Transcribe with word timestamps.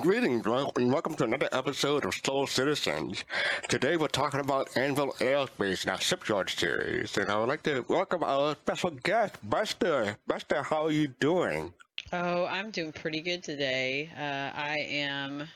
Greetings, 0.00 0.46
and 0.46 0.90
welcome 0.90 1.14
to 1.16 1.24
another 1.24 1.50
episode 1.52 2.06
of 2.06 2.14
Soul 2.14 2.46
Citizens. 2.46 3.24
Today 3.68 3.98
we're 3.98 4.08
talking 4.08 4.40
about 4.40 4.74
Anvil 4.74 5.12
Aerospace 5.18 5.84
in 5.84 5.90
our 5.90 6.00
Shipyard 6.00 6.48
series, 6.48 7.18
and 7.18 7.30
I 7.30 7.38
would 7.38 7.48
like 7.50 7.62
to 7.64 7.84
welcome 7.88 8.24
our 8.24 8.54
special 8.54 8.90
guest, 8.90 9.36
Buster. 9.50 10.16
Buster, 10.26 10.62
how 10.62 10.86
are 10.86 10.90
you 10.90 11.08
doing? 11.08 11.74
Oh, 12.10 12.46
I'm 12.46 12.70
doing 12.70 12.92
pretty 12.92 13.20
good 13.20 13.42
today. 13.42 14.08
Uh, 14.16 14.58
I 14.58 14.78
am 14.88 15.46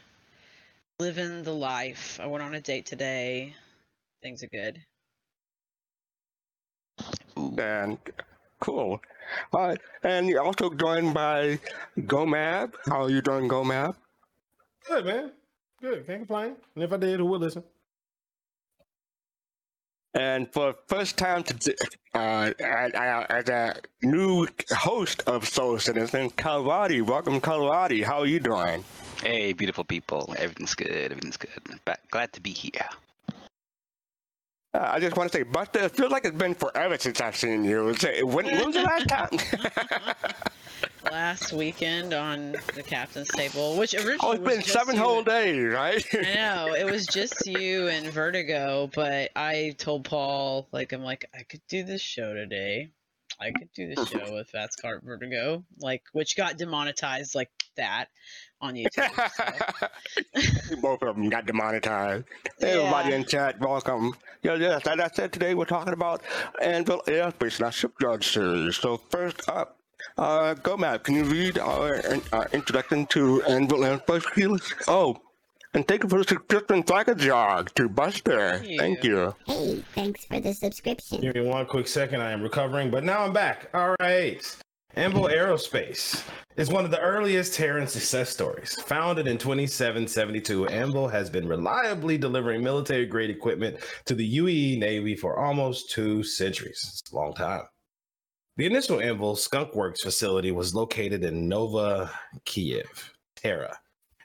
living 1.01 1.43
the 1.43 1.55
life. 1.55 2.21
I 2.23 2.27
went 2.27 2.45
on 2.45 2.55
a 2.55 2.61
date 2.61 2.85
today. 2.85 3.55
Things 4.23 4.43
are 4.43 4.49
good. 4.49 4.83
And 7.37 7.97
cool. 8.61 9.01
Uh, 9.55 9.77
and 10.03 10.29
you're 10.29 10.43
also 10.43 10.69
joined 10.75 11.15
by 11.15 11.59
Gomab. 12.01 12.75
How 12.85 13.05
are 13.05 13.11
you 13.11 13.23
doing, 13.23 13.49
Gomab? 13.49 13.95
Good, 14.89 15.05
man. 15.05 15.33
Good. 15.81 16.07
Can't 16.07 16.21
complain. 16.21 16.57
And 16.75 16.85
if 16.85 16.93
I 16.93 16.97
did, 16.97 17.21
who 17.21 17.27
would 17.27 17.41
listen? 17.41 17.65
And 20.15 20.51
for 20.51 20.75
first 20.87 21.19
time 21.19 21.43
to 21.43 21.77
uh, 22.15 22.53
as 22.61 23.49
a 23.51 23.77
new 24.03 24.47
host 24.71 25.23
of 25.27 25.47
Soul 25.47 25.79
Citizen, 25.79 26.31
Kalwadi. 26.31 27.03
Welcome, 27.03 27.41
Kalwadi. 27.41 28.03
How 28.03 28.21
are 28.21 28.27
you 28.27 28.41
doing? 28.41 28.83
Hey, 29.23 29.53
beautiful 29.53 29.85
people. 29.85 30.35
Everything's 30.39 30.75
good. 30.75 31.13
Everything's 31.13 31.37
good. 31.37 31.51
Back, 31.85 32.01
glad 32.11 32.33
to 32.33 32.41
be 32.41 32.51
here. 32.51 32.89
Uh, 34.73 34.91
I 34.93 35.01
just 35.01 35.17
want 35.17 35.31
to 35.33 35.39
say, 35.39 35.43
Buster, 35.43 35.81
it 35.81 35.97
feels 35.97 36.11
like 36.11 36.25
it's 36.25 36.37
been 36.37 36.55
forever 36.55 36.97
since 36.99 37.21
I've 37.21 37.37
seen 37.37 37.65
you. 37.65 37.95
When, 38.23 38.47
when 38.47 38.67
was 38.67 38.75
the 38.75 38.83
last 38.83 39.09
time? 39.09 39.31
last 41.11 41.53
weekend 41.53 42.13
on 42.13 42.53
the 42.75 42.83
captain's 42.83 43.29
table, 43.29 43.77
which 43.77 43.95
originally 43.95 44.19
oh, 44.23 44.33
it's 44.33 44.45
been 44.45 44.63
seven 44.63 44.97
whole 44.97 45.23
days, 45.23 45.73
right? 45.73 46.05
I 46.15 46.35
know 46.35 46.75
it 46.75 46.85
was 46.85 47.07
just 47.07 47.47
you 47.47 47.89
and 47.89 48.07
Vertigo, 48.13 48.91
but 48.95 49.31
I 49.37 49.75
told 49.79 50.05
Paul 50.05 50.69
like 50.73 50.93
I'm 50.93 51.03
like 51.03 51.29
I 51.35 51.43
could 51.43 51.63
do 51.69 51.85
this 51.85 52.03
show 52.03 52.35
today. 52.35 52.91
I 53.41 53.51
could 53.51 53.71
do 53.75 53.95
the 53.95 54.07
show 54.07 54.33
with 54.33 54.49
Fast 54.49 54.81
Cart 54.81 55.03
Vertigo, 55.05 55.65
like 55.79 56.03
which 56.13 56.37
got 56.37 56.57
demonetized 56.57 57.35
like 57.35 57.51
that 57.77 58.07
on 58.61 58.75
YouTube. 58.75 59.91
So. 60.71 60.77
Both 60.81 61.03
of 61.03 61.17
them 61.17 61.29
got 61.29 61.47
demonetized. 61.47 62.25
Hey, 62.59 62.75
yeah. 62.77 62.83
everybody 62.83 63.15
in 63.15 63.25
chat, 63.25 63.61
welcome. 63.61 64.15
Yeah, 64.43 64.55
yes, 64.55 64.87
as 64.87 65.01
I 65.01 65.09
said 65.09 65.33
today, 65.33 65.55
we're 65.55 65.65
talking 65.67 65.93
about 65.93 66.23
Anvil 66.63 67.03
Aerospace, 67.07 67.63
our 67.63 67.73
shipyard 67.73 68.25
series. 68.25 68.77
So 68.77 68.97
first 68.97 69.49
up, 69.49 69.76
uh, 70.19 70.55
Gomab, 70.55 71.03
can 71.03 71.15
you 71.15 71.25
read 71.25 71.59
our, 71.59 72.03
our 72.33 72.49
introduction 72.53 73.07
to 73.07 73.43
Anvil 73.43 73.85
and 73.85 74.03
First 74.07 74.29
Oh, 74.89 75.17
and 75.75 75.87
thank 75.87 76.03
you 76.03 76.09
for 76.09 76.19
the 76.19 76.25
subscription 76.25 76.83
Flacker 76.83 77.17
Jog 77.17 77.71
to 77.75 77.89
Buster. 77.89 78.59
Thank 78.59 78.71
you. 78.71 78.79
thank 78.79 79.05
you. 79.05 79.35
Hey, 79.47 79.85
thanks 79.95 80.25
for 80.25 80.41
the 80.41 80.55
subscription. 80.55 81.21
Give 81.21 81.35
me 81.35 81.43
one 81.43 81.67
quick 81.67 81.87
second. 81.87 82.23
I 82.23 82.31
am 82.31 82.43
recovering, 82.43 82.91
but 82.91 83.05
now 83.05 83.25
I'm 83.25 83.35
back. 83.35 83.69
All 83.75 83.95
right. 84.01 84.57
Anvil 84.95 85.25
Aerospace 85.25 86.25
is 86.57 86.71
one 86.71 86.87
of 86.87 86.91
the 86.91 87.01
earliest 87.01 87.53
Terran 87.53 87.87
success 87.87 88.31
stories. 88.31 88.75
Founded 88.87 89.27
in 89.27 89.37
2772, 89.37 90.69
Anvil 90.69 91.09
has 91.09 91.29
been 91.29 91.47
reliably 91.47 92.17
delivering 92.17 92.65
military 92.65 93.05
grade 93.05 93.29
equipment 93.29 93.77
to 94.07 94.15
the 94.15 94.39
UEE 94.39 94.79
Navy 94.79 95.15
for 95.15 95.39
almost 95.39 95.91
two 95.91 96.23
centuries. 96.23 97.03
It's 97.03 97.13
a 97.13 97.15
long 97.17 97.35
time. 97.35 97.65
The 98.59 98.65
initial 98.65 99.03
Anvil 99.03 99.37
Skunk 99.37 99.75
Works 99.75 100.01
facility 100.01 100.51
was 100.51 100.75
located 100.75 101.25
in 101.25 101.47
Nova 101.47 102.11
Kiev, 102.47 103.13
Terra, 103.37 103.79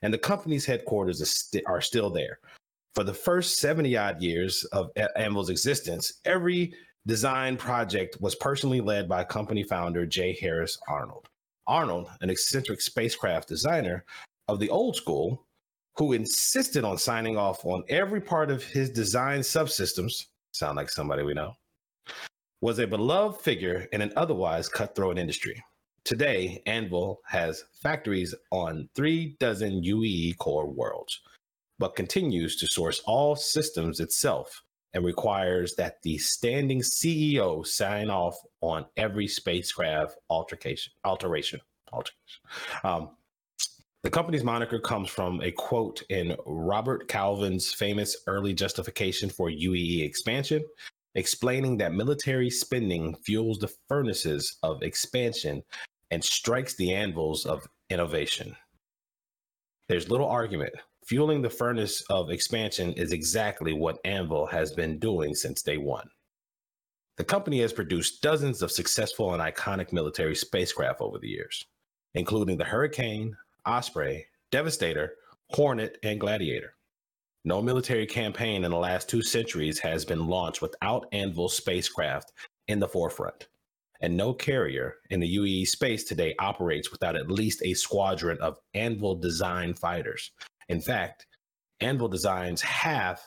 and 0.04 0.14
the 0.14 0.18
company's 0.18 0.66
headquarters 0.66 1.52
are 1.68 1.82
still 1.82 2.10
there. 2.10 2.40
For 2.96 3.04
the 3.04 3.14
first 3.14 3.58
70 3.58 3.98
odd 3.98 4.22
years 4.22 4.64
of 4.72 4.90
Anvil's 5.18 5.50
existence, 5.50 6.22
every 6.24 6.74
design 7.06 7.58
project 7.58 8.22
was 8.22 8.36
personally 8.36 8.80
led 8.80 9.10
by 9.10 9.26
company 9.26 9.64
founder 9.64 10.06
J. 10.06 10.38
Harris 10.40 10.80
Arnold. 10.88 11.28
Arnold, 11.68 12.08
an 12.22 12.30
eccentric 12.30 12.80
spacecraft 12.80 13.50
designer 13.50 14.06
of 14.48 14.60
the 14.60 14.70
old 14.70 14.96
school, 14.96 15.46
who 15.98 16.14
insisted 16.14 16.86
on 16.86 16.98
signing 16.98 17.36
off 17.36 17.66
on 17.66 17.84
every 17.90 18.22
part 18.22 18.50
of 18.50 18.64
his 18.64 18.90
design 18.90 19.42
subsystems, 19.42 20.28
sound 20.54 20.78
like 20.78 20.90
somebody 20.90 21.24
we 21.24 21.34
know, 21.34 21.54
was 22.62 22.78
a 22.78 22.88
beloved 22.88 23.42
figure 23.42 23.88
in 23.92 24.02
an 24.02 24.14
otherwise 24.16 24.70
cutthroat 24.70 25.18
industry. 25.18 25.62
Today, 26.04 26.62
Anvil 26.66 27.20
has 27.26 27.64
factories 27.82 28.34
on 28.52 28.88
three 28.96 29.36
dozen 29.40 29.84
UE 29.84 30.34
core 30.36 30.68
worlds, 30.68 31.20
but 31.80 31.96
continues 31.96 32.56
to 32.58 32.68
source 32.68 33.02
all 33.06 33.36
systems 33.36 34.00
itself 34.00 34.64
and 34.94 35.04
requires 35.04 35.76
that 35.76 36.02
the 36.04 36.18
standing 36.18 36.82
CEO 36.82 37.66
sign 37.66 38.10
off 38.10 38.36
on 38.62 38.86
every 38.98 39.28
spacecraft 39.28 40.16
alteration, 40.30 40.92
alteration. 41.04 41.60
Um, 42.84 43.10
the 44.04 44.10
company's 44.10 44.44
moniker 44.44 44.80
comes 44.80 45.10
from 45.10 45.42
a 45.42 45.52
quote 45.52 46.02
in 46.10 46.36
Robert 46.48 47.08
Calvin's 47.08 47.72
famous 47.72 48.18
early 48.26 48.54
justification 48.54 49.30
for 49.30 49.50
UEE 49.50 50.04
expansion, 50.04 50.66
explaining 51.16 51.78
that 51.78 51.94
military 51.94 52.50
spending 52.50 53.16
fuels 53.16 53.60
the 53.60 53.74
furnaces 53.88 54.58
of 54.64 54.82
expansion 54.84 55.64
and 56.10 56.24
strikes 56.24 56.76
the 56.76 56.94
anvils 56.94 57.46
of 57.46 57.68
innovation. 57.90 58.56
There's 59.88 60.10
little 60.10 60.28
argument. 60.28 60.74
Fueling 61.06 61.42
the 61.42 61.50
furnace 61.50 62.02
of 62.10 62.30
expansion 62.30 62.94
is 62.94 63.12
exactly 63.12 63.74
what 63.74 64.00
Anvil 64.06 64.46
has 64.46 64.72
been 64.72 65.00
doing 65.00 65.36
since 65.36 65.62
day 65.62 65.78
one. 65.78 66.08
The 67.18 67.24
company 67.26 67.60
has 67.62 67.74
produced 67.74 68.22
dozens 68.22 68.62
of 68.62 68.72
successful 68.72 69.34
and 69.34 69.42
iconic 69.42 69.92
military 69.92 70.36
spacecraft 70.36 71.02
over 71.02 71.20
the 71.20 71.28
years, 71.28 71.66
including 72.14 72.58
the 72.58 72.64
Hurricane, 72.64 73.36
Osprey, 73.66 74.28
Devastator, 74.52 75.16
Hornet, 75.50 75.98
and 76.04 76.20
Gladiator. 76.20 76.76
No 77.44 77.60
military 77.60 78.06
campaign 78.06 78.64
in 78.64 78.70
the 78.70 78.78
last 78.78 79.10
two 79.10 79.24
centuries 79.24 79.80
has 79.80 80.06
been 80.06 80.28
launched 80.28 80.62
without 80.62 81.08
Anvil 81.12 81.50
spacecraft 81.50 82.32
in 82.68 82.80
the 82.80 82.88
forefront. 82.88 83.48
And 84.00 84.16
no 84.16 84.34
carrier 84.34 84.98
in 85.10 85.20
the 85.20 85.38
UEE 85.38 85.66
space 85.66 86.04
today 86.04 86.36
operates 86.38 86.92
without 86.92 87.16
at 87.16 87.32
least 87.32 87.64
a 87.64 87.74
squadron 87.74 88.38
of 88.42 88.60
Anvil 88.76 89.16
design 89.16 89.74
fighters. 89.74 90.32
In 90.70 90.82
fact, 90.82 91.26
Anvil 91.80 92.10
designs 92.10 92.62
have 92.62 93.20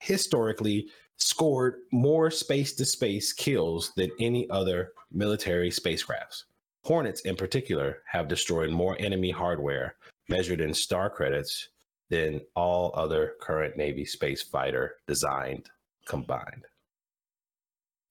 historically 0.00 0.88
scored 1.16 1.76
more 1.92 2.30
space 2.32 2.74
to 2.74 2.84
space 2.84 3.32
kills 3.32 3.92
than 3.96 4.10
any 4.20 4.50
other 4.50 4.92
military 5.12 5.70
spacecrafts. 5.70 6.44
Hornets, 6.84 7.20
in 7.22 7.36
particular, 7.36 8.02
have 8.10 8.28
destroyed 8.28 8.70
more 8.70 8.96
enemy 8.98 9.30
hardware 9.30 9.96
measured 10.28 10.60
in 10.60 10.74
star 10.74 11.08
credits 11.08 11.68
than 12.10 12.40
all 12.54 12.92
other 12.94 13.34
current 13.40 13.76
Navy 13.76 14.04
space 14.04 14.42
fighter 14.42 14.94
designed 15.06 15.68
combined. 16.06 16.64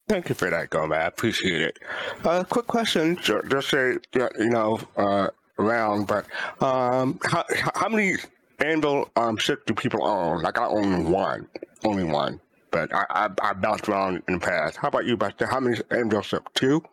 Thank 0.08 0.30
you 0.30 0.36
for 0.36 0.50
that, 0.50 0.70
Gomez. 0.70 0.98
I 0.98 1.06
appreciate 1.06 1.62
it. 1.62 1.80
Uh, 2.24 2.44
quick 2.44 2.68
question, 2.68 3.18
just 3.24 3.70
say 3.70 3.98
you 4.14 4.50
know 4.50 4.80
uh, 4.98 5.30
around, 5.58 6.06
but 6.06 6.26
um, 6.62 7.20
how, 7.24 7.44
how 7.74 7.90
many 7.90 8.18
Anvil 8.60 9.10
um, 9.16 9.38
ships 9.38 9.64
do 9.66 9.74
people 9.74 10.06
own? 10.06 10.44
Like 10.44 10.60
I 10.60 10.68
own 10.68 11.10
one, 11.10 11.48
only 11.84 12.04
one, 12.04 12.40
but 12.70 12.94
I, 12.94 13.06
I, 13.10 13.30
I 13.42 13.54
bounced 13.54 13.90
around 13.90 14.22
in 14.28 14.36
the 14.36 14.40
past. 14.40 14.78
How 14.78 14.90
about 14.90 15.06
you, 15.06 15.18
Buster? 15.18 15.48
How 15.48 15.60
many 15.60 15.80
Anvil 15.90 16.22
ships? 16.22 16.46
Two. 16.54 16.84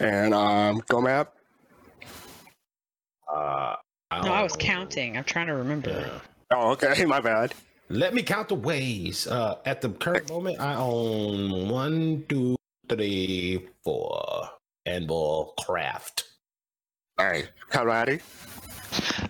And 0.00 0.32
um, 0.32 0.80
Gomab. 0.82 1.28
Uh, 3.30 3.76
no, 4.22 4.32
I 4.32 4.42
was 4.42 4.56
counting. 4.56 5.16
I'm 5.16 5.24
trying 5.24 5.46
to 5.46 5.54
remember. 5.54 5.90
Yeah. 5.90 6.20
Oh, 6.50 6.70
okay. 6.72 7.04
My 7.06 7.20
bad. 7.20 7.54
Let 7.88 8.14
me 8.14 8.22
count 8.22 8.48
the 8.48 8.54
ways. 8.54 9.26
Uh, 9.26 9.56
at 9.66 9.80
the 9.80 9.90
current 9.90 10.28
moment, 10.30 10.60
I 10.60 10.74
own 10.74 11.68
one, 11.68 12.24
two, 12.28 12.56
three, 12.88 13.66
four 13.82 14.48
Anvil 14.86 15.54
Craft. 15.60 16.24
All 17.18 17.26
right, 17.26 17.48
karate. 17.70 18.20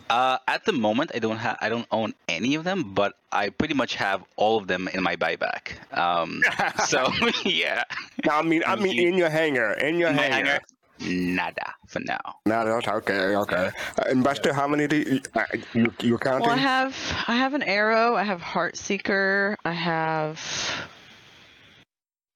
Uh, 0.09 0.39
at 0.47 0.65
the 0.65 0.73
moment, 0.73 1.11
I 1.15 1.19
don't 1.19 1.37
have, 1.37 1.59
I 1.61 1.69
don't 1.69 1.87
own 1.91 2.15
any 2.29 2.55
of 2.55 2.65
them, 2.65 2.95
but 2.95 3.15
I 3.33 3.49
pretty 3.49 3.75
much 3.75 3.95
have 3.97 4.23
all 4.37 4.59
of 4.59 4.67
them 4.67 4.89
in 4.93 5.03
my 5.03 5.17
buyback. 5.17 5.73
Um, 5.97 6.43
so 6.87 7.11
yeah. 7.45 7.83
I 8.31 8.43
mean, 8.43 8.63
I 8.67 8.77
mean, 8.77 8.99
in 8.99 9.15
your 9.15 9.31
hangar, 9.31 9.73
in 9.73 9.99
your 9.99 10.13
hangar. 10.13 10.35
hangar 10.35 10.61
nada 11.01 11.75
for 11.89 12.01
now. 12.01 12.37
Nada. 12.47 12.71
Okay. 12.71 13.37
Okay. 13.37 13.71
Uh, 13.99 14.03
and 14.09 14.23
Buster, 14.25 14.53
how 14.53 14.67
many 14.69 14.87
do 14.87 14.97
you, 14.97 15.21
uh, 15.35 15.45
you 15.73 15.93
you 16.01 16.19
counting? 16.19 16.43
Well, 16.47 16.57
I 16.57 16.61
have 16.61 16.97
I 17.29 17.37
have 17.37 17.55
an 17.55 17.63
arrow. 17.63 18.15
I 18.17 18.23
have 18.25 18.41
Heart 18.41 18.77
Seeker. 18.77 19.57
I 19.65 19.73
have. 19.73 20.41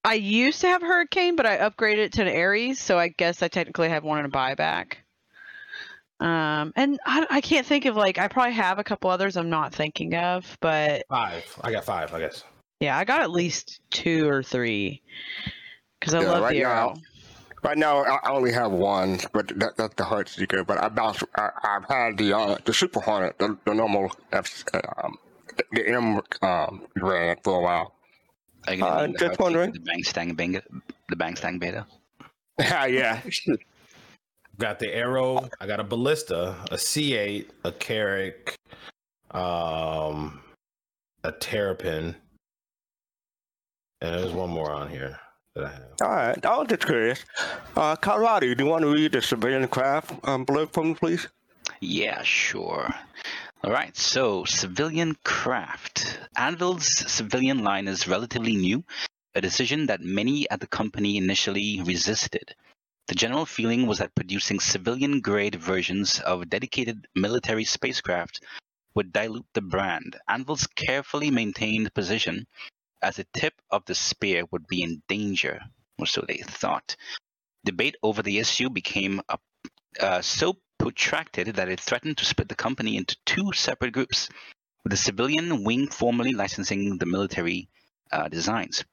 I 0.05 0.13
used 0.13 0.61
to 0.61 0.67
have 0.67 0.81
Hurricane, 0.81 1.35
but 1.35 1.45
I 1.45 1.57
upgraded 1.57 1.97
it 1.97 2.13
to 2.13 2.21
an 2.25 2.29
Ares, 2.35 2.79
so 2.79 2.97
I 2.97 3.09
guess 3.09 3.43
I 3.43 3.47
technically 3.49 3.89
have 3.89 4.03
one 4.03 4.19
in 4.19 4.25
a 4.25 4.29
buyback. 4.29 4.93
Um, 6.21 6.73
and 6.75 6.99
I, 7.05 7.25
I 7.29 7.41
can't 7.41 7.65
think 7.65 7.85
of 7.85 7.95
like 7.95 8.17
I 8.17 8.27
probably 8.27 8.53
have 8.53 8.79
a 8.79 8.83
couple 8.83 9.09
others 9.09 9.37
I'm 9.37 9.49
not 9.49 9.73
thinking 9.73 10.15
of, 10.15 10.57
but 10.61 11.03
Five. 11.09 11.43
I 11.61 11.71
got 11.71 11.85
five, 11.85 12.13
I 12.13 12.19
guess. 12.19 12.43
yeah, 12.79 12.97
I 12.97 13.03
got 13.05 13.21
at 13.21 13.29
least 13.31 13.79
two 13.89 14.27
or 14.29 14.43
three 14.43 15.01
because 15.99 16.13
I 16.13 16.21
Yeah, 16.21 16.31
love 16.31 16.43
right 16.43 16.53
the 16.55 16.63
now- 16.63 16.69
arrow. 16.69 16.93
Right 17.63 17.77
now, 17.77 18.03
I 18.03 18.19
I 18.23 18.31
only 18.31 18.53
have 18.53 18.71
one, 18.71 19.19
but 19.33 19.49
that, 19.59 19.75
that's 19.75 19.95
the 19.95 20.05
Heart 20.05 20.29
Seeker. 20.29 20.63
But 20.63 20.81
I 20.81 20.87
bounced. 20.89 21.23
I, 21.35 21.49
I've 21.63 21.85
had 21.85 22.17
the 22.17 22.33
uh, 22.33 22.57
the 22.63 22.73
Super 22.73 23.01
Hornet, 23.01 23.37
the, 23.37 23.57
the 23.65 23.73
normal 23.73 24.11
F, 24.31 24.63
um, 24.73 25.17
the 25.73 25.87
M 25.87 26.21
um, 26.41 26.87
variant 26.95 27.43
for 27.43 27.59
a 27.59 27.61
while. 27.61 27.95
Are 28.67 28.73
you 28.73 28.79
gonna 28.79 28.91
Uh, 28.91 29.07
just 29.07 29.23
Heartseeker 29.23 29.39
wondering. 29.39 29.71
The 29.73 29.79
Bang 29.79 30.03
Stang 30.03 30.33
Bang, 30.35 30.61
the 31.09 31.15
Bang 31.15 31.35
Stang 31.35 31.59
Beta. 31.59 31.85
yeah, 32.59 32.85
yeah. 32.85 33.21
Got 34.57 34.79
the 34.79 34.93
arrow. 34.93 35.49
I 35.59 35.67
got 35.67 35.79
a 35.79 35.83
ballista, 35.83 36.55
a 36.71 36.75
C8, 36.75 37.47
a 37.63 37.71
Carrack, 37.71 38.55
um, 39.31 40.41
a 41.23 41.31
terrapin, 41.31 42.15
and 44.01 44.15
there's 44.15 44.33
one 44.33 44.49
more 44.49 44.71
on 44.71 44.89
here 44.89 45.19
that 45.59 45.67
I 45.67 45.71
have. 45.71 46.01
All 46.01 46.09
right. 46.09 46.45
I 46.45 46.57
was 46.57 46.67
just 46.67 46.85
curious. 46.85 47.25
Uh, 47.75 47.95
Colorado, 47.95 48.53
do 48.53 48.63
you 48.63 48.69
want 48.69 48.83
to 48.83 48.93
read 48.93 49.11
the 49.11 49.21
civilian 49.21 49.67
craft 49.67 50.11
um, 50.23 50.45
blurb 50.45 50.71
for 50.71 50.83
me, 50.83 50.93
please? 50.93 51.27
Yeah, 51.81 52.23
sure. 52.23 52.93
All 53.61 53.71
right, 53.71 53.95
so 53.95 54.45
civilian 54.45 55.15
craft. 55.25 56.17
Anvil's 56.37 56.87
civilian 56.87 57.63
line 57.63 57.89
is 57.89 58.07
relatively 58.07 58.55
new, 58.55 58.85
a 59.35 59.41
decision 59.41 59.87
that 59.87 60.01
many 60.01 60.49
at 60.49 60.61
the 60.61 60.67
company 60.67 61.17
initially 61.17 61.81
resisted. 61.81 62.55
The 63.07 63.15
general 63.15 63.45
feeling 63.45 63.85
was 63.85 63.97
that 63.97 64.15
producing 64.15 64.59
civilian 64.59 65.19
grade 65.19 65.55
versions 65.55 66.19
of 66.19 66.49
dedicated 66.49 67.07
military 67.15 67.65
spacecraft 67.65 68.41
would 68.95 69.11
dilute 69.11 69.47
the 69.53 69.61
brand. 69.61 70.15
Anvil's 70.27 70.67
carefully 70.67 71.29
maintained 71.29 71.93
position 71.93 72.47
as 73.01 73.17
the 73.17 73.25
tip 73.33 73.53
of 73.71 73.85
the 73.85 73.95
spear 73.95 74.43
would 74.51 74.67
be 74.67 74.83
in 74.83 75.01
danger, 75.07 75.59
or 75.97 76.05
so 76.05 76.23
they 76.27 76.37
thought. 76.37 76.95
Debate 77.65 77.95
over 78.03 78.21
the 78.21 78.39
issue 78.39 78.69
became 78.69 79.21
a, 79.29 79.37
uh, 79.99 80.21
so 80.21 80.57
protracted 80.77 81.47
that 81.55 81.69
it 81.69 81.79
threatened 81.79 82.17
to 82.17 82.25
split 82.25 82.49
the 82.49 82.55
company 82.55 82.97
into 82.97 83.17
two 83.25 83.51
separate 83.53 83.93
groups, 83.93 84.29
with 84.83 84.91
the 84.91 84.97
civilian 84.97 85.63
wing 85.63 85.87
formally 85.87 86.31
licensing 86.31 86.97
the 86.97 87.05
military 87.05 87.69
uh, 88.11 88.27
designs. 88.27 88.85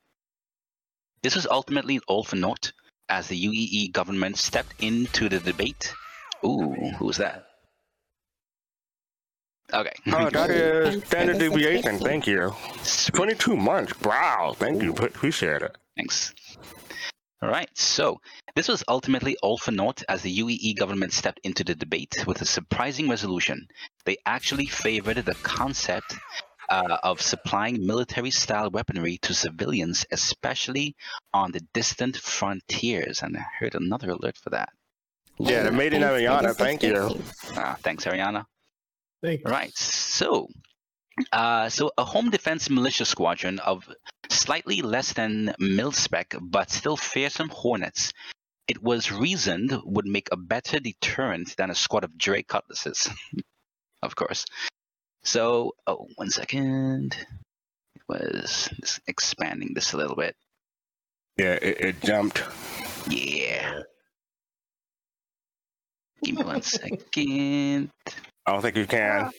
This 1.23 1.35
was 1.35 1.47
ultimately 1.47 2.01
all 2.07 2.25
for 2.25 2.37
naught, 2.37 2.73
as 3.09 3.29
the 3.29 3.45
UEE 3.45 3.93
government 3.93 4.37
stepped 4.37 4.75
into 4.81 5.29
the 5.29 5.41
debate. 5.41 5.95
Ooh, 6.45 6.75
who's 6.99 7.17
that? 7.19 7.46
Okay. 9.73 9.93
Oh, 10.07 10.31
that 10.31 10.33
Thanks 10.33 10.55
is 10.55 11.01
for 11.01 11.07
standard 11.07 11.39
deviation. 11.39 11.99
Thank 11.99 12.27
you. 12.27 12.55
Sweet. 12.83 13.15
22 13.15 13.57
months. 13.57 14.01
Wow. 14.03 14.55
Thank 14.57 14.83
you. 14.83 14.93
Appreciate 14.93 15.63
it. 15.63 15.77
Thanks. 15.97 16.35
All 17.43 17.51
right, 17.51 17.69
so 17.75 18.19
this 18.55 18.67
was 18.67 18.83
ultimately 18.89 19.37
all 19.43 19.59
for 19.59 19.71
naught 19.71 20.03
as 20.09 20.23
the 20.23 20.39
UEE 20.39 20.75
government 20.77 21.13
stepped 21.13 21.39
into 21.45 21.63
the 21.65 21.75
debate 21.75 22.25
with 22.27 22.41
a 22.41 22.47
surprising 22.47 23.11
resolution. 23.11 23.69
They 24.07 24.17
actually 24.25 24.67
favored 24.67 25.19
the 25.19 25.35
concept 25.43 26.17
uh, 26.71 26.97
of 27.03 27.21
supplying 27.21 27.87
military 27.87 28.31
style 28.31 28.71
weaponry 28.71 29.19
to 29.19 29.35
civilians, 29.35 30.07
especially 30.11 30.97
on 31.35 31.53
the 31.53 31.61
distant 31.75 32.17
frontiers. 32.17 33.23
And 33.23 33.37
I 33.37 33.45
heard 33.59 33.75
another 33.75 34.11
alert 34.11 34.39
for 34.39 34.51
that. 34.51 34.71
Yeah, 35.39 35.65
the 35.65 35.73
Made 35.73 35.93
in 35.93 36.01
Thanks 36.01 36.15
for 36.15 36.19
the 36.19 36.27
Ariana. 36.27 36.57
Thank 36.57 36.83
you. 36.83 36.97
subscription. 36.97 37.59
Uh, 37.63 37.75
thanks, 37.83 38.05
Ariana. 38.07 38.47
Thank 39.27 39.41
you. 39.41 39.51
Right. 39.51 39.77
So, 39.77 40.47
uh, 41.33 41.69
so 41.69 41.91
a 41.99 42.05
home 42.05 42.31
defense 42.31 42.71
militia 42.71 43.05
squadron 43.05 43.59
of 43.59 43.91
slightly 44.31 44.83
less 44.83 45.15
than 45.15 45.53
mil 45.59 45.91
spec, 45.91 46.37
but 46.41 46.71
still 46.71 46.97
fearsome 46.97 47.49
Hornets. 47.49 48.13
It 48.69 48.81
was 48.81 49.11
reasoned 49.11 49.77
would 49.85 50.07
make 50.07 50.29
a 50.31 50.37
better 50.37 50.79
deterrent 50.79 51.57
than 51.57 51.71
a 51.71 51.75
squad 51.75 52.05
of 52.05 52.17
Drake 52.17 52.47
Cutlasses, 52.47 53.11
of 54.03 54.15
course. 54.15 54.45
So, 55.25 55.73
oh, 55.89 56.07
one 56.15 56.31
second. 56.31 57.17
It 57.97 58.03
was 58.09 58.71
just 58.81 59.01
expanding 59.09 59.73
this 59.75 59.93
a 59.93 59.97
little 59.97 60.15
bit. 60.15 60.37
Yeah, 61.37 61.55
it, 61.55 61.81
it 61.81 62.01
jumped. 62.01 62.45
Yeah. 63.09 63.81
Give 66.23 66.37
me 66.37 66.45
one 66.45 66.63
second. 66.63 67.91
I 68.47 68.53
don't 68.53 68.63
think 68.63 68.77
you 68.77 68.87
can. 68.87 69.33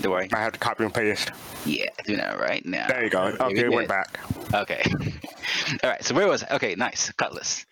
Don't 0.00 0.12
worry. 0.12 0.28
I 0.32 0.40
have 0.40 0.52
to 0.52 0.58
copy 0.58 0.84
and 0.84 0.92
paste. 0.92 1.30
Yeah, 1.64 1.86
do 2.04 2.16
that 2.16 2.38
right 2.38 2.64
now. 2.66 2.88
There 2.88 3.04
you 3.04 3.10
go. 3.10 3.22
Okay, 3.22 3.52
it 3.52 3.54
good. 3.54 3.70
went 3.70 3.88
back. 3.88 4.18
Okay. 4.52 4.82
All 5.82 5.90
right. 5.90 6.04
So 6.04 6.14
where 6.14 6.26
was 6.26 6.42
I? 6.42 6.56
Okay, 6.56 6.74
nice. 6.74 7.10
Cutlass. 7.12 7.64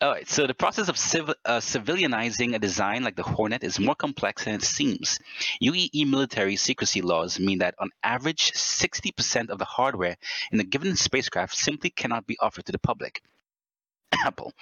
All 0.00 0.10
right. 0.10 0.28
So 0.28 0.46
the 0.46 0.54
process 0.54 0.88
of 0.88 0.96
civ- 0.96 1.34
uh, 1.44 1.58
civilianizing 1.58 2.54
a 2.54 2.58
design 2.58 3.02
like 3.02 3.16
the 3.16 3.22
Hornet 3.22 3.64
is 3.64 3.80
more 3.80 3.94
complex 3.94 4.44
than 4.44 4.54
it 4.54 4.62
seems. 4.62 5.18
UEE 5.62 6.06
military 6.06 6.56
secrecy 6.56 7.00
laws 7.00 7.40
mean 7.40 7.58
that 7.58 7.74
on 7.80 7.90
average, 8.04 8.52
60% 8.52 9.48
of 9.48 9.58
the 9.58 9.64
hardware 9.64 10.16
in 10.52 10.60
a 10.60 10.64
given 10.64 10.94
spacecraft 10.96 11.56
simply 11.56 11.90
cannot 11.90 12.26
be 12.26 12.36
offered 12.40 12.66
to 12.66 12.72
the 12.72 12.78
public. 12.78 13.22
Apple. 14.24 14.52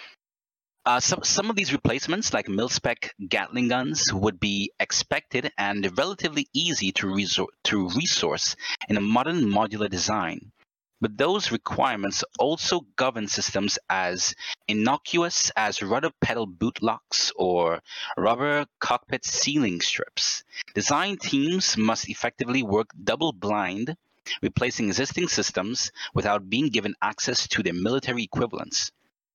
Uh, 0.88 0.98
some, 0.98 1.22
some 1.22 1.50
of 1.50 1.56
these 1.56 1.74
replacements, 1.74 2.32
like 2.32 2.48
mil-spec 2.48 3.14
Gatling 3.28 3.68
guns, 3.68 4.10
would 4.10 4.40
be 4.40 4.72
expected 4.80 5.52
and 5.58 5.98
relatively 5.98 6.48
easy 6.54 6.92
to, 6.92 7.08
resor- 7.08 7.52
to 7.64 7.90
resource 7.90 8.56
in 8.88 8.96
a 8.96 9.00
modern 9.02 9.42
modular 9.44 9.90
design. 9.90 10.50
But 10.98 11.18
those 11.18 11.52
requirements 11.52 12.24
also 12.38 12.86
govern 12.96 13.28
systems 13.28 13.78
as 13.90 14.34
innocuous 14.66 15.52
as 15.56 15.82
rudder 15.82 16.08
pedal 16.22 16.46
boot 16.46 16.82
locks 16.82 17.32
or 17.36 17.82
rubber 18.16 18.64
cockpit 18.80 19.26
ceiling 19.26 19.82
strips. 19.82 20.42
Design 20.72 21.18
teams 21.18 21.76
must 21.76 22.08
effectively 22.08 22.62
work 22.62 22.88
double 23.04 23.34
blind, 23.34 23.94
replacing 24.40 24.86
existing 24.86 25.28
systems 25.28 25.92
without 26.14 26.48
being 26.48 26.70
given 26.70 26.94
access 27.02 27.46
to 27.48 27.62
their 27.62 27.74
military 27.74 28.22
equivalents. 28.22 28.90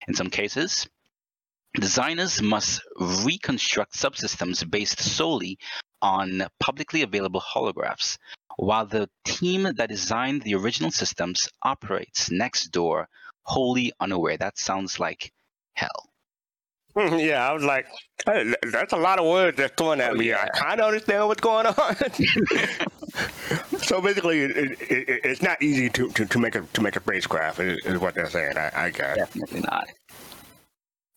In 0.08 0.16
some 0.16 0.32
cases, 0.32 0.88
designers 1.80 2.42
must 2.42 2.82
reconstruct 3.24 3.94
subsystems 3.94 4.70
based 4.70 5.00
solely 5.00 5.58
on 6.02 6.44
publicly 6.60 7.02
available 7.02 7.42
holographs, 7.42 8.18
while 8.58 8.86
the 8.86 9.10
team 9.26 9.64
that 9.64 9.90
designed 9.90 10.42
the 10.44 10.56
original 10.56 10.92
systems 10.92 11.50
operates 11.64 12.30
next 12.30 12.68
door, 12.68 13.08
wholly 13.44 13.92
unaware. 14.00 14.38
That 14.38 14.58
sounds 14.58 15.00
like 15.00 15.32
hell. 15.74 16.10
Hmm, 16.96 17.16
yeah, 17.18 17.50
I 17.50 17.54
was 17.54 17.64
like, 17.64 17.88
hey, 18.24 18.54
that's 18.72 18.94
a 18.94 18.98
lot 18.98 19.18
of 19.18 19.26
words 19.26 19.58
that's 19.58 19.74
thrown 19.76 20.00
at 20.00 20.12
Oh, 20.12 20.16
me. 20.16 20.30
yeah. 20.30 20.44
I 20.44 20.50
kind 20.56 20.80
of 20.80 20.86
understand 20.88 21.28
what's 21.28 21.42
going 21.42 21.66
on. 21.66 21.96
so 23.80 24.00
basically, 24.00 24.42
it, 24.42 24.52
it, 24.58 24.82
it, 24.92 25.22
it's 25.24 25.42
not 25.42 25.60
easy 25.60 25.90
to, 25.90 26.10
to, 26.12 26.26
to 26.26 26.38
make 26.40 26.54
a 26.54 26.62
to 26.62 26.82
make 26.82 26.96
a 26.96 27.00
spacecraft. 27.00 27.60
Is, 27.60 27.84
is 27.84 27.98
what 28.00 28.14
they're 28.14 28.30
saying. 28.30 28.58
I, 28.58 28.72
I 28.76 28.90
guess. 28.92 29.18
Definitely 29.18 29.62
not. 29.62 29.88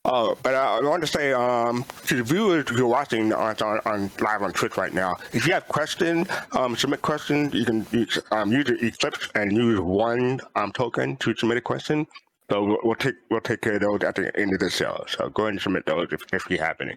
Oh, 0.08 0.38
but 0.40 0.54
I 0.54 0.80
want 0.82 1.02
to 1.02 1.06
say 1.08 1.32
um, 1.32 1.84
to 2.06 2.16
the 2.16 2.22
viewers 2.22 2.68
who 2.68 2.84
are 2.84 2.86
watching 2.86 3.32
on, 3.32 3.56
on, 3.60 3.80
on 3.84 4.10
live 4.20 4.40
on 4.40 4.52
Twitch 4.52 4.76
right 4.76 4.94
now, 4.94 5.16
if 5.32 5.48
you 5.48 5.52
have 5.52 5.66
questions, 5.66 6.28
um, 6.52 6.76
submit 6.76 7.02
questions. 7.02 7.52
You 7.52 7.64
can 7.64 7.84
use, 7.90 8.16
um, 8.30 8.52
use 8.52 8.66
the 8.66 8.74
Eclipse 8.86 9.28
and 9.34 9.50
use 9.50 9.80
one 9.80 10.40
um, 10.54 10.70
token 10.70 11.16
to 11.16 11.34
submit 11.34 11.58
a 11.58 11.60
question. 11.60 12.06
So 12.48 12.62
we'll, 12.62 12.78
we'll 12.84 12.94
take 12.94 13.16
we'll 13.30 13.40
take 13.40 13.62
care 13.62 13.74
of 13.74 13.80
those 13.80 14.04
at 14.04 14.14
the 14.14 14.30
end 14.38 14.52
of 14.52 14.60
the 14.60 14.70
show. 14.70 15.04
So 15.08 15.28
go 15.28 15.42
ahead 15.42 15.54
and 15.54 15.60
submit 15.60 15.86
those 15.86 16.06
if, 16.12 16.22
if 16.32 16.48
you 16.48 16.58
have 16.58 16.80
any. 16.80 16.96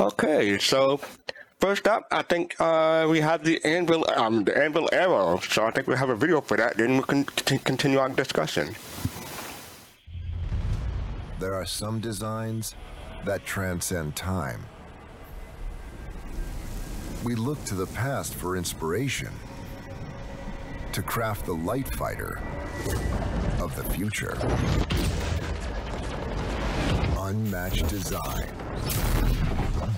Okay, 0.00 0.58
so 0.58 1.00
first 1.60 1.86
up, 1.86 2.08
I 2.10 2.22
think 2.22 2.56
uh, 2.58 3.06
we 3.08 3.20
have 3.20 3.44
the 3.44 3.64
anvil 3.64 4.04
um, 4.16 4.42
the 4.42 4.58
anvil 4.58 4.88
arrow. 4.90 5.38
So 5.38 5.64
I 5.64 5.70
think 5.70 5.86
we 5.86 5.94
have 5.96 6.08
a 6.08 6.16
video 6.16 6.40
for 6.40 6.56
that. 6.56 6.76
Then 6.76 6.96
we 6.96 7.04
can 7.04 7.24
t- 7.24 7.58
continue 7.58 8.00
our 8.00 8.08
discussion. 8.08 8.74
There 11.38 11.54
are 11.54 11.66
some 11.66 12.00
designs 12.00 12.74
that 13.24 13.44
transcend 13.44 14.16
time. 14.16 14.66
We 17.22 17.36
look 17.36 17.64
to 17.66 17.76
the 17.76 17.86
past 17.86 18.34
for 18.34 18.56
inspiration 18.56 19.30
to 20.92 21.02
craft 21.02 21.46
the 21.46 21.52
light 21.54 21.94
fighter 21.94 22.40
of 23.60 23.72
the 23.76 23.84
future. 23.94 24.36
Unmatched 27.18 27.86
design, 27.86 28.52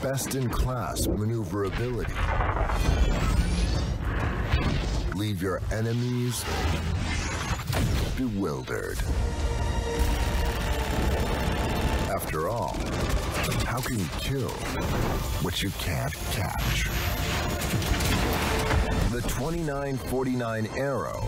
best 0.02 0.34
in 0.34 0.50
class 0.50 1.06
maneuverability. 1.08 2.12
Leave 5.14 5.40
your 5.40 5.62
enemies 5.72 6.44
bewildered. 8.18 8.98
After 12.10 12.48
all, 12.48 12.76
how 13.66 13.80
can 13.80 13.98
you 13.98 14.06
kill 14.18 14.50
what 15.42 15.62
you 15.62 15.70
can't 15.78 16.12
catch? 16.32 16.84
The 19.10 19.22
2949 19.22 20.68
Arrow 20.76 21.20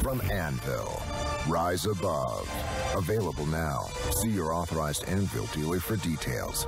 from 0.00 0.20
Anvil. 0.30 1.02
Rise 1.48 1.86
above. 1.86 2.48
Available 2.94 3.46
now. 3.46 3.86
See 4.10 4.30
your 4.30 4.52
authorized 4.52 5.04
Anvil 5.08 5.46
dealer 5.46 5.80
for 5.80 5.96
details. 5.96 6.66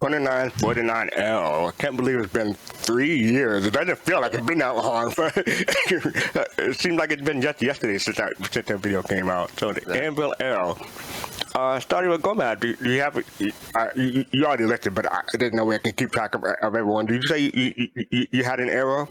Twenty-nine 0.00 0.50
forty-nine 0.50 1.10
L. 1.14 1.66
I 1.66 1.70
can't 1.72 1.96
believe 1.96 2.18
it's 2.20 2.32
been 2.32 2.54
three 2.54 3.18
years. 3.18 3.66
It 3.66 3.72
doesn't 3.72 3.98
feel 3.98 4.20
like 4.20 4.32
it's 4.34 4.46
been 4.46 4.58
that 4.58 4.76
long, 4.76 5.12
but 5.16 5.32
it 5.36 6.76
seems 6.76 6.98
like 6.98 7.10
it's 7.10 7.22
been 7.22 7.42
just 7.42 7.60
yesterday 7.60 7.98
since 7.98 8.16
that 8.18 8.32
since 8.52 8.68
that 8.68 8.78
video 8.78 9.02
came 9.02 9.28
out. 9.28 9.50
So 9.58 9.72
the 9.72 10.00
Anvil 10.00 10.34
L. 10.40 10.78
Uh, 11.54 11.80
starting 11.80 12.10
with 12.10 12.22
Gomad, 12.22 12.60
do, 12.60 12.76
do 12.76 12.90
you 12.90 13.00
have 13.00 13.16
uh, 13.16 13.88
you, 13.96 14.24
you 14.30 14.46
already 14.46 14.64
listed, 14.64 14.94
but 14.94 15.10
I 15.10 15.22
didn't 15.32 15.54
know 15.54 15.64
where 15.64 15.76
I 15.76 15.78
can 15.78 15.92
keep 15.92 16.12
track 16.12 16.36
of, 16.36 16.44
of 16.44 16.62
everyone. 16.62 17.06
Did 17.06 17.22
you 17.22 17.28
say 17.28 17.38
you, 17.40 17.74
you, 17.76 18.06
you, 18.10 18.26
you 18.30 18.44
had 18.44 18.60
an 18.60 18.68
arrow? 18.68 19.08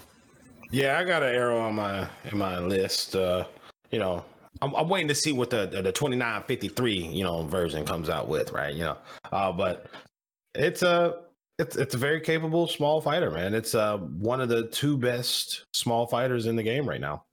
Yeah, 0.71 0.97
I 0.97 1.03
got 1.03 1.23
an 1.23 1.35
arrow 1.35 1.59
on 1.59 1.75
my 1.75 2.07
in 2.31 2.37
my 2.37 2.59
list. 2.59 3.15
Uh, 3.15 3.43
you 3.91 3.99
know, 3.99 4.23
I'm, 4.61 4.73
I'm 4.75 4.87
waiting 4.87 5.07
to 5.09 5.15
see 5.15 5.33
what 5.33 5.49
the 5.49 5.65
the 5.65 5.91
2953 5.91 6.93
you 6.93 7.23
know 7.23 7.43
version 7.43 7.85
comes 7.85 8.09
out 8.09 8.27
with, 8.27 8.51
right? 8.51 8.73
You 8.73 8.83
know, 8.83 8.97
uh, 9.31 9.51
but 9.51 9.87
it's 10.57 10.81
a 10.81 11.21
it's 11.59 11.75
it's 11.75 11.95
a 11.95 11.97
very 11.97 12.21
capable 12.21 12.67
small 12.67 13.01
fighter, 13.01 13.31
man. 13.31 13.53
It's 13.53 13.75
uh 13.75 13.97
one 13.97 14.41
of 14.41 14.49
the 14.49 14.67
two 14.67 14.97
best 14.97 15.65
small 15.73 16.07
fighters 16.07 16.45
in 16.45 16.55
the 16.55 16.63
game 16.63 16.87
right 16.87 17.01
now. 17.01 17.23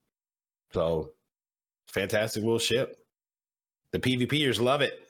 So 0.72 1.10
fantastic 1.88 2.42
little 2.42 2.58
ship. 2.58 2.98
The 3.92 3.98
PvPers 4.00 4.60
love 4.60 4.80
it. 4.80 5.00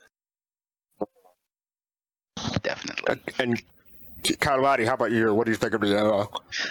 Definitely. 2.63 3.21
And 3.39 3.63
Kalawadi, 4.23 4.87
how 4.87 4.95
about 4.95 5.13
you? 5.13 5.33
What 5.35 5.45
do 5.47 5.53
you 5.53 5.57
think 5.57 5.75
of 5.75 5.81
the 5.81 5.97
arrow? 5.97 6.31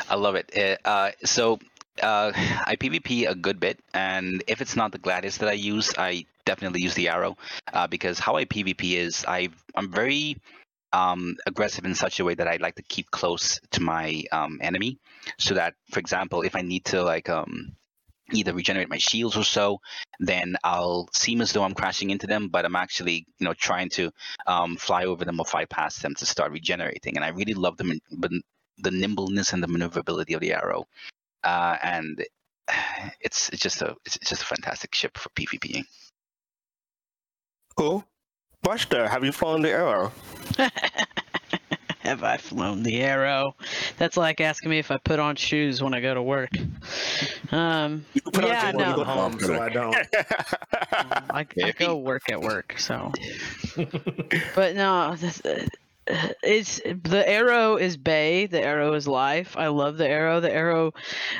I 0.09 0.15
love 0.15 0.35
it. 0.35 0.51
Uh, 0.55 0.88
uh, 0.88 1.12
so 1.23 1.59
uh, 2.01 2.31
I 2.35 2.75
PvP 2.75 3.29
a 3.29 3.35
good 3.35 3.59
bit, 3.59 3.79
and 3.93 4.43
if 4.47 4.62
it's 4.62 4.75
not 4.75 4.91
the 4.91 5.00
Gladius 5.00 5.38
that 5.38 5.50
I 5.50 5.53
use, 5.53 5.93
I 5.97 6.25
definitely 6.45 6.81
use 6.81 6.93
the 6.95 7.09
arrow 7.09 7.38
uh, 7.73 7.88
because 7.88 8.19
how 8.19 8.35
I 8.35 8.45
PvP 8.45 8.95
is 8.95 9.23
I 9.27 9.50
I'm 9.75 9.91
very 9.91 10.38
um, 10.93 11.35
aggressive 11.45 11.85
in 11.85 11.95
such 11.95 12.19
a 12.19 12.25
way 12.25 12.35
that 12.35 12.47
I 12.47 12.57
like 12.57 12.75
to 12.75 12.83
keep 12.83 13.12
close 13.12 13.59
to 13.71 13.81
my 13.81 14.23
um, 14.31 14.59
enemy, 14.62 15.00
so 15.38 15.55
that, 15.55 15.73
for 15.91 16.00
example, 16.00 16.43
if 16.43 16.55
I 16.55 16.62
need 16.62 16.85
to 16.85 17.03
like 17.03 17.29
um, 17.29 17.75
either 18.31 18.53
regenerate 18.53 18.89
my 18.89 18.97
shields 18.97 19.35
or 19.35 19.43
so, 19.43 19.79
then 20.19 20.55
I'll 20.63 21.09
seem 21.13 21.41
as 21.41 21.51
though 21.51 21.63
I'm 21.63 21.73
crashing 21.73 22.12
into 22.12 22.27
them, 22.27 22.50
but 22.50 22.65
I'm 22.65 22.75
actually, 22.75 23.25
you 23.39 23.45
know, 23.45 23.53
trying 23.53 23.89
to 23.91 24.12
um, 24.47 24.77
fly 24.77 25.05
over 25.05 25.25
them 25.25 25.39
or 25.39 25.45
fly 25.45 25.65
past 25.65 26.01
them 26.01 26.15
to 26.15 26.25
start 26.25 26.51
regenerating. 26.51 27.15
And 27.15 27.25
I 27.25 27.29
really 27.29 27.53
love 27.53 27.77
the, 27.77 28.00
the 28.77 28.91
nimbleness 28.91 29.53
and 29.53 29.62
the 29.62 29.67
maneuverability 29.67 30.33
of 30.33 30.41
the 30.41 30.53
arrow, 30.53 30.85
uh, 31.43 31.77
and 31.81 32.23
it's 33.21 33.50
it's 33.50 33.62
just 33.62 33.81
a 33.81 33.95
it's 34.05 34.17
just 34.17 34.43
a 34.43 34.45
fantastic 34.45 34.93
ship 34.95 35.17
for 35.17 35.29
PvPing. 35.29 35.85
Cool. 37.75 38.05
Buster, 38.63 39.08
have 39.08 39.24
you 39.24 39.32
flown 39.32 39.62
the 39.62 39.72
arrow? 39.72 40.12
Have 42.00 42.22
I 42.22 42.36
flown 42.36 42.84
the 42.84 43.01
arrow? 43.01 43.55
That's 43.98 44.17
like 44.17 44.41
asking 44.41 44.70
me 44.70 44.77
if 44.77 44.91
I 44.91 44.98
put 44.98 45.20
on 45.20 45.38
shoes 45.38 45.82
when 45.82 45.93
I 45.93 46.01
go 46.01 46.13
to 46.13 46.22
work. 46.22 46.50
Um, 47.51 48.05
You 48.13 48.22
can 48.22 48.32
put 48.34 48.43
on 48.43 48.50
yeah, 48.50 48.62
shoes 48.72 48.75
when 48.75 48.86
you 48.86 48.91
no, 48.91 48.96
go 48.98 49.03
Home, 49.05 49.39
so 49.39 49.62
I 49.62 49.70
don't. 49.70 49.96
Um, 49.96 51.24
I, 51.29 51.48
I 51.63 51.72
go 51.72 51.96
work 51.96 52.29
at 52.29 52.41
work, 52.41 52.75
so. 52.77 53.12
but 54.55 54.75
no, 54.75 55.15
this, 55.15 55.43
uh, 55.46 55.65
it's 56.07 56.81
the 56.83 57.24
arrow 57.25 57.77
is 57.77 57.95
bay. 57.95 58.45
The 58.45 58.62
arrow 58.62 58.93
is 58.93 59.07
life. 59.07 59.55
I 59.55 59.67
love 59.67 59.98
the 59.98 60.07
arrow. 60.07 60.41
The 60.41 60.51
arrow 60.51 60.93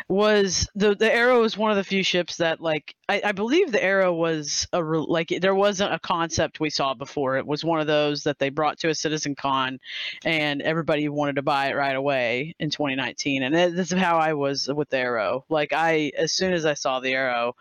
was 0.08 0.70
the 0.76 0.96
the 0.96 1.14
arrow 1.14 1.44
is 1.44 1.58
one 1.58 1.72
of 1.72 1.78
the 1.78 1.84
few 1.84 2.02
ships 2.02 2.38
that 2.38 2.62
like 2.62 2.96
I, 3.10 3.22
I 3.26 3.32
believe 3.34 3.72
the 3.72 3.84
arrow 3.84 4.14
was 4.14 4.68
a 4.72 4.82
like 4.82 5.34
there 5.42 5.56
wasn't 5.56 5.94
a 5.94 6.00
concept 6.00 6.62
we 6.62 6.70
saw 6.70 6.94
before. 6.94 7.38
It 7.38 7.46
was 7.46 7.66
one 7.66 7.82
of 7.82 7.88
those 7.88 8.24
that 8.24 8.40
they 8.40 8.50
brought 8.50 8.80
to 8.80 8.90
a 8.90 8.96
Citizen 8.96 9.36
Con, 9.36 9.80
and 10.24 10.62
everybody 10.62 11.10
wanted 11.10 11.36
to 11.36 11.42
buy 11.42 11.68
it 11.68 11.76
right 11.76 11.96
away 11.96 12.56
in 12.60 12.70
2019. 12.70 13.44
And 13.44 13.54
this 13.54 13.92
is 13.92 14.00
how 14.00 14.18
I 14.18 14.34
was 14.34 14.70
with 14.70 14.90
the 14.90 14.98
arrow. 14.98 15.44
Like 15.50 15.74
I 15.74 16.14
as 16.18 16.32
soon 16.32 16.54
as 16.54 16.66
I 16.66 16.76
saw 16.76 17.02
the 17.02 17.14
arrow, 17.14 17.56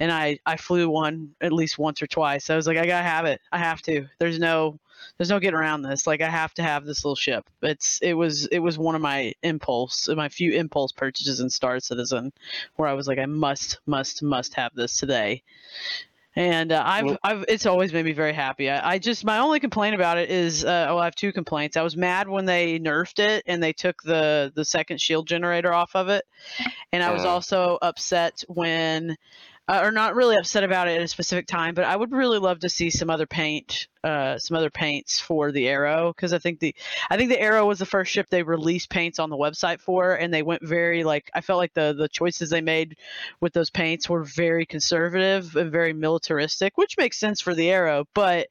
and 0.00 0.10
I 0.10 0.38
I 0.46 0.56
flew 0.56 0.88
one 0.88 1.34
at 1.42 1.52
least 1.52 1.78
once 1.78 2.00
or 2.00 2.06
twice. 2.06 2.48
I 2.48 2.56
was 2.56 2.66
like 2.66 2.78
I 2.78 2.86
gotta 2.86 3.06
have 3.06 3.26
it. 3.26 3.42
I 3.52 3.58
have 3.58 3.82
to. 3.82 4.06
There's 4.18 4.38
no 4.38 4.78
there's 5.16 5.30
no 5.30 5.40
getting 5.40 5.58
around 5.58 5.82
this. 5.82 6.06
Like 6.06 6.20
I 6.20 6.28
have 6.28 6.54
to 6.54 6.62
have 6.62 6.84
this 6.84 7.04
little 7.04 7.16
ship. 7.16 7.48
It's 7.62 7.98
it 8.02 8.14
was 8.14 8.46
it 8.46 8.58
was 8.60 8.78
one 8.78 8.94
of 8.94 9.00
my 9.00 9.34
impulse, 9.42 10.08
my 10.08 10.28
few 10.28 10.52
impulse 10.52 10.92
purchases 10.92 11.40
in 11.40 11.50
Star 11.50 11.80
Citizen, 11.80 12.32
where 12.76 12.88
I 12.88 12.92
was 12.94 13.06
like 13.08 13.18
I 13.18 13.26
must 13.26 13.78
must 13.86 14.22
must 14.22 14.54
have 14.54 14.74
this 14.74 14.98
today. 14.98 15.42
And 16.38 16.70
uh, 16.70 16.82
I've, 16.84 17.04
Well- 17.06 17.18
I've, 17.24 17.44
it's 17.48 17.64
always 17.64 17.94
made 17.94 18.04
me 18.04 18.12
very 18.12 18.34
happy. 18.34 18.68
I, 18.68 18.92
I 18.92 18.98
just, 18.98 19.24
my 19.24 19.38
only 19.38 19.58
complaint 19.58 19.94
about 19.94 20.18
it 20.18 20.28
is, 20.30 20.66
uh, 20.66 20.84
well, 20.88 20.98
I 20.98 21.06
have 21.06 21.14
two 21.14 21.32
complaints. 21.32 21.78
I 21.78 21.82
was 21.82 21.96
mad 21.96 22.28
when 22.28 22.44
they 22.44 22.78
nerfed 22.78 23.20
it 23.20 23.42
and 23.46 23.62
they 23.62 23.72
took 23.72 24.02
the 24.02 24.52
the 24.54 24.62
second 24.62 25.00
shield 25.00 25.26
generator 25.26 25.72
off 25.72 25.96
of 25.96 26.10
it, 26.10 26.26
and 26.92 27.02
I 27.02 27.10
was 27.10 27.24
Uh. 27.24 27.28
also 27.28 27.78
upset 27.80 28.44
when, 28.48 29.16
uh, 29.68 29.80
or 29.82 29.90
not 29.90 30.14
really 30.14 30.36
upset 30.36 30.62
about 30.62 30.88
it 30.88 30.96
at 30.96 31.02
a 31.02 31.08
specific 31.08 31.46
time, 31.46 31.74
but 31.74 31.84
I 31.84 31.96
would 31.96 32.12
really 32.12 32.38
love 32.38 32.60
to 32.60 32.68
see 32.68 32.88
some 32.88 33.10
other 33.10 33.26
paint, 33.26 33.88
uh, 34.04 34.38
some 34.38 34.56
other 34.56 34.70
paints 34.70 35.18
for 35.18 35.50
the 35.50 35.66
arrow 35.68 36.12
because 36.12 36.32
I 36.32 36.38
think 36.38 36.60
the, 36.60 36.74
I 37.10 37.16
think 37.16 37.30
the 37.30 37.40
arrow 37.40 37.66
was 37.66 37.80
the 37.80 37.86
first 37.86 38.12
ship 38.12 38.28
they 38.30 38.44
released 38.44 38.90
paints 38.90 39.18
on 39.18 39.28
the 39.28 39.36
website 39.36 39.80
for, 39.80 40.14
and 40.14 40.32
they 40.32 40.42
went 40.42 40.62
very 40.62 41.02
like 41.02 41.30
I 41.34 41.40
felt 41.40 41.58
like 41.58 41.74
the 41.74 41.94
the 41.96 42.08
choices 42.08 42.50
they 42.50 42.60
made 42.60 42.96
with 43.40 43.52
those 43.52 43.70
paints 43.70 44.08
were 44.08 44.22
very 44.22 44.66
conservative 44.66 45.56
and 45.56 45.72
very 45.72 45.92
militaristic, 45.92 46.78
which 46.78 46.96
makes 46.96 47.18
sense 47.18 47.40
for 47.40 47.54
the 47.54 47.70
arrow. 47.70 48.06
But 48.14 48.46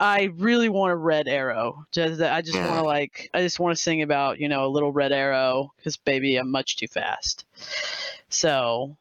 I 0.00 0.30
really 0.36 0.68
want 0.68 0.92
a 0.92 0.96
red 0.96 1.28
arrow. 1.28 1.86
Just 1.92 2.20
I 2.20 2.42
just 2.42 2.58
want 2.58 2.74
to 2.74 2.82
like 2.82 3.30
I 3.32 3.42
just 3.42 3.60
want 3.60 3.76
to 3.76 3.82
sing 3.82 4.02
about 4.02 4.40
you 4.40 4.48
know 4.48 4.66
a 4.66 4.74
little 4.74 4.92
red 4.92 5.12
arrow 5.12 5.72
because 5.76 5.96
baby 5.96 6.36
I'm 6.36 6.50
much 6.50 6.76
too 6.76 6.88
fast. 6.88 7.44
So 8.28 8.96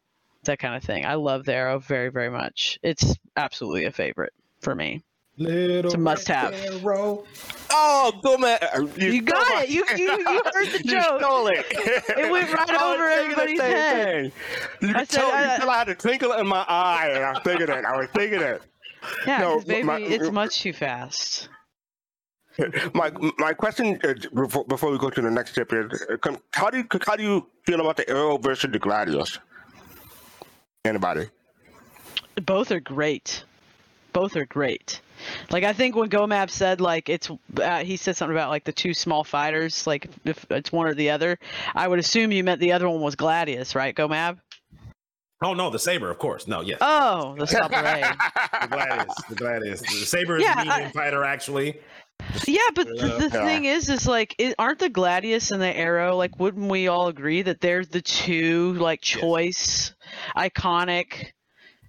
that 0.47 0.59
kind 0.59 0.75
of 0.75 0.83
thing. 0.83 1.05
I 1.05 1.13
love 1.15 1.45
the 1.45 1.53
arrow 1.53 1.79
very 1.79 2.09
very 2.09 2.29
much. 2.29 2.79
It's 2.83 3.15
absolutely 3.35 3.85
a 3.85 3.91
favorite 3.91 4.33
for 4.61 4.75
me. 4.75 5.03
Little 5.39 5.85
It's 5.85 5.93
a 5.93 5.99
must-have. 5.99 6.51
arrow. 6.55 7.23
Oh, 7.69 8.11
go 8.23 8.37
man! 8.39 8.57
You 8.97 9.21
got 9.21 9.63
it. 9.63 9.69
You 9.69 9.85
you, 9.95 10.11
you 10.11 10.41
heard 10.53 10.67
the 10.69 10.79
joke. 10.79 10.85
You 10.85 10.91
joke. 10.93 11.19
stole 11.21 11.47
it. 11.49 11.65
It 12.17 12.31
went 12.31 12.51
right 12.51 12.69
I 12.71 12.93
over 12.93 13.07
thinking 13.07 13.31
everybody's 13.31 13.61
head. 13.61 14.33
thing. 14.79 14.89
You 14.89 14.95
I 14.95 14.99
could 15.01 15.11
said, 15.11 15.19
tell, 15.19 15.29
you 15.29 15.35
I- 15.51 15.57
tell 15.57 15.69
I 15.69 15.77
had 15.77 15.89
a 15.89 15.95
twinkle 15.95 16.33
in 16.33 16.47
my 16.47 16.65
eye, 16.67 17.09
and 17.13 17.23
I 17.23 17.33
was 17.33 17.41
thinking 17.43 17.69
it. 17.69 17.85
I 17.85 17.97
was 17.97 18.07
thinking 18.15 18.41
it. 18.41 18.61
Yeah, 19.27 19.37
No, 19.37 19.53
'cause 19.57 19.65
baby, 19.65 19.83
my- 19.83 19.99
it's 20.01 20.31
much 20.31 20.59
too 20.61 20.73
fast. 20.73 21.49
My 22.95 23.11
my 23.37 23.53
question 23.53 23.99
is, 24.03 24.25
before, 24.33 24.65
before 24.65 24.89
we 24.89 24.97
go 24.97 25.11
to 25.11 25.21
the 25.21 25.29
next 25.29 25.51
step 25.51 25.71
is, 25.71 26.03
uh, 26.09 26.35
how 26.53 26.71
do 26.71 26.77
you 26.79 26.85
how 27.05 27.15
do 27.15 27.21
you 27.21 27.45
feel 27.63 27.79
about 27.79 27.97
the 27.97 28.09
Arrow 28.09 28.39
versus 28.39 28.71
the 28.71 28.79
Gladius? 28.79 29.37
Anybody? 30.87 31.27
both 32.45 32.71
are 32.71 32.79
great 32.79 33.43
both 34.13 34.35
are 34.35 34.45
great 34.45 35.01
like 35.49 35.63
i 35.63 35.73
think 35.73 35.95
when 35.95 36.07
gomab 36.09 36.49
said 36.51 36.79
like 36.79 37.09
it's 37.09 37.29
uh, 37.61 37.83
he 37.83 37.97
said 37.97 38.15
something 38.15 38.35
about 38.35 38.49
like 38.49 38.63
the 38.63 38.71
two 38.71 38.93
small 38.93 39.23
fighters 39.23 39.87
like 39.87 40.07
if 40.23 40.45
it's 40.51 40.71
one 40.71 40.85
or 40.87 40.93
the 40.93 41.09
other 41.09 41.39
i 41.73 41.87
would 41.87 41.97
assume 41.97 42.31
you 42.31 42.43
meant 42.43 42.59
the 42.61 42.71
other 42.73 42.87
one 42.87 43.01
was 43.01 43.15
gladius 43.15 43.73
right 43.75 43.95
gomab 43.95 44.37
Oh 45.39 45.53
no, 45.53 45.69
the 45.69 45.77
saber, 45.77 46.09
of 46.09 46.17
course. 46.17 46.47
No, 46.47 46.61
yes, 46.61 46.79
oh 46.81 47.35
the 47.37 47.45
sabre 47.45 47.67
the 47.69 48.67
Gladius, 48.67 49.15
the 49.29 49.35
Gladius. 49.35 49.81
The 49.81 50.05
saber 50.07 50.37
is 50.37 50.43
Yeah, 50.43 50.55
the 50.55 50.69
medium 50.71 50.87
I- 50.87 50.91
fighter, 50.91 51.23
actually. 51.23 51.79
Yeah 52.47 52.59
but 52.75 52.87
the, 52.87 52.93
the 53.19 53.29
Yeah. 53.33 53.45
thing 53.45 53.65
is 53.65 53.89
is 53.89 54.07
like 54.07 54.35
it, 54.37 54.55
aren't 54.57 54.79
the 54.79 54.89
gladius 54.89 55.51
and 55.51 55.61
the 55.61 55.75
arrow 55.75 56.15
like 56.15 56.39
wouldn't 56.39 56.69
we 56.69 56.87
all 56.87 57.07
agree 57.07 57.41
that 57.41 57.61
they're 57.61 57.85
the 57.85 58.01
two 58.01 58.73
like 58.73 59.01
choice 59.01 59.93
iconic 60.35 61.31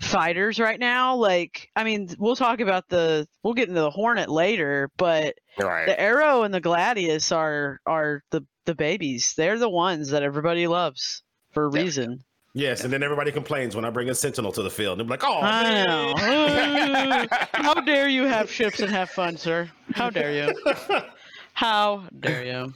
fighters 0.00 0.60
right 0.60 0.78
now 0.78 1.16
like 1.16 1.70
i 1.74 1.82
mean 1.82 2.08
we'll 2.18 2.36
talk 2.36 2.60
about 2.60 2.88
the 2.88 3.26
we'll 3.42 3.54
get 3.54 3.68
into 3.68 3.80
the 3.80 3.90
hornet 3.90 4.28
later 4.28 4.90
but 4.96 5.34
Right. 5.58 5.86
the 5.86 6.00
arrow 6.00 6.44
and 6.44 6.54
the 6.54 6.60
gladius 6.60 7.32
are 7.32 7.80
are 7.84 8.22
the 8.30 8.42
the 8.64 8.76
babies 8.76 9.34
they're 9.36 9.58
the 9.58 9.68
ones 9.68 10.10
that 10.10 10.22
everybody 10.22 10.68
loves 10.68 11.22
for 11.52 11.66
a 11.66 11.72
Yeah. 11.74 11.82
reason 11.82 12.24
Yes, 12.58 12.82
and 12.82 12.92
then 12.92 13.04
everybody 13.04 13.30
complains 13.30 13.76
when 13.76 13.84
I 13.84 13.90
bring 13.90 14.10
a 14.10 14.14
sentinel 14.16 14.50
to 14.50 14.64
the 14.64 14.70
field. 14.70 14.98
They're 14.98 15.06
like, 15.06 15.22
"Oh, 15.22 15.38
i 15.40 15.62
man." 15.62 15.86
know 15.86 17.26
how 17.54 17.74
dare 17.74 18.08
you 18.08 18.24
have 18.24 18.50
ships 18.50 18.80
and 18.80 18.90
have 18.90 19.10
fun 19.10 19.36
sir 19.36 19.70
how 19.94 20.10
dare 20.10 20.32
you 20.32 20.52
how 21.52 22.02
dare 22.18 22.44
you 22.44 22.74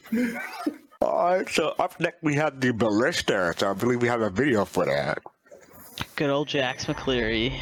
All 1.00 1.24
right, 1.24 1.48
so 1.48 1.74
up 1.80 1.98
next 1.98 2.22
we 2.22 2.36
have 2.36 2.60
the 2.60 2.72
ballista. 2.72 3.52
So 3.56 3.70
I 3.70 3.72
believe 3.72 4.00
we 4.00 4.06
have 4.06 4.20
a 4.20 4.30
video 4.30 4.64
for 4.64 4.86
that. 4.86 5.18
Good 6.14 6.30
old 6.30 6.46
Jax 6.46 6.84
McCleary. 6.84 7.58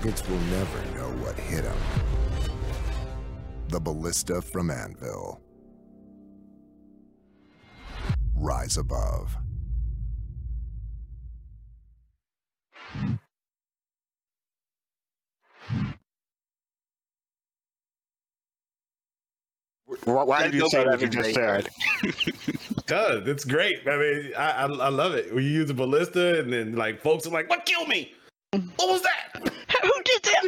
Targets 0.00 0.26
will 0.28 0.38
never 0.38 0.78
know 0.94 1.08
what 1.22 1.36
hit 1.36 1.62
them. 1.62 1.76
The 3.68 3.80
Ballista 3.80 4.40
from 4.40 4.70
Anvil. 4.70 5.40
Rise 8.34 8.78
above. 8.78 9.36
Why, 20.04 20.22
why 20.22 20.42
did 20.44 20.54
you 20.54 20.68
say 20.70 20.82
go 20.84 20.90
what 20.90 21.00
you 21.02 21.08
just 21.08 21.36
everything. 21.36 21.70
said? 22.14 22.86
does. 22.86 23.28
It's 23.28 23.44
great. 23.54 23.86
I 23.86 23.96
mean, 23.98 24.32
I, 24.36 24.50
I 24.50 24.64
I 24.64 24.88
love 24.88 25.14
it. 25.14 25.34
When 25.34 25.44
you 25.44 25.50
use 25.50 25.68
a 25.68 25.74
ballista, 25.74 26.40
and 26.40 26.52
then 26.52 26.74
like 26.74 27.02
folks 27.02 27.26
are 27.26 27.30
like, 27.30 27.50
"What 27.50 27.66
killed 27.66 27.88
me? 27.88 28.12
What 28.52 28.88
was 28.88 29.02
that?" 29.02 29.52
Who 29.82 29.92
did 30.04 30.22
that? 30.22 30.42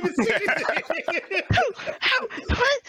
How? 2.00 2.26
What? 2.48 2.82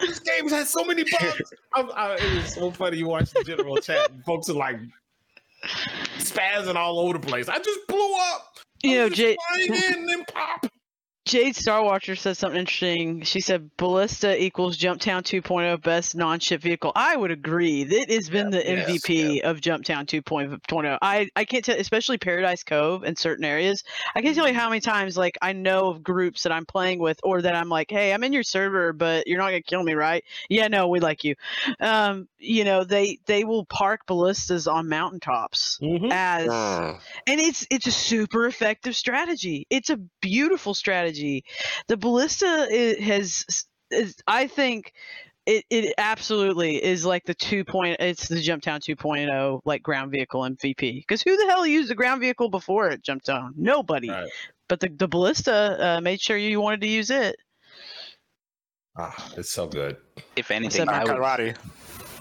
this 0.00 0.18
game 0.20 0.48
has 0.48 0.70
so 0.70 0.84
many 0.84 1.04
bugs. 1.04 1.52
I, 1.74 1.80
I, 1.80 2.14
it 2.16 2.34
was 2.42 2.54
so 2.54 2.70
funny. 2.70 2.98
You 2.98 3.08
watch 3.08 3.30
the 3.30 3.44
general 3.44 3.76
chat, 3.78 4.10
and 4.10 4.24
folks 4.24 4.48
are 4.48 4.54
like 4.54 4.76
spazzing 6.18 6.76
all 6.76 6.98
over 7.00 7.18
the 7.18 7.26
place. 7.26 7.48
I 7.48 7.58
just 7.58 7.86
blew 7.88 8.14
up. 8.14 8.58
I 8.84 8.88
You 8.88 8.98
know, 8.98 9.04
was 9.08 9.12
just 9.14 9.20
Jay, 9.20 9.36
flying 9.48 9.74
in 9.74 9.98
and 10.00 10.08
then 10.08 10.24
pop. 10.32 10.66
Jade 11.26 11.54
Starwatcher 11.56 12.16
said 12.16 12.36
something 12.36 12.60
interesting. 12.60 13.22
She 13.22 13.40
said 13.40 13.68
Ballista 13.76 14.40
equals 14.40 14.78
Jumptown 14.78 15.22
2.0 15.22 15.82
best 15.82 16.14
non-ship 16.14 16.62
vehicle. 16.62 16.92
I 16.94 17.16
would 17.16 17.32
agree. 17.32 17.82
It 17.82 18.08
has 18.12 18.30
been 18.30 18.50
the 18.50 18.58
Yes, 18.64 18.88
MVP 19.02 19.40
of 19.40 19.60
Jumptown 19.60 20.06
2.0. 20.06 20.98
I 21.02 21.28
I 21.34 21.44
can't 21.44 21.64
tell, 21.64 21.76
especially 21.76 22.18
Paradise 22.18 22.62
Cove 22.62 23.02
in 23.02 23.16
certain 23.16 23.44
areas. 23.44 23.82
I 24.14 24.22
can't 24.22 24.36
tell 24.36 24.46
you 24.46 24.54
how 24.54 24.68
many 24.68 24.80
times 24.80 25.16
like 25.16 25.36
I 25.42 25.52
know 25.52 25.88
of 25.88 26.04
groups 26.04 26.44
that 26.44 26.52
I'm 26.52 26.64
playing 26.64 27.00
with, 27.00 27.18
or 27.24 27.42
that 27.42 27.56
I'm 27.56 27.68
like, 27.68 27.90
hey, 27.90 28.14
I'm 28.14 28.22
in 28.22 28.32
your 28.32 28.44
server, 28.44 28.92
but 28.92 29.26
you're 29.26 29.38
not 29.38 29.46
gonna 29.48 29.62
kill 29.62 29.82
me, 29.82 29.94
right? 29.94 30.22
Yeah, 30.48 30.68
no, 30.68 30.86
we 30.86 31.00
like 31.00 31.24
you. 31.24 31.34
Um, 31.80 32.28
you 32.38 32.62
know, 32.62 32.84
they 32.84 33.18
they 33.26 33.42
will 33.42 33.64
park 33.64 34.06
ballistas 34.06 34.68
on 34.68 34.88
mountaintops 34.88 35.80
Mhm. 35.82 36.12
as 36.12 36.46
Mm. 36.46 37.00
and 37.26 37.40
it's 37.40 37.66
it's 37.68 37.88
a 37.88 37.92
super 37.92 38.46
effective 38.46 38.94
strategy. 38.94 39.66
It's 39.70 39.90
a 39.90 39.96
beautiful 40.20 40.72
strategy. 40.72 41.15
The 41.88 41.96
ballista 41.96 42.66
i- 42.70 43.02
has, 43.02 43.44
is, 43.90 44.16
I 44.26 44.46
think, 44.46 44.92
it, 45.46 45.64
it 45.70 45.94
absolutely 45.96 46.82
is 46.82 47.04
like 47.06 47.24
the 47.24 47.34
two 47.34 47.64
point. 47.64 47.98
It's 48.00 48.28
the 48.28 48.40
jump 48.40 48.64
Jumptown 48.64 48.80
2.0 48.80 49.60
like 49.64 49.82
ground 49.82 50.10
vehicle 50.10 50.40
MVP. 50.40 51.00
Because 51.00 51.22
who 51.22 51.36
the 51.36 51.46
hell 51.46 51.64
used 51.66 51.88
the 51.88 51.94
ground 51.94 52.20
vehicle 52.20 52.48
before 52.50 52.88
it 52.90 53.02
Jumptown? 53.04 53.50
Nobody. 53.56 54.08
Right. 54.10 54.28
But 54.68 54.80
the 54.80 54.88
the 54.88 55.06
ballista 55.06 55.76
uh, 55.96 56.00
made 56.00 56.20
sure 56.20 56.36
you 56.36 56.60
wanted 56.60 56.80
to 56.80 56.88
use 56.88 57.10
it. 57.10 57.36
Ah, 58.98 59.32
it's 59.36 59.50
so 59.50 59.68
good. 59.68 59.98
If 60.34 60.50
anything, 60.50 60.88
I 60.88 61.04
would, 61.04 61.12
Karate. 61.12 61.56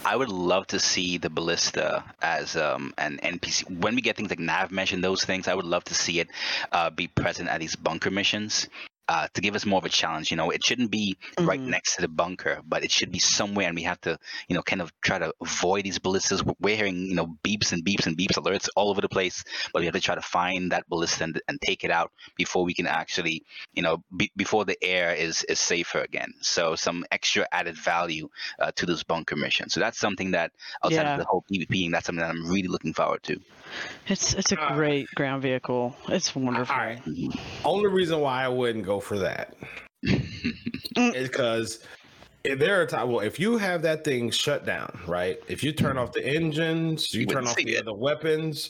I 0.05 0.15
would 0.15 0.29
love 0.29 0.67
to 0.67 0.79
see 0.79 1.17
the 1.17 1.31
ballista 1.31 2.03
as 2.21 2.55
um, 2.55 2.93
an 2.99 3.19
NPC. 3.23 3.79
When 3.79 3.95
we 3.95 4.01
get 4.01 4.15
things 4.15 4.29
like 4.29 4.37
nav 4.37 4.71
and 4.71 5.03
those 5.03 5.23
things, 5.25 5.47
I 5.47 5.55
would 5.55 5.65
love 5.65 5.83
to 5.85 5.95
see 5.95 6.19
it 6.19 6.29
uh, 6.71 6.91
be 6.91 7.07
present 7.07 7.49
at 7.49 7.59
these 7.59 7.75
bunker 7.75 8.11
missions. 8.11 8.69
Uh, 9.07 9.27
to 9.35 9.41
give 9.41 9.53
us 9.55 9.67
more 9.67 9.77
of 9.77 9.85
a 9.85 9.89
challenge, 9.89 10.31
you 10.31 10.37
know, 10.37 10.49
it 10.49 10.63
shouldn't 10.65 10.89
be 10.89 11.15
right 11.39 11.59
Mhm. 11.59 11.67
next 11.67 11.95
to 11.95 12.01
the 12.01 12.07
bunker, 12.07 12.61
but 12.65 12.83
it 12.83 12.89
should 12.89 13.11
be 13.11 13.19
somewhere, 13.19 13.67
and 13.67 13.75
we 13.75 13.83
have 13.83 14.01
to, 14.01 14.17
you 14.47 14.55
know, 14.55 14.63
kind 14.63 14.81
of 14.81 14.91
try 15.01 15.19
to 15.19 15.31
avoid 15.39 15.83
these 15.85 15.99
ballistas. 15.99 16.43
We're- 16.43 16.55
We're 16.59 16.75
hearing, 16.75 17.05
you 17.05 17.13
know, 17.13 17.27
beeps 17.43 17.71
and 17.71 17.85
beeps 17.85 18.07
and 18.07 18.17
beeps 18.17 18.33
alerts 18.35 18.67
all 18.75 18.89
over 18.89 19.01
the 19.01 19.09
place, 19.09 19.43
but 19.71 19.81
we 19.81 19.85
have 19.85 19.93
to 19.93 20.01
try 20.01 20.15
to 20.15 20.21
find 20.23 20.71
that 20.71 20.89
ballista 20.89 21.23
and, 21.25 21.39
and 21.47 21.61
take 21.61 21.83
it 21.83 21.91
out 21.91 22.11
before 22.35 22.63
we 22.63 22.73
can 22.73 22.87
actually, 22.87 23.43
you 23.73 23.83
know, 23.83 24.03
be, 24.17 24.31
before 24.35 24.65
the 24.65 24.77
air 24.83 25.13
is 25.13 25.43
is 25.43 25.59
safer 25.59 25.99
again. 26.01 26.33
So 26.41 26.75
some 26.75 27.05
extra 27.11 27.47
added 27.51 27.77
value 27.77 28.29
uh, 28.57 28.71
to 28.77 28.87
this 28.87 29.03
bunker 29.03 29.35
mission. 29.35 29.69
So 29.69 29.79
that's 29.81 29.99
something 29.99 30.31
that 30.31 30.51
outside 30.83 31.03
Yeah. 31.03 31.13
of 31.13 31.19
the 31.19 31.25
whole 31.25 31.43
PvP, 31.51 31.91
that's 31.91 32.07
something 32.07 32.21
that 32.21 32.31
I'm 32.31 32.49
really 32.49 32.69
looking 32.69 32.93
forward 32.95 33.21
to. 33.23 33.39
It's 34.07 34.33
it's 34.33 34.51
a 34.51 34.59
Uh, 34.61 34.73
great 34.75 35.07
ground 35.15 35.41
vehicle. 35.41 35.95
It's 36.09 36.35
wonderful. 36.35 36.75
All 36.75 36.81
right. 36.81 37.01
Only 37.63 37.89
reason 37.89 38.19
why 38.19 38.43
I 38.43 38.47
wouldn't 38.47 38.85
go 38.85 38.99
for 38.99 39.17
that 39.19 39.55
is 40.03 41.27
because 41.29 41.79
there 42.43 42.81
are 42.81 42.85
times. 42.85 43.09
Well, 43.11 43.21
if 43.21 43.39
you 43.39 43.57
have 43.57 43.81
that 43.83 44.03
thing 44.03 44.29
shut 44.31 44.65
down, 44.65 44.99
right? 45.07 45.39
If 45.47 45.63
you 45.63 45.71
turn 45.71 45.97
off 45.97 46.11
the 46.13 46.25
engines, 46.25 47.13
you 47.13 47.21
You 47.21 47.25
turn 47.27 47.47
off 47.47 47.55
the 47.55 47.75
it. 47.75 47.81
other 47.81 47.93
weapons. 47.95 48.69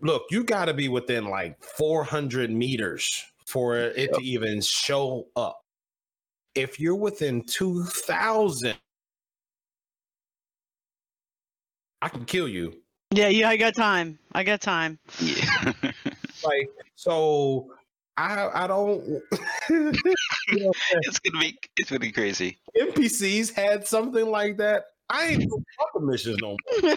Look, 0.00 0.24
you 0.30 0.44
got 0.44 0.66
to 0.66 0.74
be 0.74 0.88
within 0.88 1.24
like 1.26 1.62
400 1.64 2.50
meters 2.50 3.24
for 3.46 3.76
it 3.78 4.12
to 4.14 4.20
even 4.22 4.60
show 4.60 5.28
up. 5.36 5.60
If 6.54 6.78
you're 6.78 6.94
within 6.96 7.42
2,000, 7.44 8.74
I 12.02 12.08
can 12.08 12.24
kill 12.24 12.46
you. 12.48 12.82
Yeah, 13.12 13.28
yeah, 13.28 13.48
I 13.48 13.56
got 13.56 13.74
time. 13.74 14.18
I 14.32 14.42
got 14.44 14.60
time. 14.60 14.98
yeah. 15.20 15.72
Like, 16.44 16.68
so 16.94 17.72
I 18.16 18.48
I 18.64 18.66
don't. 18.66 19.02
you 19.70 19.92
know, 20.52 20.72
it's 21.02 21.18
gonna 21.18 21.40
be 21.40 21.58
it's 21.76 21.90
gonna 21.90 21.98
be 21.98 22.12
crazy. 22.12 22.58
NPCs 22.78 23.52
had 23.52 23.86
something 23.86 24.30
like 24.30 24.58
that. 24.58 24.84
I 25.08 25.26
ain't 25.26 25.38
doing 25.48 25.64
bunker 25.78 26.06
missions 26.06 26.38
no 26.42 26.48
more. 26.48 26.96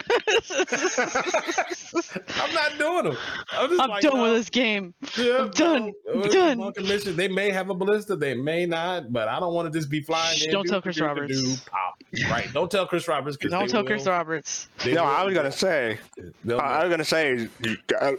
I'm 2.36 2.54
not 2.54 2.78
doing 2.78 3.04
them. 3.04 3.16
I'm 3.52 3.68
just 3.68 3.80
I'm 3.80 3.90
like, 3.90 4.02
done 4.02 4.20
with 4.20 4.32
this 4.32 4.50
game. 4.50 4.94
yeah, 5.16 5.38
I'm 5.42 5.50
done. 5.50 5.92
I'm 6.12 6.22
done. 6.22 6.58
Bunker 6.58 6.82
missions. 6.82 7.16
They 7.16 7.28
may 7.28 7.50
have 7.50 7.70
a 7.70 7.74
ballista, 7.74 8.16
they 8.16 8.34
may 8.34 8.66
not, 8.66 9.12
but 9.12 9.28
I 9.28 9.38
don't 9.38 9.54
want 9.54 9.72
to 9.72 9.78
just 9.78 9.90
be 9.90 10.00
flying. 10.00 10.36
Shh, 10.36 10.46
in, 10.46 10.52
don't 10.52 10.64
do, 10.64 10.70
tell 10.70 10.82
Chris 10.82 10.96
do, 10.96 11.02
do, 11.02 11.06
Roberts. 11.06 11.40
do, 11.42 11.56
pop. 11.70 12.02
Right? 12.30 12.52
Don't 12.52 12.68
tell 12.70 12.86
Chris 12.86 13.06
Roberts. 13.06 13.36
Don't 13.36 13.60
they 13.66 13.72
tell 13.72 13.84
Chris 13.84 14.06
Roberts. 14.06 14.68
they 14.84 14.94
No, 14.94 15.04
I 15.04 15.24
was 15.24 15.34
gonna 15.34 15.52
say. 15.52 15.98
they'll- 16.44 16.58
I 16.60 16.80
I 16.80 16.84
was 16.84 16.90
gonna 16.90 17.04
say, 17.04 17.48
you- 17.62 17.76
uh, 18.00 18.12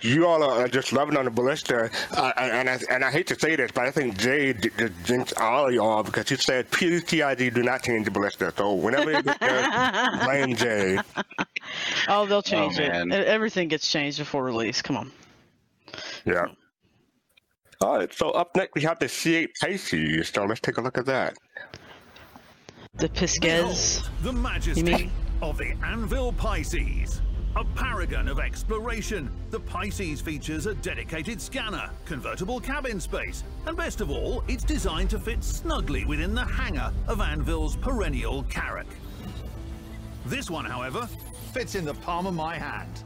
you 0.00 0.26
all 0.26 0.42
are 0.42 0.66
just 0.68 0.92
loving 0.92 1.16
on 1.16 1.24
the 1.26 1.30
ballista, 1.30 1.90
uh, 2.16 2.32
and 2.36 2.68
I, 2.68 2.78
and 2.90 3.04
I 3.04 3.10
hate 3.12 3.26
to 3.28 3.38
say 3.38 3.54
this, 3.54 3.70
but 3.72 3.84
I 3.86 3.90
think 3.92 4.18
Jay 4.18 4.52
d- 4.52 4.70
d- 4.76 4.86
jinxed 5.04 5.36
all 5.38 5.68
of 5.68 5.74
y'all 5.74 6.02
because 6.02 6.28
he 6.28 6.36
said 6.36 6.68
PTID 6.70 7.54
do 7.54 7.62
not 7.62 7.82
change 7.84 8.06
the 8.06 8.10
ballista. 8.10 8.52
So 8.56 8.74
whenever 8.74 9.22
you 9.40 9.48
get 9.48 9.72
there, 9.72 10.24
blame 10.24 10.56
Jay. 10.56 10.98
Oh, 12.08 12.26
they'll 12.26 12.38
oh, 12.38 12.42
change 12.42 12.78
it. 12.78 12.90
man. 12.90 13.12
E- 13.12 13.14
Everything 13.26 13.68
gets 13.68 13.90
changed 13.90 14.18
before 14.18 14.44
release. 14.44 14.82
Come 14.82 14.96
on. 14.96 15.12
Yeah. 16.24 16.46
All 17.80 17.98
right. 17.98 18.12
So 18.12 18.30
up 18.30 18.54
next 18.56 18.74
we 18.74 18.82
have 18.82 18.98
the 18.98 19.06
C8 19.06 19.48
Pisces. 19.60 20.28
So 20.28 20.44
let's 20.44 20.60
take 20.60 20.76
a 20.78 20.80
look 20.80 20.98
at 20.98 21.06
that. 21.06 21.36
The 22.94 23.08
Pisces. 23.08 24.08
The 24.22 24.32
majesty 24.32 24.82
mean- 24.82 25.10
of 25.42 25.58
the 25.58 25.72
Anvil 25.84 26.32
Pisces. 26.32 27.20
A 27.56 27.64
paragon 27.74 28.28
of 28.28 28.38
exploration, 28.38 29.30
the 29.50 29.58
Pisces 29.60 30.20
features 30.20 30.66
a 30.66 30.74
dedicated 30.74 31.40
scanner, 31.40 31.88
convertible 32.04 32.60
cabin 32.60 33.00
space, 33.00 33.44
and 33.66 33.74
best 33.74 34.02
of 34.02 34.10
all, 34.10 34.44
it's 34.46 34.62
designed 34.62 35.08
to 35.08 35.18
fit 35.18 35.42
snugly 35.42 36.04
within 36.04 36.34
the 36.34 36.44
hangar 36.44 36.92
of 37.08 37.22
Anvil's 37.22 37.74
perennial 37.76 38.42
Carrack. 38.50 38.86
This 40.26 40.50
one, 40.50 40.64
however, 40.64 41.08
fits 41.52 41.76
in 41.76 41.84
the 41.84 41.94
palm 41.94 42.26
of 42.26 42.34
my 42.34 42.58
hand. 42.58 43.04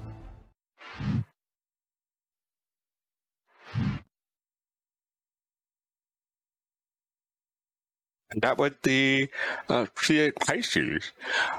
And 8.33 8.41
that 8.41 8.57
was 8.57 8.73
the 8.83 9.29
uh, 9.69 9.85
C8 9.97 10.33
Pisces. 10.37 11.13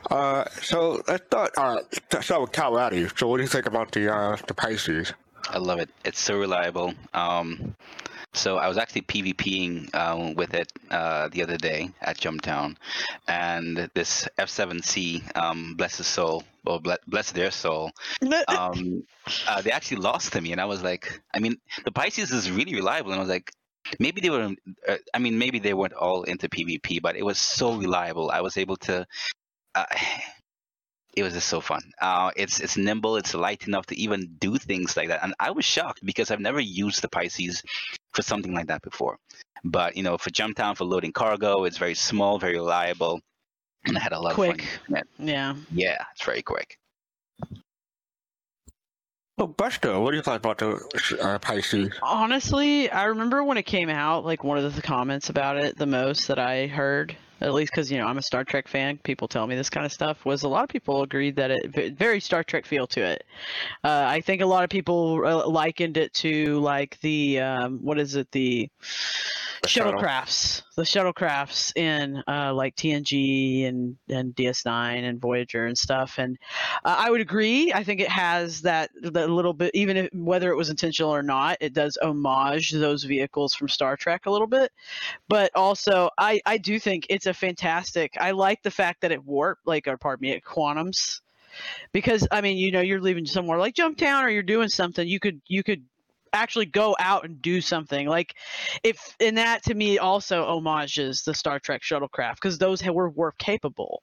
Uh, 0.10 0.45
so 0.62 1.04
I 1.08 1.17
thought, 1.17 1.52
uh, 1.58 1.82
let's 2.12 2.26
start 2.26 2.41
with 2.41 2.52
Colorado. 2.54 3.08
So 3.15 3.28
what 3.28 3.38
do 3.38 3.43
you 3.43 3.50
think 3.50 3.67
about 3.67 3.91
the 3.91 4.12
uh, 4.12 4.38
the 4.47 4.56
Pisces? 4.56 5.13
I 5.50 5.60
love 5.60 5.80
it. 5.80 5.89
It's 6.06 6.19
so 6.19 6.39
reliable. 6.39 6.93
Um, 7.13 7.76
so 8.34 8.58
I 8.58 8.67
was 8.67 8.78
actually 8.78 9.02
PvPing 9.02 9.94
um, 9.94 10.36
with 10.36 10.54
it 10.54 10.72
uh, 10.89 11.28
the 11.30 11.44
other 11.44 11.58
day 11.58 11.89
at 12.02 12.17
Jumptown, 12.17 12.78
and 13.28 13.89
this 13.94 14.28
F7C, 14.38 15.36
um, 15.36 15.76
bless 15.76 15.98
his 15.98 16.08
soul, 16.08 16.44
or 16.65 16.80
ble- 16.80 16.98
bless 17.08 17.32
their 17.32 17.52
soul, 17.52 17.91
um, 18.48 19.04
uh, 19.48 19.62
they 19.62 19.72
actually 19.72 19.98
lost 19.98 20.34
to 20.34 20.41
me, 20.41 20.52
and 20.52 20.62
I 20.62 20.65
was 20.65 20.82
like, 20.82 21.22
I 21.34 21.39
mean, 21.39 21.58
the 21.84 21.91
Pisces 21.91 22.32
is 22.32 22.50
really 22.50 22.76
reliable, 22.76 23.12
and 23.12 23.20
I 23.20 23.24
was 23.24 23.30
like, 23.30 23.52
maybe 24.00 24.22
they 24.22 24.30
were, 24.30 24.56
uh, 24.88 24.98
I 25.13 25.20
mean, 25.20 25.38
maybe 25.38 25.60
they 25.60 25.74
weren't 25.74 25.94
all 25.94 26.24
into 26.24 26.48
PvP, 26.48 27.02
but 27.02 27.15
it 27.15 27.26
was 27.26 27.38
so 27.38 27.76
reliable. 27.76 28.32
I 28.32 28.41
was 28.41 28.58
able 28.58 28.78
to. 28.78 29.06
It 31.15 31.24
was 31.24 31.34
just 31.34 31.50
so 31.50 31.60
fun. 31.60 31.82
Uh, 32.02 32.32
it's 32.38 32.60
it's 32.62 32.78
nimble, 32.78 33.17
it's 33.17 33.34
light 33.34 33.67
enough 33.67 33.86
to 33.88 33.97
even 34.00 34.36
do 34.39 34.58
things 34.58 34.95
like 34.95 35.10
that, 35.10 35.24
and 35.24 35.34
I 35.39 35.52
was 35.52 35.65
shocked 35.65 36.00
because 36.06 36.32
I've 36.32 36.39
never 36.39 36.60
used 36.62 37.02
the 37.02 37.10
Pisces 37.10 37.63
for 38.13 38.21
something 38.21 38.54
like 38.54 38.67
that 38.67 38.82
before. 38.82 39.17
But 39.63 39.97
you 39.97 40.04
know, 40.04 40.17
for 40.17 40.30
Jumptown 40.30 40.78
for 40.78 40.86
loading 40.86 41.12
cargo, 41.12 41.65
it's 41.65 41.78
very 41.78 41.95
small, 41.95 42.39
very 42.39 42.54
reliable, 42.54 43.19
and 43.86 43.97
I 43.97 44.00
had 44.00 44.13
a 44.13 44.19
lot 44.19 44.36
Quick. 44.36 44.62
of 44.63 44.67
fun. 44.88 45.04
using. 45.19 45.28
Yeah. 45.28 45.56
Yeah, 45.71 46.04
it's 46.13 46.24
very 46.24 46.41
quick. 46.41 46.78
Oh, 49.38 49.47
Buster, 49.47 50.00
what 50.00 50.12
do 50.12 50.17
you 50.17 50.24
think 50.24 50.38
about 50.38 50.60
the 50.60 51.17
uh, 51.19 51.39
Pisces? 51.39 51.89
Honestly, 52.04 52.89
I 52.91 53.06
remember 53.06 53.43
when 53.43 53.58
it 53.58 53.65
came 53.65 53.89
out, 53.89 54.24
like 54.24 54.43
one 54.43 54.60
of 54.60 54.76
the 54.76 54.82
comments 54.84 55.30
about 55.30 55.58
it 55.58 55.78
the 55.78 55.88
most 55.88 56.28
that 56.28 56.38
I 56.38 56.67
heard, 56.67 57.15
at 57.41 57.54
least 57.54 57.71
because 57.71 57.91
you 57.91 57.97
know 57.97 58.06
I'm 58.06 58.17
a 58.17 58.21
Star 58.21 58.43
Trek 58.43 58.67
fan. 58.67 58.97
People 58.99 59.27
tell 59.27 59.47
me 59.47 59.56
this 59.56 59.69
kind 59.69 59.86
of 59.86 59.91
stuff. 59.91 60.25
Was 60.25 60.43
a 60.43 60.47
lot 60.47 60.63
of 60.63 60.69
people 60.69 61.01
agreed 61.01 61.36
that 61.38 61.51
it 61.51 61.97
very 61.97 62.19
Star 62.19 62.43
Trek 62.43 62.65
feel 62.65 62.88
to 62.88 63.01
it. 63.01 63.23
Uh, 63.84 64.06
I 64.08 64.21
think 64.21 64.41
a 64.41 64.45
lot 64.45 64.63
of 64.63 64.69
people 64.69 65.25
uh, 65.25 65.47
likened 65.47 65.97
it 65.97 66.13
to 66.15 66.60
like 66.60 66.99
the 67.01 67.39
um, 67.39 67.80
what 67.82 67.99
is 67.99 68.15
it 68.15 68.32
the. 68.32 68.69
Shuttlecrafts, 69.67 70.63
the 70.76 70.82
shuttlecrafts 70.84 71.76
in 71.78 72.24
uh, 72.28 72.54
like 72.54 72.76
TNG 72.76 73.67
and 73.67 73.95
and 74.10 74.36
DS9 74.36 75.04
and 75.04 75.21
Voyager 75.21 75.65
and 75.65 75.78
stuff. 75.78 76.15
And 76.17 76.38
uh, 76.84 76.95
I 76.97 77.12
would 77.12 77.21
agree. 77.21 77.71
I 77.71 77.84
think 77.84 78.00
it 78.00 78.10
has 78.10 78.62
that 78.62 78.89
that 79.02 79.30
little 79.30 79.54
bit, 79.54 79.71
even 79.74 79.97
if 79.97 80.10
whether 80.13 80.52
it 80.52 80.56
was 80.56 80.69
intentional 80.69 81.13
or 81.13 81.24
not, 81.24 81.58
it 81.62 81.74
does 81.74 81.97
homage 82.02 82.71
those 82.71 83.04
vehicles 83.04 83.54
from 83.54 83.69
Star 83.69 83.95
Trek 83.95 84.26
a 84.26 84.32
little 84.32 84.47
bit. 84.47 84.71
But 85.28 85.52
also, 85.56 86.10
I 86.17 86.41
I 86.45 86.58
do 86.58 86.80
think 86.80 87.06
it's 87.10 87.28
a 87.28 87.34
fantastic. 87.34 88.13
I 88.19 88.32
like 88.32 88.63
the 88.63 88.71
fact 88.71 89.02
that 89.02 89.12
it 89.12 89.24
warp, 89.24 89.60
like 89.65 89.88
or 89.88 89.97
pardon 89.97 90.24
me, 90.24 90.32
it 90.32 90.43
quantums. 90.43 91.21
Because 91.91 92.28
I 92.32 92.41
mean, 92.41 92.58
you 92.58 92.71
know, 92.71 92.82
you're 92.82 93.02
leaving 93.02 93.26
somewhere 93.26 93.60
like 93.60 93.76
Jumptown, 93.76 94.24
or 94.24 94.30
you're 94.30 94.41
doing 94.41 94.69
something. 94.69 95.08
You 95.08 95.19
could 95.19 95.41
you 95.47 95.63
could 95.63 95.84
actually 96.34 96.65
go 96.65 96.96
out 97.00 97.26
and 97.26 97.41
do 97.41 97.62
something 97.62 98.08
like 98.08 98.36
if 98.84 99.15
and 99.20 99.38
that 99.38 99.63
to 99.63 99.74
me 99.74 99.98
also 99.98 100.46
homages 100.46 101.24
the 101.24 101.34
Star 101.34 101.60
Trek 101.60 101.82
shuttlecraft 101.82 102.36
because 102.36 102.58
those 102.58 102.84
were 102.84 103.10
warp 103.10 103.38
capable, 103.38 104.02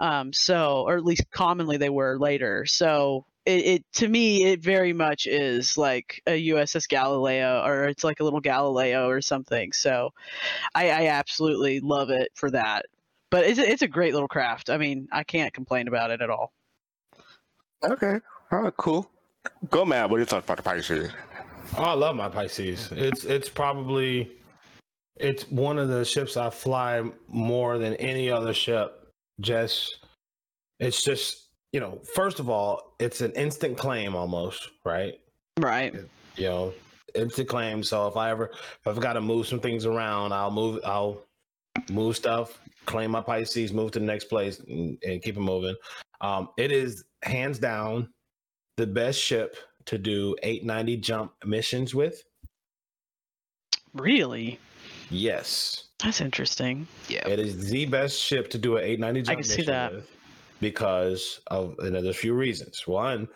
um, 0.00 0.32
so 0.32 0.84
or 0.86 0.96
at 0.96 1.04
least 1.04 1.30
commonly 1.30 1.76
they 1.76 1.90
were 1.90 2.18
later. 2.18 2.66
So 2.66 3.26
it, 3.46 3.66
it 3.66 3.84
to 3.94 4.08
me 4.08 4.44
it 4.44 4.62
very 4.62 4.92
much 4.92 5.26
is 5.26 5.76
like 5.76 6.22
a 6.26 6.48
USS 6.48 6.88
Galileo 6.88 7.62
or 7.64 7.84
it's 7.84 8.04
like 8.04 8.20
a 8.20 8.24
little 8.24 8.40
Galileo 8.40 9.08
or 9.08 9.20
something. 9.20 9.72
So 9.72 10.10
I, 10.74 10.90
I 10.90 11.06
absolutely 11.08 11.80
love 11.80 12.10
it 12.10 12.30
for 12.34 12.50
that. 12.50 12.86
But 13.30 13.44
it's 13.44 13.58
it's 13.58 13.82
a 13.82 13.88
great 13.88 14.12
little 14.12 14.28
craft. 14.28 14.70
I 14.70 14.78
mean, 14.78 15.08
I 15.10 15.24
can't 15.24 15.52
complain 15.52 15.88
about 15.88 16.10
it 16.10 16.22
at 16.22 16.30
all. 16.30 16.52
Okay, 17.82 18.20
all 18.52 18.60
right, 18.60 18.76
cool. 18.76 19.10
Go, 19.70 19.84
Matt, 19.84 20.08
what 20.08 20.16
do 20.16 20.20
you 20.20 20.26
think 20.26 20.44
about 20.44 20.56
the 20.56 20.62
Pisces? 20.62 21.10
Oh, 21.76 21.82
I 21.82 21.92
love 21.94 22.16
my 22.16 22.28
Pisces. 22.28 22.90
It's 22.92 23.24
it's 23.24 23.48
probably 23.48 24.30
it's 25.16 25.48
one 25.50 25.78
of 25.78 25.88
the 25.88 26.04
ships 26.04 26.36
I 26.36 26.50
fly 26.50 27.02
more 27.28 27.78
than 27.78 27.94
any 27.94 28.30
other 28.30 28.54
ship. 28.54 29.08
Just 29.40 29.98
it's 30.80 31.02
just 31.02 31.48
you 31.72 31.80
know, 31.80 31.98
first 32.14 32.38
of 32.38 32.48
all, 32.48 32.94
it's 33.00 33.20
an 33.20 33.32
instant 33.32 33.76
claim 33.76 34.14
almost, 34.14 34.70
right? 34.84 35.18
Right. 35.58 35.94
You 36.36 36.44
know, 36.44 36.72
instant 37.14 37.48
claim. 37.48 37.82
So 37.82 38.06
if 38.06 38.16
I 38.16 38.30
ever 38.30 38.50
if 38.52 38.86
I've 38.86 39.00
got 39.00 39.14
to 39.14 39.20
move 39.20 39.46
some 39.46 39.60
things 39.60 39.86
around, 39.86 40.32
I'll 40.32 40.50
move 40.50 40.80
I'll 40.84 41.22
move 41.90 42.16
stuff, 42.16 42.60
claim 42.86 43.10
my 43.10 43.20
Pisces, 43.20 43.72
move 43.72 43.90
to 43.92 43.98
the 43.98 44.04
next 44.04 44.24
place, 44.26 44.60
and, 44.60 44.98
and 45.04 45.22
keep 45.22 45.36
it 45.36 45.40
moving. 45.40 45.74
Um, 46.20 46.50
it 46.56 46.70
is 46.70 47.04
hands 47.22 47.58
down 47.58 48.08
the 48.76 48.86
best 48.86 49.20
ship 49.20 49.56
to 49.86 49.98
do 49.98 50.34
890 50.42 50.96
jump 50.98 51.32
missions 51.44 51.94
with. 51.94 52.22
Really? 53.92 54.58
Yes, 55.10 55.84
That's 56.02 56.20
interesting. 56.20 56.86
Yeah. 57.08 57.26
it 57.28 57.38
is 57.38 57.70
the 57.70 57.86
best 57.86 58.18
ship 58.20 58.50
to 58.50 58.58
do 58.58 58.76
an 58.76 58.84
890 58.84 59.22
jump 59.22 59.30
I 59.30 59.34
can 59.34 59.44
see 59.44 59.56
mission 59.58 59.72
that. 59.72 59.92
with 59.94 60.10
because 60.60 61.40
of 61.48 61.76
and 61.80 61.94
there's 61.94 62.06
a 62.06 62.12
few 62.14 62.34
reasons. 62.34 62.86
One, 62.86 63.28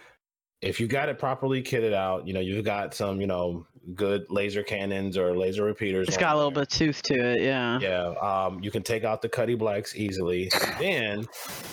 if 0.63 0.81
you 0.81 0.89
got 0.89 1.09
it 1.09 1.19
properly 1.19 1.63
kitted 1.63 1.93
out, 1.93 2.27
you 2.27 2.33
know, 2.33 2.41
you've 2.41 2.65
got 2.65 2.95
some, 2.95 3.21
you 3.21 3.27
know, 3.27 3.67
good 3.95 4.27
laser 4.31 4.63
cannons 4.63 5.17
or 5.17 5.37
laser 5.37 5.63
repeaters. 5.65 6.09
It's 6.09 6.17
got 6.17 6.35
a 6.35 6.37
little 6.37 6.51
there. 6.51 6.65
bit 6.65 6.73
of 6.73 6.79
tooth 6.79 7.03
to 7.03 7.15
it, 7.15 7.43
yeah. 7.43 7.79
Yeah, 7.79 8.15
um, 8.21 8.61
you 8.63 8.71
can 8.71 8.83
take 8.83 9.05
out 9.05 9.23
the 9.23 9.29
Cuddy 9.29 9.55
Blacks 9.55 9.95
easily. 9.95 10.51
then 10.81 11.27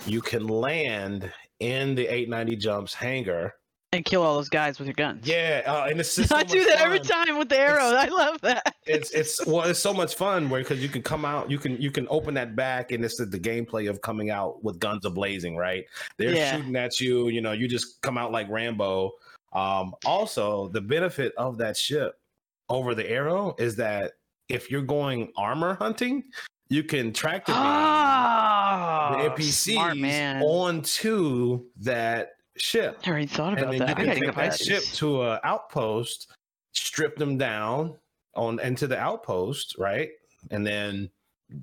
you 0.05 0.21
can 0.21 0.45
land 0.47 1.31
in 1.59 1.95
the 1.95 2.03
890 2.05 2.55
jumps 2.57 2.93
hangar. 2.93 3.55
And 3.95 4.03
kill 4.05 4.21
all 4.23 4.35
those 4.35 4.49
guys 4.49 4.77
with 4.77 4.87
your 4.87 4.93
guns. 4.93 5.25
Yeah, 5.25 5.61
uh, 5.65 5.87
and 5.89 5.99
it's 5.99 6.11
so 6.27 6.35
I 6.35 6.43
do 6.43 6.63
that 6.65 6.79
every 6.81 6.99
time 6.99 7.37
with 7.37 7.49
the 7.49 7.57
arrow. 7.57 7.83
I 7.85 8.07
love 8.07 8.41
that. 8.41 8.75
It's 8.85 9.11
it's 9.11 9.45
well, 9.45 9.61
it's 9.67 9.79
so 9.79 9.93
much 9.93 10.15
fun 10.15 10.49
where 10.49 10.61
because 10.61 10.81
you 10.83 10.89
can 10.89 11.01
come 11.01 11.23
out, 11.25 11.49
you 11.49 11.57
can 11.57 11.81
you 11.81 11.91
can 11.91 12.07
open 12.09 12.33
that 12.35 12.55
back, 12.55 12.91
and 12.91 13.03
this 13.03 13.19
is 13.19 13.29
the 13.29 13.39
gameplay 13.39 13.89
of 13.89 14.01
coming 14.01 14.29
out 14.31 14.63
with 14.63 14.79
guns 14.79 15.05
ablazing. 15.05 15.55
Right, 15.55 15.85
they're 16.17 16.33
Yeah. 16.35 16.57
shooting 16.57 16.75
at 16.75 16.99
you. 16.99 17.29
You 17.29 17.41
know, 17.41 17.53
you 17.53 17.67
just 17.67 18.01
come 18.01 18.17
out 18.17 18.31
like 18.31 18.49
Rambo. 18.49 19.11
Um, 19.53 19.95
also, 20.05 20.67
the 20.67 20.81
benefit 20.81 21.33
of 21.37 21.57
that 21.59 21.77
ship 21.77 22.19
over 22.67 22.93
the 22.93 23.09
arrow 23.09 23.55
is 23.57 23.75
that 23.77 24.13
if 24.49 24.69
you're 24.69 24.81
going 24.81 25.31
armor 25.37 25.75
hunting, 25.75 26.23
you 26.67 26.83
can 26.83 27.13
track 27.13 27.45
the 27.45 27.53
Oh, 27.55 29.15
the 29.17 29.29
NPCs 29.29 29.99
man. 29.99 30.41
onto 30.43 31.63
that 31.77 32.31
ship. 32.57 32.99
I 33.05 33.09
already 33.09 33.27
thought 33.27 33.53
about 33.57 33.71
that. 33.79 33.89
I 33.89 33.93
gotta 33.93 34.19
take 34.19 34.35
that 34.35 34.59
ship 34.59 34.83
to 34.99 35.23
an 35.23 35.39
outpost, 35.43 36.31
strip 36.73 37.17
them 37.17 37.37
down 37.37 37.95
on 38.35 38.59
into 38.59 38.87
the 38.87 38.97
outpost, 38.97 39.75
right? 39.77 40.09
And 40.51 40.65
then 40.65 41.09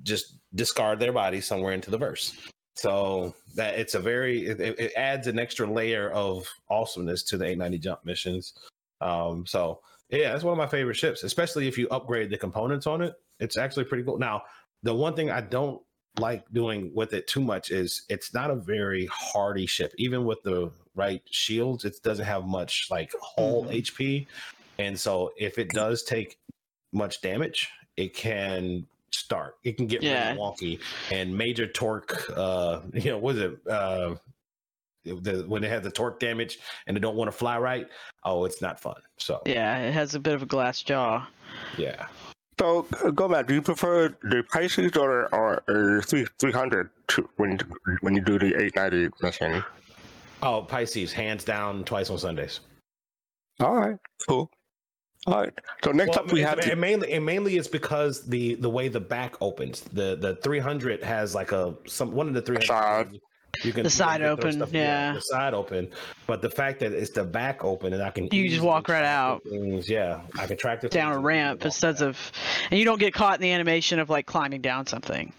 just 0.03 0.37
discard 0.55 0.99
their 0.99 1.11
body 1.13 1.41
somewhere 1.41 1.73
into 1.73 1.91
the 1.91 1.97
verse. 1.97 2.35
So 2.75 3.35
that 3.55 3.77
it's 3.77 3.93
a 3.95 3.99
very 3.99 4.47
it, 4.47 4.59
it- 4.59 4.79
it 4.79 4.93
adds 4.95 5.27
an 5.27 5.37
extra 5.39 5.67
layer 5.67 6.09
of 6.11 6.47
awesomeness 6.69 7.23
to 7.23 7.37
the 7.37 7.45
890 7.45 7.77
jump 7.79 8.05
missions. 8.05 8.53
Um, 9.01 9.45
so 9.45 9.81
yeah, 10.09 10.33
it's 10.35 10.43
one 10.43 10.51
of 10.53 10.57
my 10.57 10.67
favorite 10.67 10.95
ships, 10.95 11.23
especially 11.23 11.67
if 11.67 11.77
you 11.77 11.87
upgrade 11.89 12.29
the 12.29 12.37
components 12.37 12.87
on 12.87 13.01
it. 13.01 13.13
It's 13.39 13.57
actually 13.57 13.85
pretty 13.85 14.03
cool. 14.03 14.17
Now, 14.19 14.43
the 14.83 14.93
one 14.93 15.15
thing 15.15 15.29
I 15.31 15.41
don't 15.41 15.81
like 16.19 16.43
doing 16.51 16.91
with 16.93 17.13
it 17.13 17.27
too 17.27 17.41
much 17.41 17.71
is 17.71 18.03
it's 18.09 18.33
not 18.33 18.51
a 18.51 18.55
very 18.55 19.07
hardy 19.07 19.65
ship. 19.65 19.91
Even 19.97 20.25
with 20.25 20.41
the 20.43 20.71
right 20.95 21.21
shields, 21.29 21.85
it 21.85 21.95
doesn't 22.03 22.25
have 22.25 22.45
much 22.45 22.87
like 22.91 23.11
hull 23.21 23.65
Mhm. 23.65 23.73
HP. 23.81 24.27
And 24.79 24.99
so 24.99 25.31
if 25.37 25.57
it 25.57 25.69
does 25.69 26.03
take 26.03 26.37
much 26.91 27.21
damage, 27.21 27.69
it 27.97 28.13
can 28.15 28.87
start. 29.11 29.57
It 29.63 29.77
can 29.77 29.87
get 29.87 30.03
Yeah. 30.03 30.29
really 30.29 30.39
wonky 30.39 30.79
and 31.11 31.35
major 31.37 31.67
torque 31.67 32.23
uh 32.35 32.81
you 32.93 33.11
know, 33.11 33.17
what 33.17 33.35
is 33.35 33.41
it? 33.41 33.67
Uh 33.67 34.15
the, 35.05 35.43
when 35.49 35.61
they 35.61 35.67
have 35.67 35.83
the 35.83 35.91
torque 35.91 36.19
damage 36.19 36.59
and 36.87 36.95
they 36.95 37.01
don't 37.01 37.17
want 37.17 37.27
to 37.29 37.37
fly 37.37 37.59
right, 37.59 37.87
oh, 38.23 38.45
it's 38.45 38.61
not 38.61 38.79
fun. 38.79 39.01
So 39.17 39.41
Yeah, 39.45 39.79
it 39.79 39.91
has 39.93 40.15
a 40.15 40.19
bit 40.19 40.33
of 40.33 40.41
a 40.43 40.45
glass 40.45 40.81
jaw. 40.81 41.27
yeah, 41.77 42.07
So, 42.59 42.87
uh, 43.03 43.09
go 43.09 43.27
back. 43.27 43.47
Do 43.47 43.53
you 43.53 43.61
prefer 43.61 44.15
the 44.21 44.43
Pisces 44.51 44.95
or 44.95 45.27
or 45.35 45.61
uh, 45.67 46.01
three 46.01 46.25
three 46.39 46.53
hundred 46.53 46.89
to 47.09 47.27
when 47.35 47.59
when 48.01 48.15
you 48.15 48.21
do 48.21 48.39
the 48.39 48.55
eight 48.61 48.75
ninety 48.75 49.09
mission? 49.21 49.63
Oh, 50.43 50.61
Pisces, 50.61 51.13
hands 51.13 51.43
down, 51.43 51.83
twice 51.85 52.09
on 52.09 52.17
Sundays. 52.17 52.59
All 53.59 53.75
right, 53.75 53.97
cool. 54.27 54.49
All 55.25 55.41
right. 55.41 55.53
So 55.83 55.91
next 55.91 56.09
Well, 56.17 56.25
up 56.25 56.31
we 56.33 56.41
have 56.41 56.59
and 56.59 56.71
the, 56.71 56.75
mainly 56.75 57.13
and 57.13 57.25
mainly 57.25 57.55
it's 57.55 57.67
because 57.69 58.25
the 58.27 58.55
the 58.55 58.69
way 58.69 58.89
the 58.89 58.99
back 58.99 59.35
opens. 59.41 59.81
The 59.81 60.17
the 60.17 60.35
300 60.37 61.01
has 61.01 61.33
like 61.33 61.53
a 61.53 61.75
some 61.87 62.11
one 62.11 62.27
of 62.27 62.33
the 62.33 62.41
300 62.41 62.65
Side. 62.67 63.19
You 63.63 63.71
can 63.71 63.83
The 63.83 63.89
side 63.89 64.19
you 64.19 64.35
can 64.35 64.61
open, 64.61 64.73
yeah. 64.73 65.13
the 65.13 65.21
side 65.21 65.53
open. 65.53 65.91
But 66.27 66.41
the 66.41 66.49
fact 66.49 66.79
that 66.79 66.91
it's 66.91 67.11
the 67.11 67.23
back 67.23 67.63
open 67.63 67.93
and 67.93 68.01
I 68.01 68.09
can 68.09 68.27
You 68.31 68.49
just 68.49 68.63
walk 68.63 68.89
right 68.89 69.05
out. 69.05 69.43
Things, 69.43 69.87
yeah, 69.87 70.21
I 70.39 70.47
can 70.47 70.57
track 70.57 70.81
the 70.81 70.89
down 70.89 71.13
a 71.13 71.19
ramp 71.19 71.63
instead 71.63 72.01
of, 72.01 72.19
and 72.71 72.79
you 72.79 72.83
don't 72.83 72.99
get 72.99 73.13
caught 73.13 73.35
in 73.35 73.41
the 73.41 73.51
animation 73.51 73.99
of 73.99 74.09
like 74.09 74.25
climbing 74.25 74.61
down 74.61 74.87
something. 74.87 75.31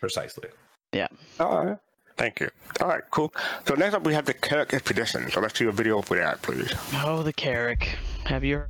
precisely. 0.00 0.48
Yeah. 0.92 1.08
All 1.40 1.64
right. 1.66 1.78
Thank 2.16 2.40
you. 2.40 2.50
All 2.80 2.88
right, 2.88 3.02
cool. 3.10 3.32
So 3.66 3.74
next 3.74 3.94
up 3.94 4.04
we 4.04 4.14
have 4.14 4.26
the 4.26 4.34
Kirk 4.34 4.74
expedition. 4.74 5.30
So 5.30 5.40
let's 5.40 5.58
see 5.58 5.66
a 5.66 5.72
video 5.72 6.02
for 6.02 6.16
that, 6.16 6.42
please. 6.42 6.72
Oh, 6.94 7.22
the 7.22 7.32
Carrack. 7.32 7.88
Have 8.24 8.44
you? 8.44 8.64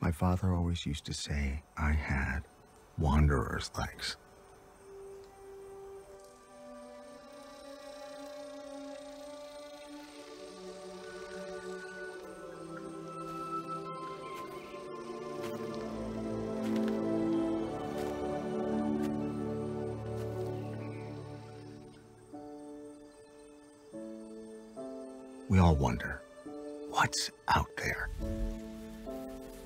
My 0.00 0.10
father 0.10 0.54
always 0.54 0.86
used 0.86 1.04
to 1.06 1.12
say 1.12 1.62
I 1.76 1.92
had 1.92 2.40
wanderer's 2.98 3.70
legs. 3.78 4.16
We 25.50 25.58
all 25.58 25.74
wonder 25.74 26.22
what's 26.90 27.30
out 27.48 27.66
there. 27.76 28.08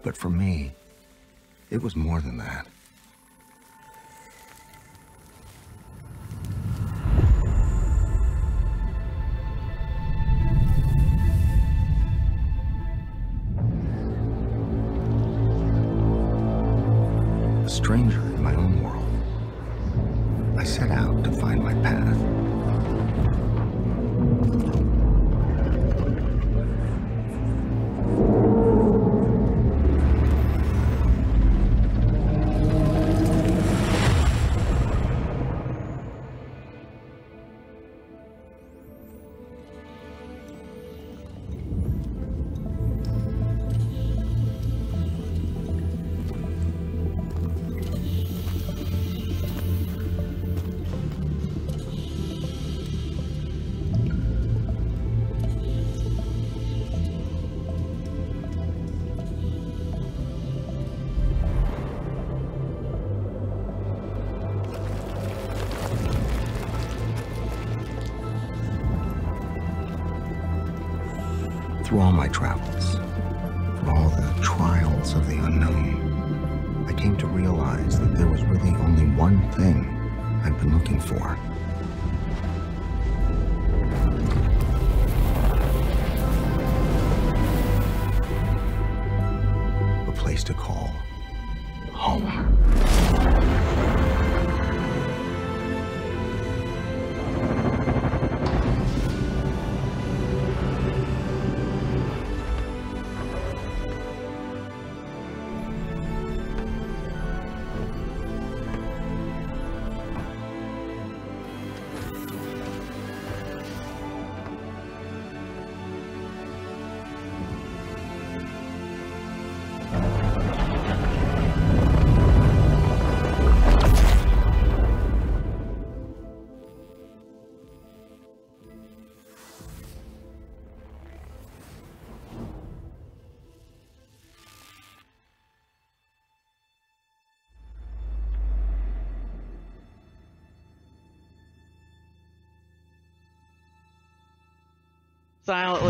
But 0.05 0.17
for 0.19 0.29
me, 0.29 0.73
it 1.71 1.83
was 1.83 1.97
more 1.97 2.21
than 2.21 2.37
that. 2.37 2.67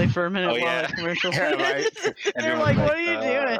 Silently 0.05 0.13
for 0.13 0.27
a 0.27 0.31
minute 0.31 0.49
Oh, 0.49 0.53
while 0.53 0.61
yeah. 0.61 0.87
the 0.87 0.93
commercial. 0.95 1.33
Yeah, 1.35 1.51
right. 1.53 1.87
They're 2.03 2.15
Everyone's 2.37 2.61
like, 2.61 2.77
"What 2.79 2.97
are 2.97 3.01
you 3.01 3.13
uh, 3.13 3.47
doing?" 3.47 3.59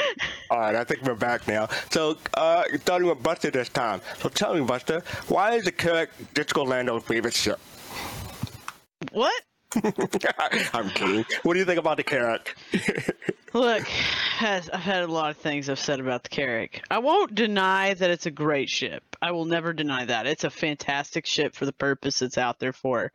All 0.50 0.58
right, 0.60 0.74
I 0.74 0.84
think 0.84 1.02
we're 1.02 1.14
back 1.14 1.48
now. 1.48 1.68
So, 1.90 2.18
uh, 2.34 2.64
starting 2.80 3.08
with 3.08 3.22
Buster 3.22 3.50
this 3.50 3.68
time. 3.70 4.00
So 4.18 4.28
tell 4.28 4.54
me, 4.54 4.60
Buster, 4.60 5.02
why 5.28 5.54
is 5.54 5.64
the 5.64 5.72
Kirk 5.72 6.10
Disco 6.34 6.64
Lando's 6.64 7.02
favorite 7.04 7.34
ship? 7.34 7.58
What? 9.12 9.42
I'm 10.72 10.90
kidding. 10.90 11.24
What 11.42 11.54
do 11.54 11.58
you 11.58 11.64
think 11.64 11.78
about 11.78 11.96
the 11.96 12.02
Kirk? 12.04 12.56
Look, 13.52 13.88
I've 14.40 14.66
had 14.68 15.02
a 15.02 15.06
lot 15.06 15.30
of 15.30 15.36
things 15.38 15.68
I've 15.68 15.78
said 15.78 15.98
about 16.00 16.22
the 16.24 16.28
Carrack. 16.28 16.82
I 16.90 16.98
won't 16.98 17.34
deny 17.34 17.94
that 17.94 18.10
it's 18.10 18.26
a 18.26 18.30
great 18.30 18.68
ship. 18.68 19.02
I 19.22 19.32
will 19.32 19.44
never 19.44 19.72
deny 19.72 20.04
that. 20.04 20.26
It's 20.26 20.44
a 20.44 20.50
fantastic 20.50 21.26
ship 21.26 21.54
for 21.54 21.66
the 21.66 21.72
purpose 21.72 22.22
it's 22.22 22.38
out 22.38 22.58
there 22.58 22.72
for. 22.72 23.12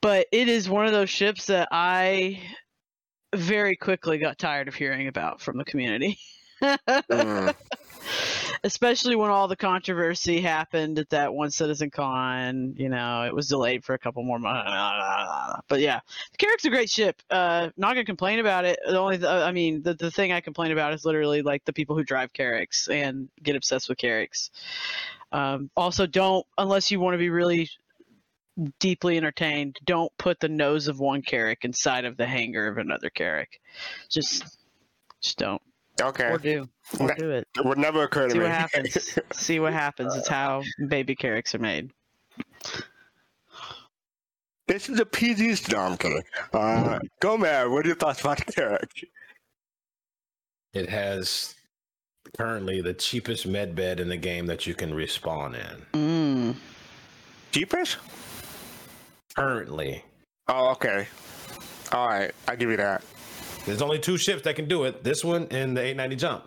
But 0.00 0.26
it 0.32 0.48
is 0.48 0.68
one 0.68 0.86
of 0.86 0.92
those 0.92 1.10
ships 1.10 1.46
that 1.46 1.68
I 1.70 2.40
very 3.34 3.76
quickly 3.76 4.18
got 4.18 4.38
tired 4.38 4.68
of 4.68 4.74
hearing 4.74 5.08
about 5.08 5.40
from 5.40 5.58
the 5.58 5.64
community. 5.64 6.18
Mm, 6.62 7.54
Especially 8.64 9.16
when 9.16 9.30
all 9.30 9.48
the 9.48 9.56
controversy 9.56 10.40
happened 10.40 10.98
at 10.98 11.10
that 11.10 11.32
one 11.32 11.50
Citizen 11.50 11.90
Con. 11.90 12.74
You 12.76 12.88
know, 12.88 13.22
it 13.24 13.34
was 13.34 13.48
delayed 13.48 13.84
for 13.84 13.94
a 13.94 13.98
couple 13.98 14.22
more 14.22 14.38
months. 14.38 14.70
But 15.68 15.80
yeah, 15.80 16.00
the 16.32 16.36
Carrack's 16.38 16.64
a 16.64 16.70
great 16.70 16.90
ship. 16.90 17.22
Uh, 17.30 17.70
not 17.76 17.94
gonna 17.94 18.04
complain 18.04 18.40
about 18.40 18.64
it. 18.64 18.78
The 18.84 18.98
only, 18.98 19.18
th- 19.18 19.28
I 19.28 19.52
mean, 19.52 19.82
the, 19.82 19.94
the 19.94 20.10
thing 20.10 20.32
I 20.32 20.40
complain 20.40 20.72
about 20.72 20.92
is 20.94 21.04
literally 21.04 21.42
like 21.42 21.64
the 21.64 21.72
people 21.72 21.96
who 21.96 22.02
drive 22.02 22.32
Carracks 22.32 22.88
and 22.88 23.28
get 23.42 23.54
obsessed 23.54 23.88
with 23.88 23.98
Carracks. 23.98 24.50
Um, 25.30 25.70
also, 25.76 26.06
don't 26.06 26.44
unless 26.58 26.90
you 26.90 26.98
want 26.98 27.14
to 27.14 27.18
be 27.18 27.30
really 27.30 27.70
deeply 28.78 29.16
entertained. 29.16 29.78
Don't 29.84 30.16
put 30.18 30.40
the 30.40 30.48
nose 30.48 30.88
of 30.88 30.98
one 30.98 31.22
Carrack 31.22 31.64
inside 31.64 32.04
of 32.04 32.16
the 32.16 32.26
hangar 32.26 32.68
of 32.68 32.78
another 32.78 33.10
Carrick. 33.10 33.60
Just, 34.08 34.58
just 35.20 35.38
don't. 35.38 35.62
Okay. 36.00 36.30
Or 36.30 36.38
do. 36.38 36.68
Or 36.98 37.06
Nah. 37.08 37.14
do 37.14 37.30
it. 37.30 37.46
It 37.56 37.64
would 37.64 37.78
never 37.78 38.02
occur 38.04 38.26
to 38.26 38.32
See 38.32 38.38
me. 38.38 38.44
what 38.44 38.52
happens. 38.54 39.18
See 39.32 39.60
what 39.60 39.72
happens. 39.72 40.14
It's 40.16 40.28
how 40.28 40.62
baby 40.88 41.14
carrots 41.14 41.54
are 41.54 41.58
made. 41.58 41.90
This 44.68 44.88
is 44.88 45.00
a 45.00 45.06
PG 45.06 45.56
storm, 45.56 45.96
kidding. 45.96 46.22
Uh, 46.52 47.00
go, 47.20 47.36
man. 47.36 47.72
What 47.72 47.84
are 47.84 47.88
your 47.88 47.96
thoughts 47.96 48.20
about 48.20 48.38
the 48.44 48.52
Carrack? 48.52 48.90
It 50.72 50.88
has 50.88 51.56
currently 52.36 52.80
the 52.80 52.94
cheapest 52.94 53.46
med 53.46 53.74
bed 53.74 53.98
in 53.98 54.08
the 54.08 54.16
game 54.16 54.46
that 54.46 54.66
you 54.68 54.74
can 54.74 54.92
respawn 54.92 55.54
in. 55.54 56.00
Mm. 56.00 56.56
Jeepers? 57.50 57.96
Currently, 59.34 60.04
Oh, 60.48 60.70
okay. 60.72 61.06
All 61.92 62.08
right. 62.08 62.32
I 62.48 62.56
give 62.56 62.70
you 62.70 62.76
that. 62.76 63.02
There's 63.66 63.82
only 63.82 63.98
two 63.98 64.16
ships 64.16 64.42
that 64.42 64.56
can 64.56 64.66
do 64.68 64.84
it. 64.84 65.04
This 65.04 65.24
one 65.24 65.46
and 65.50 65.76
the 65.76 65.80
890 65.82 66.16
jump. 66.16 66.44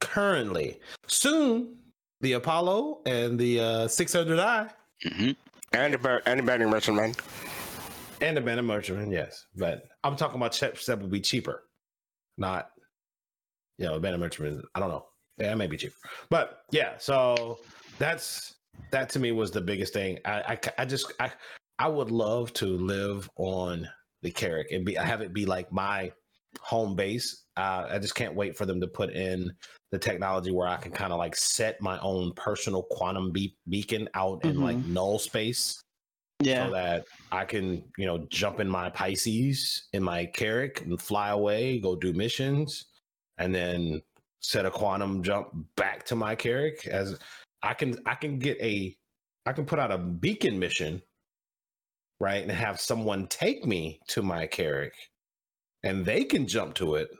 Currently, 0.00 0.80
soon 1.06 1.76
the 2.20 2.34
Apollo 2.34 3.00
and 3.06 3.38
the 3.38 3.60
uh, 3.60 3.64
600i 3.88 4.70
hmm 5.02 5.30
And 5.72 5.94
the, 5.94 6.22
and 6.26 6.38
the 6.40 6.42
bending 6.42 6.70
merchant, 6.70 6.96
man. 6.96 7.14
and 8.20 8.36
the 8.36 8.40
Banu 8.40 8.62
Merchantman, 8.62 9.10
yes. 9.10 9.46
But 9.56 9.84
I'm 10.04 10.16
talking 10.16 10.36
about 10.36 10.54
ships 10.54 10.86
that 10.86 11.00
would 11.00 11.10
be 11.10 11.20
cheaper, 11.20 11.64
not 12.38 12.70
you 13.78 13.86
know, 13.86 13.98
Banu 13.98 14.18
Merchantman. 14.18 14.62
I 14.74 14.80
don't 14.80 14.88
know. 14.88 15.06
Yeah, 15.38 15.52
it 15.52 15.56
may 15.56 15.66
be 15.66 15.76
cheaper, 15.76 15.96
but 16.30 16.60
yeah. 16.70 16.92
So 16.98 17.58
that's 17.98 18.54
that 18.92 19.08
to 19.10 19.18
me 19.18 19.32
was 19.32 19.50
the 19.50 19.60
biggest 19.60 19.92
thing. 19.92 20.18
I 20.24 20.40
I, 20.54 20.58
I 20.78 20.84
just 20.84 21.12
I 21.18 21.32
I 21.78 21.88
would 21.88 22.10
love 22.12 22.52
to 22.54 22.66
live 22.66 23.28
on 23.36 23.88
the 24.22 24.30
Carrack 24.30 24.70
and 24.70 24.84
be 24.84 24.96
I 24.96 25.04
have 25.04 25.20
it 25.22 25.32
be 25.32 25.44
like 25.44 25.72
my 25.72 26.12
home 26.60 26.94
base. 26.96 27.44
Uh, 27.56 27.86
I 27.90 27.98
just 27.98 28.14
can't 28.14 28.34
wait 28.34 28.56
for 28.56 28.66
them 28.66 28.80
to 28.80 28.86
put 28.86 29.10
in 29.10 29.52
the 29.92 29.98
technology 29.98 30.50
where 30.50 30.66
I 30.66 30.76
can 30.76 30.90
kind 30.90 31.12
of 31.12 31.18
like 31.18 31.36
set 31.36 31.80
my 31.80 31.98
own 32.00 32.32
personal 32.32 32.82
quantum 32.90 33.30
be- 33.30 33.56
beacon 33.68 34.08
out 34.14 34.44
in 34.44 34.60
like 34.60 34.76
null 34.86 35.20
space 35.20 35.80
Yeah. 36.42 36.66
so 36.66 36.72
that 36.72 37.04
I 37.30 37.44
can, 37.44 37.84
you 37.96 38.06
know, 38.06 38.26
jump 38.28 38.58
in 38.58 38.68
my 38.68 38.90
Pisces 38.90 39.88
in 39.92 40.02
my 40.02 40.26
Carrack 40.26 40.80
and 40.80 41.00
fly 41.00 41.28
away, 41.30 41.78
go 41.78 41.94
do 41.94 42.12
missions, 42.12 42.86
and 43.38 43.54
then 43.54 44.02
set 44.40 44.66
a 44.66 44.70
quantum 44.70 45.22
jump 45.22 45.48
back 45.76 46.04
to 46.06 46.16
my 46.16 46.34
Carrack. 46.34 46.86
As 46.86 47.16
I 47.62 47.72
can, 47.72 47.96
I 48.04 48.14
can 48.16 48.38
get 48.38 48.58
a, 48.60 48.96
I 49.46 49.52
can 49.52 49.64
put 49.64 49.78
out 49.78 49.92
a 49.92 49.98
beacon 49.98 50.58
mission, 50.58 51.00
right, 52.20 52.42
and 52.42 52.50
have 52.50 52.80
someone 52.80 53.26
take 53.28 53.64
me 53.64 54.00
to 54.08 54.22
my 54.22 54.46
Carrack, 54.46 54.92
and 55.84 56.06
they 56.06 56.24
can 56.24 56.48
jump 56.48 56.74
to 56.76 56.96
it, 56.96 57.10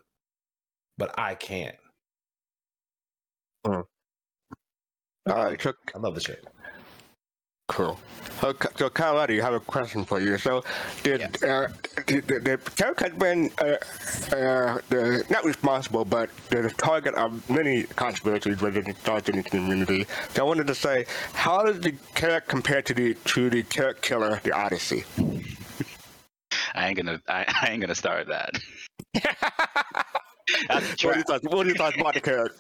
but 0.98 1.14
I 1.18 1.36
can't. 1.36 1.76
All 5.28 5.36
right. 5.44 5.60
So, 5.62 5.72
I 5.94 5.98
love 5.98 6.16
the 6.16 6.22
shit. 6.22 6.44
cool. 7.68 7.98
So, 8.40 8.54
so 8.76 8.90
Kyle, 8.90 9.18
I 9.18 9.32
have 9.42 9.54
a 9.54 9.60
question 9.60 10.04
for 10.04 10.20
you. 10.20 10.38
So, 10.38 10.64
did 11.04 11.22
uh, 11.44 11.68
the, 12.06 12.20
the, 12.20 12.40
the 12.40 12.58
Carrack 12.76 13.00
has 13.00 13.12
been 13.14 13.50
uh, 13.58 13.76
uh, 14.36 14.80
the, 14.90 15.24
not 15.30 15.44
responsible, 15.44 16.04
but 16.04 16.30
the 16.50 16.70
target 16.78 17.14
of 17.16 17.48
many 17.50 17.84
controversies 17.84 18.60
within 18.62 18.84
the 18.84 18.94
Star 18.94 19.20
community? 19.22 20.06
So, 20.34 20.44
I 20.44 20.48
wanted 20.48 20.68
to 20.68 20.76
say, 20.76 21.06
how 21.34 21.64
does 21.64 21.80
the 21.80 21.94
Carrack 22.14 22.48
compare 22.48 22.82
to 22.82 22.94
the 22.94 23.14
to 23.26 23.50
the 23.50 23.62
Carrack 23.64 24.02
killer, 24.02 24.40
the 24.44 24.52
Odyssey? 24.52 25.04
I 26.74 26.88
ain't 26.88 26.96
gonna. 26.96 27.20
I, 27.28 27.44
I 27.62 27.70
ain't 27.70 27.80
gonna 27.80 27.94
start 27.94 28.28
that. 28.28 28.50
What 30.68 31.04
are 31.04 31.22
thoughts? 31.22 31.44
What 31.44 31.64
are 31.64 31.68
your 31.68 31.76
thoughts 31.76 31.96
about 31.98 32.14
the 32.14 32.20
Carrack? 32.20 32.52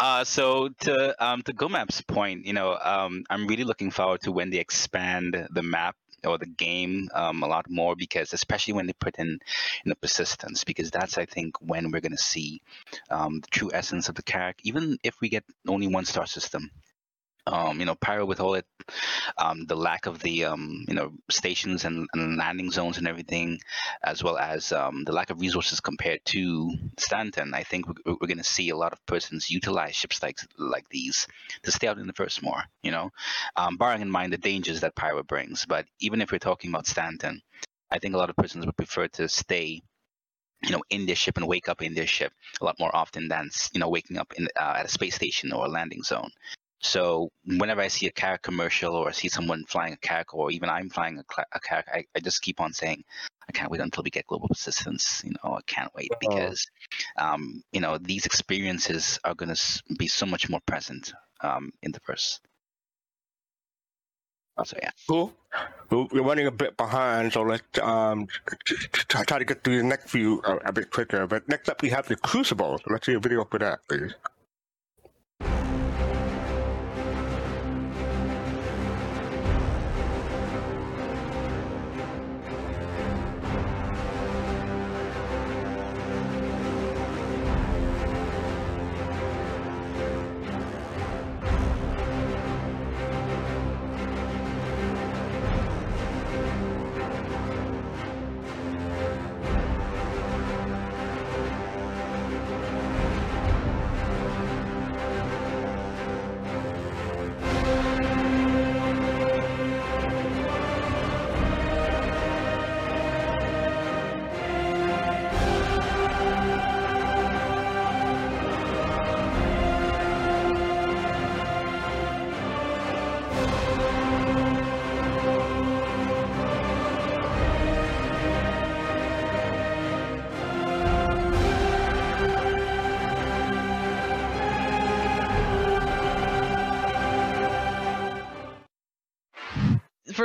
Uh, 0.00 0.24
so 0.24 0.68
to 0.80 1.24
um, 1.24 1.42
to 1.42 1.52
Gomab's 1.52 2.02
point, 2.02 2.44
you 2.44 2.52
know, 2.52 2.76
um, 2.82 3.24
I'm 3.30 3.46
really 3.46 3.64
looking 3.64 3.90
forward 3.90 4.20
to 4.22 4.32
when 4.32 4.50
they 4.50 4.58
expand 4.58 5.48
the 5.50 5.62
map 5.62 5.96
or 6.24 6.38
the 6.38 6.46
game 6.46 7.08
um, 7.14 7.42
a 7.42 7.46
lot 7.46 7.70
more 7.70 7.94
because 7.94 8.32
especially 8.32 8.74
when 8.74 8.86
they 8.86 8.92
put 8.94 9.16
in 9.18 9.28
you 9.28 9.38
know 9.86 9.94
persistence 10.00 10.64
because 10.64 10.90
that's 10.90 11.16
I 11.16 11.24
think 11.24 11.54
when 11.60 11.90
we're 11.90 12.00
gonna 12.00 12.18
see 12.18 12.60
um, 13.10 13.40
the 13.40 13.48
true 13.48 13.70
essence 13.72 14.08
of 14.08 14.16
the 14.16 14.22
Carrack 14.22 14.58
even 14.64 14.98
if 15.04 15.20
we 15.20 15.28
get 15.28 15.44
only 15.66 15.86
one 15.86 16.04
star 16.04 16.26
system. 16.26 16.70
Um, 17.50 17.80
you 17.80 17.86
know, 17.86 17.94
Pyro 17.94 18.26
with 18.26 18.40
all 18.40 18.54
it, 18.54 18.66
um, 19.38 19.64
the 19.64 19.76
lack 19.76 20.04
of 20.06 20.18
the 20.18 20.44
um, 20.44 20.84
you 20.86 20.94
know 20.94 21.12
stations 21.30 21.84
and, 21.84 22.06
and 22.12 22.36
landing 22.36 22.70
zones 22.70 22.98
and 22.98 23.08
everything, 23.08 23.60
as 24.02 24.22
well 24.22 24.36
as 24.36 24.70
um, 24.70 25.04
the 25.04 25.12
lack 25.12 25.30
of 25.30 25.40
resources 25.40 25.80
compared 25.80 26.22
to 26.26 26.70
Stanton, 26.98 27.54
I 27.54 27.62
think 27.62 27.86
we're, 27.88 28.16
we're 28.20 28.26
going 28.26 28.38
to 28.38 28.44
see 28.44 28.68
a 28.68 28.76
lot 28.76 28.92
of 28.92 29.04
persons 29.06 29.50
utilize 29.50 29.96
ships 29.96 30.22
like 30.22 30.38
like 30.58 30.88
these 30.90 31.26
to 31.62 31.72
stay 31.72 31.88
out 31.88 31.98
in 31.98 32.06
the 32.06 32.12
first 32.12 32.42
more. 32.42 32.62
You 32.82 32.90
know, 32.90 33.10
um, 33.56 33.78
bearing 33.78 34.02
in 34.02 34.10
mind 34.10 34.32
the 34.32 34.38
dangers 34.38 34.80
that 34.80 34.94
Pyro 34.94 35.22
brings. 35.22 35.64
But 35.64 35.86
even 36.00 36.20
if 36.20 36.30
we're 36.30 36.38
talking 36.38 36.70
about 36.70 36.86
Stanton, 36.86 37.40
I 37.90 37.98
think 37.98 38.14
a 38.14 38.18
lot 38.18 38.30
of 38.30 38.36
persons 38.36 38.66
would 38.66 38.76
prefer 38.76 39.08
to 39.08 39.28
stay. 39.28 39.82
You 40.64 40.72
know, 40.72 40.82
in 40.90 41.06
their 41.06 41.14
ship 41.14 41.36
and 41.36 41.46
wake 41.46 41.68
up 41.68 41.82
in 41.82 41.94
their 41.94 42.08
ship 42.08 42.32
a 42.60 42.64
lot 42.64 42.80
more 42.80 42.94
often 42.94 43.28
than 43.28 43.48
you 43.72 43.78
know 43.78 43.88
waking 43.88 44.18
up 44.18 44.32
in 44.36 44.48
uh, 44.60 44.74
at 44.78 44.86
a 44.86 44.88
space 44.88 45.14
station 45.14 45.52
or 45.52 45.66
a 45.66 45.68
landing 45.68 46.02
zone. 46.02 46.30
So 46.80 47.30
whenever 47.44 47.80
I 47.80 47.88
see 47.88 48.06
a 48.06 48.12
Carrack 48.12 48.42
commercial 48.42 48.94
or 48.94 49.08
I 49.08 49.12
see 49.12 49.28
someone 49.28 49.64
flying 49.66 49.92
a 49.94 49.96
Carrack 49.96 50.32
or 50.32 50.50
even 50.50 50.68
I'm 50.68 50.90
flying 50.90 51.18
a, 51.18 51.42
a 51.52 51.60
I, 51.92 52.04
I 52.14 52.20
just 52.20 52.40
keep 52.42 52.60
on 52.60 52.72
saying, 52.72 53.02
I 53.48 53.52
can't 53.52 53.70
wait 53.70 53.80
until 53.80 54.04
we 54.04 54.10
get 54.10 54.26
global 54.26 54.48
persistence. 54.48 55.22
You 55.24 55.32
know, 55.32 55.54
I 55.54 55.60
can't 55.66 55.92
wait 55.94 56.10
because, 56.20 56.66
um, 57.16 57.62
you 57.72 57.80
know, 57.80 57.98
these 57.98 58.26
experiences 58.26 59.18
are 59.24 59.34
going 59.34 59.54
to 59.54 59.82
be 59.98 60.06
so 60.06 60.26
much 60.26 60.48
more 60.48 60.60
present 60.66 61.12
um, 61.40 61.72
in 61.82 61.92
the 61.92 62.00
verse. 62.06 62.40
So 64.64 64.76
yeah, 64.82 64.90
Cool. 65.06 65.32
We're 65.90 66.22
running 66.22 66.48
a 66.48 66.50
bit 66.50 66.76
behind, 66.76 67.32
so 67.32 67.42
let's 67.42 67.78
um 67.78 68.26
try 69.08 69.22
try 69.22 69.38
to 69.38 69.44
get 69.44 69.62
through 69.62 69.78
the 69.78 69.84
next 69.84 70.10
few 70.10 70.42
uh, 70.42 70.58
a 70.64 70.72
bit 70.72 70.90
quicker. 70.90 71.26
But 71.28 71.48
next 71.48 71.68
up, 71.68 71.80
we 71.80 71.90
have 71.90 72.08
the 72.08 72.16
Crucible. 72.16 72.80
Let's 72.88 73.06
see 73.06 73.14
a 73.14 73.20
video 73.20 73.44
for 73.44 73.58
that, 73.60 73.78
please. 73.88 74.14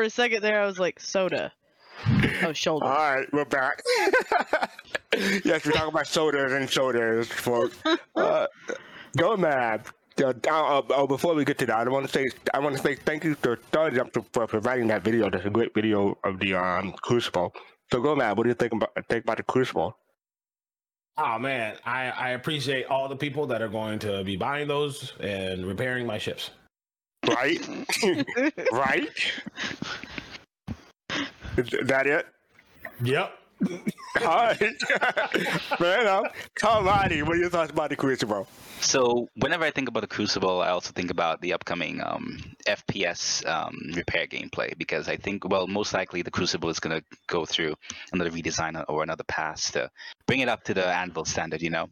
For 0.03 0.07
a 0.07 0.09
second 0.09 0.41
there, 0.43 0.61
I 0.61 0.65
was 0.65 0.79
like, 0.79 0.99
soda. 0.99 1.53
Oh, 2.43 2.51
shoulder. 2.51 2.85
All 2.87 2.91
right, 2.91 3.25
we're 3.31 3.45
back. 3.45 3.81
yes, 5.45 5.65
we're 5.65 5.71
talking 5.71 5.93
about 5.93 6.07
sodas 6.07 6.51
and 6.51 6.69
shoulders, 6.69 7.29
folks. 7.29 7.77
Uh, 8.17 8.47
go 9.15 9.37
mad. 9.37 9.85
Uh, 10.21 10.33
uh, 10.49 10.79
uh, 10.79 11.05
before 11.07 11.35
we 11.35 11.45
get 11.45 11.57
to 11.59 11.65
that, 11.67 11.87
I 11.87 11.89
want 11.89 12.05
to 12.05 12.11
say 12.11 12.27
I 12.53 12.59
want 12.59 12.75
to 12.75 12.81
say 12.83 12.95
thank 12.95 13.23
you 13.23 13.35
to 13.35 13.55
Starjump 13.71 14.13
for- 14.13 14.25
for 14.33 14.45
providing 14.45 14.87
that 14.87 15.05
video. 15.05 15.29
That's 15.29 15.45
a 15.45 15.49
great 15.49 15.73
video 15.73 16.17
of 16.25 16.37
the 16.37 16.53
um, 16.55 16.91
Crucible. 17.01 17.53
So 17.89 18.01
go 18.01 18.13
mad. 18.13 18.35
What 18.35 18.43
do 18.43 18.49
you 18.49 18.55
think 18.55 18.73
about 18.73 18.91
think 19.07 19.23
about 19.23 19.37
the 19.37 19.43
Crucible? 19.43 19.95
Oh 21.17 21.39
man, 21.39 21.77
I, 21.85 22.09
I 22.09 22.29
appreciate 22.31 22.87
all 22.87 23.07
the 23.07 23.15
people 23.15 23.47
that 23.47 23.61
are 23.61 23.69
going 23.69 23.99
to 23.99 24.21
be 24.25 24.35
buying 24.35 24.67
those 24.67 25.13
and 25.21 25.65
repairing 25.65 26.05
my 26.05 26.17
ships. 26.17 26.49
Right, 27.27 27.61
right. 28.71 29.09
Is 31.57 31.69
that 31.83 32.07
it? 32.07 32.25
Yep. 33.03 33.31
Alright. 34.21 34.57
Fair 35.77 36.01
enough. 36.01 36.25
Tom 36.59 36.85
what 36.85 37.11
are 37.11 37.35
your 37.35 37.49
thoughts 37.49 37.71
about 37.71 37.89
the 37.89 37.95
Crucible? 37.95 38.47
So 38.79 39.29
whenever 39.35 39.63
I 39.63 39.71
think 39.71 39.87
about 39.87 40.01
the 40.01 40.07
Crucible, 40.07 40.61
I 40.61 40.69
also 40.69 40.91
think 40.91 41.11
about 41.11 41.41
the 41.41 41.53
upcoming 41.53 42.01
um, 42.03 42.39
FPS 42.67 43.47
um, 43.47 43.77
repair 43.95 44.27
gameplay 44.27 44.77
because 44.77 45.07
I 45.07 45.17
think, 45.17 45.47
well, 45.47 45.67
most 45.67 45.93
likely 45.93 46.21
the 46.21 46.31
Crucible 46.31 46.69
is 46.69 46.79
going 46.79 46.99
to 46.99 47.05
go 47.27 47.45
through 47.45 47.75
another 48.11 48.31
redesign 48.31 48.83
or 48.87 49.03
another 49.03 49.23
pass 49.23 49.71
to 49.71 49.89
bring 50.27 50.41
it 50.41 50.49
up 50.49 50.63
to 50.65 50.73
the 50.73 50.85
Anvil 50.85 51.25
standard, 51.25 51.61
you 51.61 51.69
know. 51.69 51.87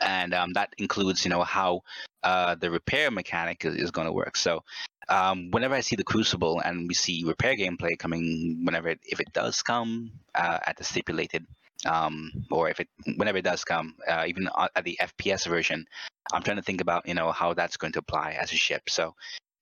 And 0.00 0.34
um, 0.34 0.52
that 0.54 0.72
includes, 0.78 1.24
you 1.24 1.30
know, 1.30 1.42
how 1.42 1.82
uh, 2.22 2.54
the 2.54 2.70
repair 2.70 3.10
mechanic 3.10 3.64
is, 3.64 3.74
is 3.76 3.90
going 3.90 4.06
to 4.06 4.12
work. 4.12 4.36
So 4.36 4.62
um, 5.08 5.50
whenever 5.50 5.74
I 5.74 5.80
see 5.80 5.96
the 5.96 6.04
Crucible 6.04 6.60
and 6.60 6.86
we 6.88 6.94
see 6.94 7.24
repair 7.24 7.56
gameplay 7.56 7.98
coming, 7.98 8.60
whenever 8.64 8.88
it, 8.88 9.00
if 9.04 9.20
it 9.20 9.32
does 9.32 9.62
come 9.62 10.12
uh, 10.34 10.58
at 10.66 10.76
the 10.76 10.84
stipulated 10.84 11.46
um, 11.86 12.30
or 12.50 12.68
if 12.68 12.78
it 12.80 12.88
whenever 13.16 13.38
it 13.38 13.44
does 13.44 13.64
come, 13.64 13.94
uh, 14.06 14.24
even 14.26 14.48
at 14.76 14.84
the 14.84 14.98
FPS 15.00 15.46
version, 15.46 15.86
I'm 16.32 16.42
trying 16.42 16.58
to 16.58 16.62
think 16.62 16.80
about 16.80 17.08
you 17.08 17.14
know 17.14 17.32
how 17.32 17.54
that's 17.54 17.76
going 17.76 17.92
to 17.94 17.98
apply 17.98 18.36
as 18.40 18.52
a 18.52 18.56
ship. 18.56 18.88
So 18.88 19.14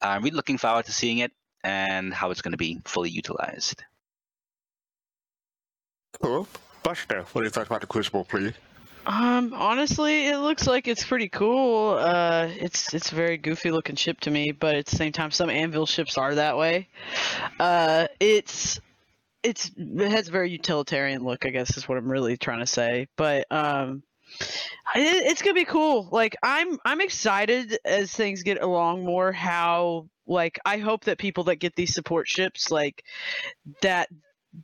I'm 0.03 0.23
really 0.23 0.37
looking 0.37 0.59
forward 0.59 0.85
to 0.87 0.93
seeing 0.93 1.19
it 1.19 1.33
and 1.65 2.13
how 2.13 2.31
it's 2.31 2.43
going 2.43 2.53
to 2.53 2.59
be 2.59 2.81
fully 2.85 3.11
utilized. 3.11 3.83
Cool. 6.21 6.49
Buster, 6.83 7.23
what 7.33 7.43
are 7.43 7.45
your 7.45 7.51
thoughts 7.51 7.69
about 7.69 7.81
the 7.81 7.87
Crucible, 7.87 8.25
please? 8.25 8.55
Um, 9.09 9.55
honestly, 9.55 10.27
it 10.29 10.37
looks 10.37 10.67
like 10.67 10.87
it's 10.87 11.03
pretty 11.03 11.31
cool. 11.31 11.97
Uh, 11.99 12.51
it's 12.61 12.93
it's 12.93 13.11
a 13.11 13.15
very 13.15 13.39
goofy 13.39 13.71
looking 13.71 13.97
ship 13.97 14.21
to 14.21 14.31
me, 14.31 14.53
but 14.53 14.77
at 14.77 14.85
the 14.85 14.97
same 14.97 15.13
time, 15.13 15.31
some 15.31 15.49
Anvil 15.49 15.87
ships 15.87 16.19
are 16.19 16.35
that 16.35 16.59
way. 16.59 16.89
Uh, 17.59 18.09
it's 18.21 18.79
it's 19.43 19.71
it 19.79 20.11
has 20.11 20.29
a 20.29 20.31
very 20.31 20.51
utilitarian 20.51 21.25
look, 21.25 21.47
I 21.47 21.49
guess 21.49 21.75
is 21.79 21.89
what 21.89 21.97
I'm 21.97 22.13
really 22.13 22.37
trying 22.37 22.59
to 22.59 22.67
say. 22.67 23.09
But 23.17 23.51
um, 23.51 24.03
it, 24.95 25.27
it's 25.27 25.41
gonna 25.41 25.55
be 25.55 25.65
cool. 25.65 26.11
Like 26.13 26.37
I'm 26.43 26.79
I'm 26.85 27.01
excited 27.01 27.79
as 27.87 28.13
things 28.13 28.43
get 28.43 28.63
along 28.63 29.07
more. 29.07 29.33
How 29.33 30.11
like 30.27 30.59
I 30.67 30.77
hope 30.77 31.05
that 31.05 31.17
people 31.17 31.45
that 31.45 31.57
get 31.57 31.75
these 31.77 31.95
support 31.95 32.29
ships 32.29 32.71
like 32.71 33.03
that 33.81 34.11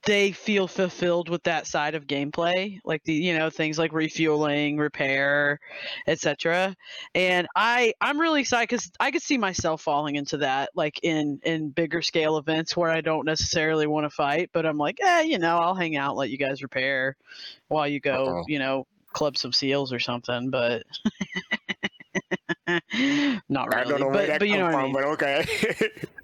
they 0.06 0.32
feel 0.32 0.66
fulfilled 0.66 1.28
with 1.28 1.42
that 1.42 1.66
side 1.66 1.94
of 1.94 2.06
gameplay 2.06 2.78
like 2.84 3.02
the 3.04 3.12
you 3.12 3.36
know 3.36 3.50
things 3.50 3.78
like 3.78 3.92
refueling 3.92 4.78
repair 4.78 5.60
etc 6.06 6.74
and 7.14 7.46
i 7.54 7.92
i'm 8.00 8.18
really 8.18 8.40
excited 8.40 8.68
because 8.68 8.90
i 8.98 9.10
could 9.10 9.20
see 9.22 9.36
myself 9.36 9.82
falling 9.82 10.16
into 10.16 10.38
that 10.38 10.70
like 10.74 10.98
in 11.02 11.38
in 11.44 11.68
bigger 11.68 12.00
scale 12.00 12.38
events 12.38 12.74
where 12.76 12.90
i 12.90 13.02
don't 13.02 13.26
necessarily 13.26 13.86
want 13.86 14.04
to 14.04 14.10
fight 14.10 14.48
but 14.54 14.64
i'm 14.64 14.78
like 14.78 14.98
eh 15.02 15.22
you 15.22 15.38
know 15.38 15.58
i'll 15.58 15.74
hang 15.74 15.96
out 15.96 16.16
let 16.16 16.30
you 16.30 16.38
guys 16.38 16.62
repair 16.62 17.14
while 17.68 17.86
you 17.86 18.00
go 18.00 18.38
Uh-oh. 18.38 18.44
you 18.48 18.58
know 18.58 18.86
club 19.12 19.36
some 19.36 19.52
seals 19.52 19.92
or 19.92 20.00
something 20.00 20.50
but 20.50 20.82
not 23.48 23.68
really 23.68 23.80
I 23.80 23.84
don't 23.84 24.00
know 24.00 24.06
where 24.06 24.14
but, 24.14 24.26
that 24.28 24.38
but 24.40 24.48
you 24.48 24.56
know 24.56 24.64
what 24.64 24.74
I 24.74 24.80
from, 24.80 24.84
mean. 24.84 24.92
but 24.92 25.04
okay. 25.04 25.46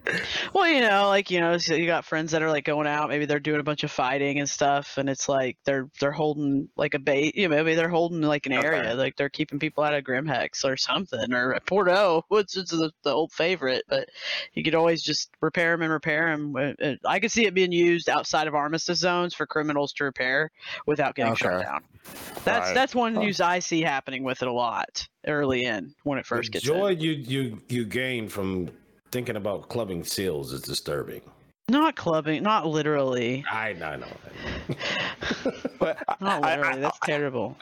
Well, 0.55 0.67
you 0.67 0.81
know, 0.81 1.09
like 1.09 1.31
you 1.31 1.41
know, 1.41 1.59
so 1.59 1.75
you 1.75 1.87
got 1.87 2.05
friends 2.05 2.33
that 2.33 2.43
are 2.43 2.51
like 2.51 2.65
going 2.65 2.87
out. 2.87 3.09
Maybe 3.09 3.27
they're 3.27 3.39
doing 3.39 3.61
a 3.61 3.65
bunch 3.65 3.85
of 3.85 3.91
fighting 3.91 4.39
and 4.39 4.49
stuff, 4.49 4.99
and 4.99 5.09
it's 5.09 5.29
like 5.29 5.59
they're 5.65 5.89
they're 6.01 6.11
holding 6.11 6.69
like 6.77 6.95
a 6.95 6.99
bait. 6.99 7.37
You 7.37 7.49
know, 7.49 7.57
maybe 7.57 7.75
they're 7.75 7.89
holding 7.89 8.23
like 8.23 8.47
an 8.47 8.53
area, 8.53 8.95
like 8.95 9.17
they're 9.17 9.29
keeping 9.29 9.59
people 9.59 9.85
out 9.85 9.95
of 9.95 10.05
Grim 10.05 10.27
Grimhex 10.27 10.65
or 10.65 10.77
something, 10.77 11.33
or 11.33 11.59
Porto, 11.67 12.25
which 12.29 12.57
is 12.57 12.71
the, 12.71 12.91
the 13.05 13.11
old 13.13 13.33
favorite. 13.33 13.85
But 13.89 14.09
you 14.55 14.65
could 14.65 14.75
always 14.75 15.03
just 15.03 15.31
repair 15.41 15.73
them 15.73 15.83
and 15.83 15.93
repair 15.93 16.31
them. 16.31 16.57
Uh, 16.57 16.85
uh, 16.85 16.95
I 17.05 17.21
could 17.21 17.31
see 17.31 17.47
it 17.47 17.55
being 17.55 17.73
used 17.73 18.09
outside 18.09 18.49
of 18.49 18.55
armistice 18.55 18.99
zones 18.99 19.35
for 19.35 19.47
criminals 19.47 19.93
to 19.95 20.05
repair 20.05 20.51
without 20.87 21.15
getting 21.15 21.35
shut 21.35 21.63
down. 21.63 21.85
That's 22.45 22.69
Right. 22.69 22.75
that's 22.75 22.95
one 22.95 23.21
use 23.21 23.41
I 23.41 23.59
see 23.59 23.83
happening 23.83 24.25
with 24.25 24.43
it 24.43 24.49
a 24.49 24.53
lot 24.53 25.09
early 25.27 25.65
in 25.65 25.95
when 26.05 26.19
it 26.19 26.23
The 26.23 26.29
first 26.29 26.53
gets 26.53 26.67
in. 26.67 26.75
joy 26.75 26.89
you 26.91 27.13
you 27.13 27.61
you 27.69 27.85
gain 27.85 28.29
from 28.29 28.71
thinking 29.11 29.37
about 29.37 29.69
clubbing 29.69 30.05
seals 30.05 30.53
is 30.53 30.63
disturbing. 30.63 31.23
Not 31.69 31.95
clubbing, 31.95 32.43
not 32.43 32.67
literally. 32.67 33.45
I 33.51 33.71
I 33.71 33.97
know. 33.97 34.07
but 35.79 35.99
Not 36.21 36.43
literally. 36.43 36.69
I, 36.69 36.77
That's 36.79 36.99
terrible. 37.01 37.57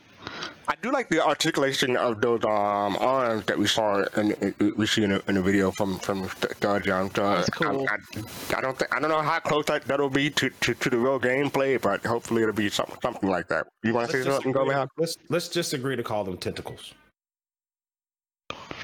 I 0.67 0.75
do 0.83 0.91
like 0.93 1.09
the 1.09 1.25
articulation 1.25 1.97
of 1.97 2.21
those 2.21 2.45
um 2.45 2.97
arms 3.01 3.45
that 3.47 3.59
we 3.59 3.67
saw 3.67 4.05
and 4.17 4.55
we 4.77 4.87
see 4.87 5.05
in 5.05 5.13
a, 5.13 5.23
in 5.29 5.35
the 5.37 5.43
video 5.43 5.71
from 5.71 5.99
from 5.99 6.25
Third 6.29 6.85
Jump. 6.85 7.19
Uh, 7.19 7.37
That's 7.37 7.51
cool. 7.51 7.87
I, 7.89 7.95
I, 7.95 8.59
I 8.59 8.61
don't 8.61 8.79
think 8.79 8.95
I 8.95 9.01
don't 9.01 9.11
know 9.11 9.23
how 9.23 9.41
close 9.41 9.67
that 9.67 9.85
that'll 9.87 10.11
be 10.11 10.31
to, 10.31 10.51
to, 10.51 10.75
to 10.75 10.91
the 10.91 10.99
real 10.99 11.19
gameplay, 11.21 11.81
but 11.81 12.05
hopefully 12.05 12.43
it'll 12.43 12.55
be 12.55 12.69
something 12.69 12.97
something 13.03 13.29
like 13.29 13.49
that. 13.49 13.69
You 13.83 13.95
want 13.95 14.11
to 14.11 14.23
say 14.23 14.31
something, 14.31 14.53
go 14.53 14.71
ahead. 14.71 14.89
Let's 14.99 15.17
let's 15.29 15.49
just 15.49 15.73
agree 15.73 15.97
to 15.97 16.03
call 16.03 16.25
them 16.25 16.37
tentacles. 16.37 16.95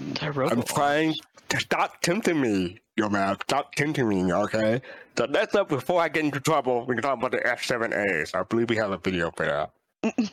They're 0.00 0.42
I'm 0.44 0.62
trying 0.62 1.14
to 1.48 1.60
stop 1.60 2.00
tempting 2.00 2.40
me, 2.40 2.78
yo 2.96 3.08
man. 3.08 3.36
Stop 3.42 3.74
tempting 3.74 4.08
me, 4.08 4.32
okay? 4.32 4.82
So 5.16 5.26
that's 5.26 5.54
up 5.54 5.68
before 5.68 6.00
I 6.00 6.08
get 6.08 6.24
into 6.24 6.40
trouble. 6.40 6.84
We 6.86 6.94
can 6.94 7.02
talk 7.02 7.18
about 7.18 7.30
the 7.30 7.38
F7As. 7.38 8.34
I 8.34 8.42
believe 8.42 8.70
we 8.70 8.76
have 8.76 8.90
a 8.90 8.98
video 8.98 9.30
for 9.30 9.46
that. 9.46 10.30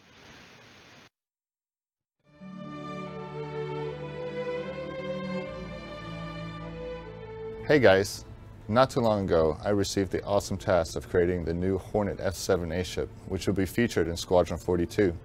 Hey 7.68 7.80
guys, 7.80 8.26
not 8.68 8.90
too 8.90 9.00
long 9.00 9.24
ago 9.24 9.56
I 9.64 9.70
received 9.70 10.12
the 10.12 10.22
awesome 10.26 10.58
task 10.58 10.98
of 10.98 11.08
creating 11.08 11.46
the 11.46 11.54
new 11.54 11.78
Hornet 11.78 12.18
F7A 12.18 12.84
ship, 12.84 13.08
which 13.30 13.48
will 13.48 13.54
be 13.54 13.66
featured 13.66 14.10
in 14.10 14.18
Squadron 14.18 14.60
42. 14.60 15.16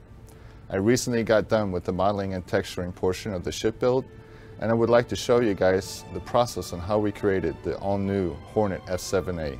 I 0.68 0.76
recently 0.76 1.24
got 1.24 1.49
done 1.49 1.72
with 1.72 1.82
the 1.82 1.93
modeling 1.93 2.34
and 2.34 2.47
texturing 2.47 2.95
portion 2.95 3.32
of 3.32 3.43
the 3.43 3.51
ship 3.51 3.80
build, 3.80 4.05
and 4.61 4.70
I 4.70 4.74
would 4.74 4.90
like 4.90 5.09
to 5.09 5.16
show 5.16 5.40
you 5.40 5.54
guys 5.54 6.04
the 6.14 6.20
process 6.20 6.72
on 6.72 6.80
how 6.80 6.98
we 6.98 7.12
created 7.12 7.57
the 7.62 7.76
all-new 7.78 8.34
Hornet 8.34 8.84
F7A. 8.86 9.59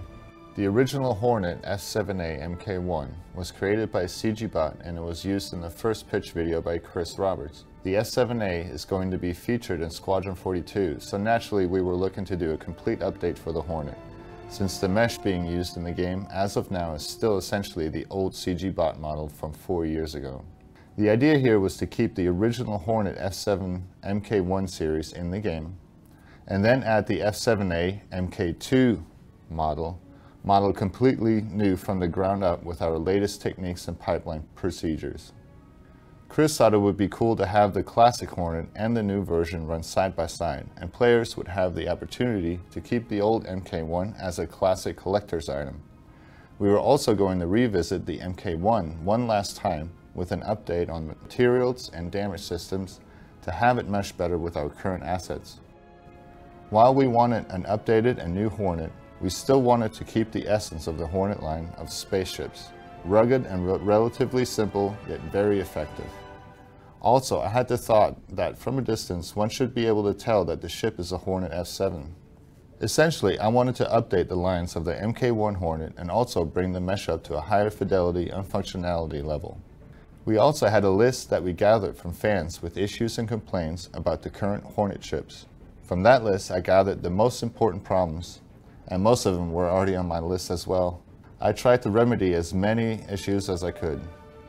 The 0.55 0.67
original 0.67 1.13
Hornet 1.13 1.61
F7A 1.63 2.41
Mk1 2.57 3.09
was 3.35 3.53
created 3.53 3.93
by 3.93 4.05
CGBot 4.05 4.77
and 4.87 4.97
it 4.97 5.03
was 5.03 5.23
used 5.23 5.53
in 5.53 5.61
the 5.61 5.69
first 5.69 6.09
pitch 6.09 6.33
video 6.33 6.63
by 6.63 6.79
Chris 6.79 7.19
Roberts. 7.19 7.65
The 7.83 7.95
F7A 7.95 8.73
is 8.73 8.87
going 8.87 9.11
to 9.11 9.19
be 9.19 9.35
featured 9.35 9.83
in 9.83 9.91
Squadron 9.91 10.35
42, 10.35 10.97
so 10.99 11.19
naturally 11.19 11.67
we 11.67 11.83
were 11.83 11.95
looking 11.95 12.25
to 12.25 12.37
do 12.37 12.53
a 12.53 12.57
complete 12.57 13.01
update 13.01 13.37
for 13.37 13.53
the 13.53 13.61
Hornet, 13.61 13.99
since 14.49 14.79
the 14.79 14.89
mesh 14.89 15.19
being 15.19 15.47
used 15.47 15.77
in 15.77 15.85
the 15.85 15.93
game 15.93 16.27
as 16.33 16.57
of 16.57 16.71
now 16.71 16.95
is 16.95 17.07
still 17.07 17.37
essentially 17.37 17.89
the 17.89 18.07
old 18.09 18.33
CGBot 18.33 18.99
model 18.99 19.29
from 19.29 19.53
four 19.53 19.85
years 19.85 20.15
ago. 20.15 20.43
The 20.97 21.11
idea 21.11 21.37
here 21.37 21.61
was 21.61 21.77
to 21.77 21.87
keep 21.87 22.15
the 22.15 22.27
original 22.29 22.79
Hornet 22.79 23.19
F7 23.19 23.83
Mk1 24.03 24.71
series 24.71 25.13
in 25.13 25.31
the 25.31 25.41
game, 25.41 25.77
and 26.47 26.65
then 26.65 26.83
add 26.83 27.07
the 27.07 27.21
F7A 27.21 28.01
Mk2 28.11 29.03
model, 29.51 30.01
modeled 30.43 30.77
completely 30.77 31.43
new 31.43 31.77
from 31.77 32.01
the 32.01 32.09
ground 32.09 32.43
up 32.43 32.65
with 32.65 32.81
our 32.81 32.97
latest 32.97 33.43
techniques 33.43 33.87
and 33.89 34.01
pipeline 34.01 34.45
procedures. 34.55 35.35
Chris 36.31 36.57
thought 36.57 36.73
it 36.73 36.79
would 36.79 36.97
be 36.97 37.09
cool 37.09 37.37
to 37.37 37.45
have 37.45 37.75
the 37.75 37.83
classic 37.83 38.31
Hornet 38.31 38.71
and 38.75 38.97
the 38.97 39.03
new 39.03 39.23
version 39.23 39.67
run 39.67 39.83
side 39.83 40.17
by 40.17 40.27
side, 40.27 40.67
and 40.79 40.95
players 40.95 41.37
would 41.37 41.49
have 41.49 41.75
the 41.75 41.91
opportunity 41.91 42.59
to 42.71 42.81
keep 42.81 43.07
the 43.11 43.21
old 43.21 43.45
MK1 43.45 44.19
as 44.19 44.39
a 44.39 44.47
classic 44.47 44.97
collector's 44.97 45.51
item. 45.51 45.83
We 46.59 46.71
were 46.71 46.81
also 46.81 47.15
going 47.15 47.39
to 47.41 47.47
revisit 47.47 48.07
the 48.07 48.21
MK1 48.21 49.03
one 49.03 49.27
last 49.27 49.59
time 49.59 49.91
with 50.17 50.33
an 50.33 50.41
update 50.41 50.91
on 50.91 51.15
materials 51.23 51.91
and 51.95 52.11
damage 52.11 52.41
systems 52.41 53.01
to 53.43 53.53
have 53.53 53.79
it 53.79 53.89
mesh 53.89 54.13
better 54.13 54.39
with 54.39 54.57
our 54.57 54.69
current 54.69 55.05
assets. 55.05 55.61
While 56.71 56.95
we 56.95 57.07
wanted 57.07 57.47
an 57.51 57.63
updated 57.65 58.19
and 58.19 58.35
new 58.35 58.49
Hornet, 58.49 58.91
we 59.21 59.31
still 59.31 59.63
wanted 59.63 59.93
to 59.93 60.05
keep 60.05 60.33
the 60.33 60.49
essence 60.49 60.89
of 60.89 60.99
the 60.99 61.07
Hornet 61.07 61.43
line 61.43 61.71
of 61.77 61.93
spaceships, 61.93 62.71
rugged 63.05 63.47
and 63.47 63.67
re- 63.67 63.79
relatively 63.79 64.45
simple 64.45 64.97
yet 65.09 65.21
very 65.31 65.61
effective. 65.61 66.11
Also, 67.01 67.41
I 67.41 67.49
had 67.49 67.69
the 67.69 67.79
thought 67.79 68.17
that 68.35 68.59
from 68.59 68.79
a 68.79 68.83
distance 68.83 69.37
one 69.37 69.49
should 69.49 69.75
be 69.75 69.87
able 69.87 70.13
to 70.13 70.19
tell 70.19 70.45
that 70.47 70.61
the 70.61 70.69
ship 70.69 70.99
is 70.99 71.13
a 71.13 71.19
Hornet 71.19 71.53
F7. 71.53 72.09
Essentially, 72.81 73.39
I 73.39 73.49
wanted 73.49 73.77
to 73.77 73.85
update 73.85 74.29
the 74.29 74.37
lines 74.37 74.77
of 74.77 74.85
the 74.85 74.95
Mk1 74.95 75.57
Hornet 75.57 75.93
and 75.97 76.11
also 76.11 76.45
bring 76.45 76.73
the 76.73 76.81
mesh 76.81 77.09
up 77.09 77.23
to 77.25 77.37
a 77.37 77.41
higher 77.41 77.71
fidelity 77.71 78.29
and 78.29 78.45
functionality 78.45 79.25
level. 79.25 79.61
We 80.27 80.39
also 80.39 80.67
had 80.67 80.83
a 80.83 80.91
list 80.91 81.31
that 81.31 81.45
we 81.45 81.53
gathered 81.53 81.97
from 81.97 82.13
fans 82.13 82.61
with 82.61 82.77
issues 82.77 83.17
and 83.17 83.29
complaints 83.29 83.89
about 83.95 84.23
the 84.23 84.29
current 84.29 84.65
Hornet 84.65 85.05
ships. 85.05 85.47
From 85.85 86.03
that 86.03 86.25
list, 86.25 86.51
I 86.51 86.59
gathered 86.59 87.01
the 87.01 87.11
most 87.11 87.45
important 87.45 87.85
problems, 87.85 88.41
and 88.89 89.01
most 89.01 89.25
of 89.25 89.37
them 89.37 89.53
were 89.53 89.71
already 89.71 89.95
on 89.95 90.09
my 90.09 90.19
list 90.19 90.51
as 90.51 90.67
well. 90.67 91.01
I 91.41 91.53
tried 91.53 91.81
to 91.83 91.91
remedy 91.91 92.35
as 92.35 92.53
many 92.53 93.05
issues 93.09 93.49
as 93.49 93.63
I 93.63 93.71
could. 93.71 94.01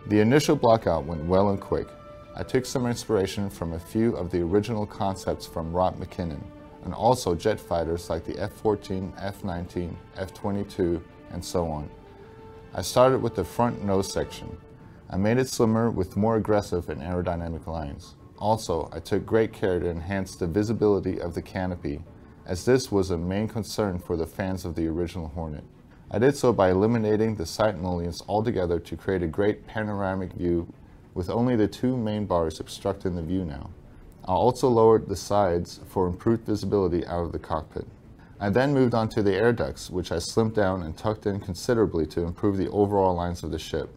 The 0.08 0.20
initial 0.20 0.58
blockout 0.58 1.06
went 1.06 1.24
well 1.26 1.50
and 1.50 1.62
quick. 1.62 1.88
I 2.36 2.42
took 2.42 2.66
some 2.66 2.88
inspiration 2.88 3.48
from 3.48 3.74
a 3.74 3.80
few 3.80 4.16
of 4.16 4.32
the 4.32 4.42
original 4.42 4.88
concepts 4.88 5.46
from 5.46 5.72
Rob 5.72 6.00
McKinnon, 6.00 6.42
and 6.86 6.94
also 6.96 7.36
jet 7.36 7.60
fighters 7.60 8.10
like 8.10 8.26
the 8.26 8.40
F-14, 8.40 9.14
F-19, 9.22 9.94
F-22, 10.16 11.00
and 11.34 11.46
so 11.46 11.68
on. 11.68 11.88
I 12.74 12.82
started 12.82 13.22
with 13.22 13.36
the 13.36 13.46
front 13.46 13.84
nose 13.84 14.12
section. 14.12 14.58
I 15.10 15.16
made 15.16 15.38
it 15.38 15.48
slimmer 15.48 15.90
with 15.90 16.18
more 16.18 16.36
aggressive 16.36 16.90
and 16.90 17.02
aerodynamic 17.02 17.66
lines. 17.66 18.16
Also, 18.40 18.90
I 18.92 19.00
took 19.00 19.26
great 19.26 19.54
care 19.54 19.80
to 19.80 19.90
enhance 19.90 20.36
the 20.36 20.48
visibility 20.48 21.20
of 21.20 21.34
the 21.34 21.42
canopy, 21.42 22.02
as 22.46 22.66
this 22.66 22.92
was 22.92 23.10
a 23.10 23.18
main 23.18 23.48
concern 23.48 24.00
for 24.00 24.18
the 24.18 24.28
fans 24.28 24.66
of 24.66 24.76
the 24.76 24.88
original 24.88 25.30
Hornet. 25.30 25.64
I 26.12 26.20
did 26.20 26.36
so 26.36 26.52
by 26.52 26.72
eliminating 26.72 27.36
the 27.36 27.46
side 27.46 27.82
mullions 27.82 28.22
altogether 28.28 28.80
to 28.80 28.98
create 28.98 29.24
a 29.24 29.28
great 29.28 29.66
panoramic 29.66 30.34
view 30.34 30.72
with 31.14 31.30
only 31.30 31.56
the 31.56 31.68
two 31.68 31.96
main 31.98 32.26
bars 32.26 32.60
obstructing 32.60 33.16
the 33.16 33.22
view 33.22 33.46
now. 33.46 33.70
I 34.26 34.34
also 34.34 34.68
lowered 34.68 35.08
the 35.08 35.16
sides 35.16 35.80
for 35.88 36.06
improved 36.06 36.46
visibility 36.46 37.06
out 37.08 37.24
of 37.24 37.32
the 37.32 37.40
cockpit. 37.40 37.88
I 38.40 38.50
then 38.50 38.74
moved 38.74 38.94
on 38.94 39.08
to 39.10 39.24
the 39.24 39.34
air 39.34 39.54
ducts, 39.54 39.90
which 39.90 40.12
I 40.12 40.18
slimmed 40.18 40.54
down 40.54 40.84
and 40.84 40.96
tucked 40.96 41.26
in 41.26 41.40
considerably 41.40 42.06
to 42.08 42.24
improve 42.24 42.58
the 42.58 42.70
overall 42.70 43.16
lines 43.16 43.44
of 43.44 43.52
the 43.52 43.58
ship. 43.58 43.90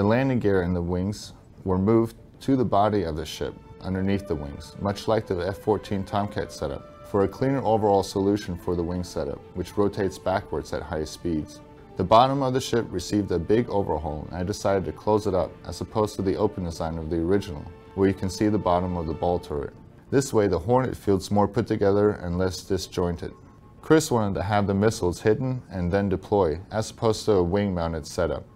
The 0.00 0.06
landing 0.06 0.38
gear 0.38 0.62
and 0.62 0.74
the 0.74 0.80
wings 0.80 1.34
were 1.62 1.76
moved 1.76 2.16
to 2.40 2.56
the 2.56 2.64
body 2.64 3.02
of 3.02 3.16
the 3.16 3.26
ship, 3.26 3.54
underneath 3.82 4.26
the 4.26 4.34
wings, 4.34 4.74
much 4.80 5.08
like 5.08 5.26
the 5.26 5.46
F-14 5.48 6.06
Tomcat 6.06 6.50
setup, 6.50 7.06
for 7.10 7.24
a 7.24 7.28
cleaner 7.28 7.62
overall 7.62 8.02
solution 8.02 8.56
for 8.56 8.74
the 8.74 8.82
wing 8.82 9.04
setup, 9.04 9.38
which 9.54 9.76
rotates 9.76 10.18
backwards 10.18 10.72
at 10.72 10.80
high 10.80 11.04
speeds. 11.04 11.60
The 11.98 12.04
bottom 12.04 12.42
of 12.42 12.54
the 12.54 12.62
ship 12.62 12.86
received 12.88 13.30
a 13.30 13.38
big 13.38 13.68
overhaul 13.68 14.26
and 14.30 14.38
I 14.38 14.42
decided 14.42 14.86
to 14.86 14.92
close 14.92 15.26
it 15.26 15.34
up 15.34 15.52
as 15.66 15.82
opposed 15.82 16.16
to 16.16 16.22
the 16.22 16.36
open 16.36 16.64
design 16.64 16.96
of 16.96 17.10
the 17.10 17.18
original, 17.18 17.70
where 17.94 18.08
you 18.08 18.14
can 18.14 18.30
see 18.30 18.48
the 18.48 18.56
bottom 18.56 18.96
of 18.96 19.06
the 19.06 19.12
ball 19.12 19.38
turret. 19.38 19.74
This 20.10 20.32
way 20.32 20.48
the 20.48 20.58
Hornet 20.58 20.96
feels 20.96 21.30
more 21.30 21.46
put 21.46 21.66
together 21.66 22.12
and 22.12 22.38
less 22.38 22.62
disjointed. 22.62 23.34
Chris 23.82 24.10
wanted 24.10 24.32
to 24.36 24.42
have 24.44 24.66
the 24.66 24.72
missiles 24.72 25.20
hidden 25.20 25.60
and 25.70 25.92
then 25.92 26.08
deploy, 26.08 26.58
as 26.70 26.90
opposed 26.90 27.26
to 27.26 27.32
a 27.32 27.42
wing-mounted 27.42 28.06
setup. 28.06 28.46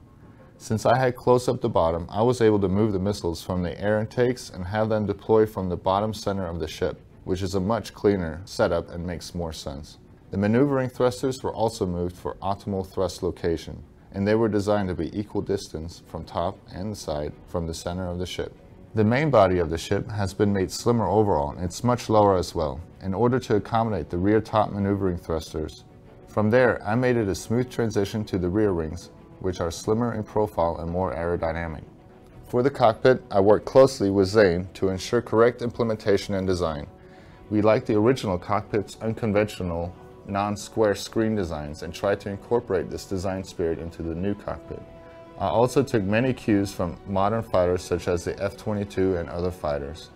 Since 0.65 0.87
I 0.87 0.97
had 0.97 1.15
close 1.15 1.47
up 1.47 1.61
the 1.61 1.69
bottom, 1.69 2.07
I 2.09 2.23
was 2.23 2.41
able 2.41 2.59
to 2.61 2.71
move 2.71 2.95
the 2.95 2.99
missiles 2.99 3.43
from 3.43 3.63
the 3.63 3.79
air 3.79 4.01
intakes 4.01 4.49
and 4.49 4.65
have 4.65 4.89
them 4.89 5.05
deploy 5.05 5.45
from 5.45 5.69
the 5.69 5.77
bottom 5.77 6.15
center 6.15 6.47
of 6.47 6.59
the 6.59 6.67
ship, 6.67 6.99
which 7.25 7.43
is 7.43 7.55
a 7.55 7.61
much 7.61 7.93
cleaner 7.93 8.41
setup 8.47 8.89
and 8.91 9.07
makes 9.07 9.35
more 9.35 9.53
sense. 9.53 9.99
The 10.31 10.39
maneuvering 10.39 10.89
thrusters 10.89 11.43
were 11.43 11.53
also 11.53 11.85
moved 11.85 12.17
for 12.17 12.37
optimal 12.37 12.87
thrust 12.87 13.23
location, 13.23 13.83
and 14.13 14.27
they 14.27 14.37
were 14.37 14.49
designed 14.49 14.89
to 14.89 14.95
be 14.95 15.15
equal 15.15 15.43
distance 15.43 16.03
from 16.07 16.25
top 16.25 16.57
and 16.73 16.97
side 16.97 17.35
from 17.47 17.67
the 17.67 17.75
center 17.75 18.09
of 18.09 18.19
the 18.19 18.25
ship. 18.25 18.57
The 18.95 19.05
main 19.05 19.29
body 19.29 19.59
of 19.59 19.69
the 19.69 19.77
ship 19.77 20.11
has 20.13 20.33
been 20.33 20.55
made 20.55 20.73
slimmer 20.73 21.07
overall 21.07 21.51
and 21.51 21.63
it's 21.63 21.85
much 21.85 22.09
lower 22.09 22.39
as 22.39 22.55
well, 22.55 22.81
in 23.03 23.13
order 23.13 23.39
to 23.39 23.57
accommodate 23.57 24.09
the 24.09 24.17
rear 24.17 24.41
top 24.41 24.73
maneuvering 24.73 25.19
thrusters. 25.19 25.85
From 26.27 26.49
there, 26.49 26.83
I 26.83 26.95
made 26.95 27.19
it 27.19 27.29
a 27.29 27.35
smooth 27.35 27.71
transition 27.71 28.25
to 28.25 28.39
the 28.39 28.49
rear 28.49 28.73
wings, 28.73 29.11
which 29.45 29.61
are 29.61 29.71
slimmer 29.71 30.15
in 30.15 30.25
profile 30.25 30.79
and 30.79 30.91
more 30.91 31.15
aerodynamic. 31.15 31.85
For 32.49 32.63
the 32.63 32.71
cockpit, 32.71 33.23
I 33.31 33.41
worked 33.41 33.67
closely 33.67 34.11
with 34.11 34.29
Zane 34.29 34.69
to 34.75 34.89
ensure 34.89 35.21
correct 35.21 35.63
implementation 35.63 36.35
and 36.35 36.47
design. 36.47 36.87
We 37.51 37.61
liked 37.63 37.87
the 37.87 37.97
original 37.97 38.39
cockpit's 38.39 38.97
unconventional, 39.01 39.95
non-square 40.27 40.95
screen 40.95 41.35
designs 41.35 41.83
and 41.83 41.93
tried 41.93 42.21
to 42.21 42.31
incorporate 42.31 42.91
this 42.91 43.05
design 43.05 43.45
spirit 43.45 43.79
into 43.79 44.03
the 44.03 44.15
new 44.15 44.35
cockpit. 44.35 44.83
I 45.39 45.49
also 45.49 45.83
took 45.83 46.05
many 46.05 46.33
cues 46.33 46.73
from 46.73 46.97
modern 47.07 47.43
fighters 47.43 47.83
such 47.83 48.09
as 48.09 48.25
the 48.25 48.41
F-22 48.43 49.19
and 49.19 49.29
other 49.29 49.51
fighters. 49.51 50.11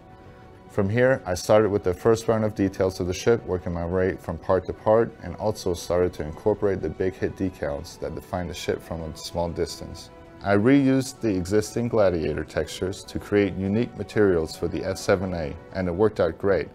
From 0.71 0.91
here, 0.91 1.23
I 1.25 1.35
started 1.35 1.71
with 1.71 1.83
the 1.83 1.95
first 1.95 2.29
round 2.29 2.45
of 2.45 2.55
details 2.55 3.01
of 3.01 3.07
the 3.07 3.14
ship, 3.14 3.45
working 3.47 3.73
my 3.73 3.87
way 3.87 4.16
from 4.16 4.37
part 4.37 4.66
to 4.66 4.75
part, 4.75 5.11
and 5.23 5.35
also 5.37 5.73
started 5.73 6.12
to 6.14 6.23
incorporate 6.23 6.83
the 6.83 6.91
big 6.91 7.14
hit 7.14 7.37
decals 7.37 7.99
that 8.01 8.14
define 8.14 8.49
the 8.49 8.55
ship 8.55 8.83
from 8.83 9.01
a 9.01 9.16
small 9.16 9.49
distance. 9.49 10.11
I 10.43 10.57
reused 10.57 11.21
the 11.21 11.35
existing 11.35 11.89
Gladiator 11.89 12.45
textures 12.45 13.03
to 13.05 13.19
create 13.19 13.55
unique 13.55 13.97
materials 13.97 14.55
for 14.55 14.69
the 14.69 14.85
F-7A, 14.85 15.57
and 15.73 15.89
it 15.89 15.93
worked 15.93 16.21
out 16.21 16.37
great, 16.37 16.69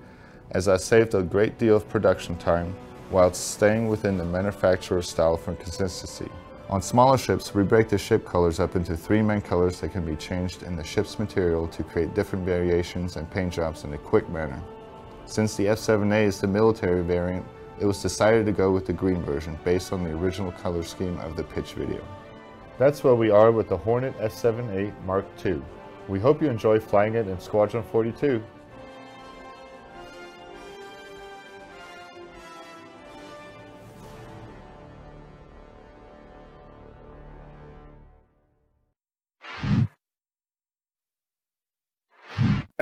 as 0.52 0.68
I 0.68 0.78
saved 0.78 1.14
a 1.14 1.22
great 1.22 1.60
deal 1.60 1.76
of 1.76 1.88
production 1.88 2.36
time 2.38 2.76
while 3.12 3.32
staying 3.32 3.88
within 3.88 4.18
the 4.18 4.26
manufacturer's 4.26 5.08
style 5.08 5.38
for 5.38 5.54
consistency. 5.54 6.30
On 6.70 6.82
smaller 6.82 7.18
ships, 7.18 7.54
we 7.54 7.64
break 7.64 7.90
the 7.90 7.98
ship 7.98 8.26
colors 8.26 8.60
up 8.60 8.76
into 8.78 8.96
three 8.96 9.22
main 9.22 9.42
colors 9.42 9.82
that 9.82 9.92
can 9.92 10.06
be 10.06 10.16
changed 10.16 10.64
in 10.64 10.78
the 10.78 10.84
ship's 10.84 11.20
material 11.20 11.68
to 11.68 11.84
create 11.84 12.14
different 12.14 12.46
variations 12.46 13.18
and 13.18 13.30
paint 13.30 13.52
jobs 13.52 13.84
in 13.84 13.94
a 13.94 13.98
quick 13.98 14.30
manner. 14.30 14.62
Since 15.26 15.56
the 15.56 15.68
F-7A 15.68 16.24
is 16.24 16.40
the 16.40 16.48
military 16.48 17.04
variant, 17.04 17.46
it 17.80 17.86
was 17.86 18.02
decided 18.02 18.46
to 18.46 18.54
go 18.54 18.72
with 18.72 18.86
the 18.86 18.94
green 18.94 19.22
version 19.24 19.60
based 19.66 19.92
on 19.92 20.04
the 20.04 20.12
original 20.12 20.54
color 20.54 20.84
scheme 20.84 21.18
of 21.20 21.36
the 21.36 21.44
pitch 21.44 21.74
video. 21.74 22.04
That's 22.78 23.04
where 23.04 23.16
we 23.16 23.30
are 23.30 23.52
with 23.52 23.68
the 23.68 23.78
Hornet 23.78 24.16
F-7A 24.20 24.94
Mark 25.06 25.26
II. 25.46 25.62
We 26.08 26.20
hope 26.20 26.42
you 26.42 26.50
enjoy 26.50 26.80
flying 26.80 27.16
it 27.16 27.28
in 27.28 27.40
Squadron 27.40 27.84
42. 27.92 28.42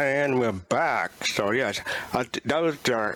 And 0.02 0.39
we're 0.39 0.52
back. 0.52 1.12
So 1.28 1.52
yes, 1.52 1.80
uh, 2.14 2.24
that 2.45 2.60
was 2.60 2.76
the 2.80 3.16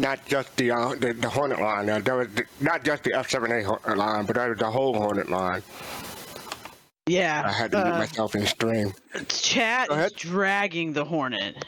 not 0.00 0.26
just 0.26 0.56
the 0.56 0.72
uh, 0.72 0.96
the, 0.96 1.12
the 1.12 1.28
Hornet 1.28 1.60
line. 1.60 1.88
Uh, 1.88 2.00
that 2.00 2.12
was 2.12 2.26
the, 2.34 2.44
not 2.60 2.82
just 2.82 3.04
the 3.04 3.10
F7A 3.10 3.96
line, 3.96 4.26
but 4.26 4.34
that 4.34 4.48
was 4.48 4.58
the 4.58 4.68
whole 4.68 4.94
Hornet 4.94 5.30
line. 5.30 5.62
Yeah. 7.06 7.44
I 7.46 7.52
had 7.52 7.70
to 7.70 7.84
mute 7.84 7.94
uh, 7.94 7.98
myself 7.98 8.34
in 8.34 8.46
stream. 8.46 8.92
Chat 9.28 9.92
is 9.92 10.12
dragging 10.12 10.92
the 10.92 11.04
Hornet. 11.04 11.64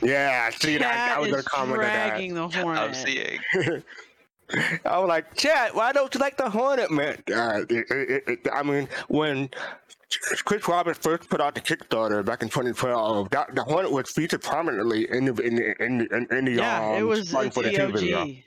Yeah, 0.00 0.50
see, 0.50 0.78
Chat 0.78 1.10
I, 1.12 1.16
I 1.16 1.18
was 1.18 1.28
is 1.28 1.34
gonna 1.34 1.42
comment 1.42 1.78
on 1.80 1.84
dragging 1.84 2.34
the 2.34 2.48
Hornet. 2.48 2.82
I'm 2.82 2.94
seeing. 2.94 3.40
I 4.84 4.98
was 4.98 5.08
like, 5.08 5.34
Chad, 5.34 5.74
why 5.74 5.92
don't 5.92 6.14
you 6.14 6.20
like 6.20 6.36
the 6.36 6.48
Hornet, 6.48 6.92
man? 6.92 7.22
Uh, 7.32 7.62
it, 7.68 7.90
it, 7.90 8.22
it, 8.28 8.48
I 8.52 8.62
mean, 8.62 8.88
when 9.08 9.50
Chris 10.44 10.66
Roberts 10.68 10.98
first 10.98 11.28
put 11.28 11.40
out 11.40 11.54
the 11.54 11.60
Kickstarter 11.60 12.24
back 12.24 12.42
in 12.42 12.48
2012, 12.48 13.30
that, 13.30 13.54
the 13.54 13.62
Hornet 13.64 13.90
was 13.92 14.10
featured 14.10 14.42
prominently 14.42 15.10
in 15.10 15.24
the 15.26 15.34
in 15.42 15.54
the 15.56 15.82
in 15.84 15.98
the, 15.98 16.16
in, 16.16 16.26
in 16.36 16.44
the 16.46 16.52
yeah, 16.52 16.90
um, 16.90 16.94
it 16.98 17.02
was 17.02 17.20
it's 17.20 17.30
the 17.32 17.50
42 17.50 17.82
OG. 17.82 17.92
video. 17.92 18.22
It's 18.24 18.38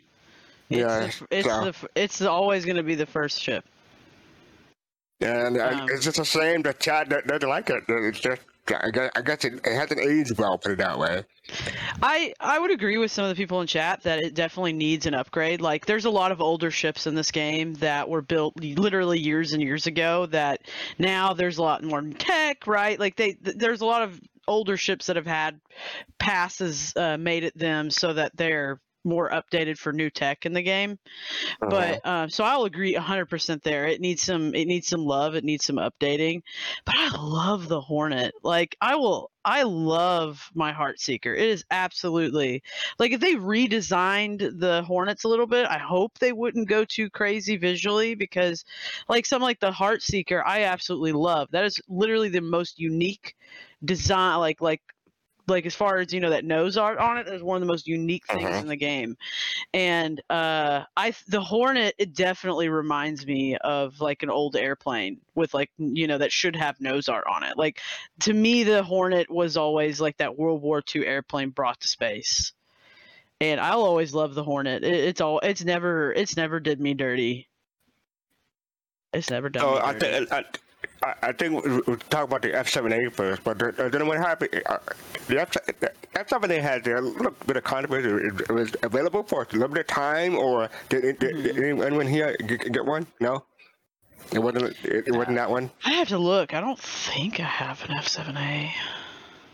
Yeah, 0.70 0.99
the, 0.99 1.28
it's 1.32 1.47
so- 1.47 1.63
the 1.72 1.89
it's 1.95 2.22
always 2.22 2.66
going 2.66 2.78
to 2.78 2.84
be 2.84 2.95
the 2.95 3.05
first 3.05 3.41
ship. 3.41 3.66
And 5.22 5.57
Um, 5.59 5.88
it's 5.89 6.03
just 6.03 6.20
a 6.20 6.26
shame 6.26 6.61
that 6.63 6.80
Chad 6.80 7.09
doesn't 7.09 7.47
like 7.47 7.70
it. 7.70 7.84
It's 7.88 8.20
just, 8.20 8.41
I 8.68 8.89
guess, 8.89 9.11
I 9.16 9.22
guess 9.22 9.45
it, 9.45 9.53
it 9.66 9.76
hasn't 9.76 9.99
aged 9.99 10.38
well, 10.38 10.57
put 10.57 10.72
it 10.72 10.78
that 10.80 10.97
way. 10.97 11.24
I 12.01 12.34
I 12.39 12.57
would 12.57 12.72
agree 12.72 12.97
with 12.97 13.11
some 13.11 13.26
of 13.26 13.30
the 13.30 13.36
people 13.36 13.61
in 13.61 13.68
chat 13.68 14.03
that 14.03 14.20
it 14.20 14.34
definitely 14.34 14.74
needs 14.74 15.05
an 15.05 15.13
upgrade. 15.13 15.61
Like 15.61 15.86
there's 15.86 16.05
a 16.05 16.09
lot 16.09 16.32
of 16.32 16.41
older 16.41 16.72
ships 16.72 17.05
in 17.05 17.13
this 17.16 17.32
game 17.32 17.76
that 17.76 18.09
were 18.09 18.22
built 18.22 18.59
literally 18.59 19.20
years 19.20 19.53
and 19.53 19.61
years 19.61 19.86
ago 19.86 20.26
that 20.28 20.61
now 20.97 21.34
there's 21.34 21.57
a 21.57 21.61
lot 21.61 21.84
more 21.84 22.01
tech, 22.01 22.66
right? 22.66 22.99
Like 22.99 23.16
they 23.16 23.34
th- 23.34 23.57
there's 23.57 23.82
a 23.82 23.86
lot 23.86 24.01
of 24.01 24.20
older 24.47 24.78
ships 24.78 25.07
that 25.07 25.16
have 25.16 25.28
had 25.28 25.59
passes 26.20 26.93
uh, 26.95 27.18
made 27.18 27.43
at 27.43 27.57
them 27.57 27.89
so 27.91 28.13
that 28.13 28.36
they're 28.36 28.80
more 29.06 29.30
updated 29.30 29.78
for 29.78 29.93
new 29.93 30.10
tech 30.10 30.45
in 30.45 30.53
the 30.53 30.62
game. 30.62 30.97
But 31.62 32.06
um, 32.06 32.30
so 32.30 32.43
I'll 32.43 32.66
agree 32.66 32.95
100% 32.95 33.64
there. 33.64 33.86
It 33.86 34.01
needs 34.01 34.24
some 34.24 34.53
it 34.56 34.66
needs 34.66 34.88
some 34.88 35.06
love, 35.06 35.36
it 35.36 35.43
needs 35.43 35.66
some 35.66 35.78
updating. 35.78 36.41
But 36.86 36.95
I 36.97 37.16
love 37.18 37.68
the 37.68 37.82
Hornet. 37.82 38.34
Like 38.43 38.76
I 38.82 38.95
will 38.95 39.32
I 39.43 39.62
love 39.64 40.49
my 40.56 40.72
Heart 40.72 40.99
Seeker. 40.99 41.34
It 41.34 41.47
is 41.47 41.64
absolutely 41.70 42.64
like 42.97 43.12
if 43.12 43.20
they 43.20 43.36
redesigned 43.36 44.60
the 44.60 44.84
Hornets 44.84 45.24
a 45.24 45.28
little 45.28 45.47
bit, 45.47 45.68
I 45.68 45.78
hope 45.78 46.18
they 46.18 46.34
wouldn't 46.34 46.68
go 46.68 46.84
too 46.84 47.10
crazy 47.10 47.58
visually 47.58 48.16
because 48.16 48.66
like 49.08 49.26
something 49.26 49.43
like 49.43 49.60
the 49.60 49.72
Heart 49.72 50.01
Seeker, 50.01 50.43
I 50.45 50.64
absolutely 50.64 51.14
love. 51.14 51.49
That 51.51 51.66
is 51.66 51.80
literally 51.88 52.30
the 52.30 52.41
most 52.41 52.80
unique 52.80 53.36
design 53.84 54.39
like 54.39 54.62
like 54.62 54.82
like 55.48 55.66
as 55.66 55.76
far 55.76 55.98
as 55.98 56.14
you 56.14 56.20
know 56.20 56.30
that 56.30 56.46
nose 56.46 56.78
art 56.78 56.98
on 56.98 57.18
it 57.18 57.28
is 57.28 57.43
one 57.43 57.56
of 57.58 57.62
the 57.62 57.68
most 57.68 57.88
unique 57.88 58.28
things 58.28 58.58
Mhm. 58.58 58.62
in 58.62 58.68
the 58.68 58.76
game. 58.76 59.18
And 59.74 60.22
uh 60.30 60.86
i 60.98 61.14
the 61.28 61.41
hornet 61.41 61.96
it 61.98 62.14
definitely 62.14 62.70
reminds 62.70 63.26
me 63.26 63.58
of 63.58 64.02
like 64.02 64.24
an 64.24 64.30
old 64.30 64.56
airplane 64.56 65.22
with 65.36 65.54
like 65.54 65.72
you 65.78 66.08
know 66.08 66.18
that 66.18 66.32
should 66.32 66.56
have 66.56 66.80
nose 66.82 67.10
art 67.10 67.26
on 67.28 67.43
it. 67.43 67.58
Like 67.58 67.82
to 68.22 68.34
me 68.34 68.64
the 68.64 68.84
hornet 68.84 69.30
was 69.30 69.58
always 69.58 70.02
like 70.02 70.18
that 70.18 70.38
world 70.38 70.62
war 70.62 70.82
ii 70.96 71.06
airplane 71.06 71.50
brought 71.52 71.82
to 71.82 71.88
space. 71.88 72.54
And 73.41 73.60
i'll 73.60 73.84
always 73.84 74.14
love 74.14 74.34
the 74.36 74.43
hornet. 74.43 74.84
It, 74.84 74.93
it's 74.93 75.22
all 75.22 75.39
it's 75.39 75.64
never 75.64 76.14
it's 76.14 76.36
never 76.38 76.60
did 76.60 76.80
me 76.82 76.93
dirty. 76.93 77.50
It's 79.14 79.30
never 79.32 79.50
done 79.50 79.62
So 79.62 79.70
me 79.72 79.80
I 79.80 79.93
dirty. 79.93 80.28
I, 80.32 80.46
I, 81.06 81.14
I 81.30 81.32
think 81.32 81.64
we- 81.64 81.82
we'll 81.88 81.97
talk 82.10 82.24
about 82.26 82.41
the 82.41 82.49
F7A 82.49 83.12
first, 83.14 83.43
but 83.43 83.60
then- 83.60 83.76
uh, 83.78 83.89
then 83.89 84.08
what 84.08 84.18
happened? 84.18 84.62
Uh, 84.66 84.78
the 85.28 85.41
F, 85.41 85.51
the 85.80 85.91
F7A 86.16 86.62
had 86.62 86.88
a 86.88 87.01
little 87.01 87.36
bit 87.45 87.58
of 87.58 87.64
controversy. 87.64 88.10
It, 88.10 88.41
it 88.49 88.51
was 88.51 88.76
available 88.84 89.24
for 89.24 89.47
a 89.51 89.56
limited 89.56 89.88
time, 89.88 90.36
or 90.36 90.70
did, 90.89 91.03
it, 91.06 91.20
did, 91.20 91.36
Mm-hmm. 91.36 91.43
did 91.60 91.82
anyone 91.86 92.08
here 92.08 92.36
get, 92.47 92.72
get 92.72 92.86
one? 92.86 93.06
No. 93.20 93.43
It 94.32 94.39
wasn't. 94.39 94.76
It, 94.84 95.08
it 95.08 95.16
wasn't 95.16 95.36
that 95.36 95.49
one. 95.51 95.70
I 95.84 95.91
have 95.93 96.08
to 96.08 96.18
look. 96.18 96.53
I 96.56 96.60
don't 96.62 96.80
think 96.80 97.39
I 97.39 97.43
have 97.43 97.84
an 97.88 97.95
F7A. 97.97 98.72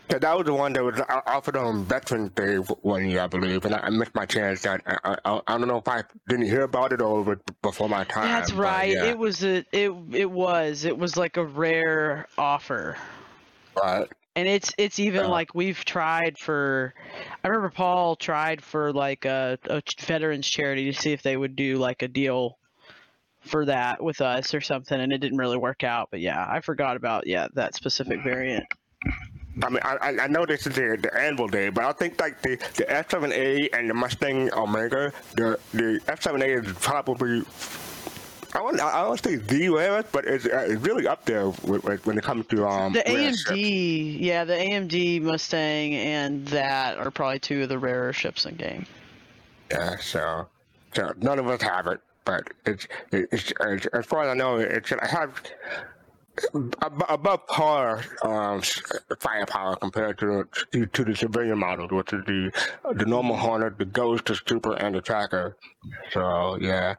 That 0.08 0.36
was 0.36 0.46
the 0.46 0.52
one 0.54 0.72
that 0.74 0.84
was 0.84 1.00
offered 1.26 1.56
on 1.56 1.84
Veterans 1.84 2.30
Day 2.34 2.56
one 2.56 3.08
year, 3.08 3.20
I 3.22 3.26
believe, 3.28 3.64
and 3.64 3.74
I, 3.74 3.78
I 3.80 3.90
missed 3.90 4.14
my 4.14 4.26
chance. 4.26 4.62
That 4.62 4.82
I, 4.86 5.16
I, 5.24 5.40
I 5.46 5.58
don't 5.58 5.68
know 5.68 5.78
if 5.78 5.88
I 5.88 6.04
didn't 6.28 6.46
hear 6.46 6.62
about 6.62 6.92
it 6.92 7.00
or 7.00 7.40
before 7.62 7.88
my 7.88 8.04
time. 8.04 8.28
That's 8.28 8.52
right. 8.52 8.92
Yeah, 8.92 9.04
It 9.06 9.18
was 9.18 9.42
a 9.44 9.64
it 9.72 9.90
it 10.12 10.30
was 10.30 10.84
it 10.84 10.96
was 10.98 11.16
like 11.16 11.36
a 11.36 11.44
rare 11.44 12.26
offer. 12.36 12.96
right. 13.82 14.08
And 14.34 14.48
it's 14.48 14.72
it's 14.78 14.98
even 14.98 15.26
Uh. 15.26 15.28
like 15.28 15.54
we've 15.54 15.84
tried 15.84 16.38
for 16.38 16.94
I 17.44 17.48
remember 17.48 17.70
Paul 17.70 18.16
tried 18.16 18.62
for 18.62 18.92
like 18.92 19.24
a, 19.24 19.58
a 19.64 19.82
veterans 20.00 20.46
charity 20.48 20.90
to 20.92 20.98
see 20.98 21.12
if 21.12 21.22
they 21.22 21.36
would 21.36 21.54
do 21.56 21.76
like 21.76 22.02
a 22.02 22.08
deal 22.08 22.58
for 23.40 23.64
that 23.66 24.02
with 24.02 24.20
us 24.20 24.54
or 24.54 24.60
something 24.60 24.98
and 25.00 25.12
it 25.12 25.18
didn't 25.18 25.38
really 25.38 25.58
work 25.58 25.84
out. 25.84 26.08
But 26.10 26.20
yeah, 26.20 26.46
I 26.48 26.60
forgot 26.60 26.96
about 26.96 27.26
yeah, 27.26 27.48
that 27.54 27.74
specific 27.74 28.22
variant. 28.22 28.64
I 29.62 29.68
mean, 29.68 29.80
I, 29.82 30.16
I- 30.22 30.26
know 30.28 30.46
this 30.46 30.66
is 30.66 30.74
the, 30.74 30.96
the 31.00 31.10
Anvil 31.18 31.48
Day, 31.48 31.68
but 31.68 31.84
I 31.84 31.92
think 31.92 32.18
like 32.20 32.40
the, 32.42 32.56
the 32.76 32.84
F7A 32.84 33.68
and 33.76 33.90
the 33.90 33.94
Mustang 33.94 34.52
Omega, 34.54 35.12
the 35.36 35.58
the 35.72 36.00
F7A 36.06 36.64
is 36.66 36.72
probably 36.80 37.42
I 38.54 38.60
won't 38.60 38.80
I 38.80 39.02
don't 39.02 39.22
say 39.22 39.36
the 39.36 39.68
rarest, 39.70 40.12
but 40.12 40.24
it's, 40.26 40.46
uh, 40.46 40.66
it's 40.68 40.82
really 40.82 41.06
up 41.06 41.24
there 41.24 41.48
with, 41.48 41.84
with, 41.84 42.06
when 42.06 42.18
it 42.18 42.24
comes 42.24 42.46
to 42.48 42.66
um 42.66 42.92
The. 42.92 43.00
AMD, 43.00 44.20
yeah, 44.20 44.44
the 44.44 44.54
AMD 44.54 45.22
Mustang 45.22 45.94
and 45.94 46.46
that 46.48 46.98
are 46.98 47.10
probably 47.10 47.38
two 47.38 47.62
of 47.62 47.68
the 47.68 47.78
rarer 47.78 48.12
ships 48.12 48.44
in 48.46 48.56
game. 48.56 48.86
Yeah, 49.70 49.96
so 49.98 50.46
so 50.94 51.12
none 51.18 51.38
of 51.38 51.46
us 51.48 51.62
have 51.62 51.86
it, 51.86 52.00
but 52.24 52.48
it's 52.66 52.86
it's, 53.10 53.52
it's 53.60 53.86
as 53.86 54.04
far 54.06 54.22
as 54.24 54.28
I 54.28 54.34
know, 54.34 54.56
it's 54.56 54.92
I 54.92 55.06
have 55.06 55.42
ab- 56.82 57.04
above 57.08 57.46
par 57.46 58.02
um, 58.22 58.62
firepower 59.20 59.76
compared 59.76 60.18
to 60.18 60.48
to, 60.72 60.86
to 60.86 61.04
the 61.04 61.14
civilian 61.14 61.58
models, 61.58 61.90
which 61.90 62.12
is 62.12 62.24
the 62.26 62.52
the 62.94 63.04
normal 63.06 63.36
Hornet, 63.36 63.78
the 63.78 63.84
Ghost, 63.84 64.26
the 64.26 64.40
Super, 64.46 64.74
and 64.74 64.94
the 64.94 65.00
Tracker. 65.00 65.56
So 66.12 66.56
yeah, 66.60 66.94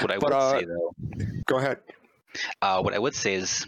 What 0.00 0.10
I 0.10 0.18
But, 0.18 0.30
would 0.30 0.32
uh, 0.32 0.58
say 0.58 0.64
though, 0.64 0.94
go 1.46 1.58
ahead. 1.58 1.78
uh, 2.62 2.80
what 2.82 2.94
I 2.94 2.98
would 2.98 3.14
say 3.14 3.34
is, 3.34 3.66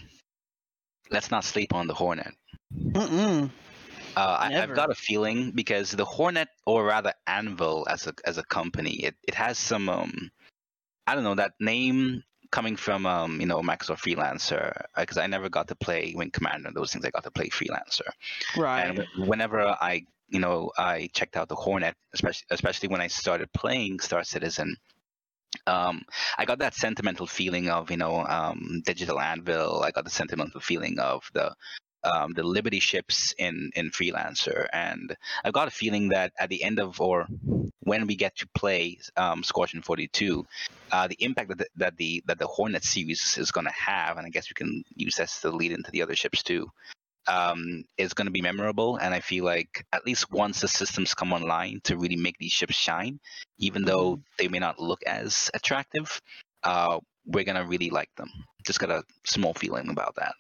let's 1.11 1.31
not 1.31 1.45
sleep 1.45 1.75
on 1.75 1.87
the 1.87 1.95
Hornet. 1.95 2.35
Mm-mm. 2.75 3.51
Uh, 4.17 4.21
I, 4.41 4.61
I've 4.63 4.75
got 4.75 4.91
a 4.91 4.95
feeling 4.95 5.53
because 5.53 5.93
the 5.93 6.05
Hornet, 6.05 6.49
or 6.67 6.85
rather 6.85 7.15
Anvil, 7.27 7.87
as 7.89 8.07
a 8.07 8.15
as 8.25 8.39
a 8.39 8.43
company, 8.45 9.05
it, 9.05 9.15
it 9.27 9.35
has 9.35 9.57
some 9.59 9.89
um, 9.89 10.31
I 11.07 11.15
don't 11.15 11.25
know 11.25 11.37
that 11.37 11.53
name 11.61 12.23
coming 12.51 12.77
from 12.77 13.07
um, 13.07 13.41
you 13.41 13.47
know 13.47 13.61
Microsoft 13.61 14.01
Freelancer 14.03 14.83
because 14.97 15.19
I 15.19 15.27
never 15.27 15.49
got 15.49 15.69
to 15.69 15.75
play 15.75 16.13
Wing 16.17 16.31
Commander 16.31 16.69
and 16.69 16.77
those 16.77 16.93
things. 16.93 17.05
I 17.05 17.11
got 17.11 17.25
to 17.25 17.31
play 17.31 17.49
Freelancer, 17.49 18.09
Right. 18.57 18.83
and 18.83 19.07
whenever 19.29 19.61
I 19.61 20.05
you 20.29 20.41
know 20.41 20.71
I 20.77 21.09
checked 21.13 21.37
out 21.37 21.49
the 21.49 21.55
Hornet, 21.57 21.95
especially 22.13 22.47
especially 22.51 22.89
when 22.89 23.01
I 23.01 23.09
started 23.09 23.53
playing 23.53 24.01
Star 24.01 24.25
Citizen. 24.25 24.77
Um, 25.67 26.03
I 26.39 26.45
got 26.45 26.61
that 26.61 26.75
sentimental 26.75 27.27
feeling 27.27 27.69
of 27.71 27.91
you 27.91 27.97
know 27.97 28.25
um, 28.25 28.83
Digital 28.85 29.21
Anvil. 29.21 29.83
I 29.83 29.91
got 29.91 30.05
the 30.05 30.11
sentimental 30.11 30.61
feeling 30.61 30.99
of 31.01 31.29
the 31.35 31.55
um, 32.05 32.33
the 32.35 32.43
Liberty 32.43 32.81
ships 32.81 33.35
in 33.39 33.71
in 33.75 33.91
Freelancer, 33.91 34.67
and 34.73 35.17
I've 35.45 35.53
got 35.53 35.69
a 35.69 35.71
feeling 35.71 36.09
that 36.09 36.33
at 36.39 36.49
the 36.49 36.63
end 36.63 36.79
of 36.79 37.01
or 37.01 37.27
when 37.81 38.07
we 38.07 38.15
get 38.15 38.37
to 38.37 38.49
play 38.55 38.99
um, 39.17 39.43
Squadron 39.43 39.83
42, 39.83 40.47
uh, 40.93 41.09
the 41.09 41.17
impact 41.19 41.49
that 41.49 41.59
the, 41.59 41.67
that 41.77 41.97
the 41.97 42.23
that 42.27 42.39
the 42.39 42.47
Hornet 42.47 42.85
series 42.85 43.37
is 43.39 43.51
going 43.51 43.67
to 43.67 43.73
have, 43.73 44.17
and 44.17 44.27
I 44.27 44.31
guess 44.31 44.49
we 44.51 44.55
can 44.55 44.85
use 44.95 45.17
this 45.17 45.41
to 45.41 45.51
lead 45.51 45.73
into 45.73 45.91
the 45.91 46.03
other 46.03 46.15
ships 46.15 46.43
too, 46.43 46.71
um, 47.27 47.85
is 47.99 48.15
going 48.15 48.27
to 48.27 48.33
be 48.33 48.43
memorable. 48.43 48.97
And 48.97 49.15
I 49.15 49.21
feel 49.21 49.45
like 49.45 49.85
at 49.93 50.07
least 50.07 50.31
once 50.31 50.61
the 50.61 50.69
systems 50.69 51.15
come 51.15 51.33
online 51.33 51.81
to 51.85 51.97
really 51.97 52.17
make 52.17 52.39
these 52.39 52.53
ships 52.53 52.75
shine, 52.75 53.21
even 53.59 53.83
though 53.83 54.21
they 54.39 54.49
may 54.49 54.59
not 54.59 54.79
look 54.79 55.03
as 55.05 55.51
attractive, 55.55 56.21
uh, 56.65 56.99
we're 57.27 57.45
gonna 57.45 57.67
really 57.67 57.91
like 57.91 58.11
them. 58.17 58.31
Just 58.67 58.81
got 58.81 58.91
a 58.91 59.03
small 59.25 59.55
feeling 59.55 59.89
about 59.91 60.15
that. 60.17 60.35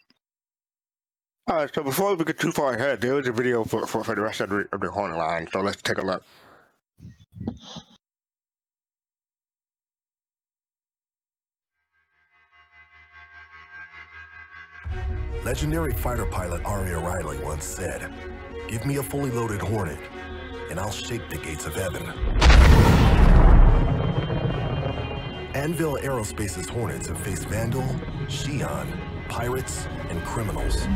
All 1.50 1.56
right, 1.56 1.74
so 1.74 1.82
before 1.82 2.14
we 2.14 2.24
get 2.24 2.38
too 2.38 2.52
far 2.52 2.74
ahead, 2.74 3.00
there 3.00 3.18
is 3.18 3.26
a 3.26 3.32
video 3.32 3.64
for, 3.64 3.84
for, 3.84 4.04
for 4.04 4.14
the 4.14 4.20
rest 4.20 4.40
of 4.40 4.50
the, 4.50 4.68
of 4.70 4.80
the 4.80 4.88
Hornet 4.88 5.18
line, 5.18 5.48
so 5.52 5.60
let's 5.60 5.82
take 5.82 5.98
a 5.98 6.00
look. 6.00 6.22
Legendary 15.44 15.92
fighter 15.92 16.24
pilot 16.26 16.64
Aria 16.64 17.00
Riley 17.00 17.38
once 17.38 17.64
said, 17.64 18.12
Give 18.68 18.86
me 18.86 18.98
a 18.98 19.02
fully 19.02 19.32
loaded 19.32 19.60
Hornet, 19.60 19.98
and 20.70 20.78
I'll 20.78 20.92
shake 20.92 21.28
the 21.30 21.38
gates 21.38 21.66
of 21.66 21.74
heaven. 21.74 22.06
Anvil 25.56 25.96
Aerospace's 25.96 26.68
Hornets 26.68 27.08
have 27.08 27.18
faced 27.18 27.48
Vanduul, 27.48 27.98
Xi'an, 28.28 29.09
pirates, 29.30 29.86
and 30.08 30.22
criminals. 30.24 30.88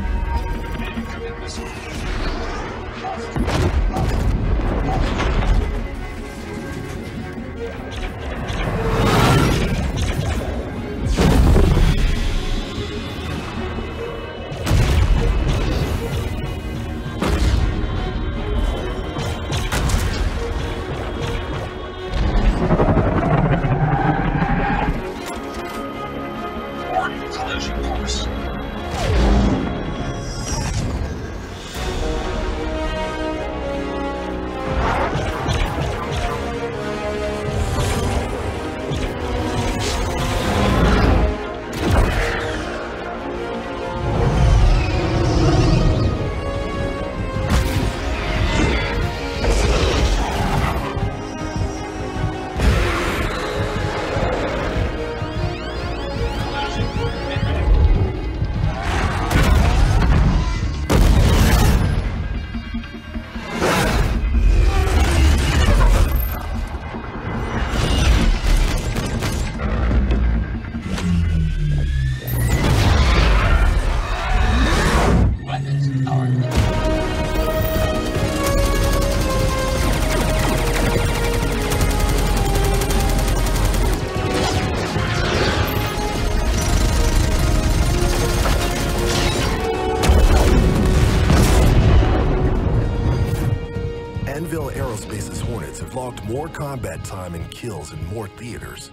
Combat 96.55 97.03
time 97.03 97.35
and 97.35 97.51
kills 97.51 97.91
in 97.91 98.05
more 98.05 98.29
theaters 98.29 98.89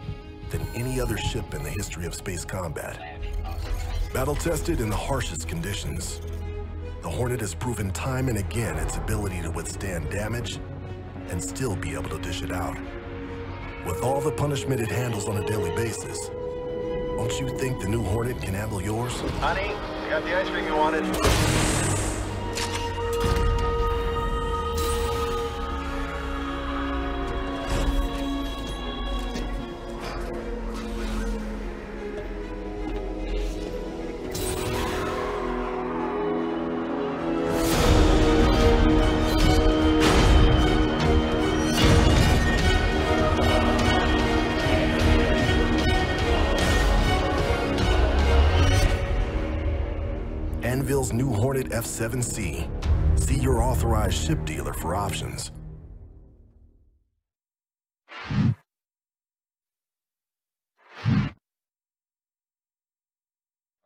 than 0.51 0.61
any 0.75 1.01
other 1.01 1.17
ship 1.17 1.55
in 1.55 1.63
the 1.63 1.71
history 1.71 2.05
of 2.07 2.13
space 2.13 2.45
combat. 2.45 3.21
Battle 4.13 4.35
tested 4.35 4.81
in 4.81 4.91
the 4.91 4.97
harshest 4.97 5.47
conditions, 5.47 6.21
the 7.03 7.09
Hornet 7.09 7.41
has 7.41 7.55
proven 7.55 7.93
time 7.93 8.29
and 8.29 8.39
again 8.39 8.77
its 8.79 8.97
ability 8.97 9.43
to 9.43 9.51
withstand 9.53 10.11
damage 10.11 10.59
and 11.29 11.41
still 11.41 11.77
be 11.77 11.95
able 11.95 12.11
to 12.11 12.19
dish 12.19 12.43
it 12.43 12.51
out. 12.51 12.77
With 13.87 14.03
all 14.03 14.21
the 14.21 14.33
punishment 14.33 14.81
it 14.81 14.91
handles 14.91 15.29
on 15.29 15.37
a 15.37 15.47
daily 15.47 15.71
basis, 15.77 16.31
don't 17.17 17.41
you 17.41 17.57
think 17.59 17.81
the 17.81 17.89
new 17.89 18.03
Hornet 18.03 18.43
can 18.43 18.55
handle 18.55 18.83
yours? 18.83 19.21
Honey, 19.39 19.69
you 19.69 20.11
got 20.11 20.25
the 20.25 20.37
ice 20.37 20.49
cream 20.49 20.67
you 20.67 20.75
wanted. 20.75 21.92
F7C. 51.83 52.69
See 53.19 53.39
your 53.39 53.61
authorized 53.61 54.15
ship 54.15 54.45
dealer 54.45 54.73
for 54.73 54.95
options. 54.95 55.51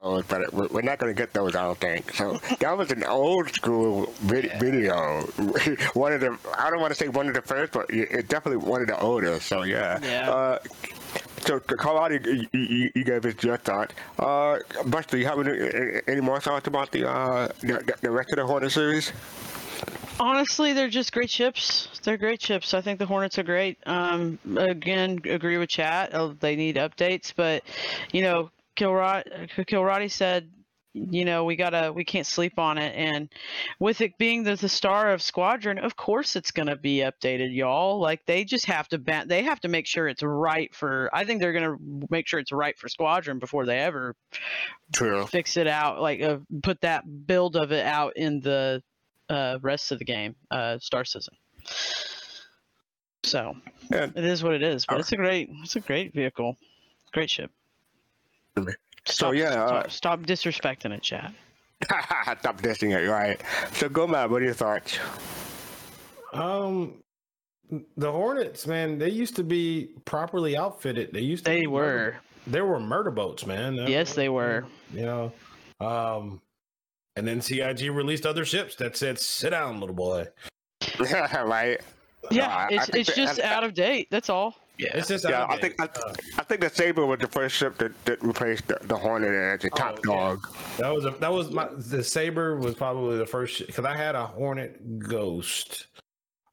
Oh, 0.03 0.23
but 0.29 0.53
we're 0.53 0.69
we're 0.69 0.83
not 0.83 0.99
going 0.99 1.13
to 1.13 1.19
get 1.21 1.33
those, 1.33 1.57
I 1.57 1.65
don't 1.65 1.79
think. 1.79 2.13
So 2.15 2.39
that 2.61 2.77
was 2.77 2.93
an 2.93 3.03
old 3.05 3.49
school 3.51 4.13
vid- 4.21 4.53
video. 4.61 5.23
one 5.95 6.13
of 6.13 6.21
the, 6.21 6.39
I 6.57 6.71
don't 6.71 6.81
want 6.81 6.93
to 6.93 6.99
say 6.99 7.09
one 7.09 7.27
of 7.29 7.35
the 7.35 7.43
first, 7.43 7.73
but 7.73 7.89
it 7.91 8.11
it 8.13 8.29
definitely 8.29 8.65
one 8.69 8.83
of 8.83 8.89
the 8.89 9.01
oldest. 9.01 9.47
So 9.47 9.63
yeah. 9.63 9.99
Yeah. 10.03 10.31
Uh, 10.31 10.59
so 11.41 11.61
Carlotti, 11.61 12.49
you, 12.53 12.91
you, 12.95 13.05
gave 13.05 13.25
us 13.25 13.35
your 13.43 13.57
thought. 13.57 13.93
Uh, 14.19 14.59
Buster, 14.87 15.17
you 15.17 15.27
have 15.27 15.39
any, 15.39 16.01
any 16.07 16.21
more 16.21 16.41
thoughts 16.41 16.67
about 16.67 16.91
the, 16.93 17.09
uh, 17.09 17.49
the 17.61 17.95
the 18.01 18.11
rest 18.11 18.31
of 18.31 18.37
the 18.37 18.47
Hornet 18.47 18.73
series? 18.73 19.13
Honestly, 20.19 20.73
they're 20.73 20.89
just 20.89 21.13
great 21.13 21.31
ships. 21.31 21.89
They're 22.03 22.17
great 22.17 22.41
ships. 22.41 22.73
I 22.73 22.81
think 22.81 22.99
the 22.99 23.07
Hornets 23.07 23.39
are 23.39 23.43
great. 23.43 23.79
Um, 23.87 24.39
again, 24.57 25.21
agree 25.25 25.59
with 25.59 25.69
chat. 25.69 26.15
Uh, 26.15 26.33
They 26.41 26.57
need 26.57 26.77
updates, 26.77 27.33
but 27.37 27.63
you 28.13 28.23
know, 28.23 28.51
Kilrod, 28.77 29.25
Kilroddy 29.51 30.11
said, 30.11 30.49
you 30.97 31.25
know, 31.25 31.45
we 31.45 31.57
gotta, 31.57 31.93
we 31.93 32.05
can't 32.05 32.27
sleep 32.27 32.59
on 32.59 32.79
it. 32.79 32.95
And 32.97 33.29
with 33.79 34.01
it 34.01 34.17
being 34.19 34.43
the, 34.45 34.57
the 34.57 34.69
star 34.69 35.13
of 35.13 35.21
Squadron, 35.21 35.79
of 35.79 35.95
course 35.97 36.37
it's 36.37 36.51
gonna 36.51 36.77
be 36.77 36.99
updated, 36.99 37.55
y'all. 37.55 38.01
Like 38.01 38.25
they 38.27 38.45
just 38.45 38.65
have 38.67 38.89
to, 38.89 38.99
ba- 38.99 39.25
they 39.27 39.43
have 39.43 39.61
to 39.61 39.69
make 39.69 39.87
sure 39.87 40.09
it's 40.09 40.23
right 40.23 40.75
for. 40.75 41.11
I 41.13 41.25
think 41.25 41.41
they're 41.41 41.53
gonna 41.53 41.77
make 42.11 42.27
sure 42.27 42.41
it's 42.41 42.53
right 42.53 42.79
for 42.79 42.89
Squadron 42.89 43.39
before 43.39 43.67
they 43.67 43.79
ever 43.79 44.17
True. 44.93 45.27
fix 45.27 45.57
it 45.57 45.67
out 45.67 46.01
like 46.01 46.23
uh, 46.23 46.39
put 46.63 46.81
that 46.81 47.05
build 47.27 47.57
of 47.57 47.73
it 47.73 47.85
out 47.85 48.17
in 48.17 48.41
the 48.41 48.83
uh, 49.29 49.59
rest 49.61 49.93
of 49.93 49.99
the 49.99 50.05
game 50.05 50.35
uh, 50.51 50.79
star 50.79 51.05
system 51.05 51.35
so 53.25 53.55
Yeah. 53.91 54.09
it 54.15 54.25
is 54.25 54.43
what 54.45 54.55
it 54.55 54.63
is 54.63 54.87
but 54.87 55.01
it's 55.01 55.11
a 55.13 55.17
great 55.17 55.49
it's 55.63 55.75
a 55.77 55.81
great 55.81 56.15
vehicle 56.15 56.57
great 57.13 57.29
ship 57.29 57.51
So 59.07 59.13
Stop- 59.15 59.35
yeah, 59.35 59.45
uh, 59.65 59.69
stop, 59.89 59.91
stop 59.91 60.21
disrespecting 60.23 60.93
it 60.93 61.03
chat 61.03 61.33
stop 62.41 62.61
dissing 62.61 62.91
it, 62.99 63.09
right? 63.09 63.41
So 63.75 63.89
go, 63.89 64.07
Matt. 64.07 64.31
What 64.31 64.43
are 64.43 64.45
your 64.47 64.55
thoughts? 64.55 64.99
Um, 66.33 67.03
the 67.97 68.11
Hornets, 68.11 68.67
man, 68.67 68.99
they 68.99 69.11
used 69.11 69.37
to 69.37 69.45
be 69.45 69.91
properly 70.05 70.57
outfitted. 70.57 71.13
They 71.13 71.21
used 71.21 71.45
to. 71.45 71.51
they 71.51 71.61
be 71.63 71.67
murder- 71.67 72.17
were 72.47 72.51
They 72.51 72.61
were 72.61 72.81
murder 72.81 73.11
boats, 73.11 73.47
man. 73.47 73.79
Uh, 73.79 73.87
yes 73.87 74.15
they 74.15 74.29
were 74.29 74.65
You 74.93 75.03
know, 75.03 75.33
um, 75.81 76.41
and 77.17 77.27
then 77.27 77.41
CIG 77.41 77.91
released 77.91 78.27
other 78.27 78.45
ships 78.45 78.77
that 78.77 78.97
said, 78.97 79.19
"Sit 79.19 79.51
down, 79.51 79.81
little 79.81 79.95
boy." 79.97 80.27
right? 80.99 81.81
yeah 82.31 82.47
I- 82.49 82.63
I 82.65 82.69
it's, 82.73 82.89
it's 82.91 83.09
that- 83.09 83.17
just 83.17 83.41
I- 83.41 83.45
out 83.55 83.65
of 83.65 83.73
date 83.75 84.09
that's 84.11 84.29
all 84.31 84.57
Yeah. 84.79 84.97
It's 84.99 85.09
just 85.09 85.29
Yeah, 85.29 85.47
I 85.49 85.59
think 85.59 85.75
I, 85.81 85.87
date. 85.87 85.97
Uh, 86.05 86.13
I 86.39 86.43
think 86.43 86.61
the 86.61 86.71
Sabre 86.71 87.07
was 87.07 87.19
the 87.21 87.29
first 87.29 87.55
ship 87.57 87.79
that, 87.79 87.93
that 88.05 88.23
replaced 88.23 88.69
the, 88.69 88.79
the 88.83 88.97
Hornet 88.97 89.31
as 89.33 89.61
the 89.61 89.71
top 89.71 89.99
Oh, 90.07 90.11
yeah. 90.11 90.15
dog. 90.17 90.49
that 90.79 90.95
was 90.95 91.05
a, 91.07 91.11
that 91.11 91.33
was 91.33 91.51
my 91.51 91.69
the 91.77 92.03
Sabre 92.05 92.57
was 92.57 92.75
probably 92.75 93.17
the 93.19 93.27
first 93.27 93.67
because 93.67 93.85
I 93.85 93.97
had 93.97 94.15
a 94.15 94.27
Hornet 94.27 94.99
Ghost. 94.99 95.87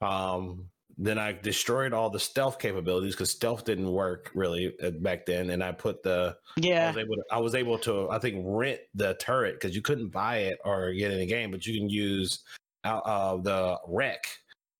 Um, 0.01 0.65
then 0.97 1.17
I 1.17 1.32
destroyed 1.34 1.91
all 1.91 2.09
the 2.11 2.19
stealth 2.19 2.59
capabilities 2.59 3.13
because 3.15 3.32
stealth 3.32 3.65
didn't 3.65 3.91
work 3.91 4.30
really 4.36 4.76
uh, 4.84 4.91
back 4.91 5.26
then, 5.26 5.49
and 5.49 5.63
I 5.63 5.71
put 5.71 6.03
the 6.03 6.38
I 6.57 6.59
yeah 6.61 6.91
was 6.91 6.97
able 6.97 7.15
to 7.15 7.24
I 7.32 7.38
was 7.39 7.55
able 7.55 7.78
to 7.80 8.09
I 8.11 8.19
think 8.19 8.43
rent 8.47 8.80
the 8.93 9.15
turret 9.15 9.55
because 9.55 9.76
you 9.76 9.82
couldn't 9.82 10.09
buy 10.09 10.38
it 10.38 10.59
or 10.63 10.93
get 10.93 11.11
in 11.11 11.19
the 11.19 11.26
game, 11.26 11.49
but 11.51 11.65
you 11.65 11.80
can 11.80 11.89
use 11.89 12.43
out 12.86 13.01
uh, 13.05 13.38
the 13.38 13.80
wreck 13.88 14.28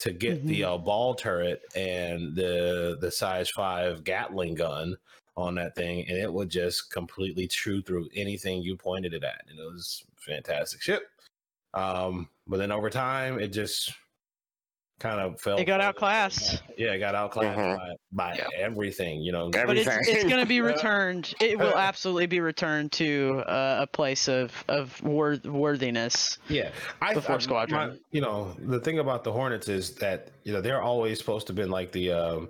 to 0.03 0.11
get 0.11 0.45
the 0.45 0.65
uh, 0.65 0.77
ball 0.77 1.15
turret 1.15 1.61
and 1.77 2.35
the 2.35 2.97
the 2.99 3.09
size 3.09 3.49
five 3.49 4.03
Gatling 4.03 4.53
gun 4.53 4.97
on 5.37 5.55
that 5.55 5.75
thing, 5.75 6.05
and 6.09 6.17
it 6.17 6.31
would 6.31 6.49
just 6.49 6.91
completely 6.91 7.47
chew 7.47 7.81
through 7.81 8.09
anything 8.13 8.61
you 8.61 8.75
pointed 8.75 9.13
it 9.13 9.23
at, 9.23 9.45
and 9.49 9.57
it 9.57 9.63
was 9.63 10.03
fantastic 10.17 10.81
ship. 10.81 11.03
Um, 11.73 12.27
but 12.45 12.57
then 12.57 12.69
over 12.69 12.89
time, 12.89 13.39
it 13.39 13.47
just 13.47 13.93
kind 15.03 15.19
of 15.19 15.39
fell. 15.41 15.57
It 15.57 15.65
got 15.65 15.81
further 15.81 15.89
outclassed. 15.89 16.63
Yeah, 16.77 16.93
it 16.93 16.99
got 16.99 17.13
outclassed 17.13 17.57
Mhm. 17.59 17.77
by, 17.77 18.29
by 18.31 18.35
Yeah. 18.37 18.47
everything. 18.57 19.21
You 19.21 19.33
know, 19.33 19.49
but 19.49 19.75
it's, 19.77 19.85
Everything. 19.87 20.15
it's 20.15 20.23
going 20.23 20.39
to 20.39 20.45
be 20.47 20.61
returned 20.73 21.33
it 21.41 21.59
will 21.59 21.75
absolutely 21.89 22.25
be 22.25 22.39
returned 22.39 22.91
to 22.93 23.43
uh, 23.47 23.79
a 23.81 23.87
place 23.87 24.27
of 24.29 24.51
of 24.69 24.99
worth, 25.03 25.45
worthiness 25.45 26.37
Yeah, 26.47 26.69
I 27.01 27.13
Before 27.13 27.35
I- 27.35 27.39
Squadron. 27.39 27.89
my- 27.91 27.97
you 28.11 28.21
know, 28.21 28.55
the 28.59 28.79
thing 28.79 28.99
about 28.99 29.23
the 29.25 29.31
Hornets 29.33 29.67
is 29.67 29.95
that 29.95 30.29
you 30.43 30.53
know 30.53 30.61
they're 30.61 30.81
always 30.81 31.19
supposed 31.19 31.47
to 31.47 31.51
have 31.51 31.57
been 31.57 31.69
like 31.71 31.91
the 31.91 32.11
um, 32.13 32.49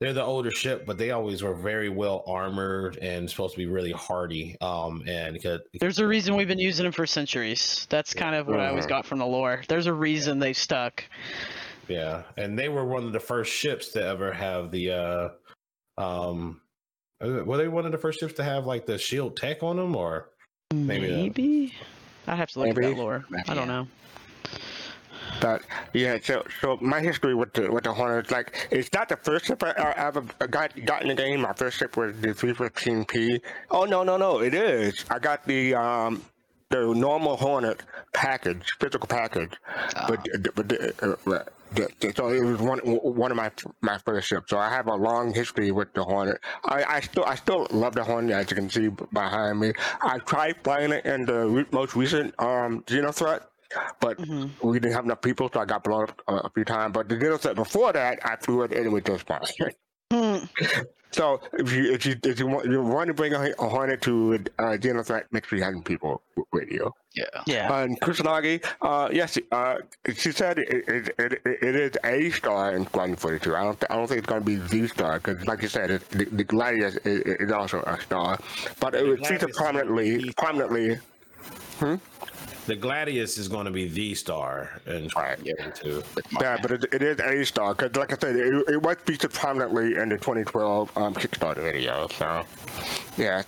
they're 0.00 0.12
the 0.12 0.22
older 0.22 0.52
ship, 0.52 0.86
but 0.86 0.96
they 0.96 1.10
always 1.10 1.42
were 1.42 1.54
very 1.54 1.88
well 1.88 2.22
armored 2.28 2.98
and 2.98 3.28
supposed 3.28 3.54
to 3.54 3.58
be 3.58 3.66
really 3.66 3.90
hardy. 3.90 4.56
Um, 4.60 5.02
and 5.08 5.42
could, 5.42 5.62
There's 5.80 5.98
a 5.98 6.06
reason 6.06 6.36
we've 6.36 6.46
been 6.46 6.60
using 6.60 6.84
them 6.84 6.92
for 6.92 7.04
centuries. 7.04 7.84
That's 7.90 8.14
kind 8.14 8.36
of 8.36 8.46
what 8.46 8.60
I 8.60 8.68
always 8.68 8.86
Mhm. 8.86 8.90
got 8.90 9.06
from 9.06 9.18
the 9.18 9.26
lore. 9.26 9.62
There's 9.66 9.86
a 9.86 9.92
reason 9.92 10.38
they've 10.38 10.56
stuck. 10.56 11.02
Yeah, 11.88 12.22
and 12.36 12.58
they 12.58 12.68
were 12.68 12.84
one 12.84 13.04
of 13.04 13.12
the 13.12 13.20
first 13.20 13.52
ships 13.52 13.88
to 13.90 14.04
ever 14.04 14.32
have 14.32 14.70
the 14.70 14.90
uh, 14.92 15.28
um, 16.00 16.60
were 17.20 17.56
they 17.56 17.68
one 17.68 17.86
of 17.86 17.92
the 17.92 17.98
first 17.98 18.20
ships 18.20 18.34
to 18.34 18.44
have 18.44 18.66
like 18.66 18.86
the 18.86 18.98
shield 18.98 19.36
tech 19.36 19.62
on 19.62 19.76
them, 19.76 19.96
or 19.96 20.30
Maybe 20.74 21.10
Maybe. 21.10 21.74
not. 22.26 22.34
I'd 22.34 22.36
have 22.38 22.50
to 22.50 22.58
look 22.58 22.68
at 22.68 22.76
Maybe. 22.76 22.94
that 22.94 22.98
lore. 23.00 23.24
I 23.48 23.54
don't 23.54 23.68
know. 23.68 23.86
But 25.40 25.62
yeah, 25.94 26.18
so 26.22 26.44
so 26.60 26.78
my 26.80 27.00
history 27.00 27.34
with 27.34 27.52
the 27.54 27.70
with 27.70 27.84
the 27.84 27.92
Hornets, 27.92 28.30
like 28.30 28.68
it's 28.70 28.92
not 28.92 29.08
the 29.08 29.16
first 29.16 29.46
ship 29.46 29.62
I, 29.62 29.70
I 29.70 30.06
ever 30.06 30.20
got 30.50 30.84
got 30.84 31.02
in 31.02 31.08
the 31.08 31.14
game. 31.14 31.40
My 31.40 31.52
first 31.54 31.78
ship 31.78 31.96
was 31.96 32.14
the 32.20 32.28
315P. 32.28 33.40
Oh 33.70 33.84
no 33.84 34.02
no 34.02 34.16
no, 34.16 34.40
it 34.40 34.52
is. 34.52 35.04
I 35.10 35.18
got 35.18 35.46
the 35.46 35.74
um 35.74 36.22
the 36.70 36.92
normal 36.94 37.36
Hornet 37.36 37.82
package, 38.12 38.74
physical 38.80 39.06
package, 39.06 39.52
but 40.06 40.26
but 40.54 40.68
the, 40.68 40.94
uh, 41.02 41.30
uh, 41.30 41.44
the, 41.72 41.88
the- 42.00 42.12
so 42.14 42.28
it 42.28 42.42
was 42.44 42.58
one 42.60 42.78
one 42.80 43.30
of 43.30 43.36
my 43.36 43.50
my 43.80 43.98
first 44.04 44.28
ships. 44.28 44.50
So 44.50 44.58
I 44.58 44.68
have 44.68 44.86
a 44.86 44.94
long 44.94 45.32
history 45.32 45.70
with 45.70 45.92
the 45.94 46.04
Hornet. 46.04 46.38
I, 46.64 46.84
I 46.84 47.00
still 47.00 47.24
I 47.24 47.34
still 47.36 47.66
love 47.70 47.94
the 47.94 48.04
Hornet, 48.04 48.32
as 48.32 48.50
you 48.50 48.56
can 48.56 48.68
see 48.70 48.88
behind 49.12 49.60
me. 49.60 49.72
I 50.02 50.18
tried 50.18 50.56
flying 50.62 50.92
it 50.92 51.06
in 51.06 51.24
the 51.24 51.46
re- 51.48 51.66
most 51.72 51.96
recent 51.96 52.34
um 52.38 52.82
Xeno 52.86 53.14
threat. 53.14 53.42
But 54.00 54.16
Mm-hmm. 54.16 54.66
we 54.66 54.80
didn't 54.80 54.94
have 54.94 55.04
enough 55.04 55.20
people, 55.20 55.50
so 55.52 55.60
I 55.60 55.66
got 55.66 55.84
blown 55.84 56.04
up 56.04 56.22
uh, 56.26 56.40
a 56.44 56.50
few 56.54 56.64
times. 56.64 56.94
But 56.94 57.06
the 57.10 57.16
deal 57.18 57.36
set 57.38 57.54
before 57.54 57.92
that, 57.92 58.18
I 58.24 58.36
flew 58.36 58.62
it 58.62 58.72
anyway 58.72 59.02
just 59.02 59.26
fine. 59.26 59.40
Hmm. 60.10 60.44
So 61.10 61.40
if 61.54 61.72
you 61.72 61.92
if 61.92 62.06
you 62.06 62.16
if 62.24 62.38
you 62.38 62.46
want 62.46 62.66
you 62.66 62.82
want 62.82 63.08
to 63.08 63.14
bring 63.14 63.34
a, 63.34 63.50
a 63.58 63.68
Hornet 63.68 64.02
to 64.02 64.44
uh, 64.58 64.76
Genocide, 64.76 65.24
make 65.30 65.46
sure 65.46 65.58
you 65.58 65.64
have 65.64 65.84
people 65.84 66.22
with 66.36 66.46
with 66.52 66.70
you. 66.70 66.92
Yeah. 67.14 67.24
Yeah. 67.46 67.82
And 67.82 68.00
Kusanagi, 68.00 68.64
uh, 68.82 69.08
yes, 69.12 69.38
uh, 69.50 69.78
she 70.14 70.30
said 70.32 70.58
it, 70.58 70.68
it, 70.88 71.14
it, 71.18 71.42
it 71.44 71.74
is 71.74 71.92
a 72.04 72.30
star 72.30 72.74
in 72.74 72.86
Squadron 72.86 73.16
42. 73.16 73.56
I 73.56 73.62
don't, 73.64 73.80
th- 73.80 73.90
I 73.90 73.96
don't 73.96 74.06
think 74.06 74.18
it's 74.18 74.26
going 74.26 74.42
to 74.42 74.46
be 74.46 74.56
the 74.56 74.86
star 74.86 75.18
because, 75.18 75.44
like 75.46 75.62
you 75.62 75.68
said, 75.68 75.90
it, 75.90 76.08
the, 76.10 76.26
the 76.26 76.44
Gladius 76.44 76.96
is, 77.04 77.20
is 77.40 77.50
also 77.50 77.80
a 77.82 78.00
star, 78.00 78.38
but 78.78 78.94
it 78.94 79.04
was 79.04 79.18
featured 79.26 79.40
Gladius 79.40 79.50
is 79.50 79.56
gonna 79.56 79.72
prominently, 79.72 80.18
be- 80.18 80.32
prominently. 80.34 80.98
The 82.68 82.76
Gladius 82.76 83.38
is 83.38 83.48
going 83.48 83.64
to 83.64 83.70
be 83.70 83.88
the 83.88 84.14
star 84.14 84.78
in 84.86 85.08
Right. 85.16 85.38
Squadron 85.38 85.72
Two. 85.74 86.02
Yeah, 86.38 86.58
but 86.60 86.70
it, 86.70 86.84
it 86.92 87.02
is 87.02 87.18
a 87.18 87.44
star 87.44 87.74
because, 87.74 87.96
like 87.96 88.12
I 88.12 88.16
said, 88.18 88.36
it, 88.36 88.64
it 88.68 88.82
was 88.82 88.96
featured 89.04 89.32
prominently 89.32 89.96
in 89.96 90.10
the 90.10 90.16
2012 90.16 90.96
um, 90.96 91.14
Kickstarter 91.14 91.62
video. 91.62 92.06
So, 92.08 92.44
yeah. 93.16 93.42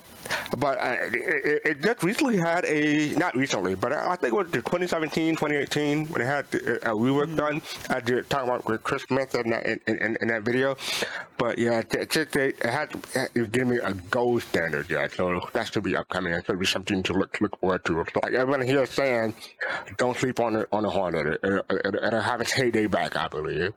But 0.58 0.78
uh, 0.78 0.96
it, 1.00 1.14
it, 1.14 1.62
it 1.64 1.82
just 1.82 2.02
recently 2.02 2.36
had 2.36 2.64
a 2.64 3.10
not 3.16 3.36
recently, 3.36 3.74
but 3.74 3.92
I 3.92 4.12
I 4.12 4.16
think 4.16 4.32
it 4.32 4.36
was 4.36 4.50
the 4.50 4.58
2017, 4.58 5.36
2018 5.36 6.06
when 6.06 6.20
it 6.22 6.26
had 6.26 6.50
the, 6.50 6.76
a 6.90 6.94
rework 6.94 7.36
done. 7.36 7.62
I 7.88 8.00
did 8.00 8.28
talk 8.28 8.44
about 8.44 8.64
with 8.66 8.82
Chris 8.82 9.02
Smith 9.04 9.34
in 9.34 9.50
that 9.50 9.66
in, 9.66 9.80
in, 9.86 10.16
in 10.20 10.28
that 10.28 10.42
video. 10.42 10.76
But 11.38 11.58
yeah, 11.58 11.78
it, 11.80 11.94
it, 11.94 12.10
just- 12.10 12.36
it 12.36 12.62
had 12.64 12.90
it 13.34 13.52
gave 13.52 13.66
me 13.66 13.78
a 13.78 13.92
gold 14.10 14.42
standard. 14.42 14.90
Yeah, 14.90 15.08
so 15.08 15.40
that 15.52 15.72
should 15.72 15.84
be 15.84 15.96
upcoming. 15.96 16.32
It 16.34 16.46
should 16.46 16.58
be 16.58 16.66
something 16.66 17.02
to 17.04 17.12
look 17.12 17.40
look 17.40 17.58
forward 17.60 17.84
to. 17.86 18.04
Like 18.22 18.32
everyone 18.34 18.62
here 18.62 18.82
is 18.82 18.90
saying, 18.90 19.34
don't 19.96 20.16
sleep 20.16 20.40
on 20.40 20.52
the 20.54 20.68
on 20.72 20.82
the 20.82 20.90
Hornet. 20.90 21.26
It, 21.26 21.40
it, 21.42 21.64
it, 21.70 21.94
it'll 21.94 22.20
have 22.20 22.40
its 22.40 22.52
heyday 22.52 22.86
back, 22.86 23.16
I 23.16 23.28
believe. 23.28 23.72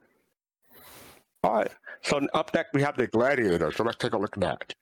All 1.44 1.54
right. 1.56 1.72
So 2.02 2.20
up 2.34 2.54
next 2.54 2.74
we 2.74 2.82
have 2.82 2.98
the 2.98 3.08
Gladiator. 3.08 3.72
So 3.72 3.84
let's 3.84 3.98
take 3.98 4.14
a 4.14 4.18
look 4.18 4.36
at 4.38 4.42
that. 4.42 4.74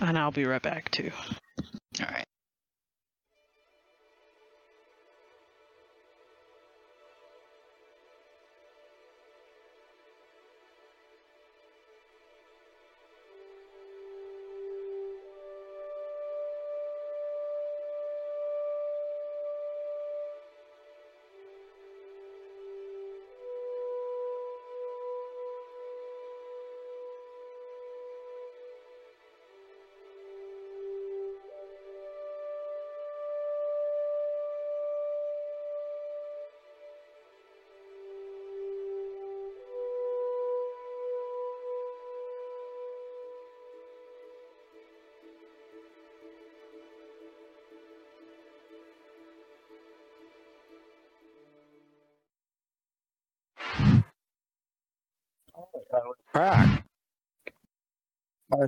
And 0.00 0.18
I'll 0.18 0.30
be 0.30 0.44
right 0.44 0.62
back 0.62 0.90
too. 0.90 1.10
All 2.00 2.06
right. 2.10 2.24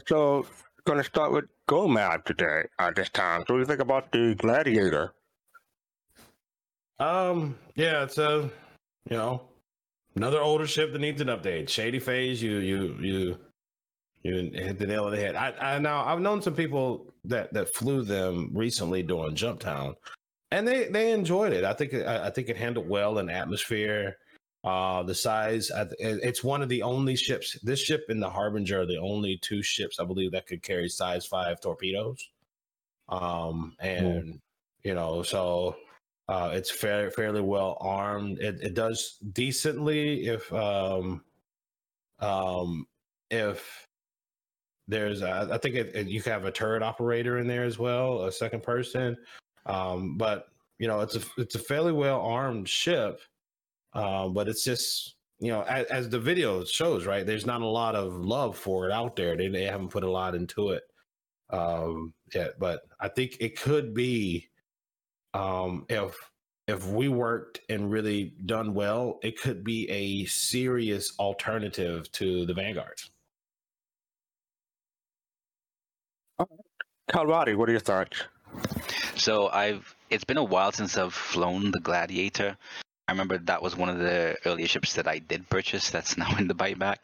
So, 0.06 0.46
going 0.84 0.98
to 0.98 1.04
start 1.04 1.32
with 1.32 1.44
GoMab 1.68 2.24
today 2.24 2.64
at 2.78 2.94
this 2.96 3.08
time. 3.10 3.44
So, 3.46 3.54
what 3.54 3.58
do 3.58 3.60
you 3.60 3.66
think 3.66 3.80
about 3.80 4.12
the 4.12 4.34
Gladiator? 4.34 5.12
Um, 6.98 7.58
yeah, 7.74 8.04
it's 8.04 8.18
a 8.18 8.48
you 9.10 9.16
know 9.16 9.42
another 10.14 10.40
older 10.40 10.66
ship 10.66 10.92
that 10.92 11.00
needs 11.00 11.20
an 11.20 11.28
update. 11.28 11.68
Shady 11.68 11.98
phase, 11.98 12.42
you 12.42 12.58
you 12.58 12.96
you 13.00 13.38
you 14.22 14.50
hit 14.54 14.78
the 14.78 14.86
nail 14.86 15.04
on 15.04 15.10
the 15.10 15.16
head. 15.16 15.34
I 15.34 15.52
I 15.60 15.78
now 15.78 16.04
I've 16.04 16.20
known 16.20 16.42
some 16.42 16.54
people 16.54 17.12
that 17.24 17.52
that 17.52 17.74
flew 17.74 18.02
them 18.02 18.50
recently 18.52 19.02
during 19.02 19.34
Jumptown, 19.34 19.94
and 20.50 20.66
they 20.66 20.88
they 20.88 21.12
enjoyed 21.12 21.52
it. 21.52 21.64
I 21.64 21.72
think 21.72 21.94
I, 21.94 22.26
I 22.26 22.30
think 22.30 22.48
it 22.48 22.56
handled 22.56 22.88
well 22.88 23.18
in 23.18 23.28
atmosphere. 23.28 24.16
Uh, 24.64 25.02
the 25.02 25.14
size, 25.14 25.70
I 25.72 25.84
th- 25.84 25.96
it- 25.98 26.20
it's 26.22 26.44
one 26.44 26.62
of 26.62 26.68
the 26.68 26.82
only 26.82 27.16
ships. 27.16 27.58
This 27.62 27.80
ship 27.80 28.04
and 28.08 28.22
the 28.22 28.30
Harbinger 28.30 28.82
are 28.82 28.86
the 28.86 28.98
only 28.98 29.36
two 29.38 29.62
ships 29.62 29.98
I 29.98 30.04
believe 30.04 30.30
that 30.32 30.46
could 30.46 30.62
carry 30.62 30.88
size 30.88 31.26
five 31.26 31.60
torpedoes. 31.60 32.30
Um, 33.08 33.74
and 33.80 34.40
you 34.84 34.94
know, 34.94 35.22
so 35.22 35.76
uh, 36.28 36.50
it's 36.54 36.70
fair, 36.70 37.10
fairly 37.10 37.40
well 37.40 37.76
armed. 37.80 38.38
It, 38.38 38.60
it 38.62 38.74
does 38.74 39.18
decently 39.32 40.26
if 40.28 40.52
um, 40.52 41.22
um, 42.20 42.86
if 43.30 43.86
there's 44.88 45.22
a, 45.22 45.48
I 45.52 45.58
think 45.58 45.74
it, 45.74 45.94
it, 45.94 46.08
you 46.08 46.22
can 46.22 46.32
have 46.32 46.44
a 46.44 46.52
turret 46.52 46.82
operator 46.82 47.38
in 47.38 47.46
there 47.48 47.64
as 47.64 47.78
well, 47.78 48.24
a 48.24 48.32
second 48.32 48.62
person. 48.62 49.16
Um, 49.66 50.16
but 50.16 50.46
you 50.78 50.86
know, 50.86 51.00
it's 51.00 51.16
a 51.16 51.20
it's 51.36 51.54
a 51.56 51.60
fairly 51.60 51.92
well 51.92 52.20
armed 52.20 52.68
ship. 52.68 53.20
Um, 53.94 54.32
but 54.32 54.48
it's 54.48 54.64
just 54.64 55.16
you 55.42 55.48
know, 55.48 55.62
as, 55.62 55.86
as 55.86 56.08
the 56.08 56.20
video 56.20 56.64
shows, 56.64 57.04
right? 57.04 57.26
There's 57.26 57.46
not 57.46 57.62
a 57.62 57.66
lot 57.66 57.96
of 57.96 58.14
love 58.14 58.56
for 58.56 58.86
it 58.86 58.92
out 58.92 59.16
there. 59.16 59.36
They 59.36 59.48
they 59.48 59.64
haven't 59.64 59.88
put 59.88 60.04
a 60.04 60.10
lot 60.10 60.34
into 60.36 60.70
it 60.70 60.84
um 61.50 62.14
yet, 62.34 62.58
but 62.58 62.82
I 63.00 63.08
think 63.08 63.38
it 63.40 63.60
could 63.60 63.92
be 63.92 64.48
um 65.34 65.84
if 65.88 66.16
if 66.68 66.86
we 66.86 67.08
worked 67.08 67.60
and 67.68 67.90
really 67.90 68.34
done 68.46 68.72
well, 68.72 69.18
it 69.22 69.40
could 69.40 69.64
be 69.64 69.90
a 69.90 70.24
serious 70.26 71.12
alternative 71.18 72.10
to 72.12 72.46
the 72.46 72.54
Vanguard. 72.54 73.00
Kalwadi, 77.10 77.56
what 77.56 77.68
are 77.68 77.72
your 77.72 77.80
thoughts? 77.80 78.22
So 79.16 79.48
I've 79.48 79.94
it's 80.08 80.24
been 80.24 80.38
a 80.38 80.44
while 80.44 80.70
since 80.70 80.96
I've 80.96 81.14
flown 81.14 81.72
the 81.72 81.80
Gladiator. 81.80 82.56
I 83.12 83.14
remember 83.14 83.36
that 83.36 83.60
was 83.60 83.76
one 83.76 83.90
of 83.90 83.98
the 83.98 84.38
earlier 84.46 84.66
ships 84.66 84.94
that 84.94 85.06
I 85.06 85.18
did 85.18 85.46
purchase. 85.50 85.90
That's 85.90 86.16
now 86.22 86.34
in 86.38 86.48
the 86.48 86.54
buyback. 86.54 86.96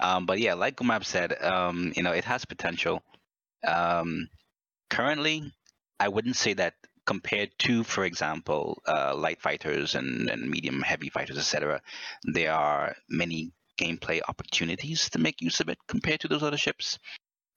Um, 0.00 0.26
but 0.26 0.40
yeah, 0.40 0.54
like 0.54 0.74
Gomab 0.74 1.04
said, 1.04 1.40
um, 1.40 1.92
you 1.94 2.02
know, 2.02 2.10
it 2.10 2.24
has 2.24 2.44
potential. 2.44 3.04
Um, 3.64 4.28
currently, 4.90 5.52
I 6.00 6.08
wouldn't 6.08 6.34
say 6.34 6.54
that 6.54 6.74
compared 7.06 7.50
to, 7.60 7.84
for 7.84 8.04
example, 8.04 8.82
uh, 8.84 9.14
light 9.14 9.40
fighters 9.40 9.94
and, 9.94 10.28
and 10.28 10.50
medium 10.50 10.82
heavy 10.82 11.08
fighters, 11.08 11.38
etc. 11.38 11.80
There 12.24 12.52
are 12.52 12.96
many 13.08 13.52
gameplay 13.78 14.22
opportunities 14.26 15.08
to 15.10 15.20
make 15.20 15.40
use 15.40 15.60
of 15.60 15.68
it 15.68 15.78
compared 15.86 16.18
to 16.22 16.28
those 16.28 16.42
other 16.42 16.56
ships. 16.56 16.98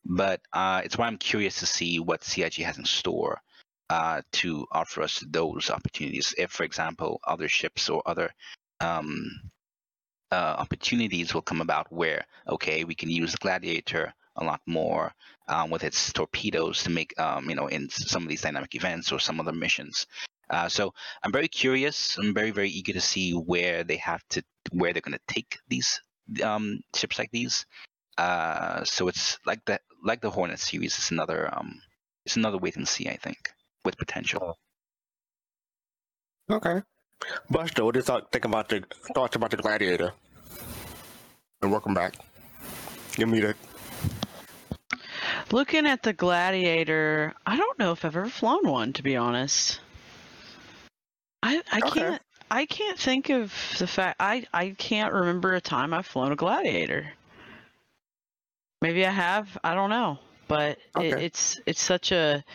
But 0.05 0.41
uh, 0.53 0.81
it's 0.83 0.99
why 0.99 1.07
I'm 1.07 1.17
curious 1.17 1.59
to 1.59 1.65
see 1.65 1.99
what 1.99 2.23
CIG 2.23 2.57
has 2.57 2.77
in 2.77 2.85
store 2.85 3.41
uh, 3.89 4.21
to 4.31 4.65
offer 4.71 5.01
us 5.01 5.23
those 5.29 5.69
opportunities. 5.69 6.33
If, 6.37 6.51
for 6.51 6.63
example, 6.63 7.19
other 7.25 7.47
ships 7.47 7.89
or 7.89 8.01
other 8.05 8.31
um, 8.79 9.29
uh, 10.31 10.55
opportunities 10.57 11.33
will 11.33 11.41
come 11.41 11.61
about 11.61 11.91
where, 11.91 12.25
okay, 12.49 12.83
we 12.83 12.95
can 12.95 13.09
use 13.09 13.31
the 13.31 13.37
Gladiator 13.37 14.13
a 14.35 14.43
lot 14.43 14.61
more 14.65 15.13
um, 15.47 15.69
with 15.69 15.83
its 15.83 16.13
torpedoes 16.13 16.83
to 16.83 16.89
make, 16.89 17.17
um, 17.19 17.49
you 17.49 17.55
know, 17.55 17.67
in 17.67 17.89
some 17.89 18.23
of 18.23 18.29
these 18.29 18.41
dynamic 18.41 18.75
events 18.75 19.11
or 19.11 19.19
some 19.19 19.39
other 19.39 19.53
missions. 19.53 20.05
Uh, 20.49 20.69
so 20.69 20.93
I'm 21.23 21.31
very 21.31 21.47
curious. 21.47 22.17
I'm 22.17 22.33
very, 22.33 22.51
very 22.51 22.69
eager 22.69 22.93
to 22.93 23.01
see 23.01 23.31
where 23.33 23.83
they 23.83 23.97
have 23.97 24.23
to, 24.29 24.43
where 24.71 24.93
they're 24.93 25.01
going 25.01 25.17
to 25.17 25.33
take 25.33 25.57
these 25.67 25.99
um, 26.43 26.79
ships 26.95 27.19
like 27.19 27.31
these. 27.31 27.65
Uh, 28.17 28.83
so 28.83 29.07
it's 29.07 29.37
like 29.45 29.63
the 29.65 29.79
like 30.03 30.21
the 30.21 30.29
Hornet 30.29 30.59
series. 30.59 30.97
It's 30.97 31.11
another 31.11 31.49
um, 31.55 31.79
it's 32.25 32.35
another 32.35 32.57
wait 32.57 32.75
and 32.75 32.87
see. 32.87 33.07
I 33.07 33.17
think 33.17 33.51
with 33.87 33.97
potential. 33.97 34.57
Okay. 36.51 36.81
Buster, 37.49 37.85
what 37.85 37.93
do 37.93 37.99
you 37.99 38.21
think 38.31 38.43
about 38.43 38.67
the 38.67 38.83
thoughts 39.15 39.37
about 39.37 39.51
the 39.51 39.57
Gladiator? 39.57 40.11
And 41.61 41.71
welcome 41.71 41.93
back. 41.93 42.15
Give 43.15 43.29
me 43.29 43.39
the 43.39 43.55
Looking 45.51 45.87
at 45.87 46.03
the 46.03 46.11
Gladiator, 46.11 47.33
I 47.45 47.55
don't 47.55 47.79
know 47.79 47.93
if 47.93 48.03
I've 48.03 48.17
ever 48.17 48.29
flown 48.29 48.67
one, 48.67 48.91
to 48.93 49.03
be 49.03 49.15
honest. 49.15 49.79
I 51.41 51.63
I 51.71 51.79
Okay. 51.79 51.99
can't 52.01 52.21
I 52.51 52.65
can't 52.65 52.99
think 52.99 53.29
of 53.29 53.53
the 53.79 53.87
fact 53.87 54.17
I 54.19 54.45
I 54.53 54.71
can't 54.77 55.13
remember 55.13 55.53
a 55.53 55.61
time 55.61 55.93
I've 55.93 56.05
flown 56.05 56.33
a 56.33 56.35
Gladiator. 56.35 57.13
Maybe 58.81 59.05
I 59.05 59.11
have. 59.11 59.57
I 59.63 59.73
don't 59.73 59.89
know, 59.89 60.19
but 60.49 60.77
it, 60.99 61.13
it's 61.13 61.59
it's 61.65 61.81
such 61.81 62.11
a 62.11 62.43
yeah. 62.45 62.53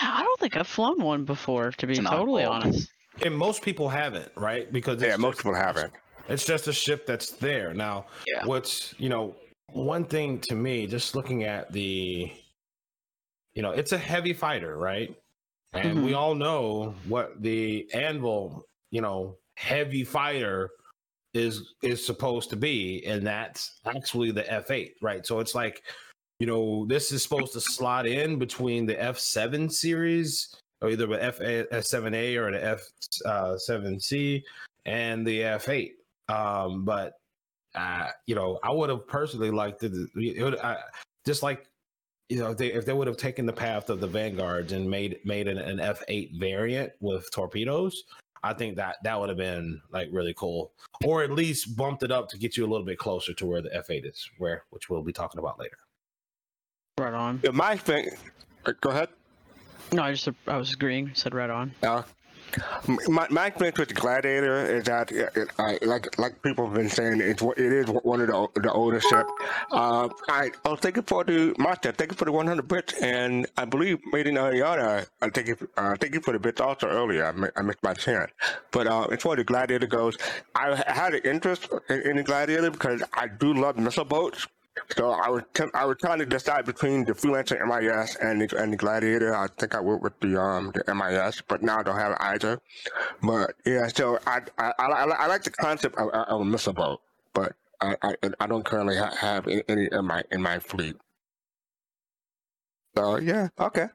I 0.00 0.22
don't 0.22 0.40
think 0.40 0.56
I've 0.56 0.66
flown 0.66 1.00
one 1.00 1.24
before, 1.24 1.72
to 1.72 1.86
be 1.86 1.92
It's 1.92 2.00
an 2.00 2.06
totally 2.06 2.42
oddball. 2.42 2.64
honest. 2.64 2.90
And 3.22 3.36
most 3.36 3.62
people 3.62 3.88
haven't, 3.88 4.30
right? 4.36 4.72
Because 4.72 5.02
yeah, 5.02 5.10
it's 5.10 5.18
most 5.18 5.38
people 5.38 5.54
haven't. 5.54 5.92
It's 6.28 6.44
just 6.44 6.68
a 6.68 6.72
ship 6.72 7.06
that's 7.06 7.30
there. 7.32 7.74
Now, 7.74 8.06
Yeah. 8.26 8.44
what's, 8.44 8.94
you 8.98 9.08
know, 9.08 9.34
one 9.72 10.04
thing 10.04 10.40
to 10.40 10.54
me, 10.54 10.86
just 10.86 11.16
looking 11.16 11.44
at 11.44 11.72
the, 11.72 12.32
you 13.54 13.62
know, 13.62 13.70
it's 13.70 13.92
a 13.92 13.98
heavy 13.98 14.32
fighter, 14.32 14.76
right? 14.76 15.14
And 15.72 16.02
we 16.02 16.10
mm-hmm. 16.10 16.18
all 16.18 16.34
know 16.34 16.94
what 17.08 17.42
the 17.42 17.88
Anvil, 17.92 18.64
you 18.90 19.00
know, 19.00 19.36
heavy 19.56 20.04
fighter 20.04 20.70
is 21.34 21.74
is 21.82 22.04
supposed 22.04 22.48
to 22.50 22.56
be, 22.56 23.04
and 23.04 23.26
that's 23.26 23.80
actually 23.84 24.30
the 24.30 24.44
F8, 24.44 24.92
right? 25.02 25.26
So 25.26 25.40
it's 25.40 25.54
like, 25.54 25.82
you 26.38 26.46
know, 26.46 26.86
this 26.86 27.10
is 27.12 27.22
supposed 27.22 27.52
to 27.54 27.60
slot 27.60 28.06
in 28.06 28.38
between 28.38 28.86
the 28.86 28.94
F7 28.94 29.70
series, 29.70 30.54
or 30.80 30.90
either 30.90 31.06
the 31.06 31.22
F 31.22 31.38
F7A 31.38 32.36
or 32.36 32.52
the 32.52 32.64
F 32.64 32.80
uh, 33.24 33.56
7C 33.68 34.42
and 34.86 35.26
the 35.26 35.40
F8. 35.40 35.92
Um, 36.28 36.84
but 36.84 37.14
uh, 37.74 38.08
you 38.26 38.34
know, 38.34 38.58
I 38.62 38.70
would 38.70 38.90
have 38.90 39.06
personally 39.06 39.50
liked 39.50 39.82
it 39.82 39.92
just 41.26 41.42
like 41.42 41.66
you 42.28 42.38
know, 42.38 42.50
if 42.50 42.58
they 42.58 42.72
if 42.72 42.84
they 42.84 42.92
would 42.92 43.06
have 43.06 43.16
taken 43.16 43.46
the 43.46 43.52
path 43.52 43.90
of 43.90 44.00
the 44.00 44.06
Vanguards 44.06 44.72
and 44.72 44.88
made 44.88 45.18
made 45.24 45.48
an, 45.48 45.58
an 45.58 45.78
F8 45.78 46.38
variant 46.38 46.92
with 47.00 47.30
torpedoes, 47.32 48.04
I 48.42 48.52
think 48.52 48.76
that 48.76 48.96
that 49.02 49.18
would 49.18 49.30
have 49.30 49.38
been 49.38 49.80
like 49.90 50.08
really 50.12 50.34
cool, 50.34 50.72
or 51.04 51.24
at 51.24 51.32
least 51.32 51.76
bumped 51.76 52.02
it 52.02 52.12
up 52.12 52.28
to 52.28 52.38
get 52.38 52.56
you 52.56 52.64
a 52.64 52.68
little 52.68 52.86
bit 52.86 52.98
closer 52.98 53.32
to 53.34 53.46
where 53.46 53.62
the 53.62 53.70
F8 53.70 54.08
is, 54.08 54.30
where 54.38 54.64
which 54.70 54.90
we'll 54.90 55.02
be 55.02 55.12
talking 55.12 55.38
about 55.38 55.58
later. 55.58 55.78
Right 56.98 57.14
on. 57.14 57.40
Yeah, 57.42 57.50
my 57.52 57.76
thing. 57.76 58.10
uh, 58.66 58.72
Go 58.80 58.90
ahead. 58.90 59.08
No, 59.92 60.02
I 60.02 60.12
just 60.12 60.28
I 60.46 60.56
was 60.56 60.72
agreeing. 60.72 61.12
Said 61.14 61.34
right 61.34 61.48
on. 61.48 61.72
Uh, 61.82 62.02
my 63.08 63.26
my 63.30 63.46
experience 63.46 63.78
with 63.78 63.94
Gladiator 63.94 64.64
is 64.76 64.84
that 64.84 65.12
it, 65.12 65.30
it, 65.36 65.48
I, 65.58 65.78
like 65.82 66.18
like 66.18 66.42
people 66.42 66.64
have 66.66 66.74
been 66.74 66.88
saying, 66.88 67.20
it's 67.20 67.42
it 67.42 67.58
is 67.72 67.86
one 67.88 68.20
of 68.22 68.26
the 68.28 68.60
the 68.62 68.72
older 68.72 69.00
ships. 69.00 69.30
Uh, 69.70 70.08
I 70.28 70.50
I 70.64 70.68
was 70.70 70.80
thinking 70.80 71.02
for 71.04 71.24
the 71.24 71.54
Master, 71.58 71.92
thank 71.92 72.10
you 72.12 72.16
for 72.16 72.24
the 72.24 72.32
100 72.32 72.66
bits, 72.66 72.94
and 73.02 73.46
I 73.56 73.64
believe 73.66 73.98
made 74.12 74.26
in 74.26 74.34
Ariana. 74.36 75.06
I 75.22 75.28
thank 75.30 75.48
you 75.48 75.56
uh, 75.76 75.94
thank 76.00 76.14
you 76.14 76.20
for 76.20 76.32
the 76.32 76.38
bits 76.38 76.60
also 76.60 76.88
earlier. 76.88 77.26
I, 77.26 77.32
mi- 77.32 77.48
I 77.56 77.62
missed 77.62 77.82
my 77.82 77.92
chance, 77.94 78.30
but 78.70 78.86
uh, 78.86 79.04
as 79.04 79.22
far 79.22 79.34
as 79.34 79.38
the 79.38 79.44
Gladiator 79.44 79.86
goes, 79.86 80.16
I 80.54 80.74
had 80.86 81.14
an 81.14 81.22
interest 81.24 81.68
in, 81.90 82.00
in 82.02 82.16
the 82.16 82.22
Gladiator 82.22 82.70
because 82.70 83.02
I 83.12 83.28
do 83.28 83.52
love 83.54 83.76
missile 83.76 84.04
boats. 84.06 84.46
So 84.96 85.10
I 85.10 85.28
was 85.28 85.42
t- 85.54 85.64
I 85.74 85.84
was 85.84 85.96
trying 86.00 86.18
to 86.20 86.26
decide 86.26 86.64
between 86.66 87.04
the 87.04 87.12
freelancer 87.12 87.58
MIS 87.66 88.16
and 88.16 88.42
the, 88.42 88.56
and 88.56 88.72
the 88.72 88.76
Gladiator. 88.76 89.34
I 89.34 89.48
think 89.58 89.74
I 89.74 89.80
went 89.80 90.02
with 90.02 90.18
the 90.20 90.40
um 90.40 90.72
the 90.74 90.94
MIS, 90.94 91.42
but 91.48 91.62
now 91.62 91.80
I 91.80 91.82
don't 91.82 91.96
have 91.98 92.16
either. 92.20 92.60
But 93.22 93.54
yeah, 93.66 93.88
so 93.88 94.18
I 94.26 94.40
I, 94.58 94.72
I, 94.78 94.84
I 95.04 95.26
like 95.26 95.44
the 95.44 95.50
concept 95.50 95.96
of, 95.98 96.08
of 96.10 96.40
a 96.40 96.44
missile 96.44 96.72
boat, 96.72 97.00
but 97.34 97.54
I 97.80 97.96
I, 98.02 98.14
I 98.40 98.46
don't 98.46 98.64
currently 98.64 98.96
ha- 98.96 99.14
have 99.16 99.46
any, 99.48 99.88
in 99.92 100.04
my 100.04 100.22
in 100.30 100.42
my 100.42 100.58
fleet. 100.58 100.96
So 102.96 103.18
yeah, 103.18 103.48
okay. 103.58 103.86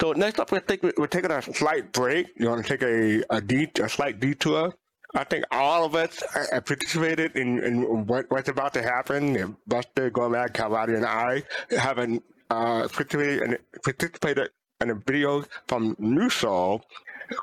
So 0.00 0.12
next 0.12 0.38
up, 0.38 0.52
we 0.52 0.58
think 0.60 0.82
we're 0.82 1.06
taking 1.06 1.30
a 1.30 1.40
slight 1.42 1.92
break. 1.92 2.28
You 2.36 2.48
want 2.48 2.64
to 2.64 2.68
take 2.68 2.82
a 2.82 3.22
a, 3.30 3.40
de- 3.40 3.82
a 3.82 3.88
slight 3.88 4.20
detour. 4.20 4.74
I 5.14 5.24
think 5.24 5.44
all 5.50 5.84
of 5.84 5.94
us 5.94 6.22
participated 6.60 7.36
in, 7.36 7.62
in 7.62 8.06
what, 8.06 8.30
what's 8.30 8.48
about 8.48 8.74
to 8.74 8.82
happen. 8.82 9.56
Buster, 9.66 10.10
Gomab, 10.10 10.52
Calvati, 10.52 10.96
and 10.96 11.04
I 11.04 11.42
haven't 11.70 12.22
uh, 12.48 12.86
participated, 12.88 13.42
in, 13.42 13.58
participated 13.82 14.50
in 14.80 14.90
a 14.90 14.94
video 14.94 15.44
from 15.66 15.96
New 15.98 16.30
Soul 16.30 16.82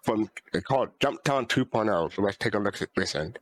from 0.03 0.30
called 0.63 0.89
Jumptown 0.99 1.47
2.0. 1.47 2.13
So 2.13 2.22
let's 2.22 2.38
take 2.38 2.55
a 2.55 2.59
look 2.59 2.82
at 2.82 2.89
listen. 2.95 3.36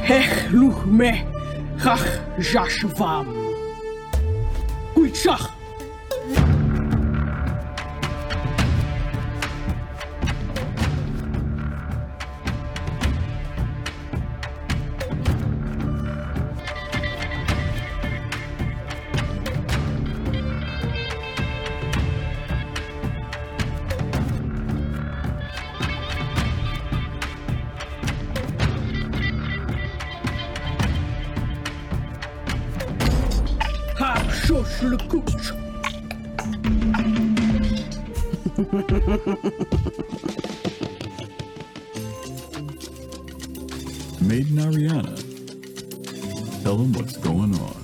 Hech 0.00 0.50
luch 0.52 0.86
me, 0.86 1.12
gach 1.84 2.20
jasvam. 2.38 3.26
Maiden 44.72 44.90
Ariana. 44.90 46.62
Tell 46.62 46.76
them 46.76 46.92
what's 46.92 47.16
going 47.16 47.54
on. 47.54 47.82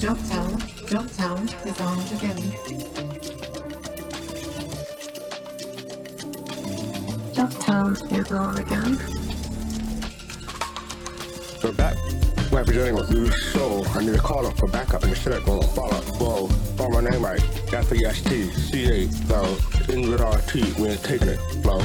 Jumptown, 0.00 0.60
Jumptown 0.86 1.44
is 1.66 1.80
on 1.80 1.98
again. 2.16 2.36
Jumptown 7.32 8.18
is 8.18 8.32
on 8.32 8.58
again. 8.58 8.98
We're 11.62 11.72
back. 11.72 11.96
We're 12.50 12.64
presenting 12.64 12.94
with 12.96 13.10
new 13.10 13.30
show. 13.30 13.84
I 13.94 14.04
need 14.04 14.14
a 14.14 14.18
call 14.18 14.46
up 14.46 14.58
for 14.58 14.68
backup 14.68 15.02
and 15.04 15.12
instead 15.12 15.34
of 15.34 15.44
going 15.46 15.62
to 15.62 15.68
follow 15.68 15.96
up. 15.96 16.04
Whoa, 16.20 16.48
spell 16.48 16.90
my 16.90 17.00
name 17.00 17.24
right. 17.24 17.42
F-E-S-T, 17.72 18.50
C-A, 18.50 19.08
flow. 19.26 19.56
In 19.88 20.10
with 20.10 20.20
R-T, 20.20 20.74
we 20.78 20.88
ain't 20.88 21.02
taking 21.02 21.28
it, 21.28 21.38
flow. 21.62 21.80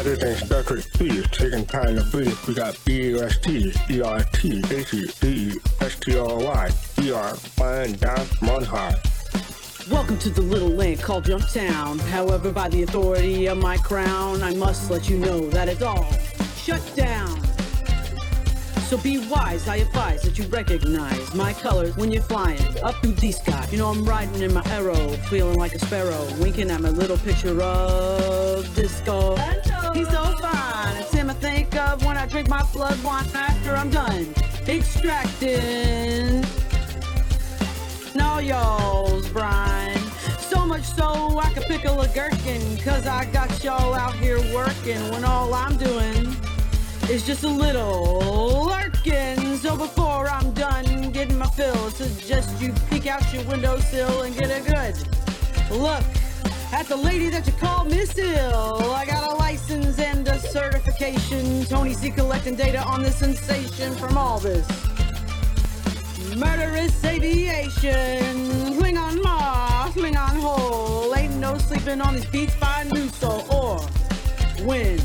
Better 0.00 0.16
than 0.16 0.34
Star 0.34 0.62
Trek 0.62 0.78
3, 0.78 1.22
taking 1.24 1.66
time 1.66 1.94
to 1.94 2.02
breathe. 2.04 2.34
We 2.48 2.54
got 2.54 2.74
B-U-S-T, 2.86 3.74
E-R-T, 3.90 4.62
A-C, 4.70 5.10
D-E, 5.20 5.52
S-T-R-Y, 5.82 6.70
E-R, 7.02 7.34
flying 7.34 7.92
down 7.96 8.24
from 8.24 8.64
high. 8.64 8.94
Welcome 9.90 10.16
to 10.20 10.30
the 10.30 10.40
little 10.40 10.70
land 10.70 11.02
called 11.02 11.24
Jumptown. 11.24 12.00
However, 12.00 12.50
by 12.50 12.70
the 12.70 12.84
authority 12.84 13.44
of 13.44 13.58
my 13.58 13.76
crown, 13.76 14.42
I 14.42 14.54
must 14.54 14.90
let 14.90 15.10
you 15.10 15.18
know 15.18 15.50
that 15.50 15.68
it's 15.68 15.82
all 15.82 16.10
shut 16.56 16.80
down. 16.96 17.38
So 18.88 18.96
be 18.96 19.18
wise, 19.28 19.68
I 19.68 19.76
advise 19.76 20.22
that 20.22 20.38
you 20.38 20.46
recognize 20.46 21.34
my 21.34 21.52
colors 21.52 21.94
when 21.98 22.10
you're 22.10 22.22
flying 22.22 22.58
up 22.82 22.94
through 23.02 23.12
the 23.12 23.32
sky. 23.32 23.68
You 23.70 23.76
know 23.76 23.88
I'm 23.88 24.06
riding 24.06 24.40
in 24.40 24.54
my 24.54 24.64
arrow, 24.70 25.10
feeling 25.28 25.58
like 25.58 25.74
a 25.74 25.78
sparrow, 25.78 26.26
winking 26.40 26.70
at 26.70 26.80
my 26.80 26.88
little 26.88 27.18
picture 27.18 27.60
of 27.60 28.74
disco. 28.74 29.36
He's 29.92 30.08
so 30.08 30.24
fine. 30.40 30.96
It's 30.98 31.12
him 31.12 31.30
I 31.30 31.34
think 31.34 31.74
of 31.76 32.04
when 32.04 32.16
I 32.16 32.26
drink 32.26 32.48
my 32.48 32.62
blood 32.72 33.02
wine 33.02 33.26
after 33.34 33.74
I'm 33.74 33.90
done 33.90 34.32
extracting. 34.68 36.44
No, 38.14 38.38
y'all's 38.38 39.28
brine. 39.30 39.98
So 40.38 40.64
much 40.64 40.84
so 40.84 41.38
I 41.38 41.52
could 41.52 41.64
pickle 41.64 42.00
a 42.00 42.08
gherkin. 42.08 42.76
Cause 42.78 43.06
I 43.06 43.24
got 43.26 43.64
y'all 43.64 43.94
out 43.94 44.14
here 44.14 44.38
working 44.54 45.00
when 45.10 45.24
all 45.24 45.52
I'm 45.52 45.76
doing 45.76 46.36
is 47.10 47.26
just 47.26 47.42
a 47.42 47.48
little 47.48 48.66
lurking. 48.66 49.56
So 49.56 49.76
before 49.76 50.28
I'm 50.28 50.52
done 50.52 51.10
getting 51.10 51.38
my 51.38 51.48
fill, 51.48 51.74
I 51.74 51.88
suggest 51.90 52.62
you 52.62 52.72
peek 52.90 53.08
out 53.08 53.32
your 53.34 53.42
windowsill 53.44 54.22
and 54.22 54.36
get 54.36 54.50
a 54.50 54.60
good 54.70 54.94
look 55.76 56.04
at 56.72 56.86
the 56.86 56.96
lady 56.96 57.28
that 57.30 57.46
you 57.46 57.52
call 57.54 57.84
Miss 57.84 58.12
Hill. 58.12 58.92
I 58.94 59.04
got 59.04 59.32
a 59.32 59.34
license 59.36 59.98
and 59.98 60.26
a 60.28 60.38
certification. 60.38 61.64
Tony 61.66 61.94
C 61.94 62.10
collecting 62.10 62.54
data 62.54 62.82
on 62.82 63.02
the 63.02 63.10
sensation 63.10 63.94
from 63.96 64.16
all 64.16 64.38
this 64.38 64.66
murderous 66.36 67.04
aviation. 67.04 68.74
Swing 68.74 68.96
on 68.96 69.20
Mars, 69.22 69.94
swing 69.94 70.16
on 70.16 70.36
hole. 70.36 71.14
Ain't 71.16 71.36
no 71.36 71.58
sleeping 71.58 72.00
on 72.00 72.14
these 72.14 72.26
beats 72.26 72.54
by 72.56 72.84
soul. 73.18 73.44
Or 73.50 73.80
when 74.64 75.00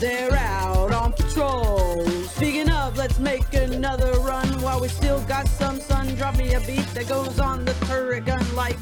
they're 0.00 0.34
out 0.34 0.92
on 0.92 1.12
patrol. 1.12 2.04
Speaking 2.28 2.70
of, 2.70 2.96
let's 2.96 3.18
make 3.18 3.52
another 3.54 4.12
run 4.20 4.48
while 4.60 4.80
we 4.80 4.88
still 4.88 5.20
got 5.22 5.46
some 5.48 5.80
sun. 5.80 6.14
Drop 6.16 6.36
me 6.36 6.54
a 6.54 6.60
beat 6.60 6.86
that 6.94 7.08
goes 7.08 7.38
on 7.38 7.64
the 7.64 7.74
turret 7.86 8.24
gun 8.24 8.44
like. 8.54 8.76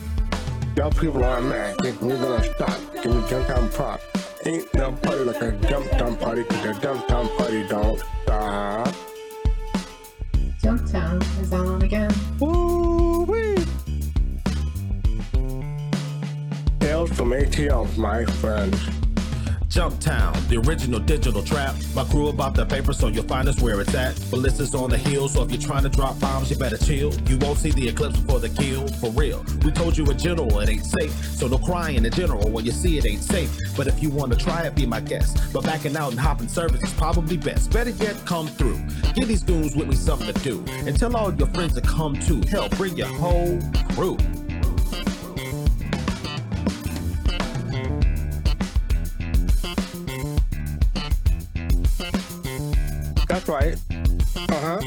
Y'all 0.76 0.90
people 0.90 1.22
are 1.22 1.40
mad. 1.42 1.76
Think 1.82 2.00
we're 2.00 2.16
gonna 2.16 2.42
stop. 2.54 2.80
Give 3.02 3.14
me 3.14 3.22
jump 3.28 3.46
down 3.46 3.68
pop. 3.70 4.00
Ain't 4.46 4.72
no 4.74 4.92
party 4.92 5.24
like 5.24 5.42
a 5.42 5.52
jump 5.68 5.90
down 5.90 6.16
party, 6.16 6.44
cause 6.44 6.64
a 6.64 6.80
jump 6.80 7.06
down 7.06 7.28
party 7.36 7.66
don't 7.68 8.02
stop. 8.22 8.94
Jumptown 10.62 11.40
is 11.40 11.52
on 11.52 11.82
again. 11.82 12.10
Woo-wee. 12.38 13.56
Tales 16.80 17.10
from 17.12 17.32
ATL, 17.32 17.96
my 17.98 18.24
friends. 18.24 19.01
Jumptown, 19.72 20.34
the 20.48 20.58
original 20.58 21.00
digital 21.00 21.42
trap. 21.42 21.74
My 21.94 22.04
crew 22.04 22.28
about 22.28 22.54
the 22.54 22.66
paper, 22.66 22.92
so 22.92 23.08
you'll 23.08 23.24
find 23.24 23.48
us 23.48 23.58
where 23.62 23.80
it's 23.80 23.94
at. 23.94 24.14
Ballista's 24.30 24.74
on 24.74 24.90
the 24.90 24.98
hill, 24.98 25.28
so 25.28 25.44
if 25.44 25.50
you're 25.50 25.58
trying 25.58 25.82
to 25.84 25.88
drop 25.88 26.20
bombs, 26.20 26.50
you 26.50 26.58
better 26.58 26.76
chill. 26.76 27.10
You 27.26 27.38
won't 27.38 27.56
see 27.56 27.70
the 27.70 27.88
eclipse 27.88 28.18
before 28.18 28.38
the 28.38 28.50
kill, 28.50 28.86
for 28.86 29.10
real. 29.12 29.42
We 29.64 29.72
told 29.72 29.96
you 29.96 30.04
in 30.04 30.18
general 30.18 30.60
it 30.60 30.68
ain't 30.68 30.84
safe, 30.84 31.12
so 31.24 31.48
no 31.48 31.56
crying 31.56 32.04
in 32.04 32.12
general 32.12 32.50
when 32.50 32.66
you 32.66 32.70
see 32.70 32.98
it 32.98 33.06
ain't 33.06 33.22
safe. 33.22 33.50
But 33.74 33.86
if 33.86 34.02
you 34.02 34.10
want 34.10 34.30
to 34.32 34.38
try 34.38 34.66
it, 34.66 34.74
be 34.74 34.84
my 34.84 35.00
guest. 35.00 35.38
But 35.54 35.64
backing 35.64 35.96
out 35.96 36.10
and 36.10 36.20
hopping 36.20 36.48
service 36.48 36.82
is 36.82 36.92
probably 36.92 37.38
best. 37.38 37.72
Better 37.72 37.90
yet, 37.90 38.14
come 38.26 38.48
through. 38.48 38.78
Give 39.14 39.26
these 39.26 39.42
goons 39.42 39.74
with 39.74 39.88
me 39.88 39.94
something 39.94 40.30
to 40.30 40.38
do. 40.40 40.62
And 40.86 40.98
tell 40.98 41.16
all 41.16 41.32
your 41.32 41.48
friends 41.48 41.72
to 41.76 41.80
come 41.80 42.14
too. 42.20 42.42
Hell, 42.50 42.68
bring 42.76 42.94
your 42.98 43.08
whole 43.08 43.58
crew. 43.94 44.18
That's 53.32 53.48
right. 53.48 53.76
Uh 54.36 54.60
huh. 54.60 54.80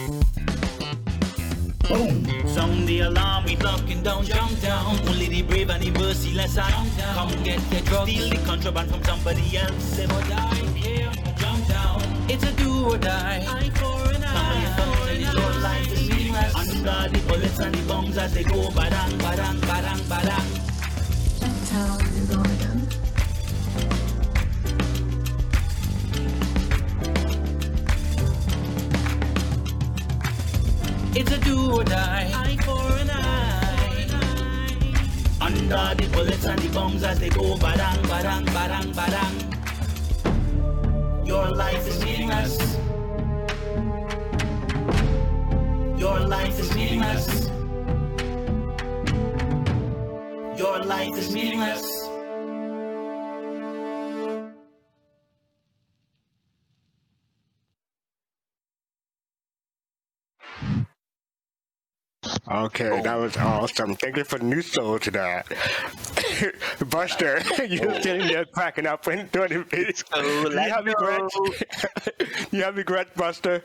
Boom. 1.89 2.47
Sound 2.47 2.87
the 2.87 2.99
alarm, 2.99 3.45
we 3.45 3.55
locking 3.55 4.03
down, 4.03 4.23
jump 4.23 4.61
down. 4.61 4.99
Only 5.07 5.27
the 5.29 5.41
brave 5.41 5.71
and 5.71 5.81
the 5.81 5.89
merciless 5.89 6.55
are 6.55 6.69
Come 6.69 7.43
get 7.43 7.59
the 7.71 7.81
drugs, 7.81 8.11
steal 8.11 8.29
the 8.29 8.37
contraband 8.45 8.91
from 8.91 9.03
somebody 9.03 9.57
else. 9.57 9.97
Live 9.97 10.11
or 10.11 10.21
die, 10.29 10.53
here, 10.77 11.11
jump 11.39 11.67
down. 11.67 12.03
It's 12.29 12.43
a 12.43 12.51
do 12.51 12.85
or 12.85 12.99
die. 12.99 13.43
Eye 13.49 13.71
for 13.73 14.13
an 14.13 14.23
eye. 14.23 14.73
Family 14.77 15.23
and 15.23 15.33
your 15.33 15.61
life 15.63 15.91
is 15.91 16.07
meaningless. 16.07 16.55
Under 16.55 17.17
the 17.17 17.25
bullets 17.27 17.57
and 17.57 17.73
the 17.73 17.87
bombs 17.87 18.15
as 18.15 18.31
they 18.35 18.43
go 18.43 18.69
badang, 18.69 19.17
badang, 19.25 19.57
badang, 19.61 20.01
badang. 20.05 20.45
Jumptown 21.39 22.14
It's 31.17 31.31
a 31.31 31.37
do 31.39 31.71
or 31.71 31.83
die. 31.85 32.29
Eye 32.35 32.57
for 32.65 32.91
an 32.99 33.09
eye. 33.09 34.05
Under 35.39 35.95
the 35.95 36.09
bullets 36.11 36.45
and 36.45 36.59
the 36.59 36.67
bombs 36.73 37.03
as 37.03 37.19
they 37.21 37.29
go 37.29 37.55
badang, 37.55 38.03
badang, 38.11 38.45
badang, 38.47 38.93
badang. 38.93 39.35
Your 41.25 41.51
life 41.51 41.87
is 41.87 42.03
meaningless. 42.03 42.57
Your 45.97 46.19
life 46.19 46.59
is 46.59 46.75
meaningless. 46.75 47.47
Your 50.59 50.83
life 50.83 51.17
is 51.17 51.31
meaningless. 51.33 52.04
Okay, 62.47 63.01
that 63.01 63.15
oh. 63.15 63.21
was 63.21 63.37
awesome. 63.37 63.95
Thank 63.95 64.17
you 64.17 64.23
for 64.23 64.37
the 64.37 64.45
new 64.45 64.61
soul 64.61 64.99
to 64.99 65.11
that. 65.11 65.47
Buster, 66.89 67.41
you're 67.67 67.91
Oh. 67.91 68.01
sitting 68.01 68.27
there 68.27 68.45
cracking 68.45 68.85
up 68.85 69.07
and 69.07 69.31
doing 69.31 69.49
the 69.49 69.63
video. 69.63 69.91
Oh, 70.13 70.49
you 70.51 70.57
have 70.59 70.85
regrets? 70.85 71.37
you 72.51 72.61
have 72.63 72.77
regrets, 72.77 73.11
Buster? 73.15 73.63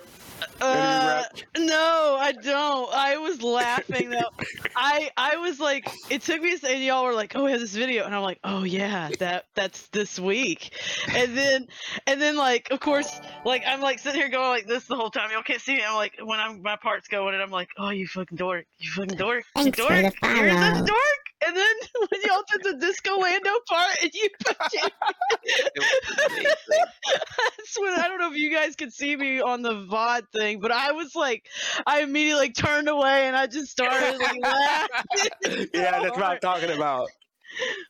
Uh, 0.61 1.24
no, 1.57 2.16
I 2.20 2.32
don't. 2.32 2.93
I 2.93 3.16
was 3.18 3.43
laughing 3.43 4.11
though. 4.11 4.30
I 4.76 5.11
I 5.16 5.36
was 5.36 5.59
like, 5.59 5.91
it 6.11 6.22
took 6.22 6.43
me 6.43 6.53
a 6.53 6.59
second. 6.59 6.82
Y'all 6.82 7.05
were 7.05 7.14
like, 7.14 7.34
"Oh, 7.34 7.45
we 7.45 7.51
have 7.53 7.61
this 7.61 7.74
video," 7.74 8.05
and 8.05 8.14
I'm 8.14 8.22
like, 8.22 8.38
"Oh 8.45 8.64
yeah, 8.64 9.11
that 9.18 9.47
that's 9.55 9.88
this 9.88 10.18
week." 10.18 10.72
And 11.14 11.36
then 11.36 11.66
and 12.07 12.20
then 12.20 12.36
like, 12.36 12.70
of 12.70 12.80
course, 12.80 13.20
like 13.45 13.62
I'm 13.66 13.80
like 13.80 13.99
sitting 13.99 14.20
here 14.20 14.30
going 14.30 14.51
like 14.51 14.66
this 14.66 14.86
the 14.86 14.97
whole 14.97 15.11
time. 15.11 15.30
Y'all 15.30 15.43
can't 15.43 15.61
see 15.61 15.76
me. 15.76 15.82
I'm 15.86 15.95
like, 15.95 16.14
when 16.22 16.38
I'm 16.38 16.62
my 16.62 16.76
part's 16.76 17.09
going, 17.09 17.34
and 17.34 17.43
I'm 17.43 17.51
like, 17.51 17.68
"Oh, 17.78 17.91
you 17.91 18.07
fucking 18.07 18.36
dork, 18.36 18.66
you 18.78 18.91
fucking 18.91 19.16
dork, 19.16 19.45
you 19.57 19.62
Thanks 19.64 19.78
dork, 19.78 19.91
you're 20.22 20.51
such 20.51 20.82
a 20.82 20.84
dork." 20.84 21.29
And 21.47 21.57
then 21.57 21.74
when 21.99 22.20
y'all 22.24 22.43
did 22.53 22.62
the 22.64 22.76
Disco 22.78 23.16
Lando 23.18 23.51
part, 23.68 23.97
and 24.03 24.11
you, 24.12 24.28
that's 24.47 24.74
when 27.78 27.95
I 27.99 28.09
don't 28.09 28.18
know 28.18 28.30
if 28.30 28.36
you 28.36 28.53
guys 28.53 28.76
could 28.76 28.93
see 28.93 29.16
me 29.16 29.41
on 29.41 29.62
the 29.62 29.72
VOD 29.72 30.22
thing, 30.32 30.61
but 30.61 30.72
I 30.72 30.93
was 30.93 31.14
like, 31.14 31.47
I 31.86 32.03
immediately 32.03 32.47
like 32.47 32.55
turned 32.55 32.88
away 32.88 33.26
and 33.26 33.36
I 33.36 33.47
just 33.47 33.70
started 33.70 34.18
like 34.18 34.41
laughing. 34.43 35.68
yeah, 35.74 36.01
that's 36.03 36.16
what 36.16 36.24
I'm 36.24 36.41
talking 36.41 36.70
about. 36.70 37.09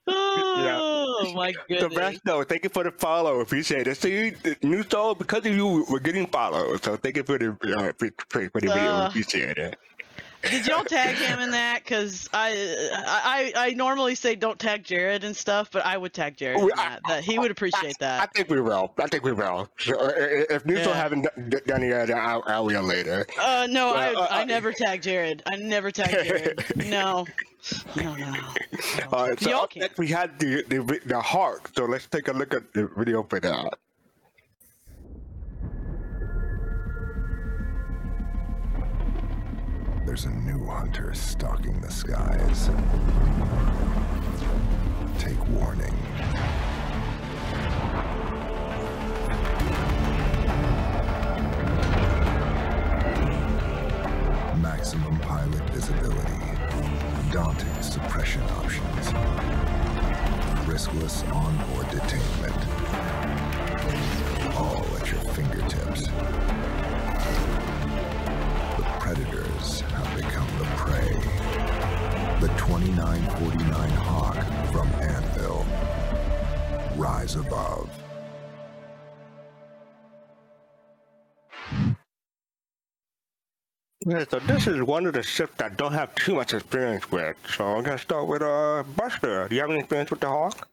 Oh 0.06 1.32
my 1.34 1.52
The 1.52 1.58
goodness! 1.68 1.94
best 1.94 2.20
though. 2.24 2.42
Thank 2.44 2.64
you 2.64 2.70
for 2.70 2.82
the 2.82 2.92
follow. 2.92 3.40
Appreciate 3.40 3.86
it. 3.86 3.96
See, 3.96 4.30
the 4.30 4.56
new 4.62 4.82
soul 4.84 5.14
because 5.14 5.44
of 5.44 5.54
you, 5.54 5.84
we're 5.90 5.98
getting 5.98 6.26
followed. 6.26 6.82
So 6.82 6.96
thank 6.96 7.16
you 7.16 7.24
for 7.24 7.38
the 7.38 7.50
uh, 7.50 7.92
for, 7.98 8.08
for 8.30 8.48
for 8.50 8.60
the 8.60 8.68
video. 8.68 8.90
Uh, 8.90 9.08
Appreciate 9.08 9.58
it. 9.58 9.76
Did 10.42 10.66
y'all 10.66 10.84
tag 10.84 11.16
him 11.16 11.38
in 11.40 11.50
that? 11.50 11.84
Cause 11.84 12.28
I, 12.32 12.90
I 13.04 13.52
I 13.68 13.70
normally 13.74 14.14
say 14.14 14.34
don't 14.34 14.58
tag 14.58 14.84
Jared 14.84 15.24
and 15.24 15.36
stuff, 15.36 15.70
but 15.70 15.84
I 15.84 15.96
would 15.98 16.12
tag 16.14 16.36
Jared 16.36 16.60
in 16.60 16.70
that. 16.76 17.00
That 17.06 17.24
he 17.24 17.38
would 17.38 17.50
appreciate 17.50 17.98
that. 17.98 18.22
I 18.22 18.26
think 18.26 18.48
we 18.48 18.60
will. 18.60 18.92
I 18.98 19.06
think 19.06 19.24
we 19.24 19.32
will. 19.32 19.68
Uh, 19.88 20.12
if 20.16 20.64
new 20.64 20.76
soul 20.76 20.92
Yeah. 20.92 20.94
haven't 20.94 21.22
done 21.66 21.82
it 21.82 21.88
yet, 21.88 22.10
I, 22.10 22.36
I 22.46 22.60
will 22.60 22.82
later. 22.82 23.26
Uh, 23.40 23.66
no, 23.70 23.94
I 23.94 24.14
uh, 24.14 24.26
I 24.30 24.42
uh, 24.42 24.44
never 24.44 24.72
tag 24.72 25.02
Jared. 25.02 25.42
I 25.46 25.56
never 25.56 25.90
tag 25.90 26.10
Jared. 26.10 26.64
No, 26.90 27.26
no, 27.96 28.14
no. 28.16 28.34
All 29.12 29.28
right, 29.28 29.38
so 29.38 29.50
Y'all 29.50 29.60
up 29.64 29.76
next 29.76 29.98
we 29.98 30.08
had 30.08 30.38
the, 30.38 30.62
the 30.68 31.00
the 31.04 31.20
heart. 31.20 31.70
So 31.76 31.84
let's 31.84 32.06
take 32.06 32.28
a 32.28 32.32
look 32.32 32.54
at 32.54 32.72
the 32.72 32.88
video 32.96 33.22
for 33.22 33.38
that. 33.40 33.78
There's 40.06 40.24
a 40.24 40.30
new 40.30 40.64
hunter 40.66 41.14
stalking 41.14 41.80
the 41.80 41.90
skies. 41.90 42.70
Take 45.18 45.38
warning. 45.50 45.94
Maximum 54.60 55.18
pilot 55.20 55.62
visibility. 55.70 56.40
Daunting 57.30 57.82
suppression 57.82 58.42
options. 58.42 59.12
Riskless 60.66 61.24
onboard 61.32 61.86
detainment. 61.86 62.60
All 64.56 64.84
at 64.96 65.10
your 65.12 65.20
fingertips. 65.34 66.08
The 69.60 69.84
have 69.84 70.16
become 70.16 70.46
the 70.58 70.64
prey. 70.76 71.08
The 72.40 72.48
2949 72.56 73.90
Hawk 73.90 74.36
from 74.72 74.88
Anvil. 75.02 75.66
Rise 76.96 77.36
above. 77.36 77.90
Yeah, 84.06 84.24
so 84.30 84.38
this 84.38 84.66
is 84.66 84.80
one 84.82 85.04
of 85.04 85.12
the 85.12 85.22
ships 85.22 85.60
I 85.60 85.68
don't 85.68 85.92
have 85.92 86.14
too 86.14 86.36
much 86.36 86.54
experience 86.54 87.10
with. 87.12 87.36
So 87.54 87.66
I'm 87.66 87.84
gonna 87.84 87.98
start 87.98 88.28
with 88.28 88.40
uh 88.40 88.82
Buster. 88.96 89.46
Do 89.46 89.54
you 89.54 89.60
have 89.60 89.70
any 89.70 89.80
experience 89.80 90.10
with 90.10 90.20
the 90.20 90.28
Hawk? 90.28 90.66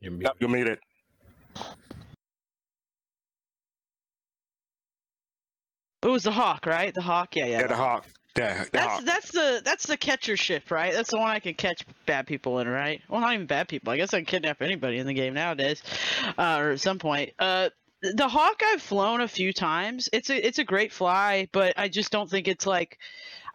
Yep, 0.00 0.36
you 0.40 0.48
made 0.48 0.66
it. 6.02 6.08
Was 6.08 6.22
the 6.24 6.32
hawk, 6.32 6.66
right? 6.66 6.94
The 6.94 7.02
hawk. 7.02 7.36
Yeah, 7.36 7.46
yeah. 7.46 7.60
Yeah, 7.60 7.66
the 7.66 7.76
Hawk. 7.76 8.06
Yeah, 8.36 8.64
the 8.64 8.70
That's 8.70 8.86
Hawk. 8.86 9.04
that's 9.04 9.32
the 9.32 9.60
that's 9.64 9.86
the 9.86 9.96
catcher 9.96 10.36
ship, 10.36 10.70
right? 10.70 10.92
That's 10.92 11.10
the 11.10 11.18
one 11.18 11.28
I 11.30 11.40
can 11.40 11.54
catch 11.54 11.84
bad 12.06 12.26
people 12.26 12.60
in, 12.60 12.68
right? 12.68 13.02
Well, 13.08 13.20
not 13.20 13.34
even 13.34 13.46
bad 13.46 13.68
people. 13.68 13.92
I 13.92 13.96
guess 13.96 14.14
I 14.14 14.18
can 14.18 14.26
kidnap 14.26 14.62
anybody 14.62 14.98
in 14.98 15.06
the 15.06 15.14
game 15.14 15.34
nowadays, 15.34 15.82
uh, 16.38 16.58
or 16.60 16.70
at 16.70 16.80
some 16.80 16.98
point. 16.98 17.32
Uh, 17.38 17.70
the 18.02 18.28
hawk 18.28 18.62
I've 18.64 18.80
flown 18.80 19.20
a 19.20 19.28
few 19.28 19.52
times. 19.52 20.08
It's 20.12 20.30
a 20.30 20.46
it's 20.46 20.58
a 20.58 20.64
great 20.64 20.92
fly, 20.92 21.48
but 21.52 21.74
I 21.76 21.88
just 21.88 22.10
don't 22.12 22.30
think 22.30 22.48
it's 22.48 22.66
like. 22.66 22.98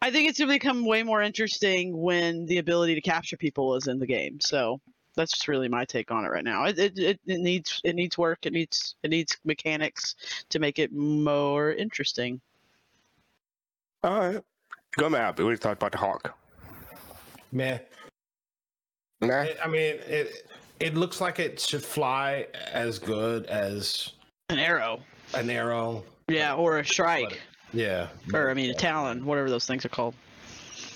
I 0.01 0.11
think 0.11 0.29
it's 0.29 0.43
become 0.43 0.85
way 0.85 1.03
more 1.03 1.21
interesting 1.21 1.97
when 1.97 2.45
the 2.45 2.57
ability 2.57 2.95
to 2.95 3.01
capture 3.01 3.37
people 3.37 3.75
is 3.75 3.87
in 3.87 3.97
the 3.97 4.05
game. 4.05 4.39
So 4.41 4.81
that's 5.15 5.31
just 5.31 5.47
really 5.47 5.67
my 5.67 5.85
take 5.85 6.11
on 6.11 6.25
it 6.25 6.29
right 6.29 6.43
now. 6.43 6.65
It 6.65 6.77
it, 6.79 6.97
it, 6.99 7.19
it 7.25 7.39
needs 7.39 7.81
it 7.83 7.95
needs 7.95 8.17
work. 8.17 8.45
It 8.45 8.53
needs 8.53 8.95
it 9.03 9.09
needs 9.09 9.37
mechanics 9.45 10.15
to 10.49 10.59
make 10.59 10.79
it 10.79 10.91
more 10.93 11.71
interesting. 11.73 12.39
All 14.03 14.19
right. 14.19 14.41
Gomab. 14.99 15.39
We 15.45 15.55
talked 15.57 15.81
about 15.81 15.91
the 15.91 15.97
Hawk. 15.97 16.37
Man, 17.51 17.79
Nah. 19.21 19.41
It- 19.41 19.57
I 19.63 19.67
mean, 19.67 19.95
it 20.07 20.51
it 20.79 20.95
looks 20.95 21.21
like 21.21 21.39
it 21.39 21.59
should 21.59 21.83
fly 21.83 22.47
as 22.73 22.99
good 22.99 23.45
as 23.47 24.11
An 24.49 24.59
arrow. 24.59 25.01
an 25.33 25.49
arrow. 25.49 26.03
Yeah, 26.27 26.55
or 26.55 26.79
a 26.79 26.85
strike. 26.85 27.41
Yeah. 27.73 28.07
Or 28.33 28.49
I 28.49 28.53
mean 28.53 28.69
a 28.69 28.73
talon, 28.73 29.25
whatever 29.25 29.49
those 29.49 29.65
things 29.65 29.85
are 29.85 29.89
called. 29.89 30.15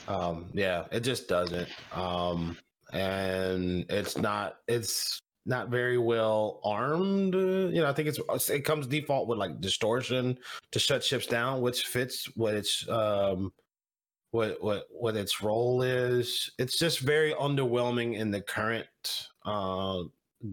Um, 0.08 0.46
yeah, 0.54 0.86
it 0.92 1.02
just 1.02 1.28
doesn't. 1.28 1.70
Um, 1.94 2.58
and 2.94 3.86
it's 3.90 4.18
not. 4.18 4.58
It's 4.68 5.20
not 5.46 5.70
very 5.70 5.98
well 5.98 6.60
armed. 6.64 7.34
You 7.34 7.72
know, 7.82 7.88
I 7.90 7.94
think 7.94 8.08
it's 8.10 8.50
it 8.50 8.62
comes 8.62 8.88
default 8.88 9.28
with 9.28 9.40
like 9.40 9.60
distortion 9.62 10.38
to 10.72 10.80
shut 10.80 11.04
ships 11.04 11.26
down, 11.26 11.62
which 11.62 11.86
fits 11.86 12.26
what 12.36 12.54
its 12.56 12.88
um 12.90 13.52
what 14.32 14.62
what 14.62 14.86
what 14.92 15.16
its 15.16 15.42
role 15.42 15.82
is. 15.82 16.52
It's 16.60 16.78
just 16.78 17.00
very 17.00 17.34
underwhelming 17.34 18.16
in 18.16 18.32
the 18.32 18.42
current 18.42 18.88
uh 19.46 20.04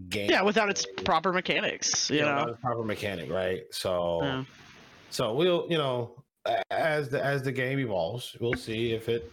game. 0.09 0.29
Yeah, 0.31 0.41
without 0.41 0.69
its 0.69 0.85
proper 1.05 1.31
mechanics, 1.31 2.09
you 2.09 2.17
Yeah, 2.17 2.45
know. 2.45 2.55
proper 2.61 2.83
mechanic, 2.83 3.29
right? 3.29 3.63
So, 3.71 4.19
Yeah. 4.21 4.43
so 5.09 5.33
we'll, 5.33 5.67
you 5.69 5.77
know, 5.77 6.23
as 6.71 7.09
the 7.09 7.23
as 7.23 7.43
the 7.43 7.51
game 7.51 7.79
evolves, 7.79 8.35
we'll 8.39 8.53
see 8.55 8.93
if 8.93 9.09
it 9.09 9.31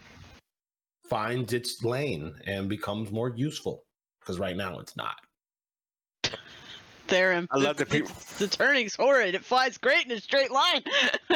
finds 1.09 1.52
its 1.52 1.82
lane 1.82 2.35
and 2.47 2.68
becomes 2.68 3.10
more 3.10 3.31
useful. 3.36 3.85
Because 4.20 4.39
right 4.39 4.56
now 4.56 4.78
it's 4.78 4.97
not. 4.97 5.16
There 7.06 7.32
and 7.32 7.47
I 7.51 7.59
love 7.59 7.76
the 7.76 7.85
people. 7.85 8.10
the 8.39 8.48
turning's 8.48 8.94
horrid. 8.94 9.35
It 9.35 9.44
flies 9.44 9.76
great 9.76 10.06
in 10.06 10.12
a 10.12 10.20
straight 10.20 10.51
line. 10.51 10.82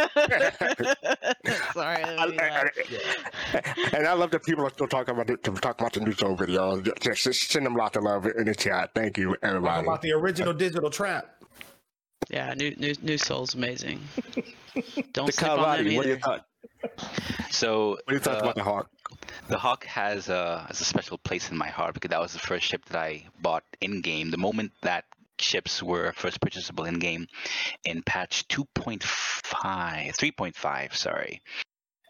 Sorry. 1.74 2.02
I 2.02 2.26
didn't 2.26 3.92
and 3.94 4.06
I 4.06 4.14
love 4.14 4.30
that 4.30 4.44
people 4.44 4.64
are 4.64 4.70
still 4.70 4.86
talking 4.86 5.14
about 5.14 5.28
it, 5.28 5.42
talking 5.44 5.58
about 5.62 5.92
the 5.92 6.00
new 6.00 6.12
show 6.12 6.34
video. 6.34 6.80
Just, 6.80 7.24
just 7.24 7.50
send 7.50 7.66
them 7.66 7.74
lots 7.74 7.98
of 7.98 8.04
love 8.04 8.24
in 8.26 8.46
the 8.46 8.54
chat. 8.54 8.92
Thank 8.94 9.18
you, 9.18 9.36
everybody. 9.42 9.86
about 9.86 10.00
the 10.00 10.12
original 10.12 10.54
digital 10.54 10.88
trap. 10.88 11.34
Yeah, 12.30 12.54
new 12.54 12.74
new 12.76 12.94
new 13.02 13.18
soul's 13.18 13.54
amazing. 13.54 14.00
Don't 15.12 15.26
The 15.26 15.32
sleep 15.32 15.50
on 15.50 15.84
them 15.84 15.92
Kalahari, 15.92 15.96
what 15.96 16.02
do 16.04 16.08
you 16.08 16.14
either. 16.14 16.20
thought? 16.20 16.46
So 17.50 17.90
What 17.90 18.08
do 18.08 18.14
you 18.14 18.20
thought 18.20 18.36
uh, 18.36 18.40
about 18.40 18.54
the 18.54 18.62
Hawk? 18.64 18.88
The 19.48 19.58
Hawk 19.58 19.84
has 19.84 20.28
a, 20.28 20.64
has 20.68 20.80
a 20.80 20.84
special 20.84 21.18
place 21.18 21.50
in 21.50 21.56
my 21.56 21.68
heart 21.68 21.94
because 21.94 22.10
that 22.10 22.20
was 22.20 22.32
the 22.32 22.38
first 22.38 22.66
ship 22.66 22.84
that 22.86 23.00
I 23.00 23.24
bought 23.40 23.64
in 23.80 24.00
game. 24.00 24.30
The 24.30 24.36
moment 24.36 24.72
that 24.82 25.04
ships 25.40 25.82
were 25.82 26.12
first 26.12 26.40
purchasable 26.40 26.84
in 26.84 26.98
game 26.98 27.26
in 27.84 28.02
patch 28.02 28.46
2.5, 28.48 29.00
3.5, 29.02 30.94
sorry. 30.94 31.42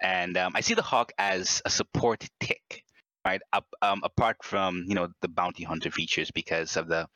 And 0.03 0.37
um, 0.37 0.53
I 0.55 0.61
see 0.61 0.75
the 0.75 0.83
Hawk 0.83 1.13
as 1.19 1.63
a 1.65 1.71
support 1.71 2.25
tick, 2.41 2.85
right? 3.27 3.41
Up, 3.53 3.67
um, 3.83 4.01
apart 4.05 4.37
from 4.43 4.85
you 4.87 4.95
know 4.95 5.09
the 5.23 5.29
bounty 5.29 5.65
hunter 5.65 5.91
features 5.91 6.31
because 6.31 6.77
of 6.77 6.89
the 6.89 7.09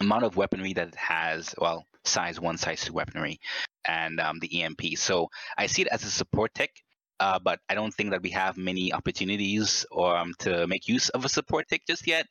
amount 0.00 0.24
of 0.24 0.36
weaponry 0.36 0.74
that 0.74 0.88
it 0.88 0.94
has. 0.94 1.54
Well, 1.58 1.86
size 2.04 2.38
one, 2.38 2.58
size 2.58 2.84
two 2.84 2.92
weaponry, 2.92 3.40
and 3.86 4.20
um, 4.20 4.38
the 4.40 4.62
EMP. 4.62 4.96
So 4.96 5.28
I 5.56 5.66
see 5.66 5.82
it 5.82 5.88
as 5.88 6.04
a 6.04 6.10
support 6.10 6.54
tick. 6.54 6.82
Uh, 7.20 7.38
but 7.38 7.60
I 7.68 7.74
don't 7.74 7.92
think 7.94 8.10
that 8.10 8.22
we 8.22 8.30
have 8.30 8.56
many 8.56 8.92
opportunities 8.92 9.86
or 9.90 10.16
um, 10.16 10.34
to 10.40 10.66
make 10.66 10.88
use 10.88 11.08
of 11.10 11.24
a 11.24 11.28
support 11.28 11.68
tick 11.68 11.82
just 11.86 12.06
yet. 12.06 12.26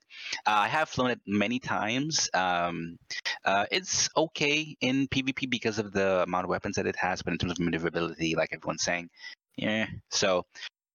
Uh, 0.46 0.66
I 0.66 0.68
have 0.68 0.90
flown 0.90 1.12
it 1.12 1.20
many 1.26 1.60
times. 1.60 2.30
Um, 2.34 2.98
uh, 3.46 3.66
it's 3.72 4.10
okay 4.18 4.76
in 4.82 5.08
PvP 5.08 5.50
because 5.50 5.80
of 5.80 5.94
the 5.94 6.24
amount 6.24 6.46
of 6.46 6.50
weapons 6.50 6.76
that 6.76 6.88
it 6.88 6.96
has, 6.98 7.22
but 7.22 7.32
in 7.32 7.38
terms 7.38 7.54
of 7.54 7.60
maneuverability, 7.60 8.36
like 8.36 8.50
everyone's 8.52 8.84
saying, 8.84 9.10
yeah. 9.56 9.88
So 10.10 10.46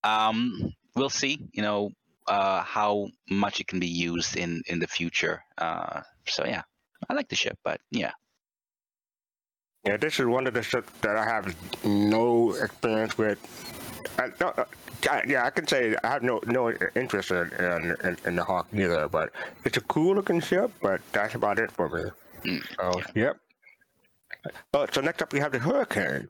um, 0.04 0.72
we'll 0.94 1.10
see. 1.10 1.38
You 1.52 1.62
know 1.62 1.92
uh, 2.26 2.62
how 2.62 3.08
much 3.30 3.60
it 3.60 3.66
can 3.66 3.80
be 3.80 3.86
used 3.86 4.36
in 4.36 4.62
in 4.66 4.78
the 4.78 4.86
future. 4.86 5.42
Uh, 5.58 6.02
so 6.26 6.44
yeah, 6.44 6.62
I 7.08 7.14
like 7.14 7.28
the 7.28 7.36
ship, 7.36 7.58
but 7.64 7.80
yeah. 7.90 8.12
Yeah, 9.86 9.96
this 9.96 10.18
is 10.18 10.26
one 10.26 10.46
of 10.48 10.54
the 10.54 10.62
ships 10.62 10.92
that 11.02 11.16
I 11.16 11.24
have 11.24 11.54
no 11.84 12.52
experience 12.54 13.16
with. 13.16 13.38
I, 14.18 14.28
no, 14.40 14.48
uh, 14.48 14.64
I- 15.08 15.22
yeah, 15.26 15.44
I 15.46 15.50
can 15.50 15.66
say 15.66 15.94
I 16.02 16.08
have 16.08 16.22
no 16.22 16.40
no 16.46 16.72
interest 16.96 17.30
in 17.30 17.50
in, 17.52 18.16
in, 18.24 18.36
the 18.36 18.42
Hawk 18.42 18.66
either, 18.74 19.08
but 19.08 19.30
it's 19.64 19.76
a 19.76 19.80
cool 19.82 20.16
looking 20.16 20.40
ship. 20.40 20.72
But 20.80 21.00
that's 21.12 21.34
about 21.36 21.58
it 21.60 21.70
for 21.70 21.88
me. 22.44 22.60
So 22.76 23.00
yep. 23.14 23.36
Oh, 24.74 24.86
so 24.90 25.00
next 25.00 25.22
up 25.22 25.32
we 25.32 25.38
have 25.40 25.52
the 25.52 25.58
Hurricane. 25.60 26.28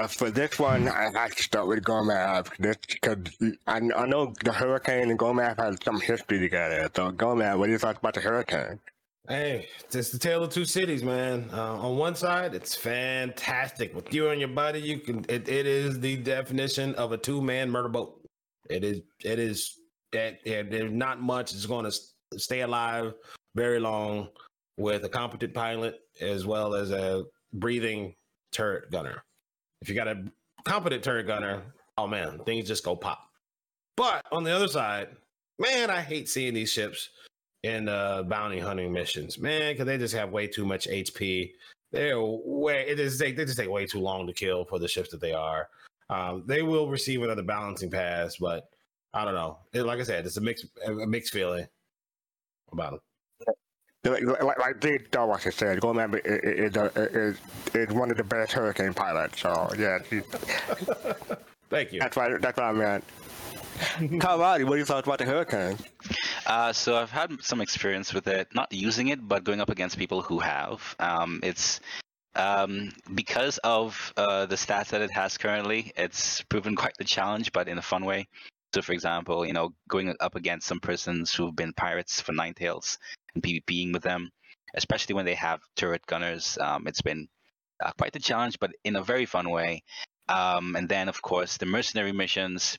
Yeah, 0.00 0.06
for 0.06 0.30
this 0.30 0.58
one, 0.58 0.88
I 0.88 1.10
have 1.12 1.34
to 1.34 1.42
start 1.42 1.66
with. 1.66 1.84
This 2.58 2.76
because 2.88 3.18
I, 3.66 3.76
I 3.76 4.06
know 4.06 4.32
the 4.42 4.52
Hurricane 4.52 5.10
and 5.10 5.18
Gomab 5.18 5.58
have 5.58 5.76
some 5.84 6.00
history 6.00 6.38
together. 6.38 6.88
So 6.96 7.12
Gomab, 7.12 7.58
what 7.58 7.66
do 7.66 7.72
you 7.72 7.78
thought 7.78 7.98
about 7.98 8.14
the 8.14 8.20
Hurricane? 8.20 8.78
Hey, 9.28 9.68
it's 9.92 10.10
the 10.10 10.18
tale 10.18 10.42
of 10.42 10.50
two 10.50 10.64
cities, 10.64 11.04
man. 11.04 11.50
Uh, 11.52 11.74
on 11.74 11.98
one 11.98 12.14
side, 12.14 12.54
it's 12.54 12.74
fantastic. 12.74 13.94
With 13.94 14.12
you 14.14 14.30
and 14.30 14.40
your 14.40 14.48
buddy, 14.48 14.80
you 14.80 15.00
can. 15.00 15.18
It, 15.28 15.48
it 15.50 15.66
is 15.66 16.00
the 16.00 16.16
definition 16.16 16.94
of 16.94 17.12
a 17.12 17.18
two-man 17.18 17.70
murder 17.70 17.90
boat. 17.90 18.22
It 18.70 18.84
is. 18.84 19.02
It 19.22 19.38
is. 19.38 19.76
That 20.12 20.38
yeah, 20.46 20.62
there's 20.62 20.90
not 20.90 21.20
much 21.20 21.52
is 21.52 21.66
going 21.66 21.84
to 21.84 21.92
stay 22.38 22.62
alive 22.62 23.12
very 23.54 23.78
long 23.78 24.28
with 24.78 25.04
a 25.04 25.08
competent 25.10 25.52
pilot 25.52 26.00
as 26.22 26.46
well 26.46 26.74
as 26.74 26.90
a 26.90 27.24
breathing 27.52 28.14
turret 28.50 28.90
gunner. 28.90 29.22
If 29.82 29.88
you 29.88 29.94
got 29.94 30.08
a 30.08 30.24
competent 30.64 31.02
turret 31.02 31.26
gunner, 31.26 31.62
oh 31.96 32.06
man, 32.06 32.40
things 32.44 32.68
just 32.68 32.84
go 32.84 32.96
pop. 32.96 33.20
But 33.96 34.24
on 34.32 34.44
the 34.44 34.50
other 34.50 34.68
side, 34.68 35.08
man, 35.58 35.90
I 35.90 36.00
hate 36.00 36.28
seeing 36.28 36.54
these 36.54 36.72
ships 36.72 37.10
in 37.62 37.88
uh, 37.88 38.22
bounty 38.22 38.58
hunting 38.58 38.92
missions, 38.92 39.38
man, 39.38 39.72
because 39.72 39.86
they 39.86 39.98
just 39.98 40.14
have 40.14 40.30
way 40.30 40.46
too 40.46 40.64
much 40.64 40.88
HP. 40.88 41.52
They're 41.92 42.20
way 42.20 42.86
it 42.88 43.00
is 43.00 43.18
they, 43.18 43.32
they 43.32 43.44
just 43.44 43.58
take 43.58 43.68
way 43.68 43.86
too 43.86 44.00
long 44.00 44.26
to 44.26 44.32
kill 44.32 44.64
for 44.64 44.78
the 44.78 44.88
ships 44.88 45.10
that 45.10 45.20
they 45.20 45.32
are. 45.32 45.68
Um, 46.08 46.44
they 46.46 46.62
will 46.62 46.88
receive 46.88 47.22
another 47.22 47.42
balancing 47.42 47.90
pass, 47.90 48.36
but 48.36 48.68
I 49.12 49.24
don't 49.24 49.34
know. 49.34 49.58
It, 49.72 49.82
like 49.82 50.00
I 50.00 50.04
said, 50.04 50.24
it's 50.26 50.36
a 50.36 50.40
mixed 50.40 50.66
a 50.86 50.92
mixed 51.06 51.32
feeling 51.32 51.66
about 52.72 52.92
them. 52.92 53.00
Like, 54.02 54.22
like, 54.24 54.58
like 54.58 54.80
Dave 54.80 55.10
Darwasher 55.10 55.52
said, 55.52 55.78
Gomab 55.80 56.20
is, 56.24 56.74
is, 56.74 56.96
is, 57.14 57.40
is 57.74 57.94
one 57.94 58.10
of 58.10 58.16
the 58.16 58.24
best 58.24 58.52
Hurricane 58.52 58.94
pilots. 58.94 59.40
So 59.40 59.70
yeah, 59.76 59.98
thank 61.70 61.92
you. 61.92 62.00
That's 62.00 62.16
why. 62.16 62.30
That's 62.38 62.56
what 62.56 62.64
I 62.66 62.72
meant. 62.72 63.04
Kawadi, 63.80 64.64
what 64.64 64.72
do 64.72 64.78
you 64.78 64.84
thought 64.86 65.04
about 65.04 65.18
the 65.18 65.26
Hurricane? 65.26 65.76
Uh, 66.46 66.72
so 66.72 66.96
I've 66.96 67.10
had 67.10 67.32
some 67.42 67.60
experience 67.60 68.14
with 68.14 68.26
it, 68.26 68.48
not 68.54 68.72
using 68.72 69.08
it, 69.08 69.26
but 69.26 69.44
going 69.44 69.60
up 69.60 69.68
against 69.68 69.98
people 69.98 70.22
who 70.22 70.38
have. 70.38 70.96
Um, 70.98 71.40
it's 71.42 71.80
um, 72.34 72.92
because 73.14 73.58
of 73.58 74.14
uh, 74.16 74.46
the 74.46 74.56
stats 74.56 74.88
that 74.88 75.02
it 75.02 75.10
has 75.10 75.36
currently, 75.36 75.92
it's 75.96 76.40
proven 76.42 76.74
quite 76.74 76.94
the 76.96 77.04
challenge, 77.04 77.52
but 77.52 77.68
in 77.68 77.76
a 77.76 77.82
fun 77.82 78.06
way. 78.06 78.28
So, 78.74 78.82
for 78.82 78.92
example, 78.92 79.44
you 79.44 79.52
know, 79.52 79.74
going 79.88 80.14
up 80.20 80.36
against 80.36 80.66
some 80.66 80.80
persons 80.80 81.34
who've 81.34 81.54
been 81.54 81.72
pirates 81.72 82.20
for 82.20 82.32
Nine 82.32 82.54
Tails 82.54 82.98
and 83.34 83.42
PvPing 83.42 83.92
with 83.92 84.02
them, 84.02 84.30
especially 84.74 85.14
when 85.14 85.24
they 85.24 85.34
have 85.34 85.60
turret 85.76 86.04
gunners, 86.06 86.58
um, 86.60 86.86
it's 86.86 87.02
been 87.02 87.28
uh, 87.82 87.92
quite 87.98 88.12
the 88.12 88.18
challenge, 88.20 88.58
but 88.60 88.72
in 88.84 88.96
a 88.96 89.02
very 89.02 89.26
fun 89.26 89.50
way. 89.50 89.82
Um, 90.28 90.76
and 90.76 90.88
then, 90.88 91.08
of 91.08 91.20
course, 91.22 91.56
the 91.56 91.66
mercenary 91.66 92.12
missions, 92.12 92.78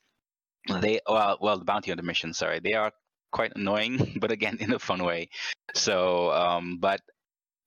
they 0.80 1.02
well, 1.07 1.38
well, 1.41 1.57
the 1.57 1.65
bounty 1.65 1.91
hunter 1.91 2.03
missions, 2.03 2.38
sorry, 2.38 2.60
they 2.60 2.73
are 2.73 2.91
quite 3.32 3.53
annoying, 3.56 4.18
but 4.22 4.32
again, 4.32 4.57
in 4.60 4.73
a 4.73 4.80
fun 4.80 5.03
way. 5.03 5.30
So, 5.76 6.32
um, 6.32 6.78
but 6.80 7.02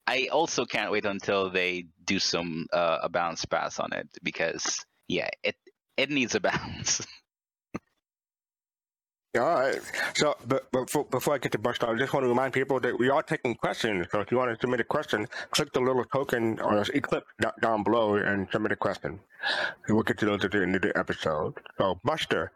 I 0.07 0.27
also 0.31 0.65
can't 0.65 0.91
wait 0.91 1.05
until 1.05 1.49
they 1.49 1.87
do 2.05 2.19
some 2.19 2.67
uh, 2.71 2.99
a 3.03 3.09
bounce 3.09 3.45
pass 3.45 3.79
on 3.79 3.93
it 3.93 4.07
because 4.23 4.79
yeah, 5.07 5.29
it 5.43 5.55
it 5.97 6.09
needs 6.09 6.35
a 6.35 6.39
bounce. 6.41 7.05
All 9.37 9.59
right. 9.59 9.81
So, 10.15 10.35
but, 10.47 10.71
but 10.71 10.85
before, 10.85 11.05
before 11.05 11.33
I 11.35 11.37
get 11.37 11.51
to 11.53 11.57
Buster, 11.57 11.87
I 11.87 11.95
just 11.97 12.13
want 12.13 12.23
to 12.23 12.29
remind 12.29 12.53
people 12.53 12.79
that 12.79 12.97
we 12.97 13.09
are 13.09 13.21
taking 13.21 13.55
questions. 13.55 14.07
So, 14.11 14.21
if 14.21 14.31
you 14.31 14.37
want 14.37 14.53
to 14.53 14.59
submit 14.59 14.79
a 14.79 14.83
question, 14.85 15.27
click 15.51 15.73
the 15.73 15.81
little 15.81 16.05
token 16.05 16.59
or 16.59 16.83
eclipse 16.93 17.27
do- 17.41 17.51
down 17.61 17.83
below 17.83 18.15
and 18.15 18.47
submit 18.51 18.71
a 18.71 18.75
question. 18.75 19.19
We'll 19.89 20.03
get 20.03 20.17
to 20.19 20.25
those 20.25 20.45
at 20.45 20.51
the 20.51 20.61
end 20.61 20.75
of 20.75 20.81
the 20.81 20.97
episode. 20.97 21.55
So, 21.77 21.99
Buster, 22.03 22.51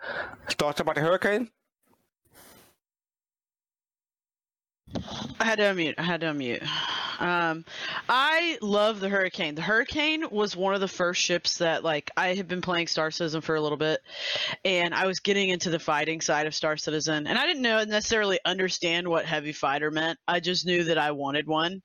thoughts 0.52 0.80
about 0.80 0.96
the 0.96 1.02
hurricane? 1.02 1.50
I 5.40 5.46
had 5.46 5.58
to 5.58 5.64
unmute. 5.64 5.96
I 5.98 6.04
had 6.04 6.22
to 6.22 6.28
unmute. 6.28 6.68
Um, 7.22 7.66
I 8.08 8.58
love 8.62 9.00
the 9.00 9.10
Hurricane. 9.10 9.56
The 9.56 9.62
Hurricane 9.62 10.26
was 10.32 10.56
one 10.56 10.74
of 10.74 10.82
the 10.82 10.88
first 10.88 11.22
ships 11.22 11.58
that, 11.58 11.84
like, 11.84 12.12
I 12.16 12.36
had 12.36 12.48
been 12.48 12.62
playing 12.62 12.88
Star 12.88 13.12
Citizen 13.12 13.42
for 13.42 13.56
a 13.56 13.62
little 13.62 13.78
bit, 13.78 14.00
and 14.64 14.94
I 14.94 15.06
was 15.06 15.20
getting 15.20 15.50
into 15.50 15.70
the 15.70 15.80
fighting 15.80 16.22
side 16.22 16.48
of 16.48 16.56
Star 16.56 16.78
Citizen, 16.78 17.28
and 17.28 17.38
I 17.38 17.46
didn't 17.46 17.62
know 17.62 17.84
necessarily 17.84 18.40
understand 18.46 19.08
what 19.08 19.26
heavy 19.26 19.52
fighter 19.52 19.92
meant. 19.92 20.18
I 20.28 20.40
just 20.40 20.66
knew 20.66 20.86
that 20.86 20.98
I 20.98 21.12
wanted 21.12 21.48
one. 21.48 21.82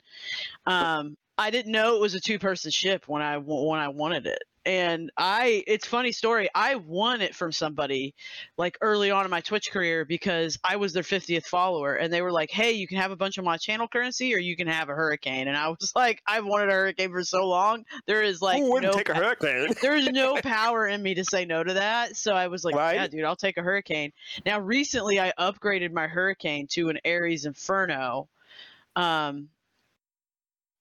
Um, 0.67 1.17
I 1.37 1.51
didn't 1.51 1.73
know 1.73 1.97
it 1.97 2.01
was 2.01 2.15
a 2.15 2.21
two-person 2.21 2.71
ship 2.71 3.09
when 3.09 3.23
I 3.23 3.39
when 3.39 3.81
I 3.81 3.89
wanted 3.89 4.27
it. 4.27 4.43
And 4.67 5.11
I, 5.17 5.63
it's 5.67 5.87
funny 5.87 6.13
story. 6.13 6.49
I 6.55 6.77
won 6.77 7.21
it 7.21 7.35
from 7.35 7.53
somebody 7.53 8.15
like 8.57 8.79
early 8.81 9.11
on 9.11 9.25
in 9.25 9.31
my 9.31 9.41
Twitch 9.41 9.71
career 9.71 10.05
because 10.05 10.59
I 10.65 10.77
was 10.77 10.93
their 10.93 11.03
50th 11.03 11.45
follower 11.45 11.95
and 11.95 12.13
they 12.13 12.23
were 12.23 12.33
like, 12.33 12.51
Hey, 12.51 12.73
you 12.73 12.87
can 12.87 12.99
have 12.99 13.11
a 13.11 13.17
bunch 13.17 13.37
of 13.37 13.45
my 13.45 13.57
channel 13.59 13.89
currency 13.89 14.35
or 14.35 14.39
you 14.39 14.57
can 14.57 14.67
have 14.67 14.89
a 14.89 14.95
hurricane. 14.95 15.49
And 15.49 15.57
I 15.57 15.69
was 15.69 15.93
like, 15.97 16.23
I've 16.27 16.47
wanted 16.47 16.71
a 16.71 16.73
hurricane 16.73 17.11
for 17.11 17.23
so 17.25 17.47
long. 17.47 17.85
There 18.07 18.23
is 18.23 18.41
like, 18.41 18.63
Who 18.63 18.73
wouldn't 18.73 18.93
no 18.93 18.99
take 18.99 19.11
a 19.11 19.15
hurricane? 19.15 19.75
There's 19.83 20.11
no 20.11 20.41
power 20.41 20.87
in 20.87 21.03
me 21.03 21.15
to 21.15 21.25
say 21.25 21.45
no 21.45 21.63
to 21.63 21.75
that. 21.75 22.17
So 22.17 22.35
I 22.35 22.49
was 22.49 22.65
like, 22.65 22.75
Right. 22.75 22.95
yeah, 22.95 23.07
dude, 23.07 23.25
I'll 23.25 23.37
take 23.37 23.59
a 23.59 23.63
hurricane. 23.63 24.13
Now, 24.47 24.61
recently 24.61 25.21
I 25.21 25.33
upgraded 25.39 25.93
my 25.93 26.07
hurricane 26.07 26.69
to 26.69 26.89
an 26.89 26.99
Ares 27.05 27.45
Inferno. 27.45 28.29
Um, 28.97 29.49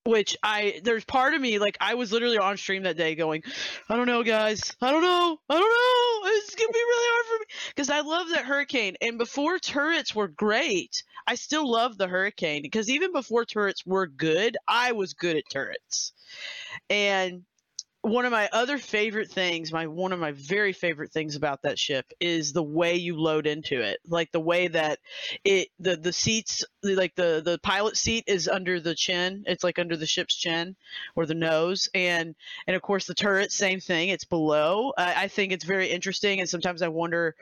which 0.05 0.35
I 0.43 0.81
there's 0.83 1.05
part 1.05 1.33
of 1.33 1.41
me 1.41 1.59
like 1.59 1.77
I 1.79 1.93
was 1.95 2.11
literally 2.11 2.37
on 2.37 2.57
stream 2.57 2.83
that 2.83 2.97
day 2.97 3.15
going, 3.15 3.43
I 3.89 3.95
don't 3.95 4.07
know, 4.07 4.23
guys, 4.23 4.75
I 4.81 4.91
don't 4.91 5.01
know, 5.01 5.37
I 5.49 5.53
don't 5.53 5.61
know, 5.61 6.29
it's 6.29 6.55
gonna 6.55 6.71
be 6.71 6.79
really 6.79 7.07
hard 7.09 7.25
for 7.25 7.39
me 7.39 7.45
because 7.69 7.89
I 7.89 8.01
love 8.01 8.29
that 8.29 8.45
hurricane. 8.45 8.95
And 9.01 9.17
before 9.17 9.59
turrets 9.59 10.13
were 10.13 10.27
great, 10.27 11.03
I 11.25 11.35
still 11.35 11.69
love 11.69 11.97
the 11.97 12.07
hurricane 12.07 12.61
because 12.61 12.89
even 12.89 13.13
before 13.13 13.45
turrets 13.45 13.85
were 13.85 14.07
good, 14.07 14.57
I 14.67 14.91
was 14.91 15.13
good 15.13 15.37
at 15.37 15.49
turrets. 15.49 16.11
And 16.89 17.43
one 18.03 18.25
of 18.25 18.33
my 18.33 18.49
other 18.51 18.77
favorite 18.77 19.31
things, 19.31 19.71
my 19.71 19.87
one 19.87 20.11
of 20.11 20.19
my 20.19 20.33
very 20.33 20.73
favorite 20.73 21.13
things 21.13 21.37
about 21.37 21.61
that 21.61 21.79
ship 21.79 22.05
is 22.19 22.51
the 22.51 22.61
way 22.61 22.95
you 22.95 23.17
load 23.17 23.47
into 23.47 23.81
it. 23.81 23.99
Like 24.05 24.29
the 24.33 24.41
way 24.41 24.67
that 24.67 24.99
it 25.45 25.69
the 25.79 25.95
the 25.95 26.11
seats 26.11 26.65
like 26.83 27.15
the 27.15 27.41
the 27.43 27.59
pilot 27.63 27.95
seat 27.95 28.25
is 28.27 28.49
under 28.49 28.81
the 28.81 28.93
chin. 28.93 29.45
It's 29.47 29.63
like 29.63 29.79
under 29.79 29.95
the 29.95 30.05
ship's 30.05 30.35
chin 30.35 30.75
or 31.15 31.25
the 31.25 31.33
nose 31.33 31.87
and 31.95 32.35
and 32.67 32.75
of 32.75 32.81
course 32.81 33.07
the 33.07 33.13
turret 33.13 33.53
same 33.53 33.79
thing. 33.79 34.09
It's 34.09 34.25
below. 34.25 34.91
I, 34.97 35.23
I 35.23 35.27
think 35.29 35.53
it's 35.53 35.65
very 35.65 35.87
interesting 35.87 36.41
and 36.41 36.49
sometimes 36.49 36.81
I 36.81 36.89
wonder 36.89 37.35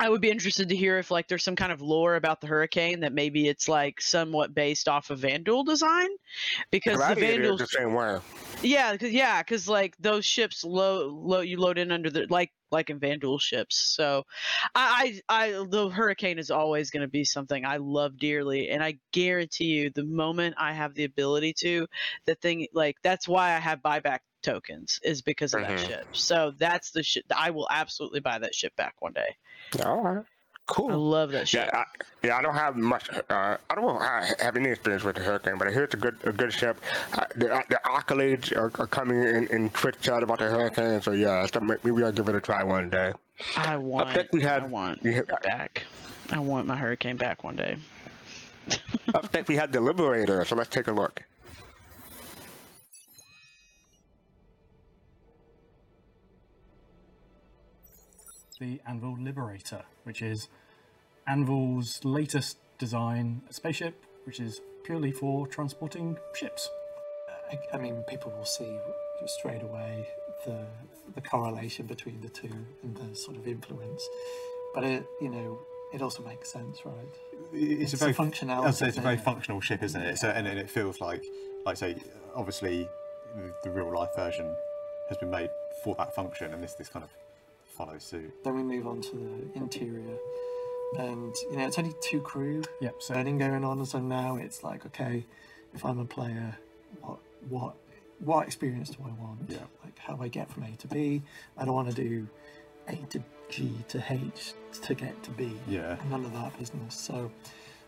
I 0.00 0.08
would 0.08 0.22
be 0.22 0.30
interested 0.30 0.70
to 0.70 0.76
hear 0.76 0.98
if 0.98 1.10
like 1.10 1.28
there's 1.28 1.44
some 1.44 1.56
kind 1.56 1.70
of 1.72 1.82
lore 1.82 2.16
about 2.16 2.40
the 2.40 2.46
hurricane 2.46 3.00
that 3.00 3.12
maybe 3.12 3.46
it's 3.46 3.68
like 3.68 4.00
somewhat 4.00 4.54
based 4.54 4.88
off 4.88 5.10
of 5.10 5.20
Vanduul 5.20 5.64
design 5.66 6.08
because 6.70 7.04
the 7.06 7.14
Vanduuls 7.14 7.58
the 7.58 7.66
same 7.66 7.94
way. 7.94 8.18
yeah, 8.62 8.96
cause, 8.96 9.10
yeah, 9.10 9.42
because 9.42 9.68
like 9.68 9.96
those 9.98 10.24
ships 10.24 10.64
load, 10.64 11.12
load 11.12 11.42
you 11.42 11.58
load 11.58 11.78
in 11.78 11.92
under 11.92 12.10
the 12.10 12.26
like 12.30 12.50
like 12.70 12.88
in 12.90 12.98
Vanduul 12.98 13.40
ships. 13.40 13.76
So, 13.76 14.24
I 14.74 15.20
I, 15.28 15.46
I 15.50 15.64
the 15.68 15.90
Hurricane 15.90 16.38
is 16.38 16.50
always 16.50 16.90
going 16.90 17.02
to 17.02 17.08
be 17.08 17.24
something 17.24 17.64
I 17.66 17.76
love 17.78 18.16
dearly, 18.18 18.70
and 18.70 18.82
I 18.82 18.98
guarantee 19.12 19.66
you, 19.66 19.90
the 19.90 20.04
moment 20.04 20.54
I 20.58 20.72
have 20.72 20.94
the 20.94 21.04
ability 21.04 21.54
to, 21.60 21.86
the 22.26 22.34
thing 22.36 22.66
like 22.72 22.96
that's 23.02 23.28
why 23.28 23.54
I 23.54 23.58
have 23.58 23.80
buyback 23.82 24.20
tokens 24.42 25.00
is 25.02 25.22
because 25.22 25.54
of 25.54 25.62
that 25.62 25.78
Mhm. 25.78 25.86
ship. 25.86 26.06
So 26.12 26.52
that's 26.58 26.90
the 26.92 27.02
ship. 27.02 27.24
I 27.34 27.50
will 27.50 27.68
absolutely 27.70 28.20
buy 28.20 28.38
that 28.38 28.54
ship 28.54 28.74
back 28.76 28.94
one 29.00 29.12
day. 29.12 29.36
All 29.84 30.00
right. 30.02 30.24
Cool. 30.66 30.92
I 30.92 30.94
love 30.94 31.32
that 31.32 31.48
ship. 31.48 31.68
Yeah, 31.72 31.80
I, 31.80 31.84
yeah. 32.22 32.36
I 32.36 32.42
don't 32.42 32.54
have 32.54 32.76
much. 32.76 33.10
Uh, 33.28 33.56
I 33.68 33.74
don't 33.74 34.00
ha- 34.00 34.24
have 34.38 34.56
any 34.56 34.68
experience 34.68 35.02
with 35.02 35.16
the 35.16 35.22
Hurricane, 35.22 35.58
but 35.58 35.66
I 35.66 35.72
hear 35.72 35.82
it's 35.82 35.94
a 35.94 35.96
good, 35.96 36.16
a 36.22 36.30
good 36.32 36.52
ship. 36.52 36.80
Uh, 37.12 37.24
the, 37.34 37.52
uh, 37.52 37.62
the 37.68 37.80
accolades 37.84 38.56
are, 38.56 38.70
are 38.80 38.86
coming 38.86 39.20
in 39.20 39.48
in 39.48 39.70
Twitch 39.70 39.96
chat 40.00 40.22
about 40.22 40.38
the 40.38 40.44
Hurricane, 40.48 41.00
so 41.02 41.10
yeah, 41.10 41.44
so 41.46 41.58
may- 41.58 41.74
maybe 41.82 42.04
I'll 42.04 42.12
give 42.12 42.28
it 42.28 42.36
a 42.36 42.40
try 42.40 42.62
one 42.62 42.88
day. 42.88 43.12
I 43.56 43.76
want. 43.78 44.08
I 44.10 44.14
think 44.14 44.28
we 44.32 44.42
had- 44.42 44.62
I 44.62 44.66
want 44.66 45.02
we 45.02 45.16
it 45.16 45.28
back. 45.42 45.82
I 46.30 46.38
want 46.38 46.68
my 46.68 46.76
Hurricane 46.76 47.16
back 47.16 47.42
one 47.42 47.56
day. 47.56 47.76
I 49.14 49.20
think 49.26 49.48
we 49.48 49.56
had 49.56 49.72
the 49.72 49.80
Liberator, 49.80 50.44
so 50.44 50.54
let's 50.54 50.70
take 50.70 50.86
a 50.86 50.92
look. 50.92 51.20
The 58.60 58.80
Anvil 58.86 59.16
Liberator, 59.18 59.82
which 60.04 60.22
is 60.22 60.48
Anvil's 61.26 62.04
latest 62.04 62.58
design 62.78 63.42
spaceship, 63.50 63.94
which 64.24 64.38
is 64.38 64.60
purely 64.84 65.12
for 65.12 65.46
transporting 65.46 66.16
ships. 66.34 66.70
I, 67.50 67.76
I 67.76 67.78
mean, 67.78 68.04
people 68.08 68.32
will 68.36 68.44
see 68.44 68.78
straight 69.26 69.62
away 69.62 70.06
the 70.46 70.66
the 71.14 71.20
correlation 71.20 71.86
between 71.86 72.20
the 72.20 72.28
two 72.28 72.50
and 72.82 72.96
the 72.96 73.16
sort 73.16 73.36
of 73.36 73.46
influence, 73.48 74.08
but 74.74 74.84
it 74.84 75.04
you 75.20 75.28
know 75.28 75.58
it 75.92 76.02
also 76.02 76.22
makes 76.22 76.52
sense, 76.52 76.84
right? 76.84 76.94
it's, 77.52 77.92
It's 77.92 78.02
a 78.02 78.04
a 78.04 78.12
very 78.12 78.14
functionality 78.14 78.66
I'd 78.66 78.74
say 78.74 78.88
it's 78.88 78.96
a 78.96 79.00
very 79.00 79.16
functional 79.16 79.60
ship, 79.60 79.82
isn't 79.82 80.00
it? 80.00 80.18
So, 80.18 80.28
and, 80.28 80.46
and 80.46 80.56
it 80.56 80.70
feels 80.70 81.00
like, 81.00 81.24
like 81.66 81.76
say, 81.76 81.96
obviously, 82.34 82.88
the, 83.34 83.52
the 83.64 83.70
real 83.70 83.92
life 83.92 84.10
version 84.14 84.54
has 85.08 85.18
been 85.18 85.30
made 85.30 85.50
for 85.82 85.96
that 85.96 86.14
function, 86.14 86.54
and 86.54 86.62
this 86.62 86.74
this 86.74 86.88
kind 86.88 87.04
of 87.04 87.10
follows 87.84 88.04
suit. 88.04 88.32
Then 88.44 88.56
we 88.56 88.62
move 88.62 88.86
on 88.86 89.00
to 89.00 89.10
the 89.16 89.58
interior, 89.58 90.16
and 90.98 91.34
you 91.50 91.56
know 91.56 91.66
it's 91.66 91.78
only 91.78 91.94
two 92.00 92.20
crew. 92.20 92.62
Yep. 92.80 92.96
So 93.00 93.14
learning 93.14 93.38
going 93.38 93.64
on, 93.64 93.84
so 93.86 94.00
now 94.00 94.36
it's 94.36 94.62
like, 94.62 94.84
okay, 94.86 95.24
if 95.74 95.84
I'm 95.84 95.98
a 95.98 96.04
player, 96.04 96.56
what 97.00 97.18
what 97.48 97.74
what 98.18 98.46
experience 98.46 98.90
do 98.90 98.98
I 99.04 99.10
want? 99.22 99.40
Yeah. 99.48 99.58
Like 99.84 99.98
how 99.98 100.14
do 100.16 100.22
I 100.22 100.28
get 100.28 100.50
from 100.50 100.64
A 100.64 100.70
to 100.76 100.88
B? 100.88 101.22
I 101.56 101.64
don't 101.64 101.74
want 101.74 101.88
to 101.88 101.94
do 101.94 102.28
A 102.88 102.96
to 102.96 103.22
G 103.48 103.72
to 103.88 104.02
H 104.08 104.52
to 104.82 104.94
get 104.94 105.22
to 105.24 105.30
B. 105.30 105.52
Yeah. 105.66 105.96
None 106.10 106.24
of 106.24 106.32
that 106.34 106.58
business. 106.58 106.94
So, 106.94 107.30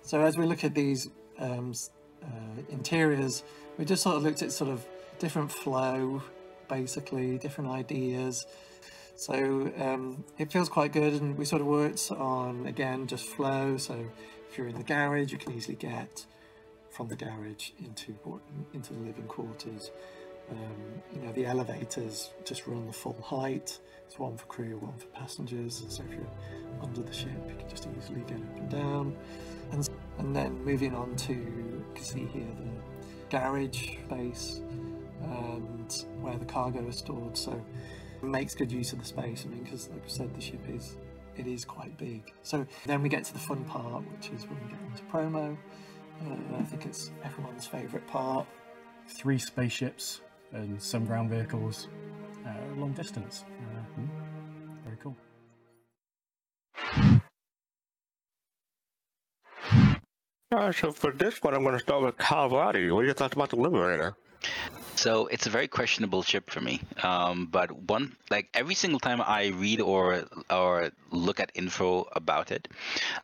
so 0.02 0.20
as 0.22 0.36
we 0.38 0.46
look 0.46 0.64
at 0.64 0.74
these 0.74 1.08
um, 1.38 1.70
s- 1.70 1.90
uh, 2.22 2.62
interiors, 2.70 3.44
we 3.78 3.84
just 3.84 4.02
sort 4.02 4.16
of 4.16 4.22
looked 4.22 4.42
at 4.42 4.52
sort 4.52 4.70
of 4.70 4.84
different 5.18 5.52
flow, 5.52 6.22
basically 6.68 7.38
different 7.38 7.70
ideas. 7.70 8.44
So 9.14 9.72
um, 9.78 10.24
it 10.38 10.50
feels 10.50 10.68
quite 10.68 10.92
good, 10.92 11.14
and 11.14 11.36
we 11.36 11.44
sort 11.44 11.62
of 11.62 11.68
worked 11.68 12.10
on 12.10 12.66
again 12.66 13.06
just 13.06 13.26
flow. 13.26 13.76
So 13.76 13.94
if 14.50 14.58
you're 14.58 14.68
in 14.68 14.76
the 14.76 14.82
garage, 14.82 15.32
you 15.32 15.38
can 15.38 15.52
easily 15.52 15.76
get 15.76 16.24
from 16.90 17.08
the 17.08 17.16
garage 17.16 17.70
into 17.78 18.14
into 18.74 18.92
the 18.92 19.00
living 19.00 19.26
quarters. 19.26 19.90
Um, 20.50 21.02
you 21.14 21.22
know 21.22 21.32
the 21.32 21.46
elevators 21.46 22.30
just 22.44 22.66
run 22.66 22.86
the 22.86 22.92
full 22.92 23.20
height. 23.22 23.78
It's 24.06 24.18
one 24.18 24.36
for 24.36 24.44
crew, 24.46 24.76
one 24.78 24.98
for 24.98 25.06
passengers. 25.06 25.84
So 25.88 26.02
if 26.02 26.14
you're 26.14 26.82
under 26.82 27.02
the 27.02 27.12
ship, 27.12 27.30
you 27.48 27.54
can 27.56 27.68
just 27.68 27.88
easily 27.98 28.20
get 28.26 28.36
up 28.36 28.56
and 28.56 28.70
down. 28.70 29.16
And 29.72 29.88
and 30.18 30.36
then 30.36 30.62
moving 30.64 30.94
on 30.94 31.16
to 31.16 31.32
you 31.32 31.84
can 31.94 32.04
see 32.04 32.26
here 32.26 32.46
the 32.58 33.28
garage 33.30 33.96
space 34.04 34.60
and 35.22 36.04
where 36.20 36.36
the 36.36 36.44
cargo 36.44 36.86
is 36.88 36.98
stored. 36.98 37.36
So 37.36 37.64
makes 38.22 38.54
good 38.54 38.70
use 38.70 38.92
of 38.92 38.98
the 39.00 39.04
space. 39.04 39.44
I 39.46 39.50
mean, 39.50 39.64
because 39.64 39.88
like 39.90 40.04
I 40.04 40.08
said, 40.08 40.34
the 40.34 40.40
ship 40.40 40.60
is 40.68 40.96
it 41.36 41.46
is 41.46 41.64
quite 41.64 41.96
big. 41.96 42.32
So 42.42 42.66
then 42.86 43.02
we 43.02 43.08
get 43.08 43.24
to 43.24 43.32
the 43.32 43.38
fun 43.38 43.64
part, 43.64 44.04
which 44.12 44.30
is 44.30 44.46
when 44.46 44.58
we 44.64 44.70
get 44.70 44.80
into 44.90 45.02
promo. 45.04 45.56
Uh, 46.24 46.58
I 46.58 46.62
think 46.62 46.86
it's 46.86 47.10
everyone's 47.24 47.66
favourite 47.66 48.06
part. 48.06 48.46
three 49.08 49.38
spaceships 49.38 50.20
and 50.52 50.80
some 50.80 51.04
ground 51.06 51.30
vehicles, 51.30 51.88
uh, 52.46 52.74
long 52.76 52.92
distance. 52.92 53.44
Uh, 53.48 53.80
hmm, 53.94 54.06
very 54.84 54.96
cool. 55.02 55.16
All 60.52 60.58
right, 60.58 60.74
so 60.74 60.92
for 60.92 61.12
this 61.12 61.42
one, 61.42 61.54
I'm 61.54 61.62
going 61.62 61.74
to 61.74 61.80
start 61.80 62.02
with 62.02 62.18
Calvati. 62.18 62.94
What 62.94 63.02
do 63.02 63.06
you 63.06 63.14
thought 63.14 63.32
about 63.32 63.48
the 63.48 63.56
Liberator? 63.56 64.14
So 65.02 65.26
it's 65.26 65.48
a 65.48 65.50
very 65.50 65.66
questionable 65.66 66.22
ship 66.22 66.48
for 66.48 66.60
me. 66.60 66.80
Um, 67.02 67.48
but 67.50 67.72
one, 67.72 68.14
like 68.30 68.48
every 68.54 68.76
single 68.76 69.00
time 69.00 69.20
I 69.20 69.48
read 69.48 69.80
or 69.80 70.22
or 70.48 70.92
look 71.10 71.40
at 71.40 71.50
info 71.56 72.06
about 72.12 72.52
it, 72.52 72.68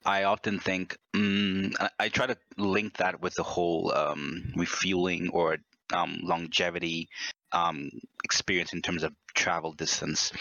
I 0.04 0.24
often 0.24 0.58
think 0.58 0.98
mm, 1.14 1.72
I, 2.00 2.08
try 2.08 2.26
to 2.26 2.36
link 2.56 2.96
that 2.96 3.22
with 3.22 3.34
the 3.34 3.44
whole 3.44 3.92
um, 3.94 4.52
refueling 4.56 5.28
or 5.28 5.58
um, 5.92 6.18
longevity 6.24 7.10
um, 7.52 7.90
experience 8.24 8.72
in 8.72 8.82
terms 8.82 9.04
of 9.04 9.12
travel 9.34 9.72
distance. 9.72 10.32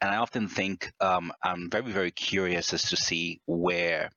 And 0.00 0.10
I 0.10 0.16
often 0.16 0.48
think 0.48 0.90
um, 1.02 1.32
I'm 1.42 1.68
very 1.68 1.92
very 1.92 2.12
curious 2.12 2.72
as 2.72 2.84
to 2.84 2.96
see 2.96 3.42
where 3.44 4.08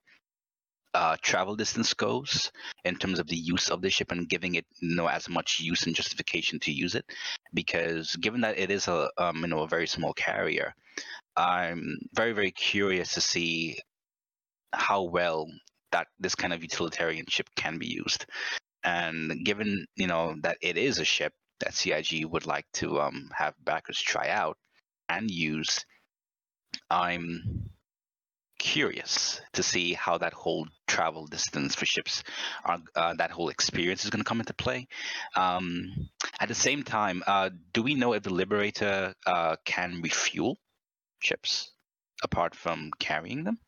uh, 0.94 1.16
travel 1.22 1.56
distance 1.56 1.94
goes 1.94 2.52
in 2.84 2.96
terms 2.96 3.18
of 3.18 3.26
the 3.26 3.36
use 3.36 3.68
of 3.70 3.80
the 3.80 3.90
ship 3.90 4.12
and 4.12 4.28
giving 4.28 4.54
it 4.56 4.66
you 4.80 4.94
know 4.94 5.06
as 5.06 5.28
much 5.28 5.60
use 5.60 5.86
and 5.86 5.96
justification 5.96 6.58
to 6.60 6.72
use 6.72 6.94
it. 6.94 7.04
Because 7.54 8.16
given 8.16 8.42
that 8.42 8.58
it 8.58 8.70
is 8.70 8.88
a 8.88 9.10
um, 9.18 9.38
you 9.42 9.48
know 9.48 9.60
a 9.60 9.68
very 9.68 9.86
small 9.86 10.12
carrier 10.12 10.74
i'm 11.34 11.96
very 12.14 12.32
very 12.32 12.50
curious 12.50 13.14
to 13.14 13.20
see 13.20 13.78
how 14.74 15.02
well 15.02 15.48
that 15.92 16.08
this 16.18 16.34
kind 16.34 16.52
of 16.52 16.62
utilitarian 16.62 17.26
ship 17.28 17.48
can 17.56 17.78
be 17.78 17.86
used. 17.86 18.26
And 18.84 19.44
given 19.44 19.86
you 19.96 20.06
know 20.08 20.34
that 20.42 20.58
it 20.60 20.76
is 20.76 20.98
a 20.98 21.04
ship 21.04 21.32
that 21.60 21.74
cig 21.74 22.24
would 22.24 22.46
like 22.46 22.66
to 22.74 23.00
um, 23.00 23.30
have 23.36 23.54
backers 23.64 24.00
try 24.00 24.28
out 24.28 24.56
and 25.08 25.30
use 25.30 25.84
i'm 26.90 27.70
curious 28.62 29.40
to 29.52 29.60
see 29.60 29.92
how 29.92 30.16
that 30.16 30.32
whole 30.32 30.68
travel 30.86 31.26
distance 31.26 31.74
for 31.74 31.84
ships 31.84 32.22
are 32.64 32.78
uh, 32.94 33.12
that 33.14 33.32
whole 33.32 33.48
experience 33.48 34.04
is 34.04 34.10
going 34.10 34.22
to 34.22 34.28
come 34.28 34.38
into 34.38 34.54
play 34.54 34.86
um, 35.34 36.08
at 36.38 36.46
the 36.46 36.54
same 36.54 36.84
time 36.84 37.24
uh, 37.26 37.50
do 37.72 37.82
we 37.82 37.96
know 37.96 38.12
if 38.12 38.22
the 38.22 38.32
liberator 38.32 39.12
uh, 39.26 39.56
can 39.64 40.00
refuel 40.00 40.56
ships 41.18 41.72
apart 42.22 42.54
from 42.54 42.92
carrying 43.00 43.42
them 43.42 43.58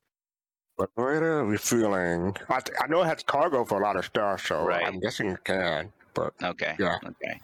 Liberator 0.78 1.44
refueling. 1.44 2.36
I, 2.48 2.58
th- 2.60 2.76
I 2.82 2.88
know 2.88 3.02
it 3.02 3.06
has 3.06 3.22
cargo 3.22 3.64
for 3.64 3.80
a 3.80 3.84
lot 3.84 3.96
of 3.96 4.04
stuff, 4.04 4.44
so 4.46 4.64
Right. 4.64 4.84
I'm 4.84 4.98
guessing 4.98 5.28
it 5.28 5.44
can. 5.44 5.92
But 6.14 6.32
okay 6.42 6.76
yeah. 6.78 6.98
okay 7.04 7.40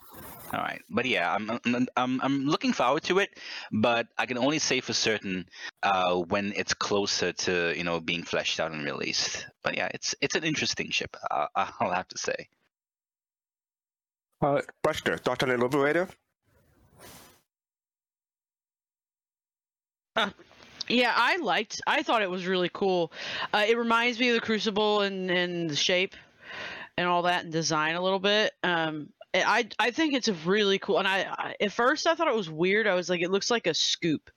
all 0.52 0.60
right 0.60 0.82
but 0.90 1.04
yeah 1.06 1.32
I'm, 1.32 1.50
I'm 1.64 1.86
i'm 1.96 2.20
i'm 2.22 2.46
looking 2.46 2.72
forward 2.72 3.02
to 3.04 3.18
it 3.20 3.30
but 3.72 4.08
i 4.18 4.26
can 4.26 4.38
only 4.38 4.58
say 4.58 4.80
for 4.80 4.92
certain 4.92 5.46
uh 5.82 6.16
when 6.16 6.52
it's 6.56 6.74
closer 6.74 7.32
to 7.32 7.72
you 7.76 7.84
know 7.84 8.00
being 8.00 8.22
fleshed 8.22 8.58
out 8.60 8.72
and 8.72 8.84
released 8.84 9.46
but 9.62 9.76
yeah 9.76 9.88
it's 9.94 10.14
it's 10.20 10.34
an 10.34 10.44
interesting 10.44 10.90
ship 10.90 11.16
uh, 11.30 11.46
i'll 11.80 11.92
have 11.92 12.08
to 12.08 12.18
say 12.18 12.48
Uh, 14.42 14.62
Buster, 14.82 15.18
thoughts 15.18 15.42
on 15.42 15.50
the 15.50 15.58
Liberator? 15.58 16.08
Yeah, 20.88 21.12
I 21.14 21.36
liked. 21.36 21.80
I 21.86 22.02
thought 22.02 22.22
it 22.22 22.30
was 22.30 22.46
really 22.46 22.70
cool. 22.72 23.12
Uh, 23.52 23.64
it 23.68 23.78
reminds 23.78 24.18
me 24.18 24.30
of 24.30 24.34
the 24.34 24.40
Crucible 24.40 25.02
and 25.02 25.30
and 25.30 25.70
the 25.70 25.76
shape 25.76 26.14
and 27.00 27.08
all 27.08 27.22
that 27.22 27.44
and 27.44 27.52
design 27.52 27.94
a 27.94 28.02
little 28.02 28.18
bit. 28.18 28.52
Um, 28.62 29.08
I 29.32 29.68
I 29.78 29.90
think 29.90 30.12
it's 30.12 30.28
a 30.28 30.34
really 30.34 30.78
cool. 30.78 30.98
And 30.98 31.08
I, 31.08 31.20
I 31.30 31.54
at 31.58 31.72
first 31.72 32.06
I 32.06 32.14
thought 32.14 32.28
it 32.28 32.34
was 32.34 32.50
weird. 32.50 32.86
I 32.86 32.94
was 32.94 33.08
like, 33.08 33.22
it 33.22 33.30
looks 33.30 33.50
like 33.50 33.66
a 33.66 33.72
scoop, 33.72 34.30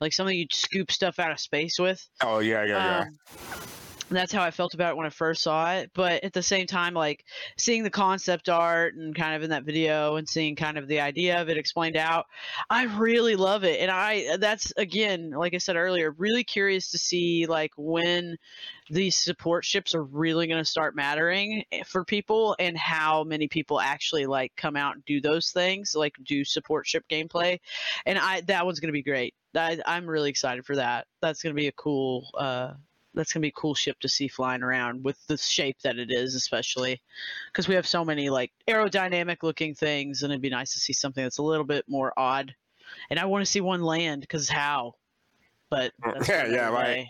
like 0.00 0.12
something 0.12 0.36
you'd 0.36 0.52
scoop 0.52 0.92
stuff 0.92 1.18
out 1.18 1.32
of 1.32 1.40
space 1.40 1.78
with. 1.78 2.06
Oh 2.22 2.40
yeah, 2.40 2.64
yeah, 2.64 3.06
yeah. 3.40 3.58
And 4.08 4.16
that's 4.16 4.32
how 4.32 4.42
I 4.42 4.50
felt 4.50 4.72
about 4.72 4.92
it 4.92 4.96
when 4.96 5.06
I 5.06 5.10
first 5.10 5.42
saw 5.42 5.74
it. 5.74 5.90
But 5.94 6.24
at 6.24 6.32
the 6.32 6.42
same 6.42 6.66
time, 6.66 6.94
like 6.94 7.24
seeing 7.58 7.82
the 7.82 7.90
concept 7.90 8.48
art 8.48 8.94
and 8.94 9.14
kind 9.14 9.34
of 9.34 9.42
in 9.42 9.50
that 9.50 9.64
video 9.64 10.16
and 10.16 10.26
seeing 10.26 10.56
kind 10.56 10.78
of 10.78 10.88
the 10.88 11.00
idea 11.00 11.40
of 11.40 11.50
it 11.50 11.58
explained 11.58 11.96
out, 11.96 12.26
I 12.70 12.84
really 12.84 13.36
love 13.36 13.64
it. 13.64 13.80
And 13.80 13.90
I 13.90 14.38
that's 14.38 14.72
again, 14.76 15.30
like 15.30 15.54
I 15.54 15.58
said 15.58 15.76
earlier, 15.76 16.10
really 16.12 16.42
curious 16.42 16.90
to 16.92 16.98
see 16.98 17.46
like 17.46 17.72
when 17.76 18.38
these 18.90 19.16
support 19.16 19.66
ships 19.66 19.94
are 19.94 20.02
really 20.02 20.46
going 20.46 20.60
to 20.60 20.64
start 20.64 20.96
mattering 20.96 21.64
eh, 21.70 21.82
for 21.84 22.04
people 22.04 22.56
and 22.58 22.78
how 22.78 23.24
many 23.24 23.46
people 23.46 23.78
actually 23.78 24.24
like 24.24 24.52
come 24.56 24.76
out 24.76 24.94
and 24.94 25.04
do 25.04 25.20
those 25.20 25.50
things, 25.50 25.94
like 25.94 26.14
do 26.22 26.44
support 26.44 26.86
ship 26.86 27.04
gameplay. 27.10 27.58
And 28.06 28.18
I 28.18 28.40
that 28.42 28.64
one's 28.64 28.80
going 28.80 28.88
to 28.88 28.92
be 28.92 29.02
great. 29.02 29.34
I, 29.54 29.78
I'm 29.84 30.08
really 30.08 30.30
excited 30.30 30.64
for 30.64 30.76
that. 30.76 31.06
That's 31.20 31.42
going 31.42 31.54
to 31.54 31.60
be 31.60 31.68
a 31.68 31.72
cool 31.72 32.26
uh 32.38 32.72
that's 33.18 33.32
gonna 33.32 33.42
be 33.42 33.48
a 33.48 33.52
cool 33.52 33.74
ship 33.74 33.98
to 33.98 34.08
see 34.08 34.28
flying 34.28 34.62
around 34.62 35.02
with 35.02 35.18
the 35.26 35.36
shape 35.36 35.76
that 35.82 35.98
it 35.98 36.10
is, 36.12 36.36
especially 36.36 37.02
because 37.50 37.66
we 37.66 37.74
have 37.74 37.86
so 37.86 38.04
many 38.04 38.30
like 38.30 38.52
aerodynamic 38.68 39.42
looking 39.42 39.74
things, 39.74 40.22
and 40.22 40.32
it'd 40.32 40.40
be 40.40 40.48
nice 40.48 40.72
to 40.74 40.80
see 40.80 40.92
something 40.92 41.24
that's 41.24 41.38
a 41.38 41.42
little 41.42 41.64
bit 41.64 41.84
more 41.88 42.12
odd. 42.16 42.54
And 43.10 43.18
I 43.18 43.24
want 43.24 43.44
to 43.44 43.50
see 43.50 43.60
one 43.60 43.82
land 43.82 44.20
because 44.20 44.48
how? 44.48 44.94
But 45.68 45.92
that's 46.14 46.28
Yeah, 46.28 46.46
yeah, 46.46 46.68
right. 46.68 46.84
day. 46.84 47.08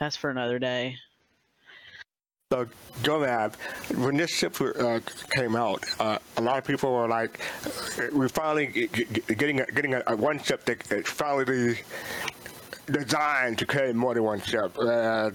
That's 0.00 0.16
for 0.16 0.28
another 0.28 0.58
day. 0.58 0.96
So, 2.50 2.66
Gomab, 3.02 3.54
when 4.02 4.16
this 4.16 4.30
ship 4.30 4.60
uh, 4.60 5.00
came 5.36 5.54
out, 5.54 5.84
uh, 6.00 6.18
a 6.38 6.42
lot 6.42 6.58
of 6.58 6.64
people 6.64 6.92
were 6.94 7.06
like, 7.06 7.38
"We're 8.10 8.28
finally 8.28 8.68
g- 8.68 8.88
g- 8.88 9.04
getting 9.34 9.60
a, 9.60 9.66
getting 9.66 9.94
a, 9.94 10.02
a 10.06 10.16
one 10.16 10.42
ship 10.42 10.64
that, 10.64 11.06
finally 11.06 11.78
designed 12.90 13.58
to 13.58 13.66
carry 13.66 13.92
more 13.92 14.14
than 14.14 14.24
one 14.24 14.40
ship." 14.40 14.76
Uh, 14.78 15.30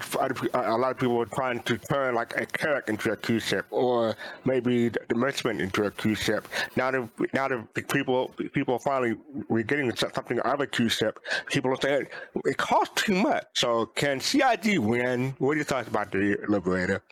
a 0.54 0.78
lot 0.78 0.92
of 0.92 0.98
people 0.98 1.16
were 1.16 1.26
trying 1.26 1.62
to 1.64 1.78
turn 1.78 2.16
like 2.16 2.36
a 2.36 2.46
Carrack 2.46 2.90
into 2.90 3.12
a 3.12 3.16
cruise 3.16 3.44
ship, 3.44 3.66
or 3.72 4.16
maybe 4.46 4.90
the 4.90 5.00
the 5.14 5.20
Merchantman 5.20 5.62
into 5.62 5.84
a 5.84 5.92
cruise 5.92 6.20
ship. 6.20 6.48
Now 6.76 6.92
that 6.92 7.10
now 7.34 7.48
that 7.48 7.88
people 7.90 8.30
people 8.54 8.74
are 8.76 8.80
finally 8.80 9.16
we're 9.48 9.64
getting 9.64 9.96
something 9.96 10.40
of 10.40 10.60
a 10.60 10.68
cruise 10.68 10.94
ship, 10.94 11.20
people 11.48 11.72
are 11.72 11.82
saying 11.82 12.08
it 12.46 12.58
costs 12.58 13.04
too 13.04 13.16
much. 13.16 13.46
So, 13.54 13.86
can 13.88 14.20
CIG 14.20 14.80
win? 14.80 15.36
What 15.38 15.52
are 15.52 15.56
your 15.56 15.66
thoughts 15.66 15.88
about 15.88 16.12
the 16.12 16.38
Liberator? 16.48 17.04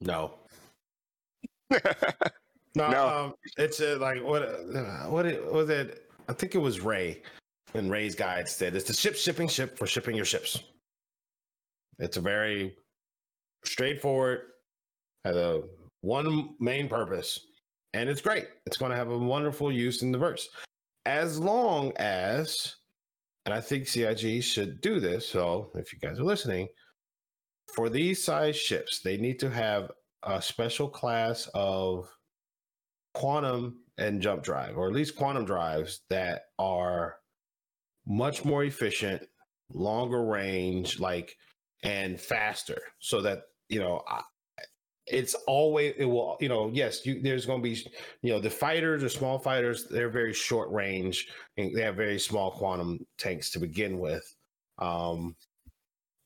No. 0.00 0.34
no, 2.74 2.84
Um, 3.08 3.34
it's 3.56 3.80
uh, 3.80 3.98
like 4.00 4.22
what? 4.22 4.42
Uh, 4.42 5.06
what 5.06 5.24
was 5.52 5.70
it? 5.70 6.04
I 6.28 6.32
think 6.32 6.54
it 6.54 6.58
was 6.58 6.80
Ray. 6.80 7.22
And 7.74 7.90
Ray's 7.90 8.14
guide 8.14 8.48
said 8.48 8.74
it's 8.74 8.86
the 8.86 8.94
ship 8.94 9.14
shipping 9.14 9.48
ship 9.48 9.76
for 9.78 9.86
shipping 9.86 10.16
your 10.16 10.24
ships. 10.24 10.62
It's 11.98 12.16
a 12.16 12.20
very 12.20 12.76
straightforward, 13.64 14.40
has 15.24 15.36
a 15.36 15.62
one 16.00 16.50
main 16.60 16.88
purpose, 16.88 17.38
and 17.92 18.08
it's 18.08 18.20
great. 18.20 18.46
It's 18.66 18.76
going 18.76 18.90
to 18.90 18.96
have 18.96 19.10
a 19.10 19.18
wonderful 19.18 19.72
use 19.72 20.02
in 20.02 20.12
the 20.12 20.18
verse, 20.18 20.48
as 21.06 21.38
long 21.38 21.92
as, 21.96 22.76
and 23.44 23.54
I 23.54 23.60
think 23.60 23.86
CIG 23.86 24.42
should 24.42 24.80
do 24.80 25.00
this. 25.00 25.28
So 25.28 25.70
if 25.74 25.92
you 25.92 25.98
guys 25.98 26.18
are 26.18 26.24
listening, 26.24 26.68
for 27.74 27.88
these 27.88 28.22
size 28.22 28.56
ships, 28.56 29.00
they 29.00 29.16
need 29.16 29.38
to 29.40 29.50
have 29.50 29.90
a 30.22 30.40
special 30.40 30.88
class 30.88 31.48
of 31.54 32.08
quantum 33.14 33.80
and 33.98 34.22
jump 34.22 34.42
drive, 34.42 34.78
or 34.78 34.86
at 34.86 34.94
least 34.94 35.16
quantum 35.16 35.44
drives 35.44 36.00
that 36.08 36.42
are 36.58 37.16
much 38.08 38.44
more 38.44 38.64
efficient, 38.64 39.22
longer 39.72 40.24
range, 40.24 40.98
like 40.98 41.36
and 41.84 42.20
faster, 42.20 42.80
so 42.98 43.20
that 43.20 43.42
you 43.68 43.78
know 43.78 44.02
it's 45.10 45.34
always 45.46 45.94
it 45.96 46.04
will 46.04 46.36
you 46.40 46.48
know 46.48 46.70
yes 46.72 47.04
you 47.06 47.20
there's 47.22 47.46
going 47.46 47.62
to 47.62 47.68
be 47.68 47.76
you 48.22 48.32
know 48.32 48.38
the 48.38 48.50
fighters 48.50 49.02
or 49.02 49.08
small 49.08 49.38
fighters 49.38 49.86
they're 49.88 50.10
very 50.10 50.32
short 50.32 50.70
range 50.70 51.28
and 51.56 51.74
they 51.74 51.82
have 51.82 51.96
very 51.96 52.18
small 52.18 52.50
quantum 52.50 52.98
tanks 53.16 53.50
to 53.50 53.58
begin 53.58 53.98
with 53.98 54.34
um 54.78 55.34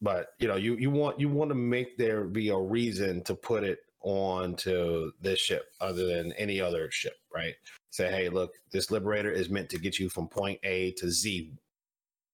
but 0.01 0.29
you 0.39 0.49
know 0.49 0.57
you 0.57 0.77
you 0.77 0.91
want 0.91 1.19
you 1.21 1.29
want 1.29 1.49
to 1.49 1.55
make 1.55 1.97
there 1.97 2.25
be 2.25 2.49
a 2.49 2.59
reason 2.59 3.23
to 3.23 3.35
put 3.35 3.63
it 3.63 3.81
on 4.01 4.57
to 4.57 5.13
this 5.21 5.39
ship 5.39 5.67
other 5.81 6.07
than 6.07 6.33
any 6.33 6.61
other 6.61 6.91
ship 6.91 7.15
right? 7.35 7.55
Say 7.91 8.11
hey 8.11 8.29
look 8.29 8.53
this 8.73 8.91
liberator 8.91 9.31
is 9.31 9.49
meant 9.49 9.69
to 9.71 9.79
get 9.79 9.99
you 9.99 10.09
from 10.09 10.29
point 10.29 10.59
a 10.65 10.93
to 10.93 11.11
z 11.11 11.53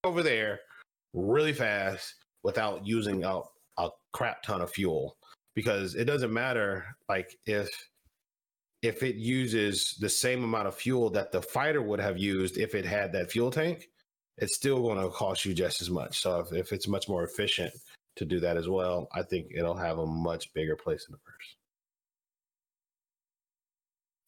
over 0.09 0.23
there 0.23 0.61
really 1.15 1.53
fast 1.53 2.15
without 2.43 2.87
using 2.87 3.25
a, 3.25 3.41
a 3.79 3.89
crap 4.13 4.43
ton 4.43 4.61
of 4.61 4.71
fuel. 4.71 5.17
Because 5.55 5.95
it 5.95 6.05
doesn't 6.05 6.33
matter 6.33 6.85
like 7.09 7.37
if 7.47 7.69
if 8.83 9.03
it 9.03 9.17
uses 9.17 9.97
the 10.01 10.09
same 10.09 10.45
amount 10.45 10.69
of 10.69 10.75
fuel 10.75 11.11
that 11.11 11.33
the 11.33 11.43
fighter 11.43 11.83
would 11.83 11.99
have 12.01 12.17
used 12.17 12.59
if 12.59 12.75
it 12.75 12.85
had 12.85 13.13
that 13.13 13.31
fuel 13.31 13.51
tank 13.51 13.89
it's 14.41 14.55
still 14.55 14.81
going 14.81 15.01
to 15.03 15.09
cost 15.09 15.45
you 15.45 15.53
just 15.53 15.83
as 15.83 15.91
much. 15.91 16.21
So 16.21 16.39
if, 16.39 16.53
if 16.53 16.73
it's 16.73 16.87
much 16.87 17.09
more 17.09 17.25
efficient 17.25 17.75
to 18.19 18.25
do 18.25 18.41
that 18.41 18.57
as 18.57 18.69
well 18.69 19.09
i 19.15 19.23
think 19.23 19.47
it'll 19.55 19.77
have 19.77 19.99
a 19.99 20.07
much 20.07 20.53
bigger 20.53 20.77
place 20.77 21.07
in 21.09 21.13
the 21.13 21.19
verse 21.25 21.55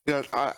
Yes, 0.06 0.26
I, 0.32 0.54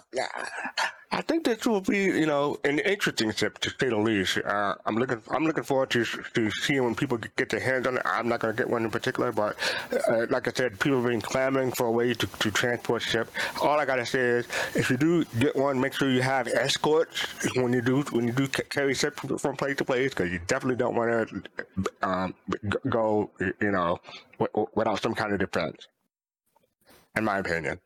I 1.14 1.20
think 1.20 1.44
this 1.44 1.66
will 1.66 1.82
be, 1.82 2.04
you 2.04 2.24
know, 2.24 2.56
an 2.64 2.78
interesting 2.78 3.32
ship 3.32 3.58
to 3.58 3.70
say 3.70 3.90
the 3.90 3.98
least. 3.98 4.38
Uh, 4.38 4.74
I'm 4.86 4.96
looking, 4.96 5.20
I'm 5.30 5.44
looking 5.44 5.62
forward 5.62 5.90
to 5.90 6.06
to 6.06 6.50
seeing 6.50 6.84
when 6.84 6.94
people 6.94 7.18
get 7.36 7.50
their 7.50 7.60
hands 7.60 7.86
on 7.86 7.98
it. 7.98 8.02
I'm 8.06 8.28
not 8.28 8.40
going 8.40 8.56
to 8.56 8.62
get 8.62 8.70
one 8.70 8.82
in 8.82 8.90
particular, 8.90 9.30
but 9.30 9.54
uh, 10.08 10.26
like 10.30 10.48
I 10.48 10.52
said, 10.52 10.80
people 10.80 11.02
have 11.02 11.10
been 11.10 11.20
clamoring 11.20 11.72
for 11.72 11.86
a 11.86 11.90
way 11.90 12.14
to, 12.14 12.26
to 12.26 12.50
transport 12.50 13.02
ship. 13.02 13.30
All 13.60 13.78
I 13.78 13.84
gotta 13.84 14.06
say 14.06 14.20
is, 14.20 14.46
if 14.74 14.88
you 14.88 14.96
do 14.96 15.24
get 15.38 15.54
one, 15.54 15.78
make 15.78 15.92
sure 15.92 16.10
you 16.10 16.22
have 16.22 16.48
escorts 16.48 17.26
when 17.56 17.74
you 17.74 17.82
do 17.82 18.00
when 18.12 18.26
you 18.26 18.32
do 18.32 18.48
carry 18.48 18.94
ship 18.94 19.20
from, 19.20 19.54
place 19.56 19.76
to 19.76 19.84
place, 19.84 20.14
because 20.14 20.32
you 20.32 20.40
definitely 20.46 20.76
don't 20.76 20.94
want 20.94 21.28
to 21.28 22.08
um, 22.08 22.34
go, 22.88 23.30
you 23.60 23.70
know, 23.70 24.00
without 24.74 25.02
some 25.02 25.14
kind 25.14 25.34
of 25.34 25.38
defense. 25.40 25.88
In 27.14 27.24
my 27.24 27.38
opinion. 27.38 27.78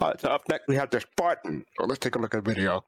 Uh, 0.00 0.12
so 0.18 0.28
up 0.28 0.42
next 0.48 0.68
we 0.68 0.76
have 0.76 0.90
the 0.90 1.00
Spartan. 1.00 1.64
So 1.78 1.86
let's 1.86 2.00
take 2.00 2.16
a 2.16 2.18
look 2.18 2.34
at 2.34 2.44
the 2.44 2.50
video. 2.50 2.84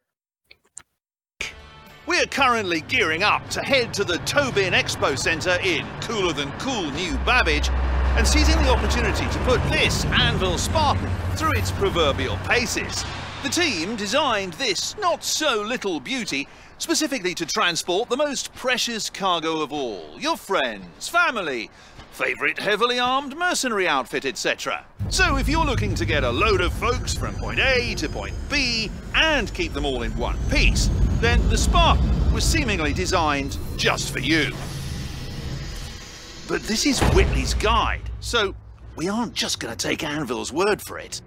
We're 2.06 2.26
currently 2.26 2.82
gearing 2.82 3.22
up 3.22 3.48
to 3.50 3.62
head 3.62 3.94
to 3.94 4.04
the 4.04 4.18
Tobin 4.18 4.74
Expo 4.74 5.18
Centre 5.18 5.58
in 5.62 5.86
cooler 6.02 6.34
than 6.34 6.52
cool 6.58 6.90
New 6.90 7.16
Babbage 7.24 7.70
and 7.70 8.26
seizing 8.26 8.56
the 8.62 8.68
opportunity 8.68 9.26
to 9.26 9.38
put 9.44 9.62
this 9.70 10.04
Anvil 10.04 10.58
Spartan 10.58 11.08
through 11.34 11.52
its 11.56 11.72
proverbial 11.72 12.36
paces. 12.44 13.04
The 13.42 13.48
team 13.48 13.96
designed 13.96 14.52
this 14.54 14.96
not 14.98 15.24
so 15.24 15.62
little 15.62 15.98
beauty 15.98 16.46
specifically 16.78 17.34
to 17.34 17.46
transport 17.46 18.08
the 18.08 18.16
most 18.16 18.54
precious 18.54 19.08
cargo 19.08 19.60
of 19.60 19.72
all 19.72 20.18
your 20.18 20.36
friends, 20.36 21.08
family, 21.08 21.70
favourite 22.14 22.58
heavily 22.58 23.00
armed 23.00 23.36
mercenary 23.36 23.88
outfit, 23.88 24.24
etc. 24.24 24.84
So 25.10 25.36
if 25.36 25.48
you're 25.48 25.64
looking 25.64 25.94
to 25.96 26.04
get 26.04 26.22
a 26.22 26.30
load 26.30 26.60
of 26.60 26.72
folks 26.74 27.14
from 27.14 27.34
point 27.34 27.58
A 27.58 27.94
to 27.96 28.08
point 28.08 28.36
B 28.48 28.90
and 29.14 29.52
keep 29.52 29.72
them 29.72 29.84
all 29.84 30.02
in 30.02 30.16
one 30.16 30.38
piece, 30.48 30.88
then 31.20 31.46
the 31.48 31.58
Spartan 31.58 32.32
was 32.32 32.44
seemingly 32.44 32.92
designed 32.92 33.58
just 33.76 34.12
for 34.12 34.20
you. 34.20 34.52
But 36.46 36.62
this 36.62 36.86
is 36.86 37.00
Whitley's 37.14 37.54
guide, 37.54 38.02
so 38.20 38.54
we 38.96 39.08
aren't 39.08 39.34
just 39.34 39.58
going 39.58 39.76
to 39.76 39.88
take 39.88 40.04
Anvil's 40.04 40.52
word 40.52 40.80
for 40.82 40.98
it. 40.98 41.20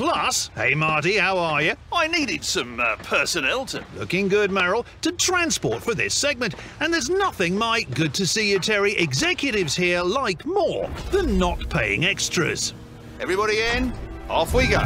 Plus, 0.00 0.48
hey 0.54 0.74
Marty, 0.74 1.18
how 1.18 1.36
are 1.36 1.60
you? 1.60 1.74
I 1.92 2.06
needed 2.06 2.42
some 2.42 2.80
uh, 2.80 2.96
personnel 3.02 3.66
to 3.66 3.84
looking 3.96 4.28
good, 4.28 4.50
Merrill, 4.50 4.86
to 5.02 5.12
transport 5.12 5.82
for 5.82 5.94
this 5.94 6.14
segment, 6.14 6.54
and 6.80 6.90
there's 6.90 7.10
nothing 7.10 7.54
my 7.54 7.82
good 7.82 8.14
to 8.14 8.26
see 8.26 8.50
you, 8.50 8.58
Terry 8.60 8.96
executives 8.96 9.76
here 9.76 10.00
like 10.00 10.46
more 10.46 10.88
than 11.10 11.36
not 11.36 11.68
paying 11.68 12.06
extras. 12.06 12.72
Everybody 13.20 13.60
in? 13.60 13.92
Off 14.30 14.54
we 14.54 14.68
go. 14.68 14.80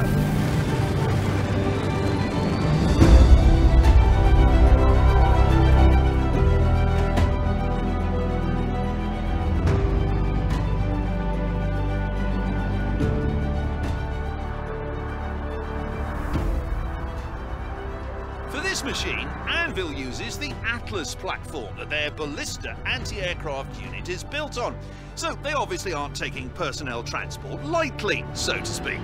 Platform 21.16 21.76
that 21.76 21.90
their 21.90 22.12
ballista 22.12 22.76
anti-aircraft 22.86 23.82
unit 23.82 24.08
is 24.08 24.22
built 24.22 24.58
on. 24.58 24.78
So 25.16 25.34
they 25.42 25.52
obviously 25.52 25.92
aren't 25.92 26.14
taking 26.14 26.48
personnel 26.50 27.02
transport 27.02 27.64
lightly, 27.64 28.24
so 28.34 28.58
to 28.58 28.64
speak. 28.64 29.00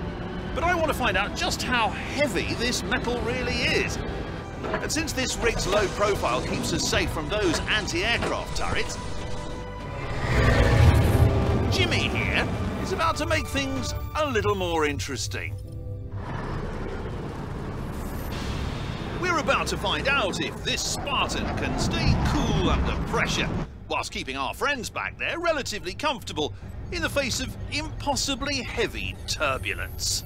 But 0.55 0.63
I 0.63 0.73
want 0.73 0.87
to 0.87 0.93
find 0.93 1.17
out 1.17 1.35
just 1.35 1.61
how 1.61 1.89
heavy 1.89 2.53
this 2.53 2.81
metal 2.83 3.19
really 3.23 3.55
is. 3.55 3.97
And 4.63 4.89
since 4.89 5.11
this 5.11 5.35
rig's 5.37 5.67
low 5.67 5.85
profile 5.89 6.41
keeps 6.41 6.71
us 6.71 6.87
safe 6.87 7.09
from 7.11 7.27
those 7.27 7.59
anti-aircraft 7.61 8.55
turrets, 8.55 8.97
Jimmy 11.75 12.07
here 12.07 12.47
is 12.83 12.93
about 12.93 13.17
to 13.17 13.25
make 13.25 13.47
things 13.47 13.93
a 14.15 14.29
little 14.29 14.55
more 14.55 14.85
interesting. 14.85 15.60
We're 19.21 19.37
about 19.37 19.67
to 19.67 19.77
find 19.77 20.07
out 20.07 20.41
if 20.41 20.63
this 20.63 20.81
Spartan 20.81 21.45
can 21.57 21.77
stay 21.77 22.11
cool 22.29 22.71
under 22.71 22.95
pressure, 23.03 23.47
whilst 23.87 24.11
keeping 24.11 24.35
our 24.35 24.55
friends 24.55 24.89
back 24.89 25.19
there 25.19 25.37
relatively 25.37 25.93
comfortable 25.93 26.55
in 26.91 27.03
the 27.03 27.09
face 27.09 27.39
of 27.39 27.55
impossibly 27.71 28.63
heavy 28.63 29.15
turbulence. 29.27 30.23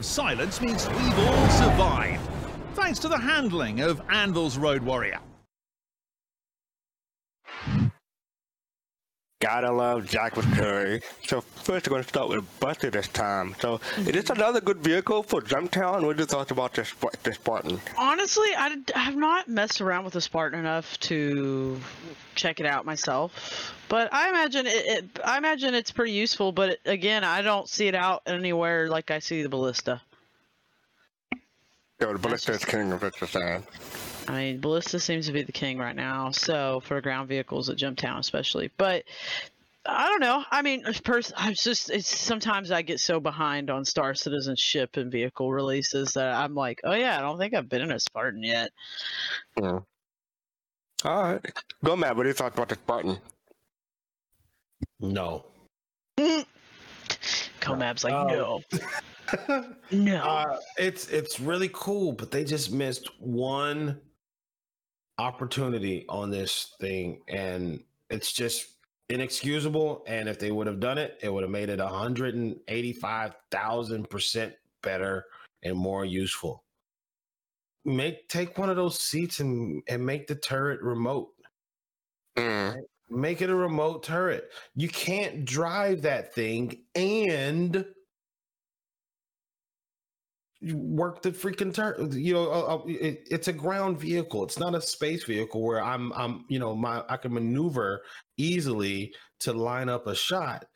Of 0.00 0.06
silence 0.06 0.62
means 0.62 0.88
we've 0.88 1.18
all 1.18 1.48
survived. 1.50 2.26
Thanks 2.72 2.98
to 3.00 3.08
the 3.08 3.18
handling 3.18 3.80
of 3.80 4.00
Anvil's 4.08 4.56
Road 4.56 4.82
Warrior. 4.82 5.20
Gotta 9.52 9.72
love 9.72 10.06
Jack 10.06 10.36
with 10.36 10.46
Curry. 10.54 11.02
So 11.26 11.40
first 11.40 11.88
we're 11.88 11.94
going 11.94 12.04
to 12.04 12.08
start 12.08 12.28
with 12.28 12.60
Buster 12.60 12.88
this 12.88 13.08
time. 13.08 13.56
So 13.58 13.80
is 13.98 14.06
this 14.06 14.30
another 14.30 14.60
good 14.60 14.76
vehicle 14.76 15.24
for 15.24 15.42
Jumptown? 15.42 16.04
What 16.04 16.14
are 16.14 16.18
your 16.18 16.26
thoughts 16.26 16.52
about 16.52 16.72
this, 16.74 16.94
this 17.24 17.34
Spartan? 17.34 17.80
Honestly, 17.98 18.46
I 18.56 18.76
have 18.94 19.16
not 19.16 19.48
messed 19.48 19.80
around 19.80 20.04
with 20.04 20.12
the 20.12 20.20
Spartan 20.20 20.60
enough 20.60 20.96
to 21.00 21.80
check 22.36 22.60
it 22.60 22.66
out 22.66 22.84
myself. 22.84 23.74
But 23.88 24.14
I 24.14 24.28
imagine 24.28 24.68
it, 24.68 24.86
it 24.86 25.20
I 25.24 25.36
imagine 25.38 25.74
it's 25.74 25.90
pretty 25.90 26.12
useful. 26.12 26.52
But 26.52 26.70
it, 26.70 26.80
again, 26.84 27.24
I 27.24 27.42
don't 27.42 27.68
see 27.68 27.88
it 27.88 27.96
out 27.96 28.22
anywhere 28.26 28.88
like 28.88 29.10
I 29.10 29.18
see 29.18 29.42
the 29.42 29.48
ballista. 29.48 30.00
Yo, 32.00 32.12
the 32.12 32.20
Ballista 32.20 32.52
is 32.52 32.64
king 32.64 32.92
of 32.92 33.04
saying. 33.28 33.66
I 34.30 34.38
mean, 34.38 34.60
ballista 34.60 35.00
seems 35.00 35.26
to 35.26 35.32
be 35.32 35.42
the 35.42 35.50
king 35.50 35.76
right 35.76 35.96
now. 35.96 36.30
So 36.30 36.80
for 36.84 37.00
ground 37.00 37.28
vehicles 37.28 37.68
at 37.68 37.76
Jumptown, 37.76 38.20
especially. 38.20 38.70
But 38.76 39.02
I 39.84 40.06
don't 40.06 40.20
know. 40.20 40.44
I 40.52 40.62
mean, 40.62 40.86
as 40.86 41.00
pers- 41.00 41.32
I'm 41.36 41.54
just 41.54 41.90
it's 41.90 42.06
sometimes 42.06 42.70
I 42.70 42.82
get 42.82 43.00
so 43.00 43.18
behind 43.18 43.70
on 43.70 43.84
Star 43.84 44.14
Citizen 44.14 44.54
ship 44.54 44.96
and 44.96 45.10
vehicle 45.10 45.52
releases 45.52 46.12
that 46.12 46.32
I'm 46.32 46.54
like, 46.54 46.80
oh 46.84 46.92
yeah, 46.92 47.18
I 47.18 47.22
don't 47.22 47.38
think 47.38 47.54
I've 47.54 47.68
been 47.68 47.82
in 47.82 47.90
a 47.90 47.98
Spartan 47.98 48.44
yet. 48.44 48.70
Yeah. 49.60 49.80
All 51.04 51.22
right. 51.22 51.44
Gomab. 51.84 52.14
What 52.14 52.22
do 52.22 52.28
you 52.28 52.34
thought 52.34 52.54
about 52.54 52.68
the 52.68 52.76
Spartan? 52.76 53.18
No. 55.00 55.44
Gomab's 57.60 58.04
like, 58.04 58.12
no. 58.12 58.62
no. 59.90 60.16
Uh, 60.22 60.58
it's 60.78 61.08
it's 61.08 61.40
really 61.40 61.70
cool, 61.72 62.12
but 62.12 62.30
they 62.30 62.44
just 62.44 62.70
missed 62.70 63.10
one 63.18 64.00
opportunity 65.20 66.06
on 66.08 66.30
this 66.30 66.74
thing, 66.80 67.20
and 67.28 67.82
it's 68.08 68.32
just 68.32 68.76
inexcusable. 69.10 70.02
And 70.06 70.28
if 70.28 70.38
they 70.38 70.50
would 70.50 70.66
have 70.66 70.80
done 70.80 70.96
it, 70.96 71.18
it 71.22 71.32
would 71.32 71.42
have 71.42 71.50
made 71.50 71.68
it 71.68 71.78
hundred 71.78 72.34
and 72.34 72.56
eighty-five 72.68 73.34
thousand 73.50 74.08
percent 74.08 74.54
better 74.82 75.26
and 75.62 75.76
more 75.76 76.06
useful. 76.06 76.64
Make 77.84 78.28
take 78.28 78.56
one 78.56 78.70
of 78.70 78.76
those 78.76 78.98
seats 78.98 79.40
and 79.40 79.82
and 79.88 80.04
make 80.04 80.26
the 80.26 80.34
turret 80.34 80.80
remote. 80.82 81.28
Mm. 82.36 82.76
Make 83.10 83.42
it 83.42 83.50
a 83.50 83.54
remote 83.54 84.02
turret. 84.02 84.50
You 84.74 84.88
can't 84.88 85.44
drive 85.44 86.02
that 86.02 86.34
thing 86.34 86.84
and 86.94 87.84
work 90.62 91.22
the 91.22 91.30
freaking 91.30 91.72
turn. 91.72 92.12
You 92.12 92.34
know, 92.34 92.50
uh, 92.50 92.76
uh, 92.76 92.82
it, 92.86 93.26
it's 93.30 93.48
a 93.48 93.52
ground 93.52 93.98
vehicle. 93.98 94.44
It's 94.44 94.58
not 94.58 94.74
a 94.74 94.80
space 94.80 95.24
vehicle 95.24 95.62
where 95.62 95.82
I'm, 95.82 96.12
I'm, 96.12 96.44
you 96.48 96.58
know, 96.58 96.74
my 96.74 97.02
I 97.08 97.16
can 97.16 97.32
maneuver 97.32 98.02
easily 98.36 99.14
to 99.40 99.52
line 99.52 99.88
up 99.88 100.06
a 100.06 100.14
shot. 100.14 100.66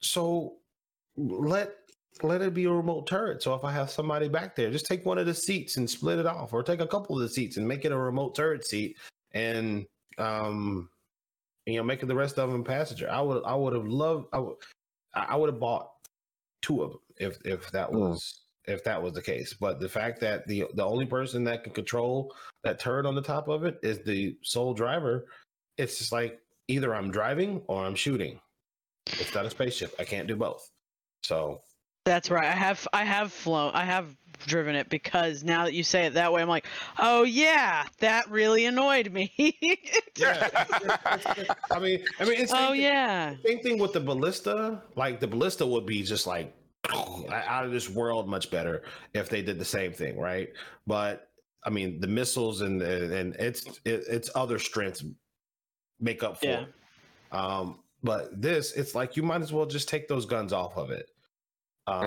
So 0.00 0.56
let 1.16 1.72
let 2.22 2.42
it 2.42 2.54
be 2.54 2.64
a 2.64 2.72
remote 2.72 3.06
turret. 3.06 3.42
So 3.42 3.54
if 3.54 3.64
I 3.64 3.72
have 3.72 3.90
somebody 3.90 4.28
back 4.28 4.56
there, 4.56 4.70
just 4.70 4.86
take 4.86 5.04
one 5.04 5.18
of 5.18 5.26
the 5.26 5.34
seats 5.34 5.76
and 5.76 5.88
split 5.88 6.18
it 6.18 6.26
off, 6.26 6.52
or 6.52 6.62
take 6.62 6.80
a 6.80 6.86
couple 6.86 7.16
of 7.16 7.22
the 7.22 7.28
seats 7.28 7.56
and 7.56 7.68
make 7.68 7.84
it 7.84 7.92
a 7.92 7.98
remote 7.98 8.34
turret 8.34 8.66
seat, 8.66 8.96
and 9.32 9.86
um, 10.18 10.88
you 11.66 11.76
know, 11.76 11.82
making 11.82 12.08
the 12.08 12.14
rest 12.14 12.38
of 12.38 12.50
them 12.50 12.64
passenger. 12.64 13.10
I 13.10 13.20
would, 13.20 13.42
I 13.44 13.54
would 13.54 13.74
have 13.74 13.86
loved, 13.86 14.26
I 14.32 14.38
would, 14.38 14.56
I 15.14 15.36
would 15.36 15.50
have 15.50 15.60
bought 15.60 15.90
two 16.62 16.82
of 16.82 16.90
them 16.92 17.00
if 17.18 17.38
if 17.44 17.70
that 17.72 17.92
was 17.92 18.45
if 18.66 18.84
that 18.84 19.02
was 19.02 19.12
the 19.12 19.22
case. 19.22 19.54
But 19.54 19.80
the 19.80 19.88
fact 19.88 20.20
that 20.20 20.46
the 20.46 20.64
the 20.74 20.84
only 20.84 21.06
person 21.06 21.44
that 21.44 21.64
can 21.64 21.72
control 21.72 22.34
that 22.64 22.78
turret 22.78 23.06
on 23.06 23.14
the 23.14 23.22
top 23.22 23.48
of 23.48 23.64
it 23.64 23.78
is 23.82 24.00
the 24.04 24.36
sole 24.42 24.74
driver, 24.74 25.26
it's 25.78 25.98
just 25.98 26.12
like 26.12 26.40
either 26.68 26.94
I'm 26.94 27.10
driving 27.10 27.62
or 27.68 27.84
I'm 27.84 27.94
shooting. 27.94 28.40
It's 29.06 29.34
not 29.34 29.46
a 29.46 29.50
spaceship. 29.50 29.94
I 29.98 30.04
can't 30.04 30.26
do 30.26 30.36
both. 30.36 30.68
So 31.22 31.62
That's 32.04 32.30
right. 32.30 32.46
I 32.46 32.52
have 32.52 32.86
I 32.92 33.04
have 33.04 33.32
flown 33.32 33.72
I 33.74 33.84
have 33.84 34.16
driven 34.46 34.74
it 34.74 34.88
because 34.90 35.42
now 35.42 35.64
that 35.64 35.72
you 35.72 35.82
say 35.82 36.06
it 36.06 36.14
that 36.14 36.32
way, 36.32 36.42
I'm 36.42 36.48
like, 36.48 36.66
oh 36.98 37.22
yeah, 37.22 37.84
that 38.00 38.30
really 38.30 38.66
annoyed 38.66 39.12
me. 39.12 39.32
yeah. 40.16 40.48
I 41.70 41.78
mean, 41.78 42.04
I 42.20 42.24
mean, 42.24 42.40
it's 42.40 42.52
oh 42.52 42.72
thing- 42.72 42.82
yeah. 42.82 43.34
Same 43.44 43.60
thing 43.60 43.78
with 43.78 43.92
the 43.92 44.00
ballista. 44.00 44.82
Like 44.96 45.20
the 45.20 45.26
ballista 45.28 45.66
would 45.66 45.86
be 45.86 46.02
just 46.02 46.26
like 46.26 46.54
out 47.32 47.64
of 47.64 47.72
this 47.72 47.88
world 47.88 48.28
much 48.28 48.50
better 48.50 48.82
if 49.14 49.28
they 49.28 49.42
did 49.42 49.58
the 49.58 49.64
same 49.64 49.92
thing, 49.92 50.18
right? 50.18 50.48
But 50.86 51.30
I 51.64 51.70
mean, 51.70 52.00
the 52.00 52.06
missiles 52.06 52.60
and 52.60 52.80
and 52.82 53.34
it's 53.36 53.66
it, 53.84 54.04
it's 54.08 54.30
other 54.34 54.58
strengths 54.58 55.04
make 56.00 56.22
up 56.22 56.38
for. 56.38 56.46
Yeah. 56.46 56.62
it. 56.62 56.68
Um, 57.32 57.80
but 58.02 58.40
this, 58.40 58.72
it's 58.72 58.94
like 58.94 59.16
you 59.16 59.22
might 59.22 59.42
as 59.42 59.52
well 59.52 59.66
just 59.66 59.88
take 59.88 60.06
those 60.06 60.26
guns 60.26 60.52
off 60.52 60.76
of 60.76 60.90
it. 60.90 61.08
Um, 61.86 62.04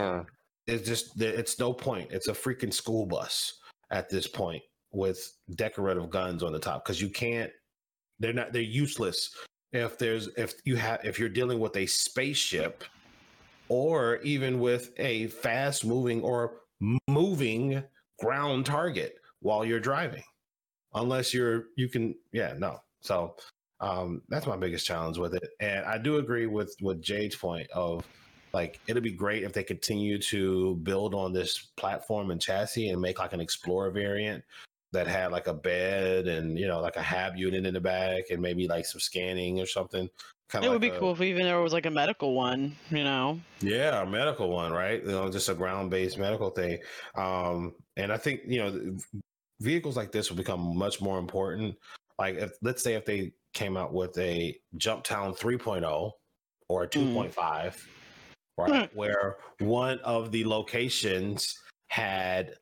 It's 0.68 0.88
just 0.88 1.19
it's 1.22 1.60
no 1.60 1.73
point. 1.73 2.11
It's 2.11 2.27
a 2.27 2.34
freaking 2.34 2.73
school 2.73 3.06
bus 3.06 3.60
at 3.91 4.10
this 4.10 4.27
point 4.27 4.61
with 4.91 5.34
decorative 5.56 6.10
guns 6.10 6.43
on 6.43 6.53
the 6.53 6.60
top 6.60 6.85
because 6.85 7.01
you 7.01 7.10
can't. 7.10 7.51
They're 8.19 8.34
not. 8.34 8.53
They're 8.53 8.61
useless 8.61 9.35
if 9.73 9.97
there's 9.97 10.27
if 10.38 10.53
you 10.65 10.76
have 10.76 10.99
if 11.03 11.19
you're 11.19 11.30
dealing 11.30 11.60
with 11.60 11.76
a 11.76 11.85
spaceship 11.85 12.84
or 13.70 14.18
even 14.18 14.60
with 14.60 14.91
a 14.98 15.28
fast 15.28 15.86
moving 15.86 16.22
or 16.22 16.58
moving 17.08 17.84
ground 18.20 18.66
target 18.66 19.16
while 19.41 19.64
you're 19.64 19.80
driving. 19.80 20.24
Unless 20.94 21.34
you're 21.34 21.66
you 21.76 21.88
can 21.88 22.16
yeah 22.32 22.54
no. 22.58 22.80
So 23.02 23.36
um 23.80 24.22
that's 24.28 24.48
my 24.48 24.58
biggest 24.58 24.86
challenge 24.86 25.18
with 25.18 25.34
it. 25.34 25.48
And 25.60 25.86
i 25.86 25.98
do 25.98 26.18
agree 26.18 26.48
with 26.48 26.76
with 26.82 27.02
jade's 27.02 27.36
point 27.36 27.70
of 27.72 28.04
like 28.54 28.80
it'd 28.88 29.04
be 29.04 29.12
great 29.12 29.44
if 29.44 29.54
they 29.54 29.64
continue 29.64 30.20
to 30.20 30.76
build 30.78 31.14
on 31.14 31.32
this 31.32 31.68
platform 31.78 32.32
and 32.32 32.41
chassis 32.41 32.90
and 32.90 33.02
make 33.02 33.20
like 33.20 33.34
an 33.34 33.40
explorer 33.40 33.91
variant 33.91 34.44
that 34.91 35.08
had 35.08 35.32
like 35.32 35.48
a 35.48 35.54
bed 35.54 36.28
and 36.28 36.58
you 36.58 36.68
know 36.68 36.82
like 36.82 36.96
a 36.96 37.02
hab 37.02 37.36
unit 37.36 37.66
in 37.66 37.74
the 37.74 37.80
back 37.82 38.24
and 38.32 38.41
maybe 38.41 38.68
like 38.68 38.86
some 38.86 39.00
scanning 39.00 39.60
or 39.60 39.66
something. 39.66 40.10
Kind 40.50 40.66
It 40.66 40.70
would 40.70 40.82
like 40.82 40.92
be 40.92 40.98
a- 40.98 41.00
cool 41.00 41.12
if 41.12 41.22
even 41.22 41.44
there 41.44 41.62
was 41.62 41.74
like 41.74 41.86
a 41.86 41.92
medical 41.92 42.34
one, 42.34 42.76
you 42.90 43.04
know. 43.04 43.40
Yeah, 43.62 44.02
a 44.02 44.06
medical 44.06 44.50
one, 44.50 44.72
right? 44.72 45.02
You 45.04 45.12
know, 45.12 45.32
just 45.32 45.48
a 45.48 45.54
ground-based 45.54 46.18
medical 46.18 46.50
thing. 46.50 46.80
Um, 47.16 47.76
and 47.98 48.12
I 48.12 48.18
think 48.18 48.42
you 48.48 48.60
know, 48.60 48.98
vehicles 49.60 49.96
like 49.96 50.12
this 50.12 50.30
will 50.30 50.38
become 50.38 50.76
much 50.76 51.02
more 51.02 51.20
important. 51.20 51.76
Like, 52.18 52.36
if 52.36 52.52
let's 52.64 52.84
say 52.84 52.96
if 52.96 53.06
they 53.06 53.34
came 53.54 53.78
out 53.78 53.94
with 53.94 54.18
a 54.18 54.58
Jump 54.78 55.04
Town 55.04 55.34
3.0 55.34 56.12
or 56.68 56.84
a 56.84 56.88
2.5, 56.88 57.76
right, 58.58 58.90
where 58.96 59.38
one 59.60 60.00
of 60.00 60.32
the 60.32 60.46
locations 60.46 61.60
had 61.90 62.56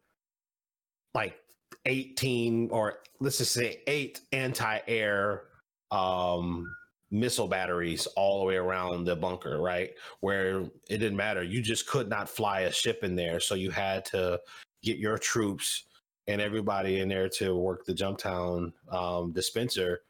like 1.13 1.37
18 1.85 2.69
or 2.71 2.99
let's 3.21 3.37
just 3.37 3.53
say 3.53 3.81
eight 3.87 4.19
anti-air 4.33 5.43
um 5.91 6.69
missile 7.11 7.47
batteries 7.47 8.05
all 8.15 8.39
the 8.39 8.45
way 8.45 8.55
around 8.55 9.05
the 9.05 9.15
bunker 9.15 9.61
right? 9.61 9.91
Where 10.19 10.61
it 10.89 10.97
didn't 10.97 11.15
matter 11.15 11.43
you 11.43 11.61
just 11.61 11.87
could 11.87 12.09
not 12.09 12.29
fly 12.29 12.61
a 12.61 12.71
ship 12.71 13.03
in 13.03 13.15
there 13.15 13.39
so 13.39 13.55
you 13.55 13.71
had 13.71 14.05
to 14.05 14.39
get 14.83 14.97
your 14.97 15.17
troops 15.17 15.85
and 16.27 16.41
everybody 16.41 16.99
in 16.99 17.07
there 17.07 17.29
to 17.29 17.55
work 17.55 17.85
the 17.85 17.93
jumptown 17.93 18.73
um, 18.91 19.31
dispenser 19.31 20.01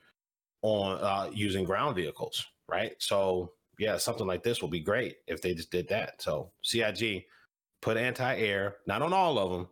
on 0.64 0.98
uh, 1.02 1.30
using 1.34 1.64
ground 1.64 1.95
vehicles 1.95 2.45
right? 2.69 2.94
So 2.99 3.53
yeah 3.80 3.98
something 3.98 4.28
like 4.28 4.44
this 4.44 4.61
will 4.61 4.69
be 4.69 4.80
great 4.80 5.18
if 5.28 5.41
they 5.41 5.53
just 5.53 5.72
did 5.72 5.88
that. 5.90 6.22
So 6.22 6.52
cig 6.64 7.24
put 7.82 7.98
anti-air 7.98 8.78
not 8.88 9.02
on 9.02 9.14
all 9.14 9.38
of 9.38 9.52
them 9.52 9.68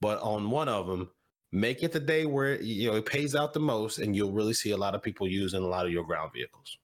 but 0.00 0.20
on 0.20 0.50
one 0.50 0.68
of 0.68 0.86
them 0.86 1.10
make 1.52 1.82
it 1.82 1.92
the 1.92 2.00
day 2.00 2.26
where 2.26 2.60
you 2.60 2.90
know 2.90 2.96
it 2.96 3.06
pays 3.06 3.34
out 3.34 3.52
the 3.52 3.60
most 3.60 3.98
and 3.98 4.14
you'll 4.14 4.32
really 4.32 4.52
see 4.52 4.70
a 4.70 4.76
lot 4.76 4.94
of 4.94 5.02
people 5.02 5.26
using 5.26 5.62
a 5.62 5.66
lot 5.66 5.86
of 5.86 5.92
your 5.92 6.04
ground 6.04 6.30
vehicles 6.32 6.78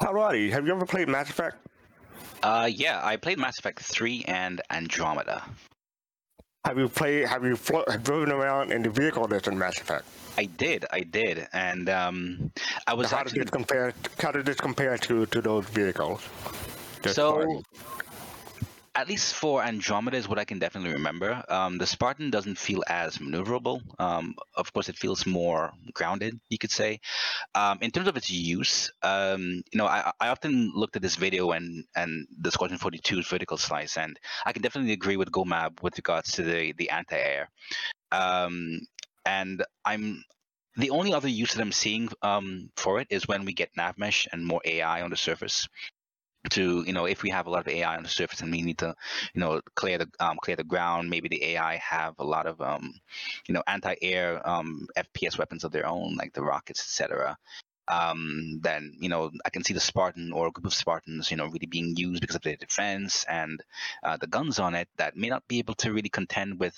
Alrighty, 0.00 0.50
have 0.50 0.66
you 0.66 0.74
ever 0.74 0.84
played 0.84 1.08
Mass 1.08 1.30
Effect? 1.30 1.56
Uh, 2.42 2.68
yeah, 2.70 3.00
I 3.02 3.16
played 3.16 3.38
Mass 3.38 3.58
Effect 3.58 3.80
3 3.80 4.24
and 4.28 4.60
Andromeda. 4.70 5.42
Have 6.66 6.78
you 6.78 6.88
played? 6.88 7.26
Have 7.26 7.44
you 7.44 7.56
flo- 7.56 7.84
driven 8.02 8.30
around 8.32 8.72
in 8.72 8.82
the 8.82 8.90
vehicle 8.90 9.26
that's 9.26 9.48
in 9.48 9.56
Mass 9.56 9.78
Effect? 9.78 10.04
I 10.36 10.46
did, 10.46 10.84
I 10.92 11.00
did, 11.00 11.46
and 11.52 11.88
um, 11.88 12.52
I 12.86 12.92
was 12.92 13.10
how 13.10 13.18
actually 13.18 13.38
did 13.38 13.46
this 13.46 13.50
compare? 13.52 13.94
How 14.20 14.32
did 14.32 14.44
this 14.44 14.56
compare 14.56 14.98
to 14.98 15.26
to 15.26 15.40
those 15.40 15.64
vehicles? 15.66 16.28
This 17.02 17.14
so. 17.14 17.30
Spartan? 17.30 17.62
At 18.96 19.08
least 19.08 19.34
for 19.34 19.62
Andromeda 19.62 20.16
is 20.16 20.26
what 20.26 20.38
I 20.38 20.46
can 20.46 20.58
definitely 20.58 20.94
remember. 20.94 21.44
Um, 21.50 21.76
the 21.76 21.86
Spartan 21.86 22.30
doesn't 22.30 22.56
feel 22.56 22.82
as 22.88 23.18
maneuverable. 23.18 23.82
Um, 24.00 24.34
of 24.54 24.72
course, 24.72 24.88
it 24.88 24.96
feels 24.96 25.26
more 25.26 25.70
grounded, 25.92 26.40
you 26.48 26.56
could 26.56 26.70
say. 26.70 27.00
Um, 27.54 27.76
in 27.82 27.90
terms 27.90 28.08
of 28.08 28.16
its 28.16 28.30
use, 28.30 28.90
um, 29.02 29.62
you 29.70 29.76
know, 29.76 29.86
I, 29.86 30.12
I 30.18 30.28
often 30.28 30.72
looked 30.74 30.96
at 30.96 31.02
this 31.02 31.16
video 31.16 31.50
and 31.50 31.84
and 31.94 32.26
the 32.40 32.50
Squadron 32.50 32.80
42's 32.80 33.28
vertical 33.28 33.58
slice, 33.58 33.98
and 33.98 34.18
I 34.46 34.54
can 34.54 34.62
definitely 34.62 34.94
agree 34.94 35.18
with 35.18 35.30
Gomab 35.30 35.82
with 35.82 35.98
regards 35.98 36.32
to 36.32 36.42
the 36.42 36.72
the 36.78 36.88
anti-air. 36.88 37.50
Um, 38.12 38.80
and 39.26 39.62
I'm 39.84 40.24
the 40.76 40.88
only 40.88 41.12
other 41.12 41.28
use 41.28 41.52
that 41.52 41.60
I'm 41.60 41.72
seeing 41.72 42.08
um, 42.22 42.70
for 42.76 42.98
it 43.00 43.08
is 43.10 43.28
when 43.28 43.44
we 43.44 43.52
get 43.52 43.74
NavMesh 43.76 44.26
and 44.32 44.46
more 44.46 44.62
AI 44.64 45.02
on 45.02 45.10
the 45.10 45.16
surface 45.18 45.68
to 46.50 46.84
you 46.86 46.92
know 46.92 47.06
if 47.06 47.22
we 47.22 47.30
have 47.30 47.46
a 47.46 47.50
lot 47.50 47.60
of 47.60 47.68
AI 47.68 47.96
on 47.96 48.02
the 48.02 48.08
surface 48.08 48.40
and 48.40 48.50
we 48.50 48.62
need 48.62 48.78
to 48.78 48.94
you 49.34 49.40
know 49.40 49.60
clear 49.74 49.98
the 49.98 50.08
um, 50.20 50.38
clear 50.40 50.56
the 50.56 50.64
ground 50.64 51.10
maybe 51.10 51.28
the 51.28 51.44
AI 51.44 51.76
have 51.76 52.14
a 52.18 52.24
lot 52.24 52.46
of 52.46 52.60
um, 52.60 52.94
you 53.46 53.54
know 53.54 53.62
anti-air 53.66 54.46
um, 54.48 54.86
FPS 54.96 55.38
weapons 55.38 55.64
of 55.64 55.72
their 55.72 55.86
own 55.86 56.16
like 56.16 56.32
the 56.32 56.42
rockets 56.42 56.80
etc 56.80 57.36
um, 57.88 58.58
then 58.62 58.96
you 59.00 59.08
know 59.08 59.30
I 59.44 59.50
can 59.50 59.64
see 59.64 59.74
the 59.74 59.80
Spartan 59.80 60.32
or 60.32 60.48
a 60.48 60.50
group 60.50 60.66
of 60.66 60.74
Spartans 60.74 61.30
you 61.30 61.36
know 61.36 61.46
really 61.46 61.66
being 61.66 61.94
used 61.96 62.20
because 62.20 62.36
of 62.36 62.42
their 62.42 62.56
defense 62.56 63.24
and 63.28 63.62
uh, 64.02 64.16
the 64.16 64.26
guns 64.26 64.58
on 64.58 64.74
it 64.74 64.88
that 64.96 65.16
may 65.16 65.28
not 65.28 65.46
be 65.48 65.58
able 65.58 65.74
to 65.74 65.92
really 65.92 66.08
contend 66.08 66.58
with 66.58 66.76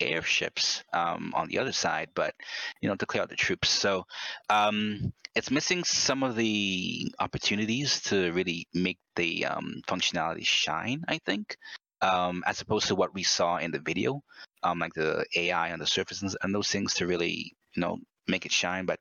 airships 0.00 0.82
um, 0.92 1.32
on 1.34 1.48
the 1.48 1.58
other 1.58 1.72
side, 1.72 2.08
but 2.14 2.34
you 2.80 2.88
know 2.88 2.96
to 2.96 3.06
clear 3.06 3.22
out 3.22 3.28
the 3.28 3.36
troops. 3.36 3.68
So 3.68 4.04
um, 4.48 5.12
it's 5.34 5.50
missing 5.50 5.84
some 5.84 6.22
of 6.22 6.36
the 6.36 7.12
opportunities 7.18 8.00
to 8.02 8.32
really 8.32 8.66
make 8.74 8.98
the 9.16 9.46
um, 9.46 9.82
functionality 9.88 10.44
shine. 10.46 11.04
I 11.08 11.18
think, 11.18 11.56
um, 12.00 12.42
as 12.46 12.60
opposed 12.60 12.88
to 12.88 12.94
what 12.94 13.14
we 13.14 13.22
saw 13.22 13.56
in 13.58 13.70
the 13.70 13.78
video, 13.78 14.22
um, 14.62 14.78
like 14.78 14.94
the 14.94 15.24
AI 15.36 15.72
on 15.72 15.78
the 15.78 15.86
surface 15.86 16.22
and, 16.22 16.54
those 16.54 16.68
things 16.68 16.94
to 16.94 17.06
really 17.06 17.54
you 17.74 17.80
know 17.80 17.98
make 18.26 18.46
it 18.46 18.52
shine. 18.52 18.86
But 18.86 19.00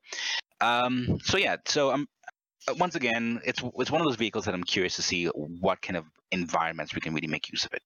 um, 0.61 1.19
so 1.23 1.37
yeah, 1.37 1.57
so 1.65 1.91
I'm. 1.91 2.07
Once 2.77 2.95
again, 2.95 3.41
it's 3.45 3.63
it's 3.77 3.89
one 3.89 4.01
of 4.01 4.05
those 4.05 4.17
vehicles 4.17 4.45
that 4.45 4.53
I'm 4.53 4.65
curious 4.65 4.97
to 4.97 5.01
see 5.01 5.25
what 5.25 5.81
kind 5.81 5.95
of 5.97 6.05
environments 6.31 6.93
we 6.93 7.01
can 7.01 7.13
really 7.13 7.27
make 7.27 7.49
use 7.49 7.65
of 7.65 7.73
it, 7.73 7.81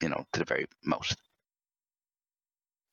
you 0.00 0.08
know, 0.08 0.24
to 0.32 0.38
the 0.38 0.44
very 0.46 0.66
most. 0.84 1.16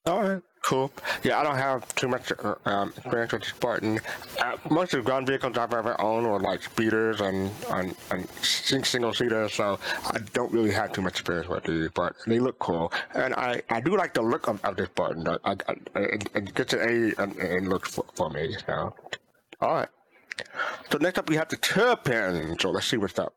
All 0.07 0.23
right, 0.23 0.41
cool. 0.61 0.89
Yeah, 1.21 1.37
I 1.39 1.43
don't 1.43 1.57
have 1.57 1.93
too 1.95 2.07
much 2.07 2.31
uh, 2.31 2.55
um, 2.63 2.93
experience 2.95 3.33
with 3.33 3.43
Spartan. 3.43 3.99
Uh, 4.39 4.55
most 4.69 4.93
of 4.93 5.03
the 5.03 5.03
ground 5.03 5.27
vehicles 5.27 5.57
I've 5.57 5.73
ever 5.73 5.99
owned 5.99 6.25
were 6.25 6.39
like 6.39 6.63
speeders 6.63 7.19
and 7.19 7.51
and, 7.71 7.93
and 8.09 8.29
single 8.41 9.13
seaters, 9.13 9.53
so 9.53 9.77
I 10.05 10.19
don't 10.31 10.51
really 10.53 10.71
have 10.71 10.93
too 10.93 11.01
much 11.01 11.19
experience 11.19 11.49
with 11.49 11.65
these, 11.65 11.89
but 11.93 12.15
they 12.25 12.39
look 12.39 12.57
cool. 12.59 12.93
And 13.15 13.33
I, 13.33 13.61
I 13.69 13.81
do 13.81 13.97
like 13.97 14.13
the 14.13 14.21
look 14.21 14.47
of, 14.47 14.63
of 14.63 14.77
this 14.77 14.87
Spartan. 14.87 15.27
I, 15.27 15.37
I, 15.43 15.55
I, 15.95 15.99
it, 15.99 16.29
it 16.33 16.55
gets 16.55 16.71
an 16.71 16.79
A 16.79 17.21
and, 17.21 17.35
and 17.35 17.67
looks 17.67 17.93
for, 17.93 18.05
for 18.15 18.29
me. 18.29 18.55
So, 18.65 18.95
all 19.59 19.73
right. 19.73 19.89
So 20.89 20.99
next 20.99 21.17
up 21.19 21.29
we 21.29 21.35
have 21.35 21.49
the 21.49 21.57
Terrapin. 21.57 22.57
So 22.59 22.69
let's 22.69 22.87
see 22.87 22.95
what's 22.95 23.19
up. 23.19 23.33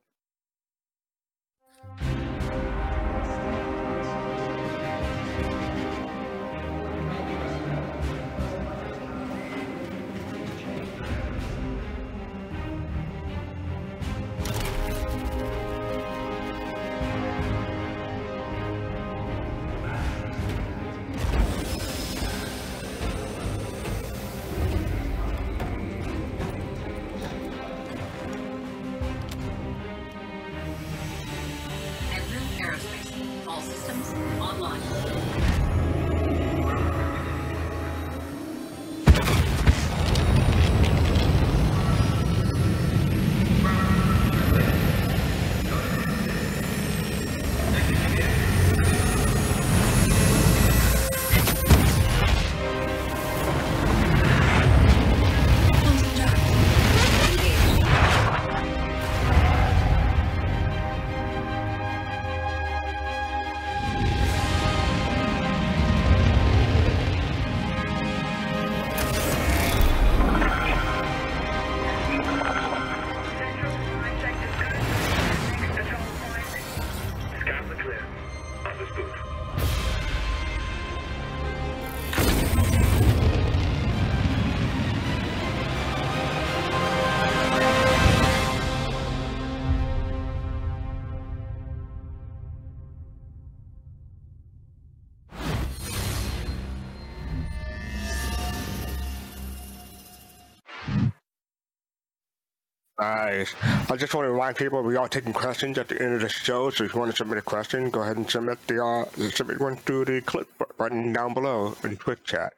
Nice. 103.31 103.55
I 103.89 103.97
just 103.97 104.13
want 104.13 104.27
to 104.27 104.33
remind 104.33 104.57
people 104.57 104.83
we 104.83 104.97
are 104.97 105.09
taking 105.09 105.33
questions 105.33 105.79
at 105.79 105.87
the 105.87 106.03
end 106.03 106.15
of 106.15 106.21
the 106.21 106.29
show, 106.29 106.69
so 106.71 106.83
if 106.83 106.95
you 106.95 106.99
want 106.99 107.13
to 107.13 107.17
submit 107.17 107.39
a 107.39 107.43
question, 107.43 107.89
go 107.89 108.03
ahead 108.03 108.17
and 108.17 108.29
submit 108.29 108.59
the 108.67 108.85
uh, 108.85 109.05
submit 109.31 109.61
one 109.61 109.77
through 109.77 110.07
the 110.07 110.21
clip 110.23 110.49
button 110.77 111.13
down 111.13 111.33
below 111.33 111.77
in 111.85 111.97
quick 111.97 112.25
chat. 112.25 112.55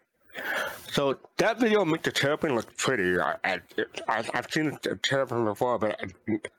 So 0.90 1.18
that 1.36 1.60
video 1.60 1.84
makes 1.84 2.04
the 2.04 2.10
terrapin 2.10 2.54
look 2.54 2.74
pretty. 2.78 3.20
I, 3.20 3.36
I, 3.44 3.60
I've 4.08 4.50
seen 4.50 4.78
the 4.82 4.96
terrapin 5.02 5.44
before, 5.44 5.78
but 5.78 6.00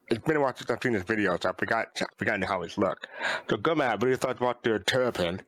it's 0.10 0.24
been 0.26 0.36
a 0.36 0.42
while 0.42 0.56
since 0.56 0.70
I've 0.70 0.84
seen 0.84 0.94
this 0.94 1.04
video, 1.04 1.36
so 1.42 1.50
I 1.50 1.54
forgot 1.54 1.88
I 2.22 2.46
how 2.46 2.62
it's 2.62 2.78
look. 2.78 3.08
So, 3.50 3.58
Gomab, 3.58 3.94
what 3.94 4.02
do 4.02 4.10
you 4.10 4.16
thought 4.16 4.38
about 4.38 4.62
the 4.62 4.78
terrapin? 4.78 5.42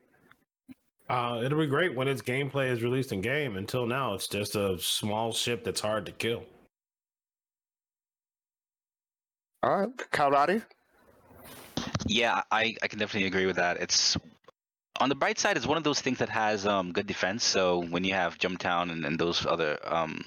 Uh, 1.08 1.42
it'll 1.44 1.60
be 1.60 1.68
great 1.68 1.94
when 1.94 2.08
its 2.08 2.24
gameplay 2.24 2.72
is 2.72 2.82
released 2.82 3.12
in 3.12 3.22
game. 3.22 3.58
Until 3.58 3.86
now, 3.86 4.16
it's 4.16 4.28
just 4.28 4.56
a 4.56 4.80
small 4.80 5.32
ship 5.32 5.64
that's 5.64 5.82
hard 5.82 6.08
to 6.08 6.12
kill. 6.12 6.46
All 9.66 9.80
right, 9.80 9.98
Kalrati? 10.12 10.62
Yeah, 12.06 12.44
I, 12.52 12.76
I 12.84 12.88
can 12.88 13.00
definitely 13.00 13.26
agree 13.26 13.48
with 13.48 13.56
that. 13.56 13.78
It's 13.82 14.16
on 15.02 15.10
the 15.10 15.16
bright 15.16 15.40
side, 15.40 15.58
it's 15.58 15.66
one 15.66 15.80
of 15.80 15.84
those 15.84 16.02
things 16.02 16.20
that 16.20 16.30
has 16.30 16.68
um, 16.68 16.92
good 16.92 17.08
defense. 17.08 17.44
So 17.44 17.80
when 17.80 18.04
you 18.04 18.14
have 18.14 18.38
Jumptown 18.38 18.92
and, 18.92 19.04
and 19.04 19.18
those 19.18 19.44
other 19.44 19.80
um, 19.84 20.22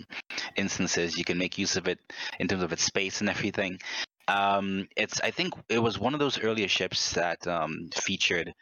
instances, 0.56 1.16
you 1.16 1.22
can 1.22 1.38
make 1.38 1.56
use 1.56 1.76
of 1.76 1.86
it 1.86 2.00
in 2.40 2.48
terms 2.48 2.64
of 2.64 2.72
its 2.72 2.82
space 2.82 3.20
and 3.20 3.30
everything. 3.30 3.78
Um, 4.26 4.88
it's 4.96 5.20
I 5.20 5.30
think 5.30 5.54
it 5.68 5.78
was 5.78 6.00
one 6.00 6.14
of 6.14 6.20
those 6.20 6.40
earlier 6.40 6.66
ships 6.66 7.12
that 7.12 7.46
um, 7.46 7.90
featured. 7.94 8.52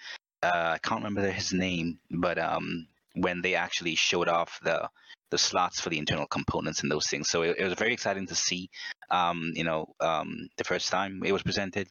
Uh, 0.43 0.75
I 0.75 0.79
can't 0.83 1.03
remember 1.03 1.31
his 1.31 1.55
name, 1.55 2.01
but 2.11 2.39
um, 2.39 2.87
when 3.15 3.41
they 3.41 3.55
actually 3.55 3.95
showed 3.95 4.29
off 4.29 4.61
the 4.63 4.91
the 5.37 5.43
slots 5.43 5.79
for 5.79 5.91
the 5.91 5.99
internal 5.99 6.27
components 6.27 6.81
and 6.81 6.91
those 6.91 7.07
things. 7.09 7.29
So 7.29 7.43
it, 7.43 7.57
it 7.59 7.65
was 7.65 7.75
very 7.75 7.93
exciting 7.93 8.27
to 8.29 8.35
see. 8.35 8.71
Um, 9.11 9.53
you 9.55 9.65
know, 9.65 9.87
um, 10.01 10.49
the 10.57 10.65
first 10.65 10.91
time 10.91 11.23
it 11.25 11.33
was 11.33 11.43
presented, 11.43 11.89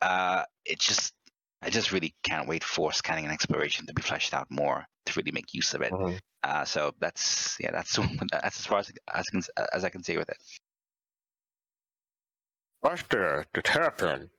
uh, 0.00 0.44
it 0.64 0.78
just 0.78 1.12
I 1.62 1.70
just 1.70 1.90
really 1.90 2.14
can't 2.22 2.46
wait 2.46 2.62
for 2.62 2.92
scanning 2.92 3.24
and 3.24 3.32
exploration 3.32 3.86
to 3.86 3.94
be 3.94 4.02
fleshed 4.02 4.34
out 4.34 4.46
more 4.50 4.86
to 5.06 5.12
really 5.16 5.32
make 5.32 5.52
use 5.52 5.74
of 5.74 5.82
it. 5.82 5.90
Mm-hmm. 5.92 6.16
Uh, 6.44 6.64
so 6.64 6.92
that's 7.00 7.56
yeah, 7.58 7.72
that's 7.72 7.96
that's 8.30 8.60
as 8.60 8.66
far 8.66 8.78
as 8.78 8.92
as, 9.12 9.24
I 9.28 9.30
can, 9.32 9.42
as 9.72 9.84
I 9.84 9.88
can 9.88 10.04
say 10.04 10.16
with 10.16 10.28
it. 10.28 10.38
Buster, 12.82 13.46
the 13.52 13.62
terrapin. 13.62 14.30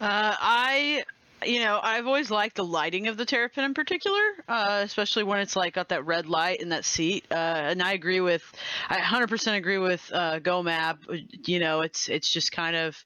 Uh, 0.00 0.34
I 0.40 1.04
you 1.44 1.60
know, 1.60 1.78
I've 1.82 2.06
always 2.06 2.30
liked 2.30 2.56
the 2.56 2.64
lighting 2.64 3.08
of 3.08 3.16
the 3.16 3.24
Terrapin 3.24 3.64
in 3.64 3.74
particular, 3.74 4.20
uh, 4.48 4.80
especially 4.82 5.24
when 5.24 5.40
it's 5.40 5.56
like 5.56 5.74
got 5.74 5.90
that 5.90 6.06
red 6.06 6.26
light 6.26 6.60
in 6.60 6.70
that 6.70 6.84
seat. 6.84 7.26
Uh, 7.30 7.34
and 7.34 7.82
I 7.82 7.92
agree 7.92 8.20
with, 8.20 8.42
I 8.88 8.98
100% 8.98 9.56
agree 9.56 9.78
with 9.78 10.10
uh, 10.12 10.40
GoMab. 10.40 10.98
You 11.46 11.58
know, 11.58 11.82
it's 11.82 12.08
it's 12.08 12.30
just 12.32 12.52
kind 12.52 12.76
of, 12.76 12.96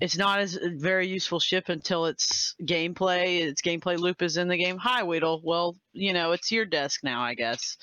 it's 0.00 0.16
not 0.16 0.40
as 0.40 0.58
very 0.60 1.06
useful 1.06 1.40
ship 1.40 1.68
until 1.68 2.06
its 2.06 2.54
gameplay, 2.62 3.42
its 3.42 3.62
gameplay 3.62 3.98
loop 3.98 4.22
is 4.22 4.36
in 4.36 4.48
the 4.48 4.56
game. 4.56 4.78
Hi, 4.78 5.04
Weedle. 5.04 5.40
Well, 5.44 5.76
you 5.92 6.12
know, 6.12 6.32
it's 6.32 6.50
your 6.50 6.64
desk 6.64 7.00
now, 7.04 7.22
I 7.22 7.34
guess. 7.34 7.76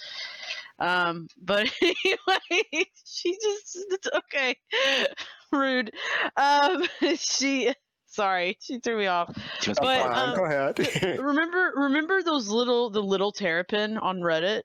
Um, 0.80 1.28
but 1.42 1.72
anyway, 1.82 2.86
she 3.06 3.34
just, 3.34 3.78
it's 3.92 4.08
okay. 4.16 4.56
Rude. 5.52 5.92
Um, 6.38 6.86
she 7.16 7.74
Sorry, 8.10 8.58
she 8.60 8.80
threw 8.80 8.98
me 8.98 9.08
off. 9.08 9.36
But, 9.66 10.02
um, 10.02 10.36
go 10.36 10.46
ahead. 10.46 10.80
remember, 11.20 11.74
remember 11.76 12.24
those 12.24 12.50
little, 12.50 12.90
the 12.90 13.04
little 13.04 13.32
terrapin 13.32 13.98
on 13.98 14.20
Reddit. 14.20 14.64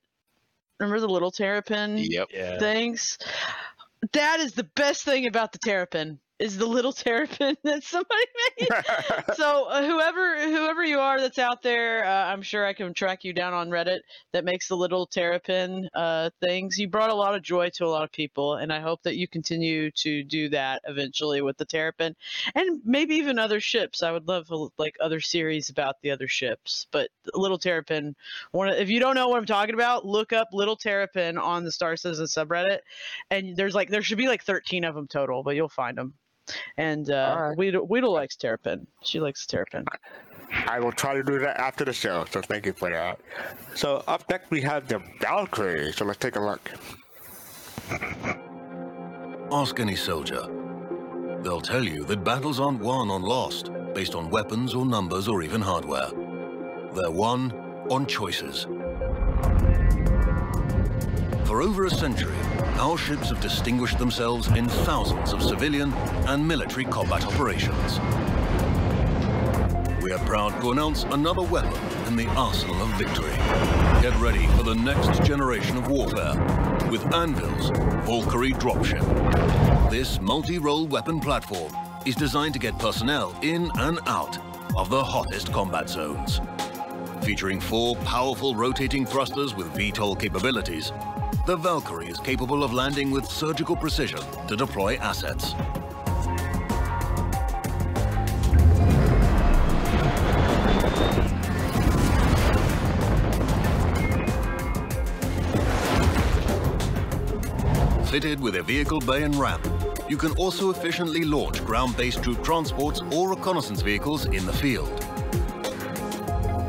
Remember 0.81 1.01
the 1.01 1.09
little 1.09 1.31
terrapin 1.31 1.99
yep. 1.99 2.31
things? 2.59 3.19
That 4.13 4.41
is 4.41 4.55
the 4.55 4.65
best 4.65 5.05
thing 5.05 5.27
about 5.27 5.53
the 5.53 5.59
terrapin 5.59 6.19
is 6.39 6.57
the 6.59 6.67
little 6.67 6.93
terrapin 6.93 7.57
that 7.65 7.83
somebody 7.83 8.25
made. 8.59 8.69
so 9.35 9.67
uh, 9.67 9.85
whoever 9.85 10.41
whoever 10.41 10.85
you 10.85 10.99
are 10.99 11.21
that's 11.21 11.39
out 11.39 11.63
there, 11.63 12.05
uh, 12.05 12.27
I'm 12.27 12.43
sure 12.43 12.67
I 12.67 12.73
can 12.73 12.93
track 12.95 13.25
you 13.25 13.33
down 13.33 13.53
on 13.53 13.71
Reddit 13.71 14.01
that 14.33 14.45
makes 14.45 14.69
the 14.69 14.77
little 14.77 15.07
terrapin 15.07 15.89
uh, 15.95 16.31
things. 16.43 16.79
You 16.79 16.89
brought 16.89 17.11
a 17.11 17.15
lot 17.15 17.35
of 17.35 17.43
joy 17.43 17.71
to 17.75 17.85
a 17.85 17.89
lot 17.89 18.05
of 18.05 18.13
people, 18.13 18.55
and 18.55 18.73
I 18.73 18.81
hope 18.81 19.03
that 19.05 19.17
you 19.17 19.29
continue 19.29 19.91
to 19.93 20.25
do 20.25 20.49
that 20.51 20.83
eventually 20.87 21.41
with 21.41 21.57
the 21.57 21.65
terrapin, 21.65 22.17
and 22.55 22.81
maybe 22.85 23.17
even 23.17 23.39
other 23.39 23.61
ships. 23.61 24.03
I 24.03 24.11
would 24.11 24.29
love 24.29 24.51
uh, 24.51 24.69
like 24.79 24.97
other 25.01 25.21
series 25.21 25.71
about 25.71 25.97
the 26.03 26.11
other 26.11 26.29
ships, 26.29 26.87
but 26.91 27.11
little 27.35 27.59
terrapin. 27.59 28.17
One, 28.51 28.69
if 28.71 28.91
you 28.91 29.01
don't 29.01 29.15
know 29.15 29.29
what 29.29 29.39
I'm 29.39 29.47
talking 29.47 29.75
about, 29.75 30.05
look 30.05 30.33
up 30.33 30.49
little 30.53 30.77
terrapin 30.77 31.39
on 31.39 31.65
the 31.65 31.73
Star 31.73 31.97
Citizen 31.97 32.27
subreddit, 32.27 32.81
and 33.31 33.57
there's 33.57 33.75
like 33.75 33.89
there 33.89 34.03
should 34.03 34.19
be 34.19 34.29
like 34.29 34.43
13 34.43 34.85
of 34.85 34.95
them 34.95 35.07
total, 35.07 35.43
but 35.43 35.55
you'll 35.55 35.69
find 35.69 35.97
them. 35.97 36.15
And 36.77 37.11
uh, 37.11 37.37
right. 37.39 37.59
Weedle, 37.59 37.87
Weedle 37.87 38.13
likes 38.13 38.37
terrapin. 38.37 38.87
She 39.03 39.21
likes 39.21 39.47
terrapin. 39.47 39.85
I 40.69 40.79
will 40.79 40.93
try 40.93 41.15
to 41.15 41.23
do 41.23 41.39
that 41.41 41.59
after 41.59 41.85
the 41.85 41.93
show, 41.93 42.25
so 42.31 42.41
thank 42.41 42.67
you 42.67 42.73
for 42.73 42.91
that. 42.91 43.19
So 43.75 44.05
up 44.07 44.29
next 44.31 44.51
we 44.51 44.61
have 44.63 44.87
the 44.87 45.03
Valkyrie, 45.21 45.93
so 45.93 46.05
let's 46.05 46.19
take 46.19 46.37
a 46.37 46.41
look. 46.41 46.71
Ask 49.53 49.81
any 49.81 49.97
soldier. 49.97 50.49
They'll 51.43 51.61
tell 51.61 51.85
you 51.85 52.05
that 52.05 52.25
battles 52.25 52.61
aren't 52.61 52.81
won 52.81 53.11
or 53.11 53.21
lost 53.21 53.71
based 53.95 54.15
on 54.15 54.31
weapons 54.31 54.75
or 54.75 54.87
numbers 54.87 55.29
or 55.29 55.43
even 55.43 55.61
hardware. 55.61 56.11
They're 56.95 57.11
won 57.11 57.53
on 57.91 58.07
choices. 58.07 58.67
For 61.45 61.61
over 61.61 61.85
a 61.85 61.91
century, 61.91 62.37
our 62.79 62.97
ships 62.97 63.29
have 63.29 63.41
distinguished 63.41 63.99
themselves 63.99 64.49
in 64.49 64.67
thousands 64.67 65.33
of 65.35 65.43
civilian 65.43 65.93
and 66.27 66.47
military 66.47 66.85
combat 66.85 67.25
operations. 67.27 68.01
We 70.03 70.13
are 70.13 70.19
proud 70.21 70.59
to 70.63 70.73
announce 70.73 71.05
another 71.05 71.43
weapon 71.43 71.79
in 72.07 72.17
the 72.17 72.27
arsenal 72.29 72.81
of 72.83 72.89
victory. 72.95 73.37
Get 74.01 74.19
ready 74.21 74.47
for 74.57 74.63
the 74.63 74.75
next 74.75 75.23
generation 75.23 75.77
of 75.77 75.89
warfare 75.89 76.35
with 76.91 77.05
Anvil's 77.15 77.71
Valkyrie 78.07 78.53
dropship. 78.53 79.91
This 79.91 80.21
multi-role 80.23 80.87
weapon 80.87 81.21
platform 81.21 81.77
is 82.07 82.17
designed 82.17 82.55
to 82.55 82.59
get 82.59 82.79
personnel 82.79 83.35
in 83.43 83.71
and 83.77 83.99
out 84.07 84.39
of 84.77 84.89
the 84.89 85.05
hottest 85.05 85.53
combat 85.53 85.91
zones. 85.91 86.41
Featuring 87.23 87.61
four 87.61 87.97
powerful 87.97 88.55
rotating 88.55 89.07
thrusters 89.07 89.55
with 89.55 89.73
VTOL 89.73 90.21
capabilities, 90.21 90.93
the 91.47 91.57
Valkyrie 91.57 92.09
is 92.09 92.19
capable 92.19 92.65
of 92.65 92.73
landing 92.73 93.11
with 93.11 93.27
surgical 93.27 93.77
precision 93.77 94.21
to 94.49 94.57
deploy 94.57 94.97
assets. 94.97 95.55
Fitted 108.11 108.41
with 108.41 108.57
a 108.57 108.63
vehicle 108.63 109.01
bay 109.01 109.25
and 109.25 109.35
ramp, 109.35 109.67
you 110.09 110.17
can 110.17 110.33
also 110.37 110.71
efficiently 110.71 111.25
launch 111.25 111.65
ground-based 111.65 112.23
troop 112.23 112.43
transports 112.43 113.01
or 113.13 113.31
reconnaissance 113.31 113.83
vehicles 113.83 114.27
in 114.27 114.47
the 114.47 114.53
field. 114.53 114.89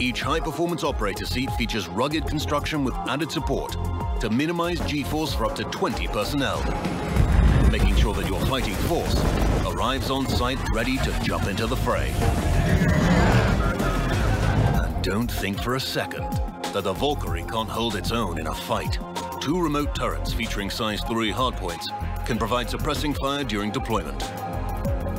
Each 0.01 0.21
high-performance 0.21 0.83
operator 0.83 1.25
seat 1.25 1.49
features 1.51 1.87
rugged 1.87 2.27
construction 2.27 2.83
with 2.83 2.95
added 3.07 3.31
support 3.31 3.77
to 4.25 4.31
minimize 4.31 4.79
G-force 4.79 5.35
for 5.35 5.45
up 5.45 5.55
to 5.55 5.63
20 5.65 6.07
personnel, 6.07 6.57
making 7.69 7.95
sure 7.95 8.15
that 8.15 8.27
your 8.27 8.39
fighting 8.47 8.73
force 8.73 9.15
arrives 9.67 10.09
on 10.09 10.27
site 10.27 10.57
ready 10.73 10.97
to 10.97 11.19
jump 11.21 11.45
into 11.45 11.67
the 11.67 11.75
fray. 11.75 12.11
And 14.81 15.03
don't 15.03 15.31
think 15.31 15.61
for 15.61 15.75
a 15.75 15.79
second 15.79 16.27
that 16.73 16.85
the 16.85 16.93
Valkyrie 16.93 17.43
can't 17.43 17.69
hold 17.69 17.95
its 17.95 18.11
own 18.11 18.39
in 18.39 18.47
a 18.47 18.55
fight. 18.55 18.97
Two 19.41 19.61
remote 19.61 19.93
turrets 19.93 20.33
featuring 20.33 20.71
size 20.71 21.03
3 21.03 21.31
hardpoints 21.31 21.85
can 22.25 22.39
provide 22.39 22.67
suppressing 22.67 23.13
fire 23.13 23.43
during 23.43 23.69
deployment. 23.69 24.21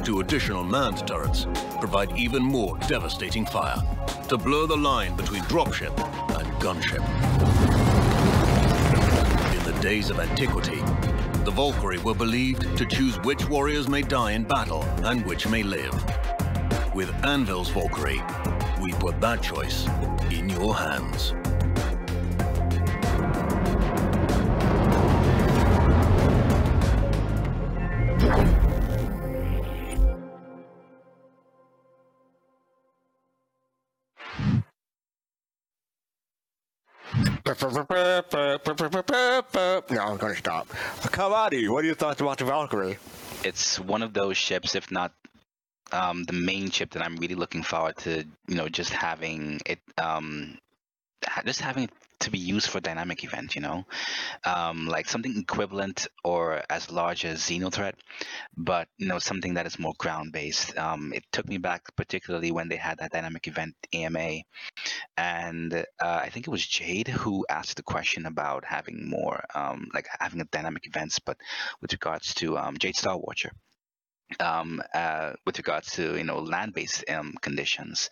Two 0.04 0.18
additional 0.18 0.64
manned 0.64 1.06
turrets 1.06 1.46
provide 1.78 2.10
even 2.18 2.42
more 2.42 2.76
devastating 2.88 3.46
fire 3.46 3.80
to 4.28 4.36
blur 4.36 4.66
the 4.66 4.76
line 4.76 5.14
between 5.14 5.42
dropship 5.42 5.96
and 6.40 6.48
gunship 6.54 7.75
days 9.86 10.10
of 10.10 10.18
antiquity, 10.18 10.80
the 11.44 11.52
Valkyrie 11.52 11.98
were 11.98 12.12
believed 12.12 12.76
to 12.76 12.84
choose 12.84 13.20
which 13.20 13.48
warriors 13.48 13.86
may 13.88 14.02
die 14.02 14.32
in 14.32 14.42
battle 14.42 14.82
and 15.04 15.24
which 15.24 15.46
may 15.46 15.62
live. 15.62 15.94
With 16.92 17.08
Anvil's 17.24 17.68
Valkyrie, 17.68 18.20
we 18.82 18.90
put 18.94 19.20
that 19.20 19.44
choice 19.44 19.86
in 20.32 20.48
your 20.48 20.74
hands. 20.74 21.34
No, 39.90 40.00
I'm 40.02 40.16
gonna 40.16 40.36
stop. 40.36 40.68
Kaladi, 40.68 41.68
what 41.68 41.84
are 41.84 41.86
your 41.86 41.94
thoughts 41.96 42.20
about 42.20 42.38
the 42.38 42.44
Valkyrie? 42.44 42.98
It's 43.44 43.78
one 43.78 44.02
of 44.02 44.12
those 44.12 44.36
ships, 44.36 44.74
if 44.74 44.90
not 44.90 45.12
um, 45.92 46.24
the 46.24 46.32
main 46.32 46.70
ship 46.70 46.90
that 46.90 47.02
I'm 47.02 47.16
really 47.16 47.34
looking 47.34 47.62
forward 47.62 47.96
to, 47.98 48.24
you 48.48 48.54
know, 48.54 48.68
just 48.68 48.90
having 48.90 49.60
it, 49.66 49.78
um, 49.98 50.58
just 51.44 51.60
having 51.60 51.88
to 52.20 52.30
be 52.30 52.38
used 52.38 52.68
for 52.68 52.80
dynamic 52.80 53.24
event, 53.24 53.54
you 53.54 53.60
know, 53.60 53.84
um, 54.44 54.86
like 54.86 55.08
something 55.08 55.36
equivalent 55.36 56.06
or 56.24 56.62
as 56.70 56.90
large 56.90 57.24
as 57.24 57.40
Xenothreat, 57.40 57.94
but 58.56 58.88
you 58.96 59.06
know, 59.06 59.18
something 59.18 59.54
that 59.54 59.66
is 59.66 59.78
more 59.78 59.94
ground 59.98 60.32
based. 60.32 60.76
Um, 60.78 61.12
it 61.12 61.24
took 61.32 61.46
me 61.46 61.58
back, 61.58 61.94
particularly 61.96 62.52
when 62.52 62.68
they 62.68 62.76
had 62.76 62.98
that 62.98 63.12
dynamic 63.12 63.46
event 63.48 63.74
AMA, 63.92 64.40
and 65.16 65.74
uh, 65.74 65.84
I 66.00 66.30
think 66.30 66.46
it 66.46 66.50
was 66.50 66.66
Jade 66.66 67.08
who 67.08 67.44
asked 67.50 67.76
the 67.76 67.82
question 67.82 68.26
about 68.26 68.64
having 68.64 69.08
more, 69.08 69.44
um, 69.54 69.88
like 69.92 70.08
having 70.20 70.40
a 70.40 70.44
dynamic 70.44 70.86
events, 70.86 71.18
but 71.18 71.36
with 71.82 71.92
regards 71.92 72.34
to 72.34 72.56
um, 72.56 72.78
Jade 72.78 72.96
Star 72.96 73.18
Watcher 73.18 73.52
um, 74.40 74.82
uh, 74.94 75.32
with 75.44 75.58
regards 75.58 75.92
to 75.92 76.16
you 76.16 76.24
know 76.24 76.38
land-based 76.38 77.04
um, 77.10 77.34
conditions, 77.40 78.10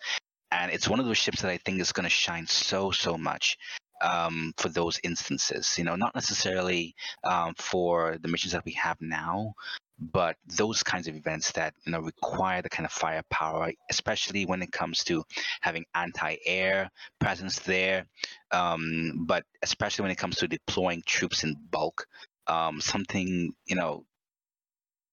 and 0.61 0.71
it's 0.71 0.89
one 0.89 0.99
of 0.99 1.05
those 1.05 1.17
ships 1.17 1.41
that 1.41 1.51
I 1.51 1.57
think 1.57 1.79
is 1.81 1.91
going 1.91 2.05
to 2.05 2.09
shine 2.09 2.47
so 2.47 2.91
so 2.91 3.17
much 3.17 3.57
um, 4.01 4.53
for 4.57 4.69
those 4.69 4.99
instances. 5.03 5.77
You 5.77 5.83
know, 5.83 5.95
not 5.95 6.15
necessarily 6.15 6.95
um, 7.23 7.53
for 7.57 8.17
the 8.21 8.27
missions 8.27 8.53
that 8.53 8.65
we 8.65 8.73
have 8.73 8.97
now, 9.01 9.53
but 9.99 10.37
those 10.57 10.83
kinds 10.83 11.07
of 11.07 11.15
events 11.15 11.51
that 11.53 11.73
you 11.85 11.91
know 11.91 11.99
require 11.99 12.61
the 12.61 12.69
kind 12.69 12.85
of 12.85 12.91
firepower, 12.91 13.71
especially 13.89 14.45
when 14.45 14.61
it 14.61 14.71
comes 14.71 15.03
to 15.05 15.23
having 15.61 15.85
anti-air 15.93 16.89
presence 17.19 17.59
there, 17.59 18.05
um, 18.51 19.25
but 19.27 19.43
especially 19.61 20.03
when 20.03 20.11
it 20.11 20.17
comes 20.17 20.37
to 20.37 20.47
deploying 20.47 21.03
troops 21.05 21.43
in 21.43 21.55
bulk. 21.69 22.07
Um, 22.47 22.79
something 22.79 23.53
you 23.65 23.75
know 23.75 24.05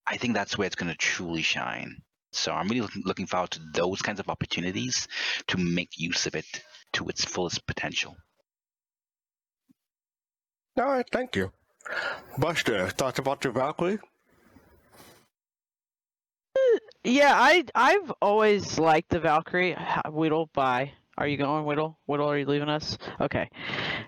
I 0.07 0.17
think 0.17 0.35
that's 0.35 0.59
where 0.59 0.67
it's 0.67 0.77
going 0.77 0.91
to 0.93 0.99
truly 0.99 1.43
shine. 1.43 2.03
So 2.33 2.53
I'm 2.53 2.69
really 2.69 2.81
looking, 2.81 3.03
looking 3.05 3.27
forward 3.27 3.51
to 3.53 3.61
those 3.75 4.03
kinds 4.03 4.19
of 4.21 4.29
opportunities 4.29 5.07
to 5.49 5.59
make 5.59 5.99
use 5.99 6.27
of 6.27 6.35
it 6.35 6.47
to 6.95 7.09
its 7.09 7.25
fullest 7.25 7.67
potential. 7.67 8.17
All 10.79 10.87
right, 10.87 11.07
thank 11.13 11.37
you. 11.37 11.53
Buster, 12.39 12.89
thoughts 12.89 13.19
about 13.19 13.41
the 13.43 13.51
Valkyrie? 13.51 13.99
Uh, 16.57 16.79
yeah, 17.05 17.35
I 17.37 17.65
I've 17.75 18.13
always 18.23 18.79
liked 18.79 19.11
the 19.11 19.21
Valkyrie. 19.21 19.73
Ha- 19.73 20.11
Whittle, 20.11 20.49
bye. 20.55 20.93
Are 21.19 21.27
you 21.27 21.37
going, 21.37 21.67
Whittle? 21.67 21.99
Whittle, 22.07 22.27
are 22.27 22.39
you 22.39 22.47
leaving 22.47 22.71
us? 22.71 22.97
Okay. 23.21 23.51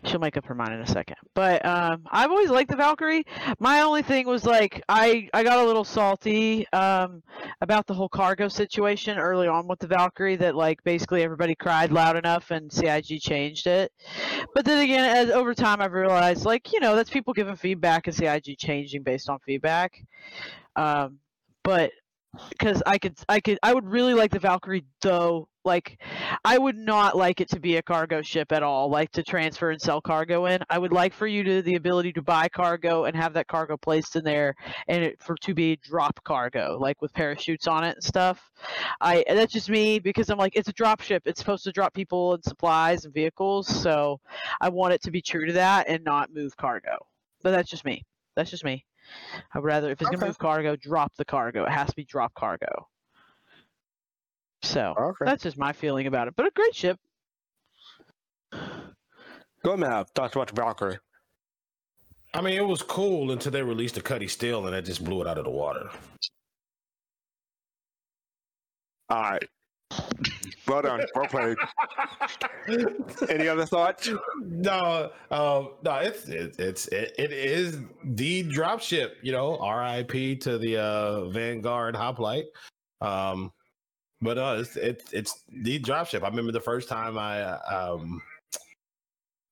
She'll 0.05 0.20
make 0.20 0.39
up 0.39 0.47
her 0.47 0.55
mind 0.55 0.72
in 0.72 0.81
a 0.81 0.86
second. 0.86 1.16
But 1.35 1.64
um, 1.64 2.05
I've 2.10 2.31
always 2.31 2.48
liked 2.48 2.70
the 2.70 2.76
Valkyrie. 2.76 3.24
My 3.59 3.82
only 3.82 4.02
thing 4.02 4.26
was 4.26 4.47
like 4.47 4.82
I 4.89 5.28
I 5.35 5.43
got 5.43 5.59
a 5.59 5.66
little 5.66 5.85
salty 5.85 6.66
um, 6.72 7.22
about 7.60 7.86
the 7.86 7.93
whole 7.93 8.09
cargo 8.09 8.48
situation 8.48 9.18
early 9.18 9.48
on 9.48 9.68
with 9.68 9.81
the 9.81 9.86
Valkyrie 9.86 10.36
that 10.36 10.55
like 10.55 10.82
basically 10.82 11.22
everybody 11.22 11.55
cried 11.55 11.93
loud 11.93 12.16
enough 12.16 12.51
and 12.51 12.72
CIG 12.72 13.20
changed 13.20 13.66
it. 13.66 13.93
But 14.55 14.64
then 14.64 14.82
again, 14.82 15.05
as 15.05 15.31
over 15.31 15.55
time 15.55 15.82
I've 15.82 15.93
realized 15.93 16.47
like 16.47 16.72
you 16.72 16.81
know 16.81 16.97
that's 16.97 17.10
people 17.10 17.35
giving 17.35 17.56
feedback 17.56 18.06
and 18.06 18.16
CIG 18.16 18.56
changing 18.56 19.02
based 19.02 19.28
on 19.28 19.40
feedback. 19.40 19.93
Um, 20.74 21.18
but 21.62 21.93
because 22.51 22.82
I 22.86 22.98
could 22.98 23.16
I 23.28 23.40
could 23.40 23.59
I 23.62 23.74
would 23.74 23.86
really 23.86 24.15
like 24.15 24.31
the 24.31 24.39
Valkyrie 24.39 24.85
though 25.01 25.48
like 25.65 26.01
I 26.44 26.59
would 26.59 26.77
not 26.77 27.16
like 27.16 27.40
it 27.40 27.48
to 27.51 27.61
be 27.61 27.77
a 27.77 27.82
cargo 27.82 28.20
ship 28.23 28.52
at 28.52 28.62
all 28.62 28.90
like 28.90 29.11
to 29.12 29.23
transfer 29.23 29.70
and 29.70 29.81
sell 29.81 30.01
cargo 30.01 30.47
in. 30.47 30.61
I 30.69 30.78
would 30.78 30.93
like 30.93 31.15
for 31.15 31.27
you 31.27 31.43
to 31.44 31.62
the 31.62 31.77
ability 31.77 32.12
to 32.15 32.23
buy 32.23 32.48
cargo 32.48 33.05
and 33.05 33.16
have 33.16 33.32
that 33.35 33.48
cargo 33.48 33.77
placed 33.77 34.16
in 34.16 34.24
there 34.24 34.55
and 34.89 35.02
it, 35.02 35.23
for 35.23 35.36
to 35.43 35.55
be 35.55 35.77
drop 35.77 36.23
cargo 36.24 36.77
like 36.81 37.01
with 37.01 37.12
parachutes 37.15 37.66
on 37.66 37.85
it 37.85 37.94
and 37.97 38.05
stuff. 38.05 38.51
I 39.01 39.24
that's 39.27 39.52
just 39.52 39.70
me 39.70 39.98
because 39.98 40.28
I'm 40.28 40.39
like 40.39 40.56
it's 40.56 40.69
a 40.69 40.73
drop 40.73 41.01
ship. 41.01 41.23
It's 41.27 41.40
supposed 41.40 41.65
to 41.65 41.73
drop 41.73 41.94
people 41.94 42.35
and 42.35 42.44
supplies 42.44 43.05
and 43.05 43.15
vehicles 43.15 43.69
so 43.69 44.20
I 44.61 44.69
want 44.69 44.94
it 44.94 45.02
to 45.02 45.11
be 45.11 45.23
true 45.23 45.47
to 45.47 45.52
that 45.55 45.89
and 45.89 46.05
not 46.05 46.32
move 46.32 46.56
cargo. 46.56 46.98
But 47.43 47.52
that's 47.52 47.70
just 47.70 47.85
me. 47.85 48.02
That's 48.36 48.51
just 48.51 48.65
me 48.65 48.85
I'd 49.55 49.62
rather, 49.62 49.90
if 49.90 50.01
it's 50.01 50.10
gonna 50.10 50.26
move 50.26 50.39
cargo, 50.39 50.76
drop 50.76 51.12
the 51.16 51.24
cargo. 51.24 51.64
It 51.64 51.70
has 51.70 51.89
to 51.89 51.97
be 51.97 52.05
drop 52.05 52.35
cargo. 52.35 52.89
So 54.62 55.14
that's 55.20 55.43
just 55.43 55.59
my 55.59 55.72
feeling 55.72 56.06
about 56.06 56.28
it. 56.28 56.35
But 56.36 56.47
a 56.47 56.51
great 56.51 56.74
ship. 56.74 56.98
Gomab, 59.64 60.09
thoughts 60.10 60.35
about 60.35 60.48
the 60.48 60.55
Valkyrie? 60.55 60.98
I 62.32 62.40
mean, 62.40 62.59
it 62.59 62.66
was 62.66 62.82
cool 62.82 63.31
until 63.31 63.52
they 63.52 63.62
released 63.62 63.94
the 63.94 64.01
Cutlass 64.01 64.32
Steel 64.32 64.64
and 64.66 64.74
that 64.74 64.85
just 64.85 65.05
blew 65.05 65.20
it 65.20 65.26
out 65.26 65.39
of 65.39 65.44
the 65.44 65.51
water. 65.51 65.89
All 69.09 69.22
right. 69.22 69.48
Well 70.66 70.83
done. 70.83 71.05
Well 71.15 71.27
played. 71.27 71.57
Any 73.29 73.49
other 73.49 73.66
thoughts? 73.66 74.09
No, 74.43 75.11
um, 75.31 75.71
no, 75.83 75.97
it's 75.97 76.27
it, 76.29 76.57
it's 76.59 76.89
it, 76.89 77.15
it 77.19 77.33
is 77.33 77.81
the 78.03 78.45
dropship. 78.45 79.12
You 79.23 79.33
know, 79.33 79.59
R.I.P. 79.59 80.37
to 80.37 80.59
the 80.59 80.79
uh, 80.79 81.29
Vanguard 81.29 81.95
Hoplite. 81.95 82.47
Um, 83.01 83.53
but 84.23 84.39
uh, 84.39 84.57
it's 84.61 84.77
it's 84.77 85.12
it's 85.12 85.45
the 85.49 85.79
dropship. 85.81 86.23
I 86.23 86.29
remember 86.29 86.53
the 86.53 86.61
first 86.61 86.89
time 86.89 87.19
I 87.19 87.43
uh, 87.43 87.97
um 87.97 88.23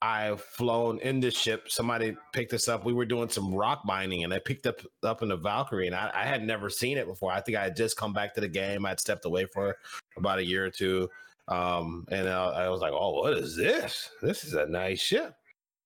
I've 0.03 0.41
flown 0.41 0.99
in 0.99 1.21
this 1.21 1.37
ship. 1.37 1.71
Somebody 1.71 2.17
picked 2.33 2.53
us 2.53 2.67
up. 2.67 2.85
We 2.85 2.93
were 2.93 3.07
doing 3.07 3.29
some 3.29 3.55
rock 3.55 3.83
mining, 3.85 4.25
and 4.25 4.35
I 4.35 4.41
picked 4.41 4.67
up 4.67 4.81
up 5.05 5.23
in 5.23 5.29
the 5.29 5.37
Valkyrie, 5.37 5.87
and 5.87 5.95
I, 5.95 6.11
I 6.13 6.25
had 6.25 6.43
never 6.43 6.69
seen 6.69 6.99
it 6.99 7.07
before. 7.07 7.31
I 7.31 7.41
think 7.41 7.57
I 7.57 7.63
had 7.63 7.77
just 7.77 7.97
come 7.97 8.13
back 8.13 8.35
to 8.35 8.41
the 8.41 8.49
game. 8.49 8.85
I'd 8.85 8.99
stepped 8.99 9.25
away 9.27 9.47
for 9.47 9.77
about 10.17 10.41
a 10.41 10.45
year 10.45 10.65
or 10.67 10.71
two, 10.71 11.09
um, 11.47 12.05
and 12.11 12.29
I, 12.29 12.65
I 12.65 12.69
was 12.69 12.81
like, 12.81 12.93
"Oh, 12.93 13.21
what 13.21 13.35
is 13.35 13.57
this? 13.57 14.11
This 14.21 14.45
is 14.45 14.55
a 14.55 14.67
nice 14.67 15.01
ship." 15.01 15.37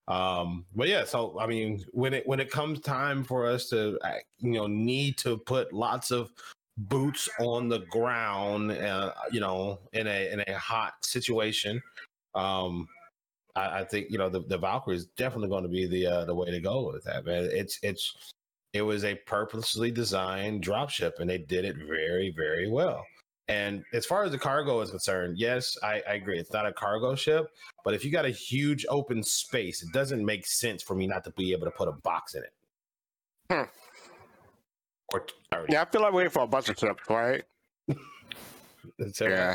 Um, 0.08 0.64
but 0.74 0.88
yeah, 0.88 1.04
so 1.04 1.38
I 1.38 1.46
mean, 1.46 1.84
when 1.92 2.14
it 2.14 2.26
when 2.26 2.40
it 2.40 2.50
comes 2.50 2.80
time 2.80 3.22
for 3.22 3.46
us 3.46 3.68
to, 3.68 3.98
uh, 4.02 4.12
you 4.38 4.52
know, 4.52 4.66
need 4.66 5.18
to 5.18 5.36
put 5.36 5.74
lots 5.74 6.10
of 6.10 6.30
boots 6.78 7.28
on 7.38 7.68
the 7.68 7.80
ground, 7.90 8.72
uh, 8.72 9.12
you 9.30 9.40
know, 9.40 9.78
in 9.92 10.06
a 10.06 10.32
in 10.32 10.42
a 10.46 10.58
hot 10.58 10.94
situation, 11.04 11.82
um, 12.34 12.88
I, 13.56 13.80
I 13.80 13.84
think 13.84 14.08
you 14.10 14.18
know 14.18 14.28
the, 14.28 14.40
the 14.40 14.58
Valkyrie 14.58 14.96
is 14.96 15.06
definitely 15.16 15.48
going 15.48 15.64
to 15.64 15.68
be 15.68 15.86
the 15.86 16.06
uh, 16.06 16.24
the 16.24 16.34
way 16.34 16.50
to 16.50 16.60
go 16.60 16.92
with 16.92 17.04
that, 17.04 17.24
man. 17.24 17.48
It's 17.50 17.78
it's 17.82 18.32
it 18.72 18.82
was 18.82 19.04
a 19.04 19.14
purposely 19.26 19.90
designed 19.90 20.62
dropship, 20.62 21.18
and 21.18 21.28
they 21.28 21.38
did 21.38 21.64
it 21.64 21.76
very 21.76 22.32
very 22.36 22.68
well. 22.68 23.04
And 23.48 23.84
as 23.92 24.04
far 24.04 24.24
as 24.24 24.32
the 24.32 24.38
cargo 24.38 24.80
is 24.80 24.90
concerned, 24.90 25.38
yes, 25.38 25.78
I, 25.80 26.02
I 26.08 26.14
agree. 26.14 26.36
It's 26.38 26.52
not 26.52 26.66
a 26.66 26.72
cargo 26.72 27.14
ship, 27.14 27.46
but 27.84 27.94
if 27.94 28.04
you 28.04 28.10
got 28.10 28.24
a 28.24 28.30
huge 28.30 28.84
open 28.88 29.22
space, 29.22 29.84
it 29.84 29.92
doesn't 29.92 30.24
make 30.24 30.44
sense 30.46 30.82
for 30.82 30.96
me 30.96 31.06
not 31.06 31.22
to 31.24 31.30
be 31.30 31.52
able 31.52 31.64
to 31.66 31.70
put 31.70 31.86
a 31.86 31.92
box 31.92 32.34
in 32.34 32.42
it. 32.42 32.52
Hmm. 33.48 33.62
Or, 35.12 35.26
or 35.52 35.66
Yeah, 35.68 35.82
I 35.82 35.84
feel 35.84 36.02
like 36.02 36.12
waiting 36.12 36.30
for 36.30 36.42
a 36.42 36.46
bunch 36.48 36.68
of 36.68 36.76
ships, 36.76 37.04
right? 37.08 37.44
yeah. 39.20 39.54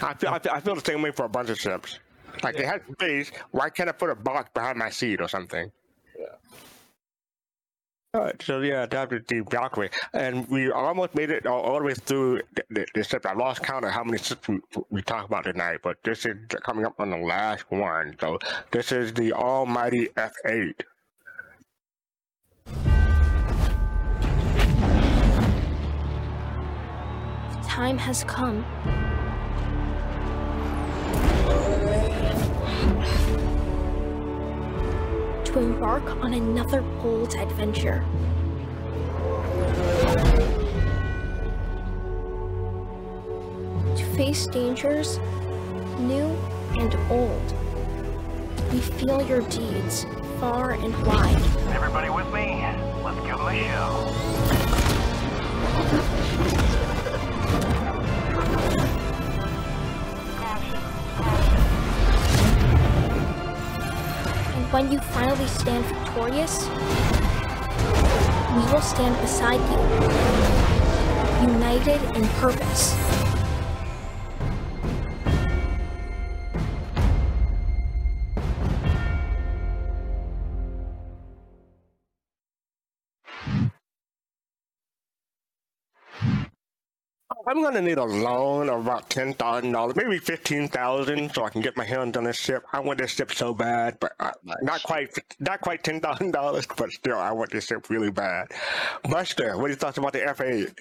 I 0.00 0.14
feel, 0.14 0.30
I 0.30 0.38
feel 0.38 0.52
I 0.52 0.60
feel 0.60 0.74
the 0.74 0.80
same 0.80 1.02
way 1.02 1.10
for 1.10 1.26
a 1.26 1.28
bunch 1.28 1.50
of 1.50 1.60
ships. 1.60 1.98
Like 2.42 2.56
they 2.56 2.64
had 2.64 2.82
space. 2.92 3.30
Why 3.50 3.70
can't 3.70 3.88
I 3.88 3.92
put 3.92 4.10
a 4.10 4.14
box 4.14 4.50
behind 4.54 4.78
my 4.78 4.90
seat 4.90 5.20
or 5.20 5.28
something? 5.28 5.70
Yeah. 6.18 6.26
All 8.14 8.20
right, 8.20 8.42
so 8.42 8.60
yeah, 8.60 8.84
that 8.84 9.10
was 9.10 9.22
the 9.26 9.40
Valkyrie, 9.40 9.88
and 10.12 10.46
we 10.50 10.70
almost 10.70 11.14
made 11.14 11.30
it 11.30 11.46
all, 11.46 11.62
all 11.62 11.78
the 11.78 11.84
way 11.84 11.94
through 11.94 12.42
the, 12.54 12.62
the, 12.68 12.86
the. 12.94 13.20
I 13.24 13.32
lost 13.32 13.62
count 13.62 13.86
of 13.86 13.90
how 13.90 14.04
many 14.04 14.18
ships 14.18 14.46
we, 14.48 14.60
we 14.90 15.00
talked 15.00 15.28
about 15.28 15.44
tonight, 15.44 15.78
but 15.82 15.96
this 16.04 16.26
is 16.26 16.36
coming 16.62 16.84
up 16.84 17.00
on 17.00 17.08
the 17.08 17.16
last 17.16 17.64
one. 17.70 18.14
So 18.20 18.38
this 18.70 18.92
is 18.92 19.14
the 19.14 19.32
Almighty 19.32 20.08
F8. 20.08 20.82
Time 27.66 27.96
has 27.96 28.24
come. 28.24 28.62
To 35.44 35.58
embark 35.58 36.04
on 36.22 36.34
another 36.34 36.82
bold 37.02 37.34
adventure. 37.34 38.04
To 43.96 44.04
face 44.16 44.46
dangers, 44.46 45.18
new 45.98 46.36
and 46.78 46.94
old. 47.10 47.54
We 48.72 48.78
feel 48.78 49.22
your 49.26 49.42
deeds 49.42 50.06
far 50.40 50.72
and 50.72 51.06
wide. 51.06 51.42
Everybody 51.74 52.10
with 52.10 52.26
me? 52.32 52.64
Let's 53.04 53.20
give 53.26 53.36
them 53.36 53.46
a 53.46 53.62
show. 53.68 54.41
Finally 65.00 65.46
stand 65.48 65.84
victorious, 65.84 66.66
we 68.54 68.72
will 68.72 68.80
stand 68.80 69.14
beside 69.20 69.60
you, 69.68 69.78
united 71.52 72.00
in 72.16 72.26
purpose. 72.40 73.21
I'm 87.52 87.62
gonna 87.62 87.82
need 87.82 87.98
a 87.98 88.04
loan 88.04 88.70
of 88.70 88.86
about 88.86 89.10
ten 89.10 89.34
thousand 89.34 89.72
dollars, 89.72 89.94
maybe 89.94 90.16
fifteen 90.16 90.68
thousand, 90.68 91.34
so 91.34 91.44
I 91.44 91.50
can 91.50 91.60
get 91.60 91.76
my 91.76 91.84
hands 91.84 92.16
on 92.16 92.24
this 92.24 92.38
ship. 92.38 92.64
I 92.72 92.80
want 92.80 92.98
this 92.98 93.10
ship 93.10 93.30
so 93.30 93.52
bad, 93.52 93.98
but 94.00 94.12
uh, 94.18 94.30
not 94.62 94.82
quite, 94.82 95.10
not 95.38 95.60
quite 95.60 95.84
ten 95.84 96.00
thousand 96.00 96.30
dollars, 96.30 96.66
but 96.78 96.90
still, 96.90 97.18
I 97.18 97.30
want 97.32 97.50
this 97.50 97.66
ship 97.66 97.90
really 97.90 98.10
bad. 98.10 98.46
Buster, 99.02 99.58
what 99.58 99.66
are 99.66 99.68
your 99.68 99.76
thoughts 99.76 99.98
about 99.98 100.14
the 100.14 100.20
F8? 100.20 100.78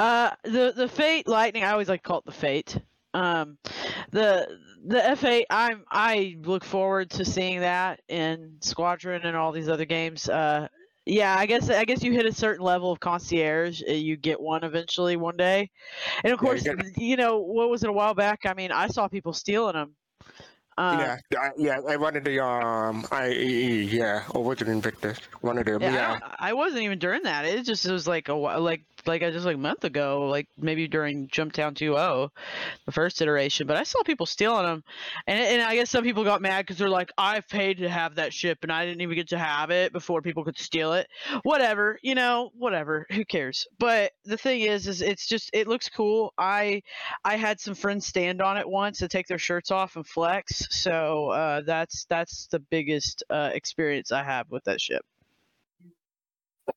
Uh, 0.00 0.30
the 0.42 0.72
the 0.74 0.88
Fate 0.88 1.28
Lightning, 1.28 1.62
I 1.62 1.70
always 1.70 1.88
like 1.88 2.02
call 2.02 2.18
it 2.18 2.24
the 2.24 2.32
Fate. 2.32 2.76
Um, 3.14 3.56
the 4.10 4.48
the 4.84 4.98
F8, 4.98 5.44
I'm 5.48 5.84
I 5.88 6.36
look 6.42 6.64
forward 6.64 7.10
to 7.10 7.24
seeing 7.24 7.60
that 7.60 8.00
in 8.08 8.56
Squadron 8.62 9.22
and 9.22 9.36
all 9.36 9.52
these 9.52 9.68
other 9.68 9.84
games. 9.84 10.28
Uh, 10.28 10.66
yeah, 11.10 11.36
I 11.36 11.46
guess 11.46 11.70
I 11.70 11.84
guess 11.84 12.02
you 12.02 12.12
hit 12.12 12.26
a 12.26 12.32
certain 12.32 12.64
level 12.64 12.92
of 12.92 13.00
concierge, 13.00 13.82
uh, 13.88 13.92
you 13.92 14.16
get 14.16 14.40
one 14.40 14.64
eventually 14.64 15.16
one 15.16 15.36
day, 15.36 15.70
and 16.24 16.32
of 16.32 16.38
Yeah, 16.40 16.52
you 16.54 16.60
course, 16.60 16.62
get- 16.62 16.76
you 16.96 17.16
know 17.16 17.38
what 17.40 17.70
was 17.70 17.82
it 17.84 17.90
a 17.90 17.92
while 17.92 18.14
back? 18.14 18.46
I 18.46 18.54
mean, 18.54 18.72
I 18.72 18.88
saw 18.88 19.08
people 19.08 19.32
stealing 19.32 19.74
them. 19.74 19.96
Uh, 20.78 21.10
yeah, 21.10 21.18
I, 21.38 21.50
yeah, 21.56 21.80
I 21.88 21.96
wanted 21.96 22.24
the 22.24 22.42
um 22.44 23.04
IAE, 23.10 23.90
yeah, 23.90 24.24
or 24.34 24.44
was 24.44 24.60
it 24.62 24.68
Invictus? 24.68 25.18
One 25.40 25.58
of 25.58 25.66
them, 25.66 25.86
Yeah, 25.86 25.90
yeah. 25.90 26.18
I, 26.20 26.50
I 26.50 26.52
wasn't 26.52 26.82
even 26.82 26.98
during 26.98 27.22
that. 27.24 27.44
It 27.44 27.64
just 27.64 27.86
it 27.86 27.92
was 27.92 28.06
like 28.06 28.28
a 28.28 28.34
like 28.34 28.84
like 29.06 29.22
I 29.22 29.30
just 29.30 29.44
like 29.44 29.56
a 29.56 29.58
month 29.58 29.84
ago, 29.84 30.26
like 30.28 30.48
maybe 30.56 30.88
during 30.88 31.28
Jumptown 31.28 31.74
2.0, 31.74 32.30
the 32.86 32.92
first 32.92 33.20
iteration. 33.22 33.66
But 33.66 33.76
I 33.76 33.82
saw 33.82 34.02
people 34.02 34.26
stealing 34.26 34.64
them, 34.64 34.84
and 35.26 35.40
and 35.40 35.62
I 35.62 35.74
guess 35.76 35.90
some 35.90 36.04
people 36.04 36.24
got 36.24 36.42
mad 36.42 36.62
because 36.62 36.78
they're 36.78 36.88
like, 36.88 37.12
I've 37.18 37.48
paid 37.48 37.78
to 37.78 37.88
have 37.88 38.16
that 38.16 38.32
ship, 38.32 38.58
and 38.62 38.72
I 38.72 38.84
didn't 38.84 39.00
even 39.00 39.16
get 39.16 39.28
to 39.28 39.38
have 39.38 39.70
it 39.70 39.92
before 39.92 40.22
people 40.22 40.44
could 40.44 40.58
steal 40.58 40.94
it. 40.94 41.08
Whatever, 41.42 41.98
you 42.02 42.14
know, 42.14 42.50
whatever. 42.54 43.06
Who 43.10 43.24
cares? 43.24 43.66
But 43.78 44.12
the 44.24 44.36
thing 44.36 44.62
is, 44.62 44.86
is 44.86 45.02
it's 45.02 45.26
just 45.26 45.50
it 45.52 45.68
looks 45.68 45.88
cool. 45.88 46.32
I 46.38 46.82
I 47.24 47.36
had 47.36 47.60
some 47.60 47.74
friends 47.74 48.06
stand 48.06 48.42
on 48.42 48.56
it 48.56 48.68
once 48.68 48.98
to 48.98 49.08
take 49.08 49.26
their 49.26 49.38
shirts 49.38 49.70
off 49.70 49.96
and 49.96 50.06
flex. 50.06 50.66
So 50.70 51.30
uh, 51.30 51.60
that's 51.62 52.06
that's 52.06 52.46
the 52.48 52.58
biggest 52.58 53.22
uh, 53.30 53.50
experience 53.52 54.12
I 54.12 54.22
have 54.22 54.50
with 54.50 54.64
that 54.64 54.80
ship. 54.80 55.04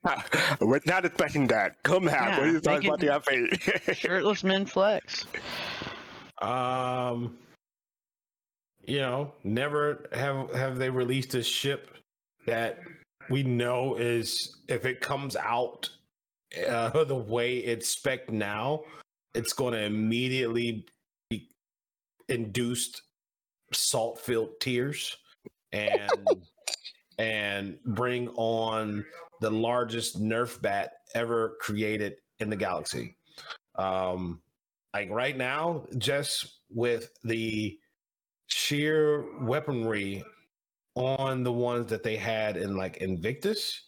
We're 0.62 0.80
not 0.86 1.06
expecting 1.06 1.48
that. 1.48 1.82
Come 1.84 2.08
out. 2.08 2.40
what 2.40 2.48
are 2.48 2.52
you 2.52 2.60
talking 2.60 2.90
about 2.90 3.00
the 3.00 3.08
F8? 3.08 3.96
Shirtless 3.96 4.44
men 4.44 4.66
flex. 4.66 5.26
Um, 6.42 7.38
you 8.86 9.00
know, 9.00 9.34
never 9.44 10.10
have 10.14 10.54
have 10.54 10.78
they 10.78 10.90
released 10.90 11.36
a 11.36 11.44
ship 11.44 11.90
that 12.46 12.80
we 13.30 13.44
know 13.44 13.96
is 13.96 14.58
if 14.68 14.86
it 14.86 15.00
comes 15.02 15.36
out 15.36 15.90
uh, 16.68 17.04
the 17.04 17.16
way 17.16 17.58
it's 17.58 17.90
spec 17.90 18.32
now, 18.32 18.84
it's 19.34 19.54
going 19.54 19.74
to 19.74 19.84
immediately 19.84 20.86
be 21.30 21.50
induced 22.30 23.02
salt 23.72 24.20
filled 24.20 24.60
tears 24.60 25.18
and 25.72 26.12
and 27.18 27.78
bring 27.86 28.28
on 28.30 29.04
the 29.44 29.52
largest 29.52 30.22
nerf 30.22 30.62
bat 30.62 30.94
ever 31.14 31.58
created 31.60 32.16
in 32.40 32.50
the 32.50 32.56
galaxy. 32.56 33.18
Um, 33.76 34.42
like 34.94 35.10
right 35.10 35.36
now, 35.36 35.86
just 35.98 36.60
with 36.70 37.10
the 37.24 37.78
sheer 38.48 39.26
weaponry 39.42 40.24
on 40.96 41.44
the 41.44 41.52
ones 41.52 41.88
that 41.90 42.04
they 42.04 42.16
had 42.16 42.56
in 42.56 42.78
like 42.78 42.98
Invictus, 42.98 43.84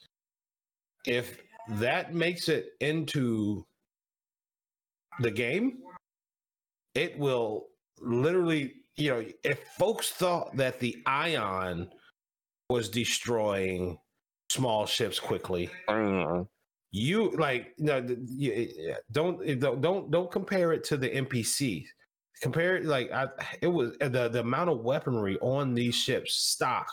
if 1.06 1.40
that 1.69 2.14
makes 2.14 2.49
it 2.49 2.69
into 2.82 3.65
the 5.19 5.32
game, 5.32 5.77
it 6.95 7.18
will 7.18 7.68
literally, 8.02 8.73
you 8.98 9.10
know, 9.10 9.26
if 9.44 9.60
folks 9.77 10.10
thought 10.10 10.56
that 10.57 10.80
the 10.80 10.98
Ion 11.06 11.90
was 12.69 12.90
destroying 12.90 13.98
small 14.56 14.86
ships 14.86 15.19
quickly, 15.19 15.69
you 16.95 17.32
like 17.32 17.73
no, 17.77 18.06
you, 18.26 18.69
don't 19.11 19.60
don't 19.60 19.82
don't 19.82 20.11
don't 20.11 20.32
compare 20.32 20.72
it 20.72 20.84
to 20.86 20.98
the 20.98 21.10
NPC. 21.10 21.86
Compare 22.41 22.77
it 22.77 22.86
like 22.86 23.11
I, 23.11 23.27
it 23.61 23.68
was 23.68 23.98
uh, 24.02 24.07
the 24.07 24.30
the 24.30 24.40
amount 24.40 24.69
of 24.69 24.80
weaponry 24.80 25.38
on 25.41 25.73
these 25.73 25.95
ships 25.95 26.34
stock 26.36 26.88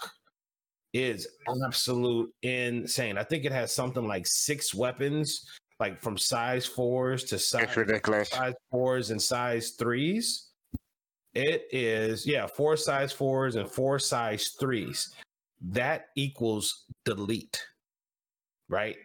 is 0.93 1.29
absolute 1.65 2.31
insane. 2.43 3.17
I 3.17 3.23
think 3.23 3.45
it 3.45 3.53
has 3.53 3.73
something 3.73 4.07
like 4.07 4.27
six 4.27 4.75
weapons, 4.75 5.47
like 5.79 6.01
from 6.01 6.19
size 6.19 6.67
fours 6.67 7.23
to 7.25 7.39
size 7.39 7.77
ridiculous. 7.77 8.31
size 8.31 8.55
fours 8.73 9.11
and 9.11 9.23
size 9.23 9.71
threes. 9.79 10.49
It 11.35 11.63
is 11.71 12.27
yeah, 12.27 12.47
four 12.47 12.77
size 12.77 13.13
fours 13.13 13.55
and 13.55 13.71
four 13.71 14.01
size 14.01 14.57
threes. 14.61 15.15
That 15.69 16.07
equals 16.17 16.85
delete, 17.05 17.65
right? 18.69 18.97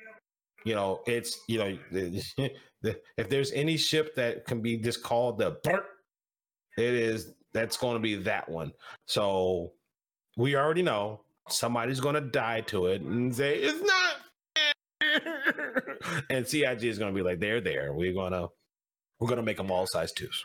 You 0.66 0.76
know, 0.76 1.02
it's 1.06 1.40
you 1.48 1.60
know, 1.60 1.78
the, 1.92 2.24
the, 2.82 3.00
if 3.18 3.30
there's 3.30 3.52
any 3.52 3.78
ship 3.78 4.16
that 4.16 4.46
can 4.46 4.62
be 4.62 4.78
just 4.78 5.04
called 5.04 5.38
the 5.38 5.58
burp, 5.64 5.88
it 6.78 6.94
is 6.94 7.34
that's 7.54 7.78
going 7.78 7.96
to 7.96 8.00
be 8.00 8.16
that 8.16 8.50
one. 8.50 8.72
So 9.06 9.74
we 10.36 10.56
already 10.56 10.84
know 10.84 11.22
somebody's 11.50 12.00
going 12.00 12.16
to 12.16 12.22
die 12.22 12.62
to 12.62 12.88
it 12.88 13.02
and 13.02 13.36
say 13.36 13.58
it's 13.58 13.82
not. 13.82 14.16
and 16.30 16.48
CIG 16.48 16.84
is 16.84 17.00
going 17.00 17.14
to 17.14 17.16
be 17.16 17.24
like, 17.24 17.40
they're 17.40 17.62
there. 17.62 17.94
We're 17.94 18.14
gonna 18.14 18.48
we're 19.20 19.28
gonna 19.28 19.44
make 19.44 19.58
them 19.58 19.72
all 19.72 19.88
size 19.88 20.12
twos. 20.12 20.44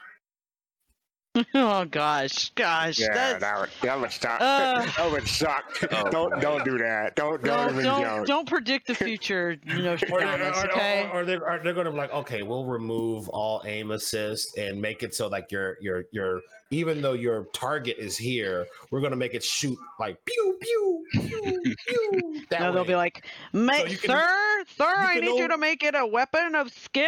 oh 1.54 1.84
gosh, 1.86 2.50
gosh. 2.50 2.98
Yeah, 2.98 3.08
that's- 3.14 3.40
that 3.40 3.60
would 3.60 3.70
that 3.82 4.00
would 4.00 4.12
suck. 4.12 4.38
Uh, 4.40 4.84
that 4.98 5.10
would 5.10 5.26
suck. 5.26 5.90
don't 6.10 6.38
don't 6.40 6.64
do 6.64 6.76
that. 6.78 7.16
Don't 7.16 7.42
don't 7.42 7.56
don't 7.68 7.70
even 7.72 7.84
don't, 7.84 8.26
don't 8.26 8.46
predict 8.48 8.86
the 8.86 8.94
future, 8.94 9.56
you 9.64 9.82
know, 9.82 9.92
Or, 10.10 10.20
they're- 10.20 10.52
or- 10.52 10.70
okay? 10.70 11.08
or- 11.12 11.20
or 11.20 11.24
they're, 11.24 11.50
or 11.50 11.60
they're 11.64 11.72
going 11.72 11.86
to 11.86 11.90
be 11.92 11.96
like, 11.96 12.12
okay, 12.12 12.42
we'll 12.42 12.66
remove 12.66 13.28
all 13.30 13.62
aim 13.64 13.92
assist 13.92 14.58
and 14.58 14.80
make 14.80 15.02
it 15.02 15.14
so 15.14 15.28
like 15.28 15.50
your 15.50 15.78
your 15.80 16.04
your 16.12 16.40
even 16.72 17.02
though 17.02 17.12
your 17.12 17.44
target 17.52 17.98
is 17.98 18.16
here, 18.16 18.66
we're 18.90 19.00
going 19.00 19.12
to 19.12 19.16
make 19.16 19.34
it 19.34 19.44
shoot 19.44 19.78
like 20.00 20.16
pew 20.24 20.58
pew 20.60 21.04
pew 21.12 21.62
pew. 21.86 22.42
That 22.50 22.60
no, 22.60 22.72
they'll 22.72 22.84
be 22.84 22.96
like, 22.96 23.26
"Ma- 23.52 23.74
you 23.76 23.96
can- 23.96 24.10
sir, 24.10 24.64
sir, 24.76 24.84
I 24.96 25.20
need 25.20 25.38
you 25.38 25.48
to 25.48 25.56
make 25.58 25.82
it 25.82 25.94
a 25.94 26.06
weapon 26.06 26.54
of 26.54 26.70
skill. 26.72 27.04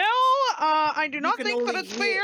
Uh, 0.58 0.92
I 0.94 1.08
do 1.10 1.20
not 1.20 1.36
think 1.38 1.66
that 1.66 1.74
it's 1.76 1.90
hit- 1.90 1.98
fair." 1.98 2.22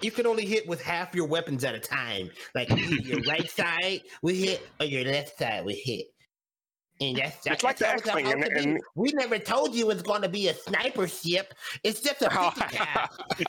You 0.00 0.10
can 0.10 0.26
only 0.26 0.44
hit 0.46 0.66
with 0.66 0.82
half 0.82 1.14
your 1.14 1.26
weapons 1.26 1.64
at 1.64 1.74
a 1.74 1.78
time. 1.80 2.30
Like 2.54 2.68
your 3.04 3.20
right 3.22 3.48
side, 3.58 4.00
we 4.22 4.34
hit, 4.36 4.66
or 4.80 4.86
your 4.86 5.04
left 5.04 5.38
side, 5.38 5.64
we 5.64 5.74
hit. 5.74 6.11
And 7.02 7.16
that's, 7.16 7.46
It's 7.46 7.62
like 7.64 7.76
the 7.78 7.84
that's 7.84 8.08
how 8.08 8.16
X-Wing, 8.16 8.32
and- 8.32 8.44
and- 8.44 8.80
We 8.94 9.12
never 9.12 9.38
told 9.38 9.74
you 9.74 9.90
it's 9.90 10.02
going 10.02 10.22
to 10.22 10.28
be 10.28 10.48
a 10.48 10.54
sniper 10.54 11.08
ship. 11.08 11.54
It's 11.82 12.00
just 12.00 12.22
a 12.22 12.30
50 12.30 12.76
cal. 12.76 13.08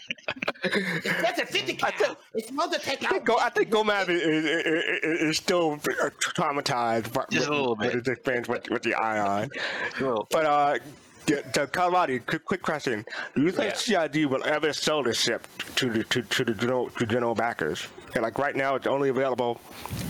it's 0.63 1.21
just 1.21 1.39
a 1.41 1.45
50 1.45 1.73
cal. 1.75 2.17
It's 2.33 2.47
supposed 2.47 2.73
to 2.73 2.79
take 2.79 3.11
I 3.11 3.17
out. 3.17 3.25
Go, 3.25 3.37
I 3.37 3.49
think 3.49 3.69
Gomab 3.69 4.09
is, 4.09 4.21
is, 4.21 4.45
is, 4.45 5.21
is 5.29 5.37
still 5.37 5.77
traumatized 5.77 7.13
by, 7.13 7.25
Just 7.29 7.47
a 7.47 7.51
little 7.51 7.75
with 7.75 7.93
his 7.93 8.07
experience 8.07 8.47
with, 8.47 8.69
with 8.69 8.83
the 8.83 8.95
Ion. 8.95 9.49
But 9.99 10.45
uh, 10.45 10.77
the, 11.25 11.43
the 11.53 11.67
Colorado, 11.67 12.19
quick, 12.19 12.43
quick 12.45 12.61
question: 12.61 13.05
Do 13.35 13.41
you 13.43 13.51
think 13.51 13.75
CIG 13.75 14.25
will 14.25 14.43
ever 14.43 14.73
sell 14.73 15.03
this 15.03 15.19
ship 15.19 15.47
to 15.75 15.89
the 15.89 16.03
to, 16.05 16.21
to 16.21 16.43
the 16.43 16.53
general 16.53 16.89
to 16.89 17.05
general 17.05 17.35
backers? 17.35 17.87
And 18.15 18.23
like 18.23 18.37
right 18.37 18.55
now, 18.55 18.75
it's 18.75 18.87
only 18.87 19.09
available. 19.09 19.59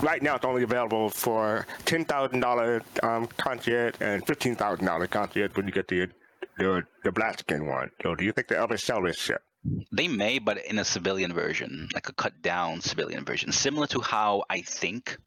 Right 0.01 0.21
now, 0.21 0.35
it's 0.35 0.45
only 0.45 0.63
available 0.63 1.09
for 1.09 1.65
ten 1.85 2.03
thousand 2.05 2.41
dollar 2.41 2.81
um, 3.01 3.27
concierge 3.37 3.95
and 4.01 4.25
fifteen 4.25 4.55
thousand 4.55 4.85
dollar 4.85 5.07
concert 5.07 5.55
when 5.55 5.67
you 5.67 5.73
get 5.73 5.87
the 5.87 6.09
the 6.57 6.83
the 7.03 7.11
black 7.11 7.39
skin 7.39 7.65
one. 7.65 7.91
So, 8.01 8.15
do 8.15 8.25
you 8.25 8.31
think 8.31 8.47
they'll 8.47 8.63
ever 8.63 8.77
sell 8.77 9.01
this 9.01 9.17
ship? 9.17 9.41
They 9.93 10.09
may, 10.09 10.39
but 10.39 10.65
in 10.65 10.77
a 10.79 10.83
civilian 10.83 11.31
version, 11.31 11.87
like 11.93 12.09
a 12.09 12.13
cut 12.13 12.41
down 12.41 12.81
civilian 12.81 13.23
version, 13.23 13.53
similar 13.53 13.87
to 13.87 14.01
how 14.01 14.43
I 14.49 14.61
think, 14.61 15.17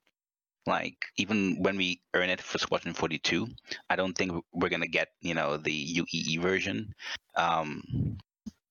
like 0.67 1.07
even 1.17 1.63
when 1.63 1.79
we 1.79 2.03
earn 2.13 2.29
it 2.29 2.43
for 2.43 2.59
Squadron 2.59 2.93
42, 2.93 3.49
I 3.89 3.97
don't 3.97 4.13
think 4.13 4.45
we're 4.53 4.69
gonna 4.69 4.87
get 4.87 5.09
you 5.23 5.33
know 5.33 5.57
the 5.57 5.97
UEE 6.01 6.41
version. 6.41 6.95
Um, 7.35 8.19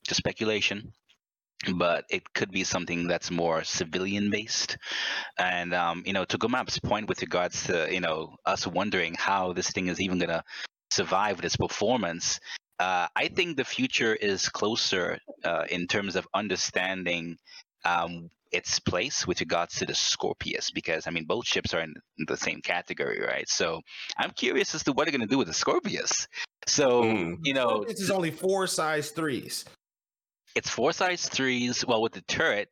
just 0.04 0.20
speculation. 0.20 0.94
But 1.74 2.06
it 2.10 2.34
could 2.34 2.52
be 2.52 2.64
something 2.64 3.08
that's 3.08 3.32
more 3.32 3.64
civilian 3.64 4.30
based. 4.30 4.78
And 5.38 5.74
um, 5.74 6.04
you 6.06 6.14
know, 6.14 6.26
to 6.26 6.38
Gomab's 6.38 6.80
point 6.80 7.08
with 7.08 7.22
regards 7.22 7.66
to 7.66 7.88
you 7.92 8.02
know 8.02 8.36
us 8.46 8.68
wondering 8.68 9.16
how 9.16 9.54
this 9.54 9.72
thing 9.72 9.88
is 9.88 10.02
even 10.02 10.20
gonna 10.20 10.44
survive 10.92 11.42
this 11.42 11.56
performance, 11.56 12.40
uh, 12.80 13.08
I 13.16 13.30
think 13.30 13.58
the 13.58 13.64
future 13.64 14.14
is 14.14 14.50
closer 14.50 15.20
uh, 15.44 15.66
in 15.70 15.88
terms 15.88 16.16
of 16.16 16.28
understanding 16.34 17.38
um, 17.86 18.30
its 18.52 18.80
place 18.80 19.26
with 19.26 19.40
regards 19.40 19.76
to 19.76 19.86
the 19.86 19.96
Scorpius, 19.96 20.72
because 20.72 21.08
I 21.08 21.12
mean 21.12 21.26
both 21.26 21.48
ships 21.48 21.74
are 21.74 21.82
in 21.82 21.94
the 22.28 22.38
same 22.38 22.62
category, 22.62 23.22
right? 23.22 23.48
So 23.50 23.82
I'm 24.18 24.32
curious 24.32 24.76
as 24.76 24.84
to 24.84 24.92
what 24.92 25.06
they're 25.06 25.18
gonna 25.18 25.28
do 25.28 25.38
with 25.38 25.48
the 25.48 25.54
Scorpius. 25.54 26.28
So 26.68 27.04
you 27.44 27.54
know, 27.54 27.86
this 27.86 28.02
is 28.02 28.12
only 28.12 28.32
four 28.32 28.68
size 28.68 29.12
threes. 29.12 29.66
It's 30.56 30.70
four 30.70 30.94
size 30.94 31.28
threes, 31.28 31.86
well 31.86 32.02
with 32.02 32.14
the 32.14 32.22
turret, 32.22 32.70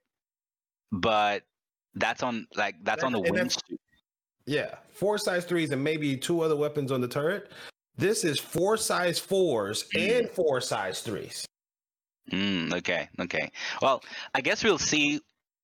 but 0.92 1.44
that's 1.96 2.24
on 2.24 2.48
like 2.56 2.76
that's 2.84 3.04
on 3.04 3.12
the 3.12 3.20
And 3.20 3.32
wing. 3.32 3.50
Yeah, 4.46 4.76
four 4.92 5.18
size 5.18 5.46
threes 5.46 5.72
and 5.72 5.84
maybe 5.84 6.18
two 6.18 6.42
other 6.42 6.56
weapons 6.56 6.92
on 6.92 7.02
the 7.02 7.08
turret. 7.08 7.52
This 7.96 8.24
is 8.24 8.40
four 8.40 8.78
size 8.78 9.20
fours 9.20 9.86
and 9.96 10.30
four 10.30 10.60
size 10.60 11.02
threes. 11.02 11.46
Mm, 12.32 12.74
okay, 12.74 13.10
okay. 13.20 13.52
Well, 13.82 14.02
I 14.34 14.42
guess 14.42 14.64
we'll 14.64 14.78
see 14.78 15.20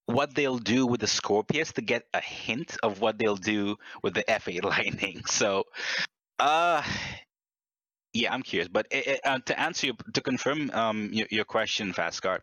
what 0.05 0.33
they'll 0.35 0.57
do 0.57 0.85
with 0.85 1.01
the 1.01 1.07
Scorpius 1.07 1.71
to 1.73 1.81
get 1.81 2.03
a 2.13 2.21
hint 2.21 2.77
of 2.83 2.99
what 2.99 3.17
they'll 3.17 3.35
do 3.35 3.77
with 4.03 4.13
the 4.13 4.23
F8 4.23 4.63
Lightning. 4.77 5.23
So, 5.25 5.65
uh, 6.39 6.83
yeah, 8.13 8.33
I'm 8.33 8.43
curious. 8.43 8.67
But 8.67 8.87
uh, 8.93 9.15
uh, 9.23 9.39
to 9.45 9.59
answer 9.59 9.87
your, 9.87 9.95
to 10.13 10.21
confirm 10.21 10.69
um 10.71 11.09
your, 11.11 11.27
your 11.31 11.45
question, 11.45 11.93
Fastcard, 11.93 12.39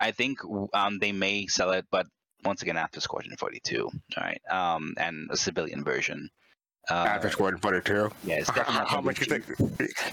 I 0.00 0.10
think 0.12 0.38
um 0.74 0.98
they 0.98 1.12
may 1.12 1.46
sell 1.46 1.70
it, 1.72 1.86
but 1.90 2.06
once 2.44 2.62
again 2.62 2.76
after 2.76 3.00
Squadron 3.00 3.36
42, 3.36 3.84
all 3.84 3.92
right, 4.16 4.40
um, 4.50 4.94
and 4.98 5.28
a 5.30 5.36
civilian 5.36 5.82
version. 5.82 6.30
Uh, 6.88 6.94
After 6.94 7.28
Squadron 7.30 7.60
42. 7.60 8.10
Yeah, 8.24 8.36
it's 8.36 8.48
How- 8.54 8.54
definitely 8.54 8.78
how, 8.78 8.86
how 8.86 9.00
much 9.00 9.18
you 9.18 9.26
think? 9.26 9.44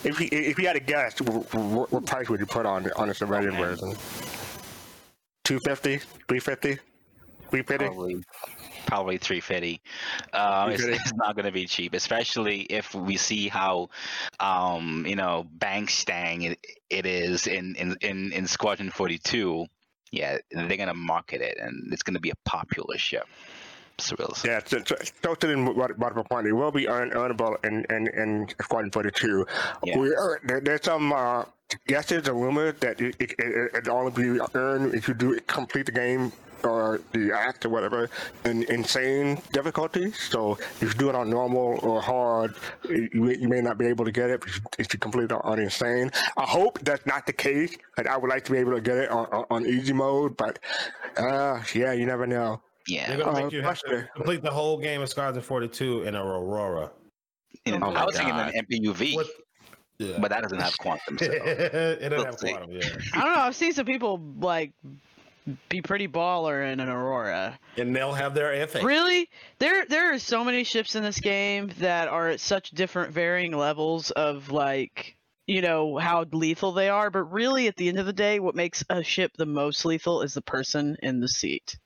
If 0.04 0.20
you 0.20 0.28
if 0.32 0.58
you 0.58 0.66
had 0.66 0.74
to 0.74 0.80
guess, 0.80 1.22
what, 1.22 1.54
what 1.92 2.06
price 2.08 2.30
would 2.30 2.40
you 2.40 2.48
put 2.48 2.66
on 2.66 2.90
on 2.96 3.10
a 3.10 3.14
civilian 3.14 3.56
version? 3.56 3.96
250, 5.44 5.98
350, 6.28 6.80
350. 7.52 7.86
Probably, 7.86 8.24
probably 8.94 9.18
350. 9.18 9.82
Um, 10.34 10.70
it's, 10.70 10.84
it's 10.84 11.14
not 11.16 11.36
going 11.36 11.46
to 11.46 11.52
be 11.52 11.66
cheap, 11.66 11.96
especially 11.96 12.62
if 12.62 12.94
we 12.94 13.18
see 13.18 13.48
how, 13.48 13.90
um, 14.40 15.06
you 15.08 15.16
know, 15.16 15.48
bank 15.54 15.90
stang 15.90 16.44
it, 16.44 16.60
it 16.92 17.08
is 17.08 17.48
in, 17.48 17.76
in, 17.76 17.98
in, 18.02 18.32
in 18.32 18.46
Squadron 18.46 18.92
42. 18.92 19.66
Yeah, 20.12 20.38
they're 20.52 20.78
going 20.78 20.88
to 20.88 20.94
market 20.94 21.42
it, 21.42 21.58
and 21.60 21.92
it's 21.92 22.04
going 22.04 22.14
to 22.14 22.20
be 22.20 22.30
a 22.30 22.36
popular 22.46 23.00
ship. 23.00 23.26
So. 23.98 24.16
Yeah, 24.46 24.60
so, 24.64 24.84
so, 24.86 24.96
so 25.24 25.34
to 25.34 25.48
the 25.48 25.56
what- 25.72 25.98
what 25.98 26.30
point, 26.30 26.46
it 26.46 26.54
will 26.54 26.72
be 26.72 26.88
earn, 26.88 27.10
earnable 27.12 27.64
in, 27.66 27.86
in, 27.90 28.08
in 28.10 28.48
Squadron 28.62 28.92
42. 28.92 29.46
We 29.96 30.14
are, 30.14 30.40
there, 30.44 30.60
there's 30.62 30.84
some 30.84 31.12
uh, 31.14 31.46
guesses 31.88 32.28
or 32.28 32.34
rumors 32.34 32.76
that 32.82 33.02
it, 33.02 33.16
it, 33.20 33.32
it, 33.40 33.72
it 33.74 33.88
only 33.88 34.12
be 34.12 34.40
earned 34.54 34.94
if 34.94 35.08
you 35.08 35.16
do 35.16 35.40
complete 35.48 35.88
the 35.88 35.92
game 35.92 36.32
or 36.66 37.02
the 37.12 37.32
act 37.36 37.66
or 37.66 37.70
whatever 37.70 38.10
in 38.46 38.64
insane 38.64 39.42
difficulty. 39.52 40.12
So 40.14 40.54
if 40.82 40.82
you 40.84 40.94
do 40.94 41.10
it 41.10 41.16
on 41.16 41.30
normal 41.30 41.80
or 41.82 42.02
hard, 42.02 42.56
you, 42.90 43.10
may- 43.14 43.38
you 43.38 43.48
may 43.48 43.62
not 43.62 43.78
be 43.78 43.86
able 43.88 44.06
to 44.06 44.12
get 44.12 44.30
it 44.30 44.44
if 44.46 44.56
you, 44.58 44.62
if 44.80 44.94
you 44.94 45.00
complete 45.00 45.26
it 45.26 45.32
on 45.44 45.60
insane. 45.60 46.12
I 46.38 46.44
hope 46.44 46.80
that's 46.80 47.06
not 47.06 47.26
the 47.26 47.34
case. 47.34 47.76
Like, 47.98 48.08
I 48.08 48.18
would 48.18 48.30
like 48.30 48.44
to 48.46 48.52
be 48.52 48.58
able 48.58 48.74
to 48.74 48.82
get 48.82 48.98
it 48.98 49.10
on, 49.10 49.26
on, 49.28 49.46
on 49.50 49.66
easy 49.66 49.94
mode, 49.94 50.38
but 50.38 50.60
uh, 51.18 51.62
yeah, 51.74 51.94
you 51.94 52.06
never 52.06 52.26
know. 52.28 52.62
Yeah, 52.88 53.08
They're 53.08 53.18
gonna 53.26 53.40
Uh, 53.40 53.44
make 53.44 53.54
you 53.54 53.62
have 53.62 53.80
to 53.80 54.10
complete 54.16 54.42
the 54.42 54.52
whole 54.52 54.78
game 54.78 55.02
of 55.02 55.08
Squadron 55.10 55.42
42 55.42 56.04
in 56.04 56.16
a 56.16 56.24
Aurora. 56.26 56.92
In- 57.66 57.76
Oh 57.76 57.92
my 57.92 58.02
I 58.02 58.06
was 58.06 58.16
thinking 58.16 58.34
God. 58.36 58.52
an 58.54 58.66
MPUV, 58.66 59.16
but 60.20 60.30
that 60.30 60.42
doesn't 60.42 60.60
have 60.60 60.78
quantum. 60.80 61.18
So. 61.18 61.26
it 61.32 62.00
doesn't 62.10 62.12
We'll 62.12 62.26
have 62.26 62.40
see. 62.40 62.50
quantum, 62.52 62.72
yeah. 62.72 62.82
I 63.14 63.22
don't 63.24 63.36
know. 63.36 63.42
I've 63.42 63.56
seen 63.56 63.72
some 63.72 63.86
people 63.86 64.20
like 64.40 64.74
be 65.70 65.82
pretty 65.82 66.08
baller 66.08 66.72
in 66.72 66.80
an 66.80 66.90
Aurora. 66.90 67.60
And 67.78 67.96
they'll 67.96 68.14
have 68.14 68.34
their 68.34 68.68
F8. 68.68 68.84
Really? 68.84 69.30
There 69.60 69.86
there 69.86 70.14
are 70.14 70.20
so 70.20 70.44
many 70.44 70.64
ships 70.64 70.96
in 70.96 71.04
this 71.04 71.20
game 71.20 71.72
that 71.80 72.08
are 72.08 72.30
at 72.30 72.40
such 72.40 72.72
different 72.72 73.14
varying 73.14 73.52
levels 73.52 74.12
of 74.12 74.52
like 74.52 75.18
you 75.48 75.62
know 75.62 75.98
how 75.98 76.26
lethal 76.32 76.72
they 76.72 76.90
are, 76.90 77.10
but 77.10 77.24
really 77.32 77.68
at 77.68 77.76
the 77.76 77.90
end 77.90 78.00
of 78.00 78.06
the 78.06 78.14
day 78.14 78.40
what 78.40 78.56
makes 78.56 78.84
a 78.90 79.04
ship 79.04 79.32
the 79.38 79.46
most 79.46 79.84
lethal 79.86 80.22
is 80.22 80.34
the 80.34 80.42
person 80.42 80.96
in 81.02 81.20
the 81.20 81.28
seat. 81.28 81.78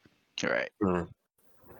Right. 0.44 0.70
Hmm. 0.82 1.04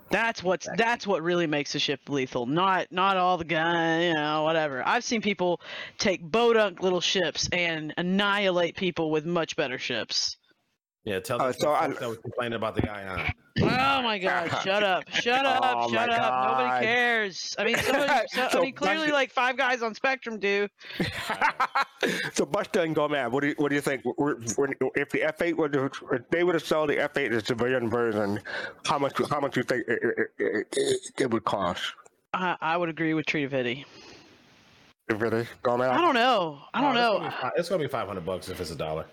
That's 0.10 0.42
what's 0.42 0.68
that's 0.78 1.06
what 1.06 1.22
really 1.22 1.48
makes 1.48 1.76
a 1.76 1.80
ship 1.80 2.00
lethal. 2.08 2.46
Not 2.46 2.88
not 2.92 3.18
all 3.18 3.38
the 3.38 3.46
gun, 3.46 4.02
you 4.02 4.14
know, 4.14 4.44
whatever. 4.44 4.82
I've 4.88 5.04
seen 5.04 5.22
people 5.22 5.60
take 5.98 6.24
bodunk 6.24 6.82
little 6.82 7.02
ships 7.02 7.50
and 7.52 7.94
annihilate 7.98 8.78
people 8.78 9.12
with 9.12 9.26
much 9.26 9.56
better 9.56 9.78
ships. 9.78 10.38
Yeah, 11.08 11.22
tell 11.22 11.42
Uh, 11.42 11.52
them 11.52 11.62
so 11.62 11.72
I- 11.72 11.88
that 11.88 12.10
was 12.10 12.18
complaining 12.18 12.58
about 12.58 12.76
the 12.76 12.92
Ion. 12.92 13.32
Oh 13.62 14.02
my 14.02 14.20
god, 14.20 14.50
shut 14.62 14.84
up. 14.84 15.10
Shut 15.14 15.46
up. 15.46 15.62
Oh 15.64 15.90
shut 15.92 16.10
up. 16.10 16.20
God. 16.20 16.60
Nobody 16.60 16.86
cares. 16.86 17.56
I 17.58 17.64
mean 17.64 17.78
somebody, 17.78 18.28
so, 18.34 18.60
I 18.60 18.62
mean 18.62 18.74
clearly 18.74 18.98
Buster- 18.98 19.14
like 19.14 19.32
five 19.32 19.56
guys 19.58 19.82
on 19.82 19.96
Spectrum 19.96 20.38
do. 20.38 20.68
So 22.34 22.46
Buster 22.46 22.82
and 22.82 22.94
Gomez, 22.94 23.32
what 23.32 23.42
do 23.42 23.48
you 23.48 23.56
what 23.58 23.70
do 23.70 23.76
you 23.76 23.82
think? 23.82 24.02
When- 24.18 24.44
when- 24.58 24.74
If 24.96 25.10
the 25.10 25.20
F8 25.22 25.56
would 25.58 25.74
have, 25.76 25.92
if 26.12 26.30
they 26.30 26.44
would 26.44 26.56
have 26.56 26.64
sold 26.64 26.90
the 26.90 26.98
F8 26.98 27.32
as 27.32 27.44
a 27.44 27.46
civilian 27.46 27.90
version, 27.90 28.40
how 28.86 29.00
much 29.00 29.14
how 29.30 29.40
much 29.40 29.54
do 29.54 29.62
you 29.62 29.64
think 29.64 29.88
it, 29.88 30.00
it, 30.04 30.32
it, 30.38 30.68
it, 30.76 31.00
it 31.22 31.32
would 31.32 31.46
cost? 31.46 31.94
I, 32.34 32.58
I 32.62 32.76
would 32.78 32.90
agree 32.90 33.14
with 33.14 33.26
Treativity. 33.26 33.86
Really, 35.10 35.48
Gomez? 35.64 35.88
I 35.90 36.02
don't 36.02 36.14
know. 36.16 36.60
I 36.74 36.82
don't 36.82 36.98
Oh, 36.98 37.20
know. 37.20 37.26
It's 37.26 37.30
gonna, 37.40 37.52
be, 37.56 37.60
it's 37.60 37.70
gonna 37.70 37.84
be 37.84 37.88
500 37.88 38.26
bucks 38.26 38.50
if 38.50 38.60
it's 38.60 38.72
a 38.72 38.76
dollar. 38.76 39.06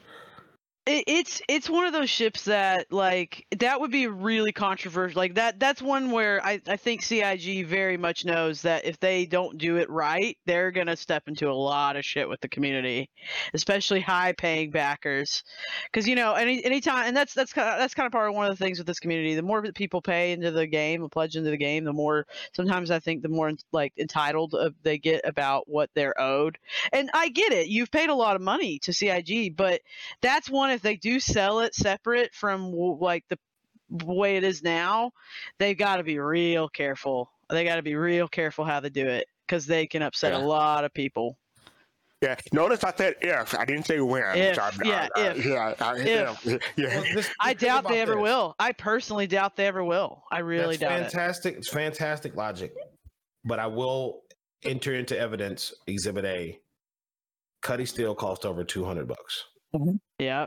It, 0.86 1.04
it's 1.06 1.40
it's 1.48 1.70
one 1.70 1.86
of 1.86 1.94
those 1.94 2.10
ships 2.10 2.44
that 2.44 2.92
like 2.92 3.46
that 3.58 3.80
would 3.80 3.90
be 3.90 4.06
really 4.06 4.52
controversial. 4.52 5.18
Like 5.18 5.34
that 5.36 5.58
that's 5.58 5.80
one 5.80 6.10
where 6.10 6.44
I, 6.44 6.60
I 6.66 6.76
think 6.76 7.02
CIG 7.02 7.66
very 7.66 7.96
much 7.96 8.26
knows 8.26 8.62
that 8.62 8.84
if 8.84 9.00
they 9.00 9.24
don't 9.24 9.56
do 9.56 9.76
it 9.76 9.88
right, 9.88 10.36
they're 10.44 10.70
gonna 10.70 10.96
step 10.96 11.22
into 11.26 11.48
a 11.48 11.54
lot 11.54 11.96
of 11.96 12.04
shit 12.04 12.28
with 12.28 12.40
the 12.42 12.48
community, 12.48 13.08
especially 13.54 14.00
high 14.00 14.32
paying 14.32 14.70
backers. 14.70 15.42
Because 15.90 16.06
you 16.06 16.16
know 16.16 16.34
any 16.34 16.62
anytime 16.62 17.06
and 17.06 17.16
that's 17.16 17.32
that's 17.32 17.54
kind 17.54 17.68
of, 17.68 17.78
that's 17.78 17.94
kind 17.94 18.06
of 18.06 18.12
part 18.12 18.28
of 18.28 18.34
one 18.34 18.50
of 18.50 18.56
the 18.56 18.62
things 18.62 18.76
with 18.76 18.86
this 18.86 19.00
community. 19.00 19.34
The 19.34 19.42
more 19.42 19.62
people 19.72 20.02
pay 20.02 20.32
into 20.32 20.50
the 20.50 20.66
game, 20.66 21.02
a 21.02 21.08
pledge 21.08 21.36
into 21.36 21.50
the 21.50 21.56
game, 21.56 21.84
the 21.84 21.94
more 21.94 22.26
sometimes 22.52 22.90
I 22.90 22.98
think 22.98 23.22
the 23.22 23.28
more 23.30 23.50
like 23.72 23.94
entitled 23.96 24.54
they 24.82 24.98
get 24.98 25.22
about 25.24 25.66
what 25.66 25.88
they're 25.94 26.20
owed. 26.20 26.58
And 26.92 27.10
I 27.14 27.30
get 27.30 27.52
it. 27.52 27.68
You've 27.68 27.90
paid 27.90 28.10
a 28.10 28.14
lot 28.14 28.36
of 28.36 28.42
money 28.42 28.78
to 28.80 28.92
CIG, 28.92 29.56
but 29.56 29.80
that's 30.20 30.50
one 30.50 30.73
if 30.74 30.82
they 30.82 30.96
do 30.96 31.18
sell 31.20 31.60
it 31.60 31.74
separate 31.74 32.34
from 32.34 32.72
like 32.72 33.24
the 33.28 33.38
way 34.04 34.36
it 34.36 34.44
is 34.44 34.62
now, 34.62 35.10
they've 35.58 35.78
got 35.78 35.96
to 35.96 36.02
be 36.02 36.18
real 36.18 36.68
careful. 36.68 37.30
They 37.50 37.64
got 37.64 37.76
to 37.76 37.82
be 37.82 37.94
real 37.94 38.28
careful 38.28 38.64
how 38.64 38.80
they 38.80 38.90
do 38.90 39.06
it 39.06 39.26
because 39.46 39.66
they 39.66 39.86
can 39.86 40.02
upset 40.02 40.32
Yeah. 40.32 40.38
a 40.38 40.44
lot 40.44 40.84
of 40.84 40.92
people. 40.92 41.38
Yeah. 42.22 42.36
Notice 42.52 42.82
I 42.84 42.92
said 42.96 43.16
if. 43.20 43.54
I 43.54 43.64
didn't 43.66 43.84
say 43.86 44.00
when. 44.00 44.22
If, 44.36 44.58
I- 44.58 44.70
yeah, 44.82 45.08
I- 45.14 45.20
I- 45.20 45.30
if. 45.30 45.44
yeah, 45.46 45.74
I- 45.80 45.96
If. 45.98 46.76
yeah, 46.76 47.02
yeah. 47.14 47.22
I 47.40 47.52
doubt 47.54 47.86
they 47.86 48.00
ever 48.00 48.14
this. 48.14 48.22
will. 48.22 48.54
I 48.58 48.72
personally 48.72 49.26
doubt 49.26 49.56
they 49.56 49.66
ever 49.66 49.84
will. 49.84 50.22
I 50.30 50.38
really 50.38 50.76
That's 50.76 50.80
doubt 50.80 51.00
it. 51.00 51.02
fantastic. 51.12 51.56
It's 51.56 51.68
fantastic 51.68 52.34
logic. 52.34 52.72
But 53.44 53.58
I 53.58 53.66
will 53.66 54.22
enter 54.64 54.94
into 54.94 55.18
evidence 55.18 55.74
Exhibit 55.86 56.24
A. 56.24 56.58
Cutlass 57.60 57.90
Steel 57.90 58.14
cost 58.14 58.46
over 58.46 58.64
200 58.64 59.06
bucks. 59.06 59.44
Yeah. 60.18 60.46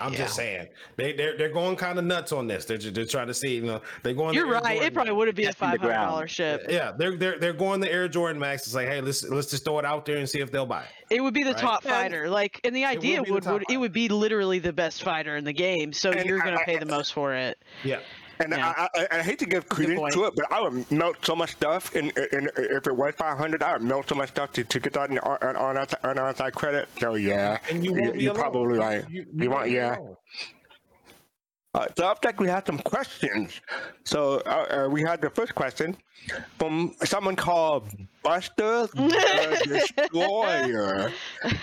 I'm 0.00 0.12
Yeah. 0.12 0.18
just 0.18 0.36
saying 0.36 0.68
they 0.96 1.12
they're, 1.14 1.36
they're 1.38 1.48
going 1.48 1.74
kind 1.74 1.98
of 1.98 2.04
nuts 2.04 2.32
on 2.32 2.46
this. 2.46 2.66
They're, 2.66 2.76
ju- 2.76 2.90
they're 2.90 3.06
trying 3.06 3.28
to 3.28 3.34
see 3.34 3.54
you 3.56 3.62
know 3.62 3.80
they're 4.02 4.12
going. 4.12 4.34
You're 4.34 4.46
the 4.46 4.56
Air 4.56 4.60
right. 4.62 4.82
It 4.82 4.92
probably 4.94 5.14
would 5.14 5.26
have 5.26 5.34
been 5.34 5.46
a 5.46 5.48
Testing 5.48 5.68
the 5.70 5.72
five 5.72 5.80
hundred 5.80 5.92
ground. 5.94 6.10
dollar 6.10 6.28
ship. 6.28 6.66
Yeah, 6.68 6.92
they're 6.92 7.16
they're 7.16 7.38
they're 7.38 7.52
going 7.54 7.80
the 7.80 7.90
Air 7.90 8.06
Jordan 8.08 8.38
Max. 8.38 8.66
It's 8.66 8.74
like, 8.74 8.88
hey, 8.88 9.00
let's 9.00 9.24
let's 9.24 9.50
just 9.50 9.64
throw 9.64 9.78
it 9.78 9.84
out 9.86 10.04
there 10.04 10.18
and 10.18 10.28
see 10.28 10.40
if 10.40 10.52
they'll 10.52 10.66
buy 10.66 10.82
it. 10.82 11.16
It 11.16 11.20
would 11.22 11.32
be 11.34 11.42
the 11.44 11.52
Right? 11.52 11.58
top 11.58 11.84
Yeah. 11.84 11.90
fighter. 12.02 12.28
Like, 12.28 12.60
and 12.62 12.76
the 12.76 12.84
idea 12.84 13.20
would 13.20 13.24
be 13.24 13.28
the 13.30 13.34
would, 13.34 13.46
would 13.46 13.64
it 13.70 13.76
would 13.78 13.92
be 13.94 14.08
literally 14.10 14.58
the 14.58 14.72
best 14.72 15.02
fighter 15.02 15.36
in 15.36 15.44
the 15.44 15.54
game. 15.54 15.94
So 15.94 16.10
And 16.10 16.28
you're 16.28 16.40
gonna 16.40 16.58
I- 16.60 16.64
pay 16.64 16.76
the 16.78 16.86
most 16.86 17.14
for 17.14 17.34
it. 17.34 17.58
Yeah. 17.82 18.00
And 18.40 18.54
I, 18.54 18.88
I, 18.94 19.06
I 19.10 19.22
hate 19.22 19.38
to 19.40 19.46
give 19.46 19.68
credence 19.68 20.14
to 20.14 20.24
it, 20.24 20.34
but 20.36 20.50
I 20.52 20.60
would 20.62 20.90
melt 20.90 21.16
so 21.24 21.34
much 21.34 21.52
stuff, 21.52 21.94
and, 21.94 22.12
and 22.32 22.50
if 22.56 22.86
it 22.86 22.96
was 22.96 23.14
500, 23.16 23.62
I 23.62 23.72
would 23.74 23.82
melt 23.82 24.08
so 24.08 24.14
much 24.14 24.30
stuff 24.30 24.52
to, 24.52 24.64
to 24.64 24.80
get 24.80 24.92
that 24.94 25.10
on, 25.10 25.18
on, 25.18 25.56
on, 25.56 25.76
outside, 25.78 26.04
on 26.04 26.18
outside 26.18 26.54
credit. 26.54 26.88
So 27.00 27.14
yeah, 27.14 27.58
And 27.70 27.84
you 27.84 27.92
won't 27.92 28.16
you, 28.20 28.30
are 28.30 28.34
probably 28.34 28.78
right. 28.78 29.04
You- 29.10 29.26
You, 29.32 29.44
you 29.44 29.50
want, 29.50 29.62
won't 29.62 29.70
yeah. 29.72 29.96
Uh, 31.74 31.86
so 31.96 32.06
up 32.06 32.24
next, 32.24 32.38
we 32.40 32.48
have 32.48 32.64
some 32.66 32.78
questions. 32.78 33.60
So 34.04 34.40
uh, 34.46 34.84
uh, 34.86 34.88
we 34.90 35.02
had 35.02 35.20
the 35.20 35.28
first 35.30 35.54
question 35.54 35.96
from 36.58 36.94
someone 37.04 37.36
called 37.36 37.84
Buster 38.22 38.86
the 38.94 39.62
Destroyer. 39.68 41.12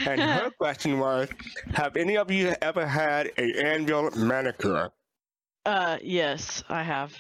and 0.07 0.21
her 0.21 0.51
question 0.59 0.99
was 0.99 1.27
Have 1.73 1.97
any 1.97 2.17
of 2.17 2.29
you 2.29 2.53
ever 2.61 2.85
had 2.85 3.31
a 3.39 3.51
anvil 3.65 4.11
manicure? 4.15 4.91
Uh, 5.65 5.97
yes, 6.01 6.63
I 6.69 6.83
have. 6.83 7.15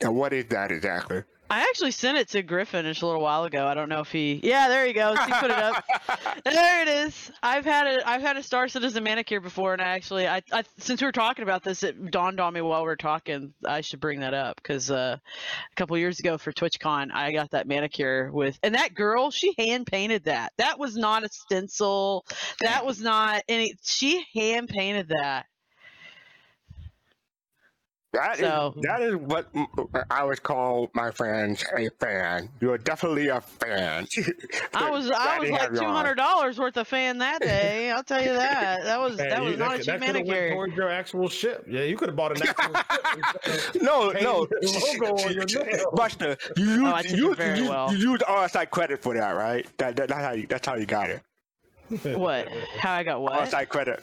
And 0.00 0.16
what 0.16 0.32
is 0.32 0.46
that 0.46 0.72
exactly? 0.72 1.22
I 1.50 1.62
actually 1.62 1.90
sent 1.90 2.16
it 2.16 2.28
to 2.28 2.44
Griffin 2.44 2.84
just 2.84 3.02
a 3.02 3.06
little 3.06 3.20
while 3.20 3.42
ago. 3.42 3.66
I 3.66 3.74
don't 3.74 3.88
know 3.88 4.00
if 4.00 4.12
he. 4.12 4.38
Yeah, 4.40 4.68
there 4.68 4.86
he 4.86 4.92
goes. 4.92 5.18
He 5.18 5.32
put 5.32 5.50
it 5.50 5.58
up. 5.58 5.84
there 6.44 6.82
it 6.82 6.88
is. 6.88 7.32
I've 7.42 7.64
had 7.64 7.88
a 7.88 8.08
I've 8.08 8.22
had 8.22 8.36
a 8.36 8.42
Star 8.42 8.68
Citizen 8.68 9.02
manicure 9.02 9.40
before, 9.40 9.72
and 9.72 9.82
I 9.82 9.86
actually 9.86 10.28
I, 10.28 10.42
I 10.52 10.62
since 10.78 11.00
we 11.00 11.06
were 11.06 11.12
talking 11.12 11.42
about 11.42 11.64
this, 11.64 11.82
it 11.82 12.12
dawned 12.12 12.38
on 12.38 12.54
me 12.54 12.60
while 12.60 12.84
we 12.84 12.90
are 12.90 12.96
talking. 12.96 13.52
I 13.66 13.80
should 13.80 13.98
bring 13.98 14.20
that 14.20 14.32
up 14.32 14.62
because 14.62 14.92
uh, 14.92 15.16
a 15.20 15.74
couple 15.74 15.98
years 15.98 16.20
ago 16.20 16.38
for 16.38 16.52
TwitchCon, 16.52 17.10
I 17.12 17.32
got 17.32 17.50
that 17.50 17.66
manicure 17.66 18.30
with, 18.32 18.56
and 18.62 18.76
that 18.76 18.94
girl 18.94 19.32
she 19.32 19.52
hand 19.58 19.88
painted 19.88 20.24
that. 20.24 20.52
That 20.58 20.78
was 20.78 20.96
not 20.96 21.24
a 21.24 21.28
stencil. 21.30 22.24
That 22.60 22.86
was 22.86 23.02
not 23.02 23.42
any. 23.48 23.74
She 23.82 24.24
hand 24.34 24.68
painted 24.68 25.08
that. 25.08 25.46
That 28.12 28.34
is 28.34 28.40
So- 28.40 28.74
that 28.82 29.02
is 29.02 29.14
what 29.14 29.46
I 30.10 30.24
would 30.24 30.42
call 30.42 30.90
my 30.94 31.12
friends 31.12 31.64
a 31.76 31.88
fan. 32.00 32.48
You're 32.60 32.76
definitely 32.76 33.28
a 33.28 33.40
fan. 33.40 34.06
I 34.74 34.90
was 34.90 35.08
I 35.12 35.38
was 35.38 35.46
to 35.48 35.52
like 35.52 35.60
have 35.62 35.72
you 35.74 35.78
two 35.80 35.84
on. 35.86 35.94
hundred 35.94 36.16
dollars 36.16 36.58
worth 36.58 36.76
of 36.76 36.88
fan 36.88 37.18
that 37.18 37.40
day. 37.42 37.90
I'll 37.92 38.02
tell 38.02 38.20
you 38.20 38.32
that. 38.32 38.82
That 38.82 39.00
was 39.00 39.16
Man, 39.16 39.28
that 39.28 39.42
you- 39.42 39.50
was 39.50 39.58
not 39.58 39.74
a 39.74 39.78
cheap 39.78 39.86
that 39.86 40.00
could've 40.00 40.14
went 40.14 40.26
manicure. 40.28 40.50
towards 40.54 40.74
your 40.74 40.90
actual 40.90 41.28
ship. 41.28 41.64
Yeah, 41.68 41.82
you 41.82 41.96
could 41.96 42.08
have 42.08 42.16
bought 42.16 42.36
an 42.36 42.48
actual 42.48 42.74
ship. 43.44 43.82
No, 43.82 44.10
no. 44.10 44.46
the 44.46 44.96
logo 45.00 45.22
on 45.22 45.32
your 45.32 45.44
nail. 45.64 45.90
Buster, 45.94 46.36
you 46.56 46.64
use, 46.64 46.80
Oh, 46.84 47.00
you, 47.16 47.34
very 47.36 47.60
you, 47.60 47.68
well. 47.70 47.92
you 47.94 48.10
used 48.10 48.22
RSI 48.22 48.68
credit 48.70 49.00
for 49.02 49.14
that, 49.14 49.30
right? 49.30 49.64
That, 49.78 49.94
that, 49.96 50.08
that's 50.08 50.20
how 50.20 50.32
you 50.32 50.46
that's 50.48 50.66
how 50.66 50.74
you 50.74 50.86
got 50.86 51.10
it. 51.10 51.22
What? 52.16 52.48
How 52.78 52.92
I 52.94 53.02
got 53.02 53.20
what? 53.20 53.32
RSI 53.48 53.68
credit. 53.68 54.00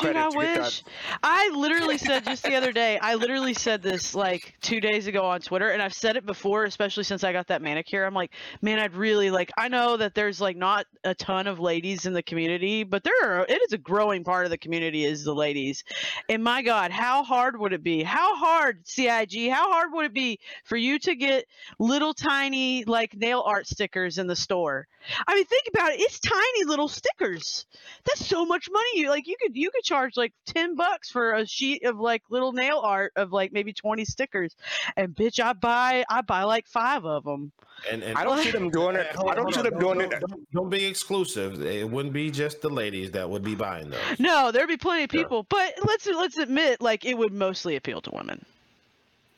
Credit. 0.00 0.18
I 0.18 0.28
to 0.30 0.38
get 0.38 0.54
that- 0.54 0.62
wish. 0.62 0.84
I 1.22 1.48
literally 1.54 1.98
said 1.98 2.24
just 2.24 2.42
the 2.42 2.54
other 2.56 2.72
day. 2.72 2.98
I 2.98 3.14
literally 3.14 3.54
said 3.54 3.82
this 3.82 4.14
like 4.14 4.54
two 4.60 4.80
days 4.80 5.06
ago 5.06 5.24
on 5.24 5.40
Twitter, 5.40 5.70
and 5.70 5.80
I've 5.82 5.94
said 5.94 6.16
it 6.16 6.26
before, 6.26 6.64
especially 6.64 7.04
since 7.04 7.24
I 7.24 7.32
got 7.32 7.46
that 7.48 7.62
manicure. 7.62 8.04
I'm 8.04 8.14
like, 8.14 8.32
man, 8.60 8.78
I'd 8.78 8.94
really 8.94 9.30
like. 9.30 9.50
I 9.56 9.68
know 9.68 9.96
that 9.96 10.14
there's 10.14 10.40
like 10.40 10.56
not 10.56 10.86
a 11.04 11.14
ton 11.14 11.46
of 11.46 11.58
ladies 11.58 12.06
in 12.06 12.12
the 12.12 12.22
community, 12.22 12.84
but 12.84 13.02
there 13.02 13.14
are. 13.24 13.46
It 13.48 13.60
is 13.62 13.72
a 13.72 13.78
growing 13.78 14.24
part 14.24 14.44
of 14.44 14.50
the 14.50 14.58
community 14.58 15.04
is 15.04 15.24
the 15.24 15.34
ladies. 15.34 15.84
And 16.28 16.44
my 16.44 16.62
God, 16.62 16.90
how 16.90 17.24
hard 17.24 17.58
would 17.58 17.72
it 17.72 17.82
be? 17.82 18.02
How 18.02 18.36
hard, 18.36 18.86
CIG? 18.86 19.50
How 19.50 19.70
hard 19.72 19.92
would 19.92 20.06
it 20.06 20.14
be 20.14 20.38
for 20.64 20.76
you 20.76 20.98
to 21.00 21.14
get 21.14 21.46
little 21.78 22.12
tiny 22.12 22.84
like 22.84 23.14
nail 23.16 23.42
art 23.46 23.66
stickers 23.66 24.18
in 24.18 24.26
the 24.26 24.36
store? 24.36 24.86
I 25.26 25.34
mean, 25.34 25.46
think 25.46 25.64
about 25.72 25.92
it. 25.92 26.00
It's 26.00 26.20
tiny 26.20 26.64
little 26.66 26.88
stickers. 26.88 27.64
That's 28.04 28.26
so 28.26 28.44
much 28.44 28.68
money. 28.70 29.00
You 29.00 29.08
like 29.08 29.26
you 29.30 29.36
could 29.40 29.56
you 29.56 29.70
could 29.70 29.84
charge 29.84 30.16
like 30.16 30.32
ten 30.44 30.74
bucks 30.74 31.10
for 31.10 31.34
a 31.34 31.46
sheet 31.46 31.84
of 31.84 31.98
like 31.98 32.22
little 32.28 32.52
nail 32.52 32.80
art 32.82 33.12
of 33.16 33.32
like 33.32 33.52
maybe 33.52 33.72
twenty 33.72 34.04
stickers, 34.04 34.56
and 34.96 35.14
bitch, 35.14 35.42
I 35.42 35.52
buy 35.52 36.04
I 36.10 36.20
buy 36.22 36.42
like 36.42 36.66
five 36.66 37.04
of 37.04 37.24
them. 37.24 37.52
And, 37.90 38.02
and 38.02 38.18
I 38.18 38.24
don't 38.24 38.42
see 38.42 38.50
them 38.50 38.68
doing 38.78 38.96
it. 38.96 39.06
I 39.16 39.34
don't 39.34 39.54
see 39.54 39.62
them 39.62 39.78
doing 39.78 39.98
don't, 40.00 40.12
it. 40.12 40.20
Don't, 40.20 40.52
don't 40.52 40.70
be 40.70 40.84
exclusive. 40.84 41.64
It 41.64 41.88
wouldn't 41.88 42.12
be 42.12 42.30
just 42.30 42.60
the 42.60 42.68
ladies 42.68 43.12
that 43.12 43.30
would 43.30 43.42
be 43.42 43.54
buying 43.54 43.88
those. 43.90 44.00
No, 44.18 44.52
there'd 44.52 44.68
be 44.68 44.76
plenty 44.76 45.04
of 45.04 45.10
people, 45.10 45.46
but 45.48 45.74
let's 45.84 46.06
let's 46.06 46.38
admit 46.38 46.80
like 46.80 47.04
it 47.04 47.16
would 47.16 47.32
mostly 47.32 47.76
appeal 47.76 48.00
to 48.02 48.10
women. 48.10 48.44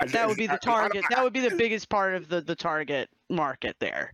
That 0.09 0.27
would 0.27 0.37
be 0.37 0.47
the 0.47 0.59
target. 0.59 1.05
That 1.11 1.23
would 1.23 1.33
be 1.33 1.41
the 1.41 1.55
biggest 1.55 1.89
part 1.89 2.15
of 2.15 2.29
the 2.29 2.41
the 2.41 2.57
target 2.57 3.09
market 3.33 3.77
there. 3.81 4.13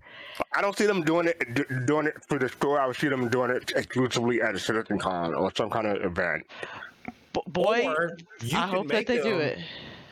I 0.54 0.62
don't 0.62 0.76
see 0.76 0.86
them 0.86 1.02
doing 1.02 1.26
it 1.28 1.54
d- 1.54 1.64
doing 1.84 2.06
it 2.06 2.24
for 2.26 2.38
the 2.38 2.48
store. 2.48 2.80
I 2.80 2.86
would 2.86 2.96
see 2.96 3.08
them 3.08 3.28
doing 3.28 3.50
it 3.50 3.72
exclusively 3.76 4.40
at 4.40 4.54
a 4.54 4.58
Citizen 4.58 4.98
Con 4.98 5.34
or 5.34 5.52
some 5.54 5.68
kind 5.68 5.86
of 5.86 6.02
event. 6.02 6.46
B- 7.32 7.40
boy, 7.48 7.84
Or 7.86 8.16
you 8.40 8.56
I 8.56 8.66
hope 8.66 8.88
that 8.88 8.94
make 8.94 9.06
they 9.06 9.20
do 9.22 9.38
it. 9.38 9.58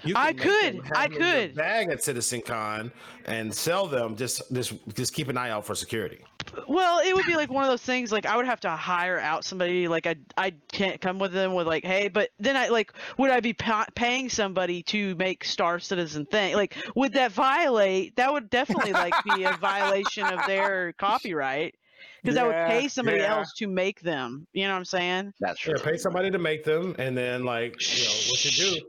You 0.06 0.14
I 0.16 0.32
could, 0.32 0.80
I 0.94 1.08
them 1.08 1.12
in 1.16 1.20
your 1.20 1.30
could. 1.32 1.54
bag 1.54 1.88
at 1.90 2.02
Citizen 2.02 2.40
Con 2.40 2.92
and 3.26 3.54
sell 3.54 3.86
them. 3.86 4.16
Just 4.16 4.42
just 4.52 4.74
just 4.94 5.12
keep 5.12 5.28
an 5.28 5.36
eye 5.36 5.50
out 5.50 5.66
for 5.66 5.74
security. 5.74 6.24
Well, 6.68 7.00
it 7.00 7.14
would 7.14 7.26
be 7.26 7.34
like 7.34 7.50
one 7.50 7.64
of 7.64 7.70
those 7.70 7.82
things. 7.82 8.12
Like 8.12 8.26
I 8.26 8.36
would 8.36 8.46
have 8.46 8.60
to 8.60 8.70
hire 8.70 9.18
out 9.18 9.44
somebody. 9.44 9.88
Like 9.88 10.06
I, 10.06 10.16
I 10.36 10.52
can't 10.72 11.00
come 11.00 11.18
with 11.18 11.32
them 11.32 11.54
with 11.54 11.66
like, 11.66 11.84
hey, 11.84 12.08
but 12.08 12.30
then 12.38 12.56
I 12.56 12.68
like, 12.68 12.92
would 13.18 13.30
I 13.30 13.40
be 13.40 13.52
pa- 13.52 13.86
paying 13.94 14.28
somebody 14.28 14.82
to 14.84 15.14
make 15.16 15.44
Star 15.44 15.78
Citizen 15.78 16.26
thing? 16.26 16.54
Like, 16.54 16.76
would 16.94 17.12
that 17.14 17.32
violate? 17.32 18.16
That 18.16 18.32
would 18.32 18.48
definitely 18.50 18.92
like 18.92 19.14
be 19.24 19.44
a 19.44 19.52
violation 19.60 20.24
of 20.24 20.46
their 20.46 20.92
copyright 20.94 21.74
because 22.22 22.36
I 22.36 22.44
would 22.44 22.54
pay 22.68 22.88
somebody 22.88 23.18
yeah. 23.18 23.36
else 23.36 23.52
to 23.58 23.66
make 23.66 24.00
them. 24.00 24.46
You 24.52 24.64
know 24.66 24.72
what 24.72 24.78
I'm 24.78 24.84
saying? 24.84 25.32
That's 25.40 25.66
Yeah, 25.66 25.74
pay 25.82 25.96
somebody 25.96 26.30
to 26.30 26.38
make 26.38 26.64
them, 26.64 26.94
and 26.98 27.16
then 27.16 27.44
like 27.44 27.74
you 27.96 28.04
know 28.04 28.10
what 28.28 28.44
you 28.44 28.50
do. 28.50 28.80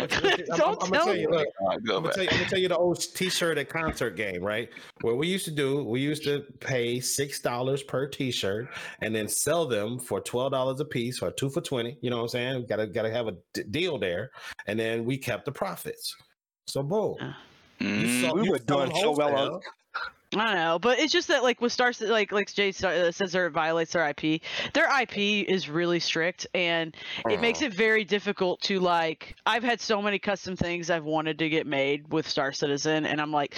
What 0.00 0.10
you- 0.12 0.28
what 0.28 0.38
you- 0.38 0.44
I'm, 0.52 0.58
Don't 0.58 0.82
I'm 0.82 0.90
gonna 0.90 0.90
tell 0.90 1.04
tell 1.06 1.16
you. 1.16 1.28
me. 1.30 1.36
Look, 1.36 1.46
Uh, 1.66 1.70
I'm 1.70 1.80
gonna 1.84 2.12
tell 2.12 2.24
you, 2.24 2.30
I'm 2.30 2.36
gonna 2.38 2.50
tell 2.50 2.58
you 2.58 2.68
the 2.68 2.76
old 2.76 3.00
T-shirt 3.14 3.58
at 3.58 3.68
concert 3.68 4.16
game, 4.16 4.42
right? 4.42 4.68
What 5.02 5.16
we 5.16 5.26
used 5.28 5.44
to 5.46 5.50
do, 5.50 5.84
we 5.84 6.00
used 6.00 6.24
to 6.24 6.44
pay 6.60 7.00
six 7.00 7.40
dollars 7.40 7.82
per 7.82 8.06
T-shirt, 8.06 8.68
and 9.00 9.14
then 9.14 9.28
sell 9.28 9.66
them 9.66 9.98
for 9.98 10.20
twelve 10.20 10.52
dollars 10.52 10.80
a 10.80 10.84
piece, 10.84 11.22
or 11.22 11.30
two 11.30 11.50
for 11.50 11.60
twenty. 11.60 11.98
You 12.02 12.10
know 12.10 12.16
what 12.16 12.22
I'm 12.22 12.28
saying? 12.28 12.66
Got 12.68 12.76
to 12.76 12.86
got 12.86 13.02
to 13.02 13.10
have 13.10 13.28
a 13.28 13.36
d- 13.54 13.62
deal 13.70 13.98
there, 13.98 14.30
and 14.66 14.78
then 14.78 15.04
we 15.04 15.16
kept 15.18 15.44
the 15.44 15.52
profits. 15.52 16.14
So 16.66 16.82
boom. 16.82 17.16
You 17.78 17.86
Mm, 17.86 18.20
saw- 18.20 18.34
We 18.34 18.48
were 18.50 18.58
doing 18.58 18.94
so 18.94 19.12
well 19.12 19.28
on- 19.28 19.34
wholesale. 19.36 19.60
I 20.32 20.44
don't 20.44 20.54
know, 20.54 20.78
but 20.78 21.00
it's 21.00 21.12
just 21.12 21.26
that 21.26 21.42
like 21.42 21.60
with 21.60 21.72
Star 21.72 21.92
Citizen 21.92 22.12
like 22.12 22.30
like 22.30 22.52
Jay 22.54 22.70
Star- 22.70 22.92
uh, 22.92 23.10
says, 23.10 23.34
it 23.34 23.50
violates 23.50 23.92
their 23.94 24.08
IP. 24.10 24.40
Their 24.74 24.86
IP 25.02 25.18
is 25.48 25.68
really 25.68 25.98
strict, 25.98 26.46
and 26.54 26.94
it 27.28 27.40
makes 27.40 27.62
Oh. 27.62 27.66
it 27.66 27.74
very 27.74 28.04
difficult 28.04 28.60
to 28.62 28.78
like. 28.78 29.34
I've 29.44 29.64
had 29.64 29.80
so 29.80 30.00
many 30.00 30.20
custom 30.20 30.54
things 30.54 30.88
I've 30.88 31.04
wanted 31.04 31.40
to 31.40 31.48
get 31.48 31.66
made 31.66 32.12
with 32.12 32.28
Star 32.28 32.52
Citizen, 32.52 33.06
and 33.06 33.20
I'm 33.20 33.32
like, 33.32 33.56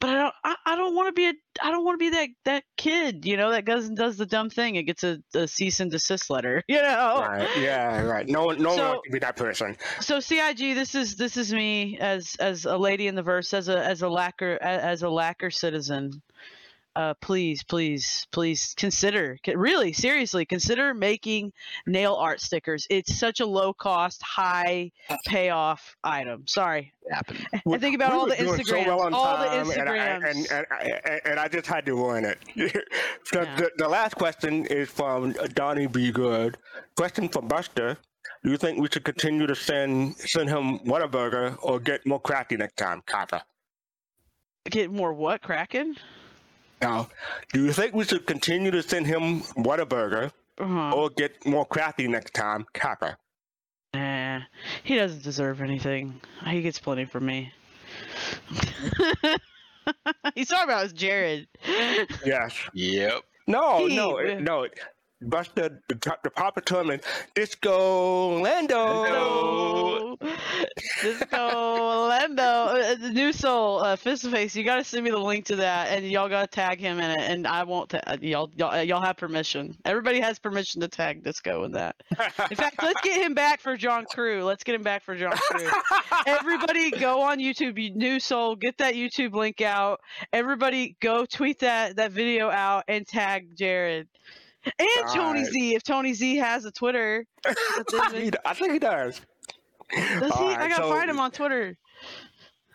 but 0.00 0.08
I 0.08 0.14
don't, 0.14 0.34
I, 0.44 0.54
I 0.64 0.76
don't 0.76 0.94
want 0.94 1.08
to 1.08 1.12
be 1.12 1.26
a, 1.28 1.32
I 1.62 1.70
don't 1.70 1.84
want 1.84 2.00
to 2.00 2.04
be 2.04 2.10
that 2.16 2.28
that 2.46 2.64
kid, 2.78 3.26
you 3.26 3.36
know, 3.36 3.50
that 3.50 3.66
goes 3.66 3.86
and 3.86 3.94
does 3.96 4.16
the 4.16 4.24
dumb 4.26 4.48
thing 4.48 4.78
and 4.78 4.86
gets 4.86 5.04
a, 5.04 5.18
a 5.34 5.46
cease 5.46 5.80
and 5.80 5.90
desist 5.90 6.30
letter, 6.30 6.62
you 6.68 6.80
know. 6.80 7.18
Right. 7.28 7.48
Yeah. 7.60 8.00
Right. 8.02 8.26
No. 8.26 8.48
No 8.52 8.70
one 8.70 8.78
So- 8.78 8.88
wants 8.92 9.02
to 9.08 9.12
be 9.12 9.18
that 9.18 9.36
person. 9.36 9.76
So 10.00 10.20
CIG, 10.20 10.74
this 10.74 10.94
is 10.94 11.16
this 11.16 11.36
is 11.36 11.52
me 11.52 11.98
as 12.00 12.34
as 12.40 12.64
a 12.64 12.78
lady 12.78 13.08
in 13.08 13.14
the 13.14 13.22
verse, 13.22 13.52
as 13.52 13.68
a 13.68 13.78
as 13.84 14.00
a 14.00 14.08
lacquer 14.08 14.56
as 14.62 15.02
a 15.02 15.08
lacquer 15.10 15.50
citizen. 15.50 16.12
Uh, 16.96 17.14
please, 17.20 17.62
please, 17.64 18.26
please 18.30 18.74
consider 18.76 19.36
really 19.54 19.92
seriously 19.92 20.44
consider 20.44 20.94
making 20.94 21.52
nail 21.86 22.14
art 22.14 22.40
stickers. 22.40 22.86
It's 22.88 23.14
such 23.14 23.40
a 23.40 23.46
low 23.46 23.72
cost, 23.72 24.22
high 24.22 24.92
payoff 25.26 25.96
item. 26.04 26.46
Sorry. 26.46 26.92
happened. 27.10 27.46
And 27.66 27.80
think 27.80 27.96
about 27.96 28.12
We 28.12 28.18
all 28.18 28.26
the 28.26 28.36
doing 28.36 28.60
Instagrams, 28.60 28.84
so 28.84 28.86
well 28.86 29.00
on 29.02 29.14
all 29.14 29.38
the 29.38 29.46
time, 29.46 29.70
and 29.70 29.88
I- 29.88 29.96
and, 30.06 30.24
and, 30.24 30.66
and, 31.04 31.20
and 31.24 31.40
I 31.40 31.48
just 31.48 31.66
had 31.66 31.84
to 31.86 31.94
ruin 31.94 32.24
it. 32.24 32.38
so 33.24 33.40
the, 33.56 33.70
the 33.78 33.88
last 33.88 34.14
question 34.14 34.66
is 34.66 34.88
from 34.88 35.32
Donnie 35.54 35.88
B. 35.88 36.12
Good. 36.12 36.58
Question 36.96 37.28
for 37.28 37.42
Buster. 37.42 37.96
Do 38.44 38.50
you 38.50 38.56
think 38.56 38.78
we 38.78 38.88
should 38.92 39.04
continue 39.04 39.46
to 39.46 39.54
send 39.54 40.16
send 40.16 40.48
him 40.48 40.78
Whataburger 40.80 41.56
or 41.62 41.80
get 41.80 42.06
more 42.06 42.20
crafty 42.20 42.56
next 42.56 42.76
time, 42.76 43.02
Kappa? 43.06 43.42
Get 44.70 44.90
more 44.90 45.12
what 45.12 45.42
Kraken? 45.42 45.96
Now, 46.82 47.08
do 47.52 47.64
you 47.64 47.72
think 47.72 47.94
we 47.94 48.04
should 48.04 48.26
continue 48.26 48.70
to 48.70 48.82
send 48.82 49.06
him 49.06 49.40
Whataburger 49.56 50.30
Uh-huh. 50.58 50.92
or 50.94 51.10
get 51.10 51.44
more 51.46 51.64
crafty 51.66 52.06
next 52.08 52.34
time, 52.34 52.66
Kappa? 52.74 53.16
Nah, 53.94 54.40
he 54.82 54.96
doesn't 54.96 55.22
deserve 55.22 55.60
anything. 55.60 56.20
He 56.46 56.62
gets 56.62 56.78
plenty 56.78 57.04
from 57.04 57.26
me. 57.26 57.52
He's 60.34 60.48
talking 60.48 60.64
about 60.64 60.86
is 60.86 60.92
Jared. 60.92 61.46
Yes. 62.24 62.54
Yep. 62.72 63.20
No, 63.46 63.86
He- 63.86 63.96
no, 63.96 64.18
no. 64.38 64.66
Buster, 65.22 65.80
the, 65.88 65.94
the, 65.94 66.60
term 66.60 66.90
is 66.90 67.00
Disco 67.34 68.40
Lando. 68.40 70.16
Disco 71.00 72.06
Lando, 72.08 72.42
uh, 72.42 72.96
new 73.12 73.32
soul, 73.32 73.80
uh, 73.80 73.96
fist 73.96 74.24
to 74.24 74.30
face. 74.30 74.54
You 74.54 74.64
gotta 74.64 74.84
send 74.84 75.04
me 75.04 75.10
the 75.10 75.18
link 75.18 75.46
to 75.46 75.56
that, 75.56 75.88
and 75.88 76.04
y'all 76.06 76.28
gotta 76.28 76.48
tag 76.48 76.78
him 76.78 76.98
in 76.98 77.10
it. 77.10 77.20
And 77.20 77.46
I 77.46 77.64
won't. 77.64 77.90
Ta- 77.90 78.00
uh, 78.06 78.16
y'all, 78.20 78.50
y'all, 78.56 78.74
uh, 78.74 78.80
y'all 78.80 79.02
have 79.02 79.16
permission. 79.16 79.76
Everybody 79.84 80.20
has 80.20 80.38
permission 80.38 80.80
to 80.82 80.88
tag 80.88 81.24
Disco 81.24 81.64
in 81.64 81.72
that. 81.72 81.96
In 82.50 82.56
fact, 82.56 82.82
let's 82.82 83.00
get 83.00 83.22
him 83.22 83.34
back 83.34 83.60
for 83.60 83.76
John 83.76 84.04
Crew. 84.12 84.44
Let's 84.44 84.64
get 84.64 84.74
him 84.74 84.82
back 84.82 85.04
for 85.04 85.16
John 85.16 85.32
Crew. 85.36 85.70
Everybody, 86.26 86.90
go 86.90 87.22
on 87.22 87.38
YouTube. 87.38 87.74
New 87.94 88.20
soul, 88.20 88.56
get 88.56 88.78
that 88.78 88.94
YouTube 88.94 89.32
link 89.32 89.60
out. 89.60 90.00
Everybody, 90.32 90.96
go 91.00 91.24
tweet 91.24 91.60
that 91.60 91.96
that 91.96 92.10
video 92.10 92.50
out 92.50 92.84
and 92.88 93.06
tag 93.06 93.56
Jared. 93.56 94.08
And 94.78 95.08
Tony 95.12 95.44
Z, 95.44 95.74
if 95.74 95.82
Tony 95.82 96.14
Z 96.14 96.36
has 96.36 96.64
a 96.64 96.70
Twitter. 96.72 97.26
He- 98.12 98.30
I 98.44 98.54
think 98.54 98.72
he 98.72 98.78
does. 98.78 99.20
Does 99.90 100.34
he? 100.38 100.44
I 100.44 100.68
gotta 100.68 100.76
so- 100.76 100.90
find 100.90 101.10
him 101.10 101.20
on 101.20 101.30
Twitter. 101.30 101.76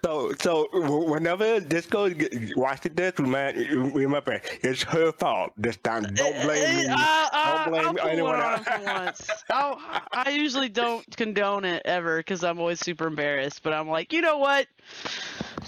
So, 0.04 0.32
so 0.40 0.70
whenever 0.72 1.60
Disco 1.60 2.10
watches 2.56 2.92
this, 2.96 3.20
man, 3.20 3.92
remember 3.94 4.42
it's 4.64 4.82
her 4.84 5.12
fault 5.12 5.52
this 5.58 5.76
time. 5.76 6.04
Don't 6.14 6.42
blame 6.42 6.78
me. 6.78 6.88
Uh, 6.88 6.96
uh, 6.98 7.66
Don't 7.66 7.72
blame 7.74 8.00
I'll 8.02 8.08
anyone 8.08 8.40
else. 8.40 8.66
once. 8.82 9.30
I 9.50 10.30
usually 10.30 10.70
don't 10.70 11.06
condone 11.18 11.66
it 11.66 11.82
ever 11.84 12.20
because 12.20 12.46
I'm 12.46 12.60
always 12.60 12.80
super 12.80 13.08
embarrassed. 13.08 13.62
But 13.62 13.74
I'm 13.74 13.90
like, 13.90 14.14
you 14.14 14.22
know 14.22 14.38
what? 14.38 14.68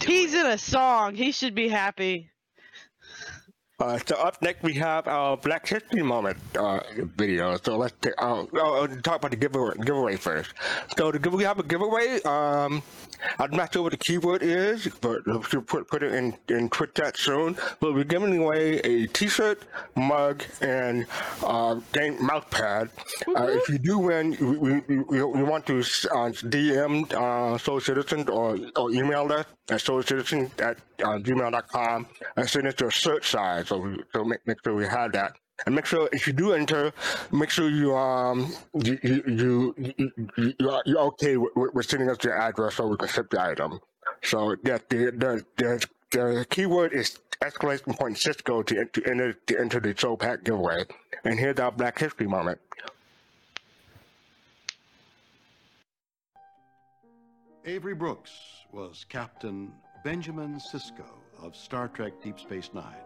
He's 0.01 0.33
in 0.33 0.45
a 0.45 0.57
song. 0.57 1.13
He 1.15 1.33
should 1.33 1.53
be 1.53 1.67
happy. 1.67 2.30
Uh, 3.81 3.97
so 4.05 4.15
up 4.17 4.39
next 4.43 4.61
we 4.61 4.75
have 4.75 5.07
our 5.07 5.35
Black 5.35 5.67
History 5.67 6.03
Moment 6.03 6.37
uh, 6.55 6.81
video. 7.17 7.57
So 7.57 7.77
let's 7.77 7.95
take, 7.99 8.13
uh, 8.19 8.45
oh, 8.53 8.85
talk 9.01 9.15
about 9.15 9.31
the 9.31 9.37
giveaway, 9.37 9.73
giveaway 9.83 10.17
first. 10.17 10.53
So 10.95 11.11
the, 11.11 11.17
give- 11.17 11.33
we 11.33 11.43
have 11.43 11.57
a 11.57 11.63
giveaway. 11.63 12.21
Um, 12.21 12.83
I'm 13.39 13.49
not 13.51 13.73
sure 13.73 13.81
what 13.81 13.93
the 13.93 13.97
keyword 13.97 14.43
is, 14.43 14.87
but 15.01 15.25
we 15.25 15.41
should 15.43 15.65
put 15.65 15.87
put 15.87 16.03
it 16.03 16.13
in 16.13 16.37
in 16.49 16.69
Twitch 16.69 16.93
chat 16.93 17.17
soon. 17.17 17.57
But 17.79 17.95
we're 17.95 18.03
giving 18.03 18.37
away 18.37 18.77
a 18.81 19.07
T-shirt, 19.07 19.63
mug, 19.95 20.43
and 20.61 21.07
uh, 21.43 21.79
game 21.91 22.23
mouse 22.23 22.45
pad. 22.51 22.89
Uh, 23.35 23.47
if 23.49 23.67
you 23.67 23.79
do 23.79 23.97
win, 23.97 24.37
we, 24.39 24.57
we, 24.57 24.99
we, 25.09 25.23
we 25.23 25.43
want 25.43 25.65
to 25.67 25.79
uh, 25.79 26.29
DM 26.53 27.11
uh, 27.13 27.57
Soul 27.57 27.79
Citizen 27.79 28.29
or, 28.29 28.59
or 28.75 28.91
email 28.91 29.31
us 29.33 29.45
at 29.71 29.79
soulcitizen 29.79 30.51
at 30.59 30.77
uh, 31.03 31.17
gmail.com 31.17 32.07
and 32.35 32.49
send 32.49 32.67
us 32.67 32.75
your 32.79 32.91
search 32.91 33.31
size. 33.31 33.67
So, 33.69 33.95
so 34.13 34.23
make, 34.23 34.45
make 34.45 34.57
sure 34.63 34.75
we 34.75 34.85
have 34.85 35.13
that. 35.13 35.37
And 35.65 35.75
make 35.75 35.85
sure 35.85 36.09
if 36.11 36.27
you 36.27 36.33
do 36.33 36.53
enter, 36.53 36.91
make 37.31 37.49
sure 37.49 37.69
you 37.69 37.95
um 37.95 38.53
you 38.73 38.97
you 39.03 39.23
you, 39.27 39.75
you, 39.77 40.11
you 40.37 40.53
you're, 40.59 40.81
you're 40.85 40.99
okay 41.11 41.37
with, 41.37 41.51
with 41.73 41.85
sending 41.85 42.09
us 42.09 42.17
your 42.23 42.37
address 42.37 42.75
so 42.75 42.87
we 42.87 42.97
can 42.97 43.07
ship 43.07 43.29
the 43.29 43.41
item. 43.41 43.79
So 44.23 44.55
that 44.63 44.89
the 44.89 45.11
the 45.11 45.45
the, 45.57 45.87
the 46.11 46.45
keyword 46.49 46.93
is 46.93 47.19
exclamation 47.43 47.93
point 47.93 48.17
Cisco 48.17 48.63
to, 48.63 48.85
to 48.85 49.03
enter 49.05 49.33
to 49.33 49.59
enter 49.59 49.79
the 49.79 49.95
Soul 49.95 50.17
Pack 50.17 50.43
giveaway. 50.43 50.85
And 51.23 51.39
here's 51.39 51.59
our 51.59 51.71
Black 51.71 51.99
History 51.99 52.27
moment. 52.27 52.59
Avery 57.63 57.93
Brooks 57.93 58.31
was 58.71 59.05
Captain 59.07 59.71
Benjamin 60.03 60.55
Sisko 60.55 61.05
of 61.39 61.55
Star 61.55 61.87
Trek 61.87 62.13
Deep 62.23 62.39
Space 62.39 62.71
Nine. 62.73 63.03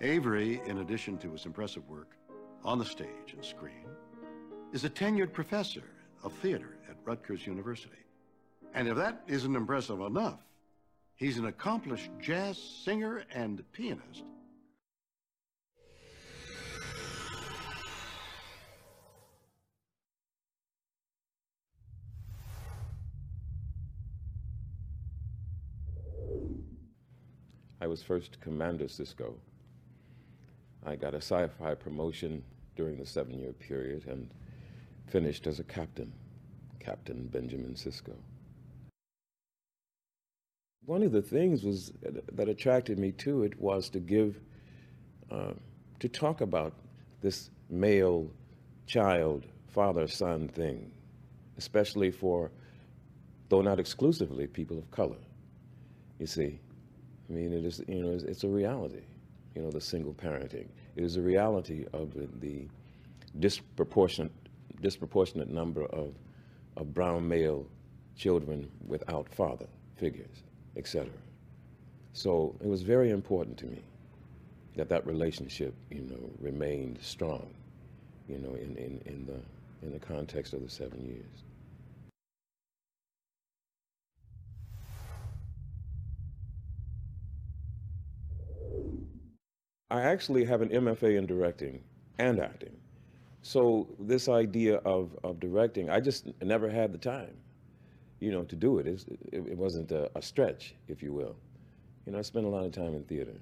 Avery, 0.00 0.62
in 0.66 0.78
addition 0.78 1.18
to 1.18 1.30
his 1.32 1.44
impressive 1.44 1.86
work 1.90 2.16
on 2.64 2.78
the 2.78 2.86
stage 2.86 3.34
and 3.34 3.44
screen, 3.44 3.84
is 4.72 4.84
a 4.84 4.90
tenured 4.90 5.34
professor 5.34 5.82
of 6.24 6.32
theater 6.32 6.78
at 6.88 6.96
Rutgers 7.04 7.46
University. 7.46 8.06
And 8.72 8.88
if 8.88 8.96
that 8.96 9.24
isn't 9.26 9.54
impressive 9.54 10.00
enough, 10.00 10.40
he's 11.14 11.36
an 11.36 11.44
accomplished 11.44 12.10
jazz 12.18 12.56
singer 12.56 13.24
and 13.34 13.62
pianist. 13.72 14.24
Was 27.92 28.02
first 28.02 28.40
Commander 28.40 28.86
Sisko. 28.86 29.34
I 30.86 30.96
got 30.96 31.12
a 31.12 31.18
sci-fi 31.18 31.74
promotion 31.74 32.42
during 32.74 32.96
the 32.96 33.04
seven-year 33.04 33.52
period 33.52 34.06
and 34.06 34.30
finished 35.08 35.46
as 35.46 35.60
a 35.60 35.64
captain, 35.64 36.10
Captain 36.80 37.26
Benjamin 37.26 37.74
Sisko. 37.74 38.14
One 40.86 41.02
of 41.02 41.12
the 41.12 41.20
things 41.20 41.64
was 41.64 41.92
that 42.32 42.48
attracted 42.48 42.98
me 42.98 43.12
to 43.12 43.42
it 43.42 43.60
was 43.60 43.90
to 43.90 44.00
give, 44.00 44.40
uh, 45.30 45.52
to 46.00 46.08
talk 46.08 46.40
about 46.40 46.72
this 47.20 47.50
male 47.68 48.30
child, 48.86 49.44
father 49.68 50.08
son 50.08 50.48
thing, 50.48 50.90
especially 51.58 52.10
for, 52.10 52.50
though 53.50 53.60
not 53.60 53.78
exclusively, 53.78 54.46
people 54.46 54.78
of 54.78 54.90
color. 54.90 55.20
You 56.18 56.26
see, 56.26 56.58
I 57.32 57.34
mean, 57.34 57.52
it 57.54 57.64
is, 57.64 57.82
you 57.88 58.02
know, 58.02 58.12
it's, 58.12 58.24
it's 58.24 58.44
a 58.44 58.48
reality, 58.48 59.00
you 59.54 59.62
know, 59.62 59.70
the 59.70 59.80
single 59.80 60.12
parenting. 60.12 60.66
It 60.96 61.02
is 61.02 61.16
a 61.16 61.22
reality 61.22 61.86
of 61.94 62.12
the, 62.12 62.28
the 62.40 62.66
disproportionate, 63.40 64.32
disproportionate 64.82 65.48
number 65.48 65.86
of, 65.86 66.12
of 66.76 66.92
brown 66.92 67.26
male 67.26 67.66
children 68.16 68.70
without 68.86 69.30
father 69.30 69.66
figures, 69.96 70.42
etc. 70.76 71.08
So 72.12 72.54
it 72.60 72.66
was 72.66 72.82
very 72.82 73.10
important 73.10 73.56
to 73.58 73.66
me 73.66 73.80
that 74.76 74.90
that 74.90 75.06
relationship, 75.06 75.74
you 75.90 76.02
know, 76.02 76.30
remained 76.38 76.98
strong, 77.00 77.48
you 78.28 78.36
know, 78.38 78.54
in, 78.56 78.76
in, 78.76 79.00
in, 79.06 79.24
the, 79.24 79.86
in 79.86 79.92
the 79.92 79.98
context 79.98 80.52
of 80.52 80.62
the 80.62 80.68
seven 80.68 81.02
years. 81.06 81.44
I 89.92 90.00
actually 90.00 90.46
have 90.46 90.62
an 90.62 90.70
MFA 90.70 91.18
in 91.18 91.26
directing 91.26 91.82
and 92.18 92.40
acting. 92.40 92.74
So 93.42 93.86
this 94.00 94.26
idea 94.26 94.76
of, 94.78 95.10
of 95.22 95.38
directing, 95.38 95.90
I 95.90 96.00
just 96.00 96.28
never 96.40 96.70
had 96.70 96.92
the 96.92 96.98
time, 96.98 97.36
you 98.18 98.32
know, 98.32 98.42
to 98.44 98.56
do 98.56 98.78
it. 98.78 98.86
It's, 98.86 99.04
it, 99.30 99.46
it 99.48 99.56
wasn't 99.56 99.92
a, 99.92 100.10
a 100.16 100.22
stretch, 100.22 100.74
if 100.88 101.02
you 101.02 101.12
will. 101.12 101.36
You 102.06 102.12
know, 102.12 102.18
I 102.18 102.22
spent 102.22 102.46
a 102.46 102.48
lot 102.48 102.64
of 102.64 102.72
time 102.72 102.94
in 102.94 103.04
theater, 103.04 103.34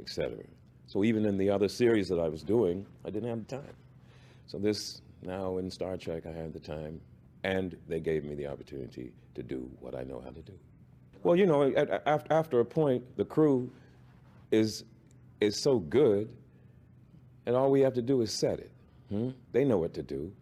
etc. 0.00 0.38
So 0.86 1.04
even 1.04 1.26
in 1.26 1.36
the 1.36 1.50
other 1.50 1.68
series 1.68 2.08
that 2.08 2.20
I 2.20 2.28
was 2.28 2.42
doing, 2.42 2.86
I 3.04 3.10
didn't 3.10 3.28
have 3.28 3.46
the 3.46 3.56
time. 3.56 3.74
So 4.46 4.56
this, 4.56 5.02
now 5.22 5.58
in 5.58 5.70
Star 5.70 5.98
Trek, 5.98 6.22
I 6.24 6.32
had 6.32 6.54
the 6.54 6.60
time, 6.60 7.02
and 7.44 7.76
they 7.86 8.00
gave 8.00 8.24
me 8.24 8.34
the 8.34 8.46
opportunity 8.46 9.12
to 9.34 9.42
do 9.42 9.70
what 9.80 9.94
I 9.94 10.04
know 10.04 10.22
how 10.24 10.30
to 10.30 10.40
do. 10.40 10.54
Well, 11.22 11.36
you 11.36 11.44
know, 11.44 11.64
at, 11.64 11.90
at, 11.90 12.26
after 12.30 12.60
a 12.60 12.64
point, 12.64 13.04
the 13.18 13.26
crew 13.26 13.70
is 14.50 14.84
is 15.40 15.60
so 15.60 15.78
good, 15.78 16.28
and 17.46 17.54
all 17.56 17.70
we 17.70 17.80
have 17.80 17.94
to 17.94 18.02
do 18.02 18.22
is 18.22 18.32
set 18.32 18.58
it. 18.58 18.70
Hmm? 19.08 19.30
They 19.52 19.64
know 19.64 19.78
what 19.78 19.94
to 19.94 20.02
do. 20.02 20.32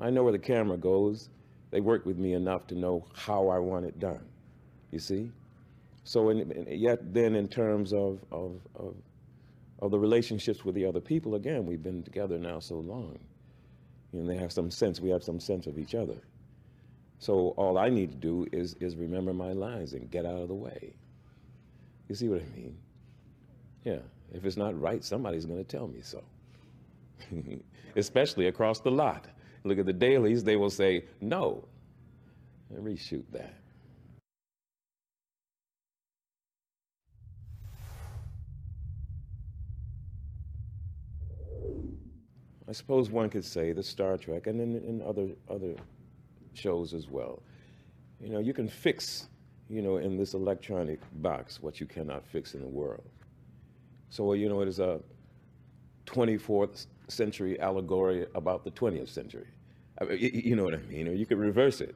I 0.00 0.10
know 0.10 0.22
where 0.22 0.32
the 0.32 0.38
camera 0.38 0.76
goes. 0.76 1.30
They 1.70 1.80
work 1.80 2.04
with 2.06 2.18
me 2.18 2.34
enough 2.34 2.66
to 2.68 2.74
know 2.74 3.06
how 3.14 3.48
I 3.48 3.58
want 3.58 3.84
it 3.86 3.98
done. 3.98 4.24
You 4.90 4.98
see? 4.98 5.30
So, 6.04 6.30
in, 6.30 6.50
in- 6.50 6.78
yet 6.78 7.12
then, 7.12 7.34
in 7.36 7.48
terms 7.48 7.92
of, 7.92 8.20
of, 8.30 8.60
of, 8.74 8.94
of 9.80 9.90
the 9.90 9.98
relationships 9.98 10.64
with 10.64 10.74
the 10.74 10.84
other 10.86 11.00
people, 11.00 11.34
again, 11.34 11.66
we've 11.66 11.82
been 11.82 12.02
together 12.02 12.38
now 12.38 12.58
so 12.60 12.76
long. 12.76 13.18
You 14.12 14.20
know, 14.22 14.26
they 14.26 14.36
have 14.38 14.52
some 14.52 14.70
sense, 14.70 15.00
we 15.00 15.10
have 15.10 15.22
some 15.22 15.38
sense 15.40 15.66
of 15.66 15.78
each 15.78 15.94
other. 15.94 16.16
So 17.18 17.48
all 17.56 17.78
I 17.78 17.88
need 17.90 18.10
to 18.10 18.16
do 18.16 18.46
is, 18.52 18.74
is 18.80 18.96
remember 18.96 19.32
my 19.32 19.52
lines 19.52 19.92
and 19.92 20.10
get 20.10 20.24
out 20.24 20.40
of 20.40 20.48
the 20.48 20.54
way. 20.54 20.94
You 22.08 22.14
see 22.14 22.28
what 22.28 22.40
I 22.40 22.56
mean? 22.56 22.76
Yeah, 23.84 23.98
if 24.32 24.44
it's 24.44 24.56
not 24.56 24.78
right, 24.80 25.04
somebody's 25.04 25.46
going 25.46 25.64
to 25.64 25.76
tell 25.76 25.88
me 25.88 26.00
so. 26.02 26.22
Especially 27.96 28.48
across 28.48 28.80
the 28.80 28.90
lot. 28.90 29.26
Look 29.64 29.78
at 29.78 29.86
the 29.86 29.92
dailies, 29.92 30.44
they 30.44 30.56
will 30.56 30.70
say, 30.70 31.04
no, 31.20 31.64
reshoot 32.72 33.24
that. 33.32 33.54
I 42.68 42.72
suppose 42.72 43.10
one 43.10 43.30
could 43.30 43.46
say 43.46 43.72
that 43.72 43.84
Star 43.84 44.18
Trek 44.18 44.46
and 44.46 44.60
in, 44.60 44.76
in 44.84 45.00
other 45.00 45.28
other 45.48 45.74
shows 46.52 46.92
as 46.92 47.08
well. 47.08 47.42
You 48.20 48.28
know, 48.28 48.40
you 48.40 48.52
can 48.52 48.68
fix, 48.68 49.28
you 49.70 49.80
know, 49.80 49.96
in 49.96 50.18
this 50.18 50.34
electronic 50.34 51.00
box 51.22 51.62
what 51.62 51.80
you 51.80 51.86
cannot 51.86 52.26
fix 52.26 52.54
in 52.54 52.60
the 52.60 52.68
world. 52.68 53.08
So, 54.10 54.32
you 54.34 54.48
know, 54.48 54.60
it 54.60 54.68
is 54.68 54.78
a 54.80 55.00
24th 56.06 56.86
century 57.08 57.60
allegory 57.60 58.26
about 58.34 58.64
the 58.64 58.70
20th 58.70 59.08
century. 59.08 59.46
I 60.00 60.04
mean, 60.04 60.18
you 60.20 60.56
know 60.56 60.64
what 60.64 60.74
I 60.74 60.78
mean? 60.78 61.08
Or 61.08 61.12
you 61.12 61.26
could 61.26 61.38
reverse 61.38 61.80
it, 61.80 61.94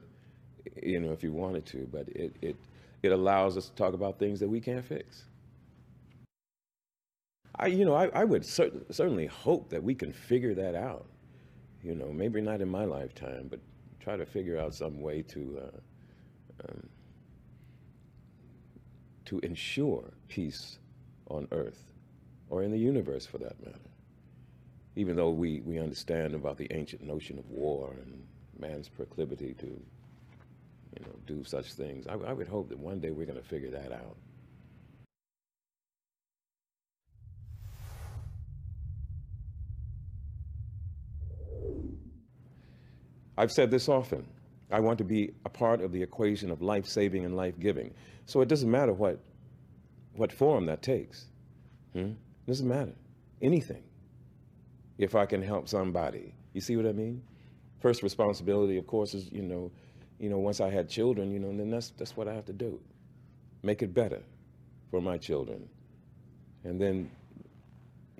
you 0.81 0.99
know, 0.99 1.11
if 1.11 1.23
you 1.23 1.31
wanted 1.33 1.65
to, 1.67 1.87
but 1.91 2.09
it, 2.09 2.35
it, 2.41 2.55
it 3.03 3.11
allows 3.11 3.57
us 3.57 3.69
to 3.69 3.75
talk 3.75 3.93
about 3.93 4.19
things 4.19 4.39
that 4.39 4.49
we 4.49 4.59
can't 4.59 4.85
fix. 4.85 5.25
I, 7.55 7.67
you 7.67 7.85
know, 7.85 7.93
I, 7.93 8.07
I 8.07 8.23
would 8.23 8.45
cer- 8.45 8.71
certainly 8.91 9.27
hope 9.27 9.69
that 9.69 9.83
we 9.83 9.95
can 9.95 10.11
figure 10.11 10.53
that 10.55 10.75
out. 10.75 11.05
You 11.83 11.95
know, 11.95 12.11
maybe 12.11 12.41
not 12.41 12.61
in 12.61 12.69
my 12.69 12.85
lifetime, 12.85 13.47
but 13.49 13.59
try 13.99 14.17
to 14.17 14.25
figure 14.25 14.57
out 14.59 14.73
some 14.75 15.01
way 15.01 15.21
to 15.23 15.61
uh, 15.63 16.67
um, 16.69 16.89
to 19.25 19.39
ensure 19.39 20.11
peace 20.27 20.79
on 21.29 21.47
Earth 21.51 21.92
or 22.53 22.61
in 22.61 22.69
the 22.69 22.77
universe, 22.77 23.25
for 23.25 23.39
that 23.39 23.59
matter. 23.65 23.79
Even 24.95 25.15
though 25.15 25.31
we, 25.31 25.61
we 25.61 25.79
understand 25.79 26.35
about 26.35 26.55
the 26.55 26.71
ancient 26.71 27.01
notion 27.01 27.39
of 27.39 27.49
war 27.49 27.95
and 27.99 28.23
man's 28.59 28.87
proclivity 28.87 29.55
to 29.55 29.65
you 29.65 31.03
know, 31.03 31.15
do 31.25 31.43
such 31.43 31.73
things. 31.73 32.05
I, 32.05 32.13
I 32.13 32.31
would 32.31 32.47
hope 32.47 32.69
that 32.69 32.77
one 32.77 32.99
day 32.99 33.09
we're 33.09 33.25
going 33.25 33.39
to 33.39 33.43
figure 33.43 33.71
that 33.71 33.91
out. 33.91 34.15
I've 43.35 43.51
said 43.51 43.71
this 43.71 43.89
often. 43.89 44.27
I 44.69 44.79
want 44.79 44.99
to 44.99 45.03
be 45.03 45.31
a 45.43 45.49
part 45.49 45.81
of 45.81 45.91
the 45.91 46.03
equation 46.03 46.51
of 46.51 46.61
life 46.61 46.85
saving 46.85 47.25
and 47.25 47.35
life 47.35 47.59
giving. 47.59 47.95
So 48.27 48.41
it 48.41 48.47
doesn't 48.47 48.69
matter 48.69 48.93
what, 48.93 49.17
what 50.13 50.31
form 50.31 50.67
that 50.67 50.83
takes. 50.83 51.25
Hmm? 51.93 52.11
It 52.45 52.51
doesn't 52.51 52.67
matter. 52.67 52.93
Anything. 53.41 53.83
If 54.97 55.15
I 55.15 55.25
can 55.25 55.41
help 55.41 55.67
somebody. 55.67 56.33
You 56.53 56.61
see 56.61 56.77
what 56.77 56.85
I 56.85 56.91
mean? 56.91 57.23
First 57.79 58.03
responsibility, 58.03 58.77
of 58.77 58.87
course, 58.87 59.13
is, 59.13 59.31
you 59.31 59.41
know, 59.41 59.71
you 60.19 60.29
know, 60.29 60.37
once 60.37 60.61
I 60.61 60.69
had 60.69 60.87
children, 60.87 61.31
you 61.31 61.39
know, 61.39 61.55
then 61.55 61.69
that's, 61.69 61.89
that's 61.97 62.15
what 62.15 62.27
I 62.27 62.33
have 62.33 62.45
to 62.45 62.53
do. 62.53 62.79
Make 63.63 63.81
it 63.81 63.93
better 63.93 64.21
for 64.91 65.01
my 65.01 65.17
children. 65.17 65.67
And 66.63 66.79
then, 66.79 67.09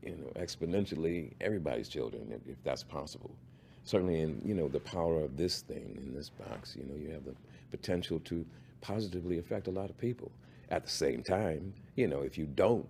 you 0.03 0.15
know, 0.15 0.41
exponentially, 0.41 1.33
everybody's 1.39 1.87
children, 1.87 2.31
if, 2.31 2.51
if 2.51 2.61
that's 2.63 2.83
possible 2.83 3.35
certainly 3.83 4.21
in 4.21 4.41
you 4.45 4.53
know 4.53 4.67
the 4.67 4.79
power 4.79 5.21
of 5.21 5.35
this 5.37 5.61
thing 5.61 5.97
in 6.05 6.13
this 6.13 6.29
box 6.29 6.75
you 6.75 6.85
know 6.85 6.95
you 6.95 7.11
have 7.11 7.25
the 7.25 7.35
potential 7.71 8.19
to 8.19 8.45
positively 8.81 9.39
affect 9.39 9.67
a 9.67 9.71
lot 9.71 9.89
of 9.89 9.97
people 9.97 10.31
at 10.69 10.83
the 10.83 10.89
same 10.89 11.21
time 11.21 11.73
you 11.95 12.07
know 12.07 12.21
if 12.21 12.37
you 12.37 12.45
don't 12.45 12.87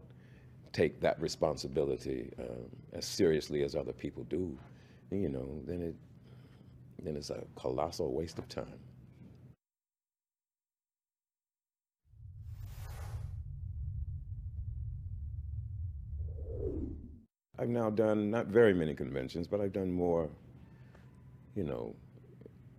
take 0.73 1.01
that 1.01 1.21
responsibility 1.21 2.31
um, 2.39 2.69
as 2.93 3.05
seriously 3.05 3.63
as 3.63 3.75
other 3.75 3.93
people 3.93 4.25
do 4.25 4.57
you 5.11 5.29
know 5.29 5.47
then 5.67 5.81
it 5.81 5.95
then 7.03 7.15
it's 7.17 7.31
a 7.31 7.43
colossal 7.55 8.13
waste 8.13 8.39
of 8.39 8.49
time 8.49 8.79
I've 17.59 17.69
now 17.69 17.89
done 17.91 18.31
not 18.31 18.47
very 18.47 18.73
many 18.73 18.95
conventions, 18.95 19.47
but 19.47 19.61
I've 19.61 19.73
done 19.73 19.91
more 19.91 20.29
you 21.55 21.63
know, 21.63 21.95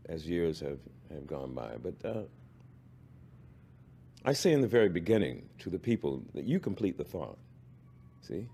as 0.08 0.28
years 0.28 0.60
have, 0.60 0.78
have 1.12 1.26
gone 1.26 1.54
by. 1.54 1.72
But 1.82 1.94
uh, 2.04 2.22
I 4.24 4.32
say 4.32 4.52
in 4.52 4.60
the 4.60 4.68
very 4.68 4.88
beginning 4.88 5.48
to 5.60 5.70
the 5.70 5.78
people 5.78 6.22
that 6.34 6.44
you 6.44 6.60
complete 6.60 6.98
the 6.98 7.04
thought. 7.04 7.38
See? 8.26 8.48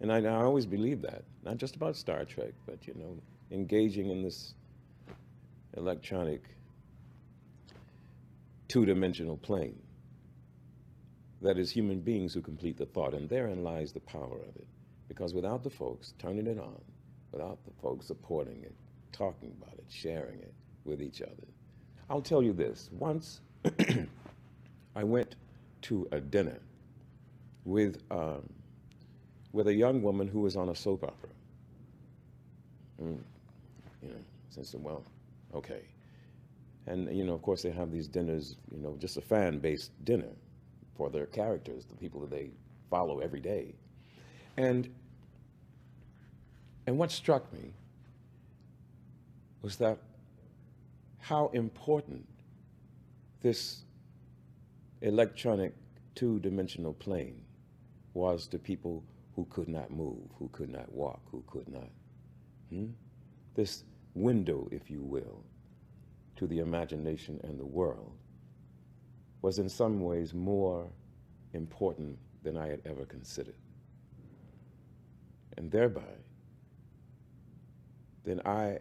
And 0.00 0.12
I, 0.12 0.18
I 0.18 0.42
always 0.42 0.66
believe 0.66 1.02
that, 1.02 1.22
not 1.44 1.58
just 1.58 1.76
about 1.76 1.96
Star 1.96 2.24
Trek, 2.24 2.52
but, 2.66 2.86
you 2.86 2.94
know, 2.94 3.16
engaging 3.50 4.10
in 4.10 4.22
this 4.22 4.54
electronic 5.76 6.42
two 8.66 8.84
dimensional 8.84 9.36
plane. 9.36 9.78
That 11.40 11.56
is 11.56 11.70
human 11.70 12.00
beings 12.00 12.34
who 12.34 12.40
complete 12.40 12.76
the 12.76 12.86
thought, 12.86 13.14
and 13.14 13.28
therein 13.28 13.62
lies 13.62 13.92
the 13.92 14.00
power 14.00 14.38
of 14.38 14.56
it. 14.56 14.66
Because 15.06 15.34
without 15.34 15.62
the 15.62 15.70
folks 15.70 16.14
turning 16.18 16.46
it 16.46 16.58
on, 16.58 16.80
without 17.30 17.64
the 17.64 17.70
folks 17.80 18.06
supporting 18.06 18.62
it, 18.62 18.74
talking 19.12 19.52
about 19.60 19.74
it, 19.74 19.84
sharing 19.88 20.40
it 20.40 20.52
with 20.84 21.00
each 21.00 21.22
other. 21.22 21.46
I'll 22.10 22.20
tell 22.20 22.42
you 22.42 22.52
this. 22.52 22.90
Once 22.92 23.40
I 24.96 25.04
went 25.04 25.36
to 25.82 26.08
a 26.10 26.20
dinner 26.20 26.58
with, 27.68 28.00
um, 28.10 28.48
with 29.52 29.68
a 29.68 29.74
young 29.74 30.00
woman 30.00 30.26
who 30.26 30.40
was 30.40 30.56
on 30.56 30.70
a 30.70 30.74
soap 30.74 31.04
opera. 31.04 31.28
Mm, 33.02 33.18
you 34.02 34.08
know, 34.08 34.14
since, 34.48 34.74
well, 34.74 35.04
okay. 35.54 35.82
And, 36.86 37.14
you 37.14 37.24
know, 37.24 37.34
of 37.34 37.42
course, 37.42 37.62
they 37.62 37.70
have 37.70 37.92
these 37.92 38.08
dinners, 38.08 38.56
you 38.72 38.78
know, 38.78 38.96
just 38.98 39.18
a 39.18 39.20
fan 39.20 39.58
based 39.58 39.90
dinner 40.04 40.30
for 40.96 41.10
their 41.10 41.26
characters, 41.26 41.84
the 41.84 41.94
people 41.94 42.22
that 42.22 42.30
they 42.30 42.50
follow 42.88 43.18
every 43.18 43.40
day. 43.40 43.74
And, 44.56 44.88
and 46.86 46.96
what 46.96 47.10
struck 47.12 47.52
me 47.52 47.74
was 49.60 49.76
that 49.76 49.98
how 51.18 51.50
important 51.52 52.26
this 53.42 53.82
electronic 55.02 55.74
two-dimensional 56.14 56.94
plane 56.94 57.42
was 58.18 58.48
to 58.48 58.58
people 58.58 59.04
who 59.36 59.46
could 59.48 59.68
not 59.68 59.92
move, 59.92 60.28
who 60.40 60.48
could 60.48 60.68
not 60.68 60.90
walk, 60.92 61.20
who 61.30 61.44
could 61.46 61.68
not. 61.68 61.88
Hmm? 62.70 62.86
This 63.54 63.84
window, 64.14 64.68
if 64.72 64.90
you 64.90 65.02
will, 65.02 65.44
to 66.34 66.48
the 66.48 66.58
imagination 66.58 67.40
and 67.44 67.58
the 67.58 67.64
world 67.64 68.12
was 69.40 69.60
in 69.60 69.68
some 69.68 70.00
ways 70.00 70.34
more 70.34 70.88
important 71.52 72.18
than 72.42 72.56
I 72.56 72.66
had 72.66 72.80
ever 72.84 73.04
considered. 73.04 73.54
And 75.56 75.70
thereby, 75.70 76.12
then 78.24 78.40
I 78.44 78.78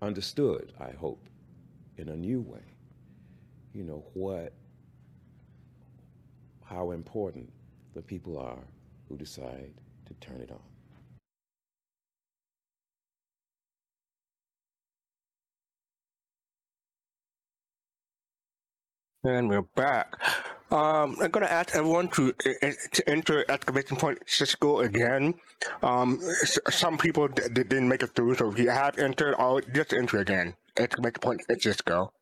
understood, 0.00 0.72
I 0.80 0.92
hope, 0.92 1.26
in 1.98 2.08
a 2.08 2.16
new 2.16 2.40
way, 2.40 2.64
you 3.74 3.82
know, 3.82 4.02
what, 4.14 4.54
how 6.64 6.92
important 6.92 7.50
the 7.94 8.02
people 8.02 8.38
are 8.38 8.58
who 9.08 9.16
decide 9.16 9.72
to 10.06 10.14
turn 10.14 10.40
it 10.40 10.50
on. 10.50 10.60
And 19.24 19.48
we're 19.50 19.62
back. 19.62 20.14
Um, 20.70 21.16
I'm 21.22 21.30
going 21.30 21.46
to 21.46 21.52
ask 21.52 21.76
everyone 21.76 22.08
to, 22.10 22.32
to 22.32 23.10
enter 23.10 23.44
exclamation 23.50 23.96
point 23.98 24.18
Cisco 24.26 24.80
again. 24.80 25.34
Um, 25.82 26.20
some 26.70 26.98
people 26.98 27.28
d- 27.28 27.42
didn't 27.54 27.88
make 27.88 28.02
it 28.02 28.14
through, 28.16 28.36
so 28.36 28.50
if 28.50 28.58
you 28.58 28.70
have 28.70 28.98
entered, 28.98 29.36
I'll 29.38 29.60
just 29.60 29.94
enter 29.94 30.18
again. 30.20 30.56
Exclamation 30.78 31.20
point 31.20 31.42
Cisco. 31.60 32.13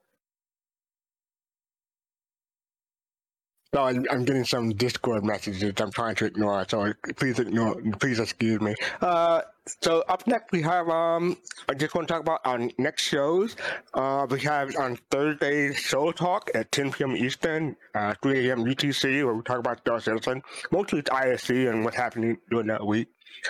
No, 3.75 3.85
I'm, 3.85 4.05
I'm 4.11 4.27
getting 4.27 4.45
some 4.45 4.75
Discord 4.75 5.25
messages 5.25 5.73
I'm 5.81 5.91
trying 5.91 6.15
to 6.17 6.27
ignore, 6.27 6.67
so 6.69 6.93
please 7.17 7.39
ignore, 7.39 7.81
please 8.01 8.19
excuse 8.19 8.61
me. 8.61 8.75
Uh, 9.01 9.41
so 9.81 10.05
up 10.09 10.27
next 10.27 10.53
we 10.53 10.61
have, 10.61 10.91
um, 10.91 11.39
I 11.71 11.73
just 11.73 11.95
want 11.95 12.07
to 12.07 12.13
talk 12.13 12.21
about 12.21 12.41
our 12.45 12.69
next 12.77 13.03
shows. 13.05 13.57
Uh, 13.95 14.27
we 14.29 14.41
have 14.41 14.77
on 14.77 14.99
Thursday 15.11 15.73
Show 15.73 16.13
Talk 16.13 16.51
at 16.55 16.71
10 16.71 16.93
p.m. 16.93 17.17
Eastern, 17.17 17.75
uh, 17.95 18.13
3 18.23 18.51
a.m. 18.51 18.65
UTC, 18.65 19.25
where 19.25 19.35
we 19.35 19.43
talk 19.43 19.61
about 19.61 19.79
Star 19.79 20.01
Citizen. 20.01 20.43
Mostly 20.71 20.99
it's 20.99 21.09
ISC 21.09 21.71
and 21.71 21.83
what's 21.83 21.97
happening 21.97 22.37
during 22.51 22.67
that 22.67 22.87
week. 22.87 23.09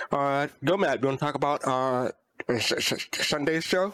Uh, 0.09 0.47
Matt, 0.61 1.01
you 1.01 1.07
want 1.07 1.19
to 1.19 1.25
talk 1.25 1.35
about, 1.35 1.67
uh, 1.67 2.11
Sunday's 2.59 3.65
show? 3.65 3.91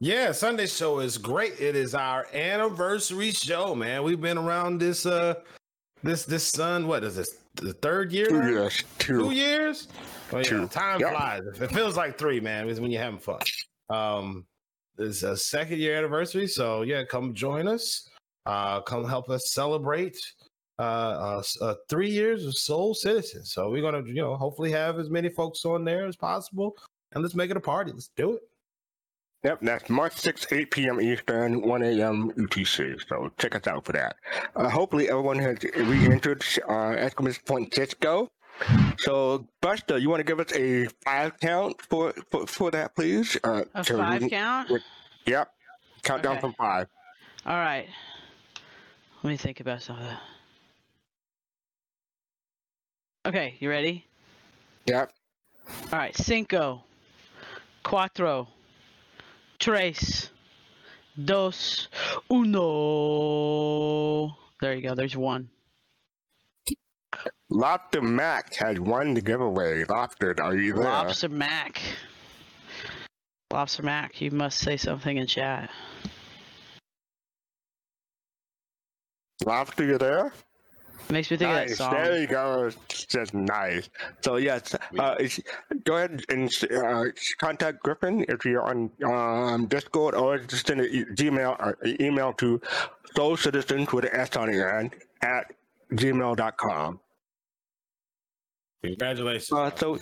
Yeah, 0.00 0.30
Sunday 0.30 0.66
show 0.66 1.00
is 1.00 1.18
great. 1.18 1.58
It 1.60 1.74
is 1.74 1.92
our 1.92 2.28
anniversary 2.32 3.32
show, 3.32 3.74
man. 3.74 4.04
We've 4.04 4.20
been 4.20 4.38
around 4.38 4.78
this 4.80 5.04
uh 5.06 5.34
this 6.04 6.24
this 6.24 6.44
sun, 6.46 6.86
what 6.86 7.02
is 7.02 7.16
this? 7.16 7.38
The 7.56 7.72
third 7.72 8.12
year? 8.12 8.28
Two 8.28 8.46
years. 8.48 8.84
Two. 8.98 9.18
Two 9.24 9.30
years? 9.32 9.88
Oh 10.32 10.36
yeah, 10.38 10.42
Two. 10.44 10.68
time 10.68 11.00
Yep. 11.00 11.10
flies. 11.10 11.42
It 11.60 11.72
feels 11.72 11.96
like 11.96 12.16
three, 12.16 12.38
man. 12.38 12.66
When 12.66 12.92
you're 12.92 13.02
having 13.02 13.18
fun. 13.18 13.40
Um 13.90 14.46
it's 14.98 15.24
a 15.24 15.36
second 15.36 15.78
year 15.78 15.96
anniversary, 15.96 16.46
so 16.46 16.82
yeah, 16.82 17.02
come 17.04 17.34
join 17.34 17.66
us. 17.66 18.08
Uh 18.46 18.80
come 18.82 19.04
help 19.08 19.28
us 19.30 19.50
celebrate 19.50 20.16
uh, 20.78 20.82
uh, 21.40 21.42
uh 21.60 21.74
three 21.88 22.08
years 22.10 22.46
of 22.46 22.56
Soul 22.56 22.94
Citizen. 22.94 23.44
So 23.44 23.68
we're 23.68 23.82
gonna, 23.82 24.04
you 24.06 24.22
know, 24.22 24.36
hopefully 24.36 24.70
have 24.70 25.00
as 25.00 25.10
many 25.10 25.28
folks 25.28 25.64
on 25.64 25.84
there 25.84 26.06
as 26.06 26.14
possible, 26.14 26.76
and 27.12 27.22
let's 27.24 27.34
make 27.34 27.50
it 27.50 27.56
a 27.56 27.60
party. 27.60 27.90
Let's 27.90 28.10
do 28.16 28.34
it. 28.34 28.42
Yep, 29.44 29.60
that's 29.62 29.88
March 29.88 30.14
6, 30.16 30.46
8 30.52 30.70
p.m. 30.72 31.00
Eastern, 31.00 31.62
1 31.62 31.82
a.m. 31.84 32.32
UTC. 32.32 32.98
So 33.08 33.30
check 33.38 33.54
us 33.54 33.66
out 33.68 33.84
for 33.84 33.92
that. 33.92 34.16
Uh, 34.56 34.68
hopefully, 34.68 35.08
everyone 35.08 35.38
has 35.38 35.58
re-entered 35.76 36.44
uh, 36.68 36.90
exclamation 36.90 37.42
point 37.46 37.72
Cisco. 37.72 38.28
So, 38.98 39.46
Buster, 39.60 39.98
you 39.98 40.10
want 40.10 40.18
to 40.18 40.24
give 40.24 40.40
us 40.40 40.52
a 40.54 40.86
five 41.04 41.38
count 41.38 41.80
for 41.82 42.12
for, 42.32 42.46
for 42.48 42.70
that, 42.72 42.96
please? 42.96 43.38
Uh, 43.44 43.62
A 43.74 43.84
so 43.84 43.98
five 43.98 44.28
count? 44.28 44.70
Yep. 45.26 45.48
Countdown 46.02 46.32
Okay. 46.32 46.40
from 46.40 46.54
five. 46.54 46.88
All 47.46 47.56
right. 47.58 47.86
Let 49.22 49.30
me 49.30 49.36
think 49.36 49.60
about 49.60 49.82
some 49.82 49.96
of 49.98 50.02
that. 50.02 50.20
Okay, 53.26 53.56
you 53.60 53.68
ready? 53.68 54.04
Yep. 54.86 55.12
All 55.92 55.98
right. 55.98 56.16
Cinco, 56.16 56.82
cuatro, 57.84 58.48
Trace, 59.58 60.30
dos, 61.22 61.88
uno. 62.30 64.36
There 64.60 64.74
you 64.74 64.82
go. 64.82 64.94
There's 64.94 65.16
one. 65.16 65.50
Lobster 67.50 68.02
Mac 68.02 68.54
had 68.54 68.78
won 68.78 69.14
the 69.14 69.20
giveaway. 69.20 69.84
Lobster, 69.84 70.34
are 70.40 70.54
you 70.54 70.74
there? 70.74 70.84
Lobster 70.84 71.28
Mac. 71.28 71.80
Lobster 73.50 73.82
Mac, 73.82 74.20
you 74.20 74.30
must 74.30 74.58
say 74.58 74.76
something 74.76 75.16
in 75.16 75.26
chat. 75.26 75.70
Lobster, 79.44 79.84
you 79.84 79.98
there? 79.98 80.32
Makes 81.10 81.30
me 81.30 81.36
think 81.38 81.50
of 81.50 81.68
that 81.68 81.76
song. 81.76 81.92
There 81.94 82.20
you 82.20 82.26
go. 82.26 82.66
It's 82.66 83.06
just 83.06 83.32
nice. 83.34 83.88
So 84.22 84.36
yes, 84.36 84.74
uh, 84.98 85.16
go 85.84 85.96
ahead 85.96 86.24
and 86.28 86.50
uh, 86.70 87.04
contact 87.38 87.82
Griffin 87.82 88.24
if 88.28 88.44
you're 88.44 88.62
on 88.62 88.90
um, 89.04 89.66
Discord 89.66 90.14
or 90.14 90.38
just 90.38 90.66
send 90.66 90.80
an 90.80 90.88
e- 90.90 91.04
Gmail 91.14 91.58
or 91.58 91.78
email 92.00 92.32
to 92.34 92.60
Soul 93.16 93.36
Citizens 93.36 93.92
with 93.92 94.04
an 94.04 94.10
S 94.14 94.36
on 94.36 94.50
the 94.50 94.74
end 94.74 94.94
at 95.22 95.52
gmail.com. 95.92 97.00
Congratulations. 98.84 99.52
Uh, 99.52 99.70
so, 99.74 99.98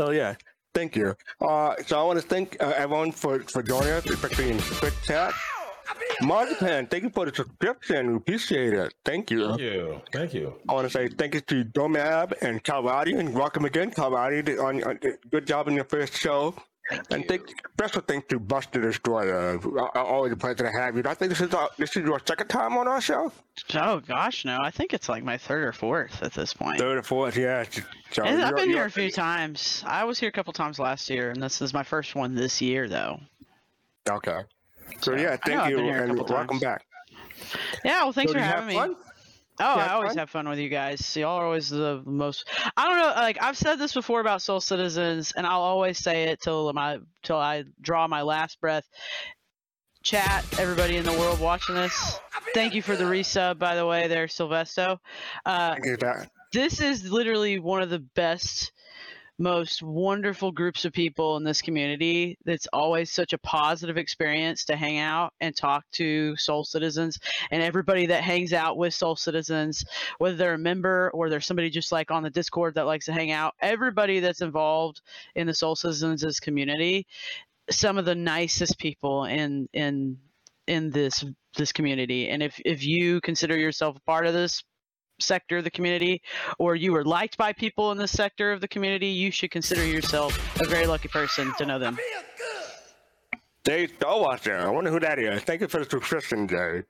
so 0.00 0.10
yeah, 0.10 0.34
thank 0.74 0.96
you. 0.96 1.14
Uh, 1.40 1.74
so 1.86 2.00
I 2.00 2.02
want 2.02 2.20
to 2.20 2.26
thank 2.26 2.56
uh, 2.62 2.72
everyone 2.76 3.12
for, 3.12 3.40
for 3.40 3.62
joining 3.62 3.90
us, 3.90 4.06
especially 4.06 4.50
in 4.50 4.58
Quick 4.58 4.94
Chat. 5.04 5.34
Marzipan, 6.22 6.86
thank 6.88 7.02
you 7.04 7.10
for 7.10 7.24
the 7.26 7.34
subscription. 7.34 8.10
We 8.10 8.16
appreciate 8.16 8.74
it. 8.74 8.94
Thank 9.04 9.30
you. 9.30 9.48
Thank 9.48 9.60
you. 9.60 10.00
Thank 10.12 10.34
you. 10.34 10.54
I 10.68 10.72
want 10.74 10.86
to 10.86 10.90
say 10.90 11.08
thank 11.08 11.34
you 11.34 11.40
to 11.40 11.64
Gomab 11.64 12.34
and 12.42 12.62
Calvati, 12.62 13.18
and 13.18 13.32
welcome 13.34 13.64
again, 13.64 13.90
Calvati. 13.90 14.58
On, 14.62 14.82
on 14.84 14.98
good 15.30 15.46
job 15.46 15.68
in 15.68 15.74
your 15.74 15.84
first 15.84 16.14
show. 16.14 16.54
and 17.10 17.26
thank 17.28 17.42
special 17.72 18.02
thanks 18.02 18.26
to 18.28 18.38
Buster 18.40 18.80
Destroyer. 18.80 19.58
Uh, 19.64 19.88
Always 20.00 20.32
a 20.32 20.36
pleasure 20.36 20.64
to 20.64 20.72
have 20.72 20.96
you. 20.96 21.02
I 21.06 21.14
think 21.14 21.30
this 21.30 21.40
is 21.40 21.54
uh, 21.54 21.68
this 21.78 21.96
is 21.96 22.04
your 22.04 22.20
second 22.26 22.48
time 22.48 22.76
on 22.76 22.88
our 22.88 23.00
show. 23.00 23.32
Oh 23.74 24.00
gosh, 24.00 24.44
no! 24.44 24.58
I 24.60 24.70
think 24.72 24.92
it's 24.92 25.08
like 25.08 25.22
my 25.22 25.38
third 25.38 25.62
or 25.64 25.72
fourth 25.72 26.20
at 26.22 26.32
this 26.32 26.52
point. 26.52 26.78
Third 26.78 26.98
or 26.98 27.02
fourth, 27.02 27.36
yeah. 27.36 27.64
So 28.10 28.24
I've 28.24 28.56
been 28.56 28.70
here 28.70 28.84
a 28.86 28.90
few 28.90 29.10
times. 29.10 29.84
I 29.86 30.04
was 30.04 30.18
here 30.18 30.28
a 30.28 30.32
couple 30.32 30.52
times 30.52 30.78
last 30.80 31.08
year, 31.08 31.30
and 31.30 31.40
this 31.40 31.62
is 31.62 31.72
my 31.72 31.84
first 31.84 32.14
one 32.16 32.34
this 32.34 32.60
year, 32.60 32.88
though. 32.88 33.20
Okay. 34.08 34.40
So 35.00 35.14
yeah, 35.16 35.36
I 35.44 35.50
know 35.50 35.62
thank 35.62 35.70
you, 35.70 35.76
been 35.76 35.84
here 35.86 36.04
a 36.04 36.08
and 36.08 36.18
welcome 36.18 36.58
times. 36.58 36.60
back. 36.60 36.84
Yeah, 37.84 38.02
well, 38.04 38.12
thanks 38.12 38.32
So 38.32 38.38
for 38.38 38.44
having 38.44 38.68
me. 38.68 38.74
fun? 38.74 38.96
Oh, 39.62 39.64
I 39.78 39.88
always 39.88 40.10
fun? 40.10 40.18
have 40.18 40.30
fun 40.30 40.48
with 40.48 40.58
you 40.58 40.68
guys. 40.70 41.16
Y'all 41.16 41.36
are 41.38 41.44
always 41.44 41.68
the 41.68 42.02
most. 42.06 42.48
I 42.76 42.86
don't 42.88 42.98
know. 42.98 43.08
Like 43.22 43.42
I've 43.42 43.56
said 43.58 43.76
this 43.76 43.92
before 43.92 44.20
about 44.20 44.42
Soul 44.42 44.60
Citizens, 44.60 45.32
and 45.36 45.46
I'll 45.46 45.60
always 45.60 45.98
say 45.98 46.24
it 46.24 46.40
till 46.40 46.72
my 46.72 46.98
till 47.22 47.36
I 47.36 47.64
draw 47.80 48.06
my 48.08 48.22
last 48.22 48.60
breath. 48.60 48.84
Chat, 50.02 50.46
everybody 50.58 50.96
in 50.96 51.04
the 51.04 51.12
world 51.12 51.40
watching 51.40 51.74
this, 51.74 52.18
thank 52.54 52.74
you 52.74 52.80
for 52.80 52.96
the 52.96 53.04
resub, 53.04 53.58
by 53.58 53.74
the 53.76 53.84
way, 53.84 54.08
there, 54.08 54.28
Silvesto. 54.28 54.96
Uh, 55.44 55.72
Thank 55.74 55.84
you, 55.84 55.96
Dad. 55.98 56.30
this 56.54 56.80
is 56.80 57.12
literally 57.12 57.58
one 57.58 57.82
of 57.82 57.90
the 57.90 57.98
best 57.98 58.72
most 59.40 59.82
wonderful 59.82 60.52
groups 60.52 60.84
of 60.84 60.92
people 60.92 61.36
in 61.36 61.44
this 61.44 61.62
community 61.62 62.38
that's 62.44 62.68
always 62.72 63.10
such 63.10 63.32
a 63.32 63.38
positive 63.38 63.96
experience 63.96 64.64
to 64.66 64.76
hang 64.76 64.98
out 64.98 65.32
and 65.40 65.56
talk 65.56 65.84
to 65.92 66.36
soul 66.36 66.62
citizens 66.62 67.18
and 67.50 67.62
everybody 67.62 68.06
that 68.06 68.22
hangs 68.22 68.52
out 68.52 68.76
with 68.76 68.92
soul 68.92 69.16
citizens 69.16 69.84
whether 70.18 70.36
they're 70.36 70.54
a 70.54 70.58
member 70.58 71.10
or 71.14 71.30
they're 71.30 71.40
somebody 71.40 71.70
just 71.70 71.90
like 71.90 72.10
on 72.10 72.22
the 72.22 72.30
discord 72.30 72.74
that 72.74 72.86
likes 72.86 73.06
to 73.06 73.12
hang 73.12 73.30
out 73.32 73.54
everybody 73.60 74.20
that's 74.20 74.42
involved 74.42 75.00
in 75.34 75.46
the 75.46 75.54
soul 75.54 75.74
citizens 75.74 76.38
community 76.38 77.06
some 77.70 77.98
of 77.98 78.04
the 78.04 78.14
nicest 78.14 78.78
people 78.78 79.24
in 79.24 79.68
in 79.72 80.18
in 80.66 80.90
this 80.90 81.24
this 81.56 81.72
community. 81.72 82.28
And 82.28 82.42
if 82.42 82.60
if 82.64 82.84
you 82.84 83.20
consider 83.20 83.56
yourself 83.56 83.96
a 83.96 84.00
part 84.00 84.26
of 84.26 84.34
this 84.34 84.62
sector 85.20 85.58
of 85.58 85.64
the 85.64 85.70
community 85.70 86.22
or 86.58 86.74
you 86.74 86.92
were 86.92 87.04
liked 87.04 87.36
by 87.36 87.52
people 87.52 87.92
in 87.92 87.98
this 87.98 88.12
sector 88.12 88.52
of 88.52 88.60
the 88.60 88.68
community 88.68 89.06
you 89.06 89.30
should 89.30 89.50
consider 89.50 89.84
yourself 89.84 90.60
a 90.60 90.66
very 90.66 90.86
lucky 90.86 91.08
person 91.08 91.52
to 91.58 91.66
know 91.66 91.78
them 91.78 91.98
Dave 93.62 93.92
Stowatcher. 93.98 94.56
I 94.56 94.70
wonder 94.70 94.90
who 94.90 94.98
that 95.00 95.18
is. 95.18 95.42
Thank 95.42 95.60
you 95.60 95.68
for 95.68 95.84
the 95.84 95.90
subscription, 95.90 96.48
Jay. 96.48 96.82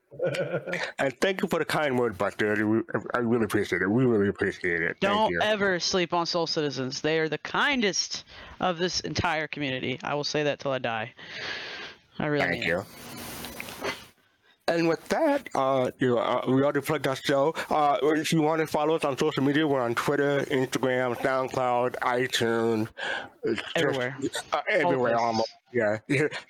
and 1.01 1.21
thank 1.21 1.43
you 1.43 1.49
for 1.49 1.59
the 1.59 1.65
kind 1.65 1.99
word, 1.99 2.17
Buster. 2.17 2.65
We- 2.65 2.83
I 3.13 3.19
really 3.19 3.45
appreciate 3.45 3.83
it. 3.83 3.91
We 3.91 4.05
really 4.05 4.29
appreciate 4.29 4.81
it. 4.81 4.97
Don't 5.01 5.31
you. 5.33 5.41
ever 5.43 5.81
sleep 5.81 6.15
on 6.15 6.27
soul 6.27 6.47
citizens 6.47 7.01
they 7.01 7.19
are 7.19 7.29
the 7.29 7.39
kindest 7.39 8.25
of 8.61 8.79
this 8.79 9.01
entire 9.01 9.49
community 9.49 9.99
i 10.05 10.15
will 10.15 10.25
say 10.25 10.43
that 10.45 10.61
till 10.61 10.71
i 10.71 10.79
die 10.79 11.13
i 12.19 12.27
really 12.27 12.45
Thank 12.47 12.61
mean 12.61 12.69
you. 12.69 12.79
it. 12.81 12.87
And 14.71 14.89
with 14.89 15.07
that, 15.09 15.49
uh, 15.55 15.91
you 15.99 16.11
know, 16.11 16.19
uh, 16.19 16.45
we 16.47 16.63
already 16.63 16.81
plugged 16.81 17.07
our 17.07 17.17
show. 17.17 17.55
Uh, 17.69 17.99
if 18.03 18.33
you 18.33 18.41
want 18.43 18.61
to 18.61 18.67
follow 18.67 18.95
us 18.95 19.05
on 19.05 19.19
social 19.19 19.43
media, 19.43 19.67
we're 19.67 19.81
on 19.81 19.95
Twitter, 19.97 20.43
Instagram, 20.51 21.17
SoundCloud, 21.19 21.97
iTunes, 22.01 22.89
just- 23.45 23.63
Everywhere. 23.75 24.17
uh, 24.53 24.61
everywhere 24.71 25.19
almost. 25.19 25.51
Yeah. 25.73 25.97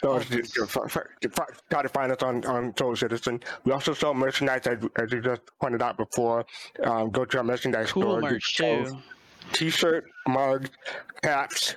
So 0.03 0.19
just- 0.21 0.55
just 0.55 0.77
f- 0.77 1.61
try 1.71 1.83
to 1.83 1.89
find 1.89 2.13
us 2.13 2.23
on 2.23 2.45
on 2.45 2.77
Soul 2.77 2.95
Citizen. 2.97 3.41
We 3.65 3.73
also 3.73 3.95
sell 3.95 4.13
merchandise, 4.15 4.67
as, 4.67 4.79
as 4.97 5.13
you 5.13 5.21
just 5.23 5.43
pointed 5.61 5.81
out 5.83 5.97
before. 5.97 6.45
Um, 6.83 7.11
go 7.11 7.25
to 7.25 7.39
our 7.39 7.45
merchandise 7.45 7.93
Cool 7.93 8.03
store. 8.03 8.21
Merch, 8.21 8.57
too. 8.57 8.99
T-shirt, 9.53 10.05
mugs, 10.29 10.71
caps, 11.23 11.75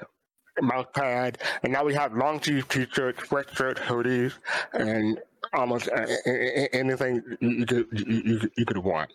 mouse 0.61 0.85
pad, 0.93 1.37
and 1.63 1.71
now 1.73 1.83
we 1.83 1.93
have 1.93 2.13
long 2.13 2.41
sleeve 2.41 2.67
T-shirts, 2.67 3.19
sweatshirts, 3.29 3.77
hoodies, 3.77 4.33
and 4.73 5.19
almost 5.53 5.89
anything 6.73 7.21
you, 7.41 7.49
you 7.49 7.65
could 7.65 7.87
you, 7.93 8.21
you, 8.25 8.51
you 8.57 8.65
could 8.65 8.77
want. 8.77 9.11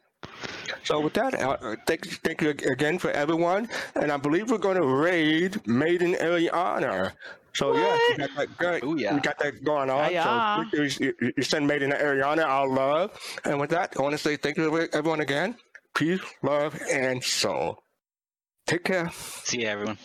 So 0.85 1.01
with 1.01 1.15
that, 1.15 1.35
uh, 1.40 1.77
thank 1.86 2.06
thank 2.24 2.43
you 2.43 2.51
again 2.51 2.98
for 2.98 3.10
everyone, 3.10 3.69
and 3.94 4.10
I 4.10 4.16
believe 4.16 4.51
we're 4.51 4.59
going 4.59 4.77
to 4.77 4.86
raid 4.86 5.66
Maiden 5.66 6.15
Ariana. 6.15 7.12
So 7.55 7.74
yeah, 7.77 7.98
we 8.10 8.16
got 8.16 8.31
that 8.36 8.59
good. 8.59 8.85
We 9.15 9.20
got 9.20 9.39
that 9.39 9.65
going 9.65 9.90
on. 9.90 10.12
Yeah. 10.12 10.65
So 10.70 10.77
you, 10.82 10.90
you- 11.20 11.32
you 11.36 11.43
send 11.43 11.66
Maiden 11.66 11.90
Ariana 11.93 12.44
our 12.44 12.69
love, 12.69 13.10
and 13.44 13.59
with 13.60 13.70
that, 13.70 13.94
I 13.98 14.02
want 14.02 14.12
to 14.12 14.19
say 14.19 14.36
thank 14.36 14.56
you 14.56 14.70
to 14.70 14.94
everyone 14.94 15.20
again. 15.20 15.56
Peace, 15.94 16.20
love, 16.43 16.78
and 16.90 17.23
soul. 17.24 17.82
Take 18.66 18.85
care. 18.85 19.10
See 19.44 19.62
you, 19.62 19.66
everyone. 19.69 19.98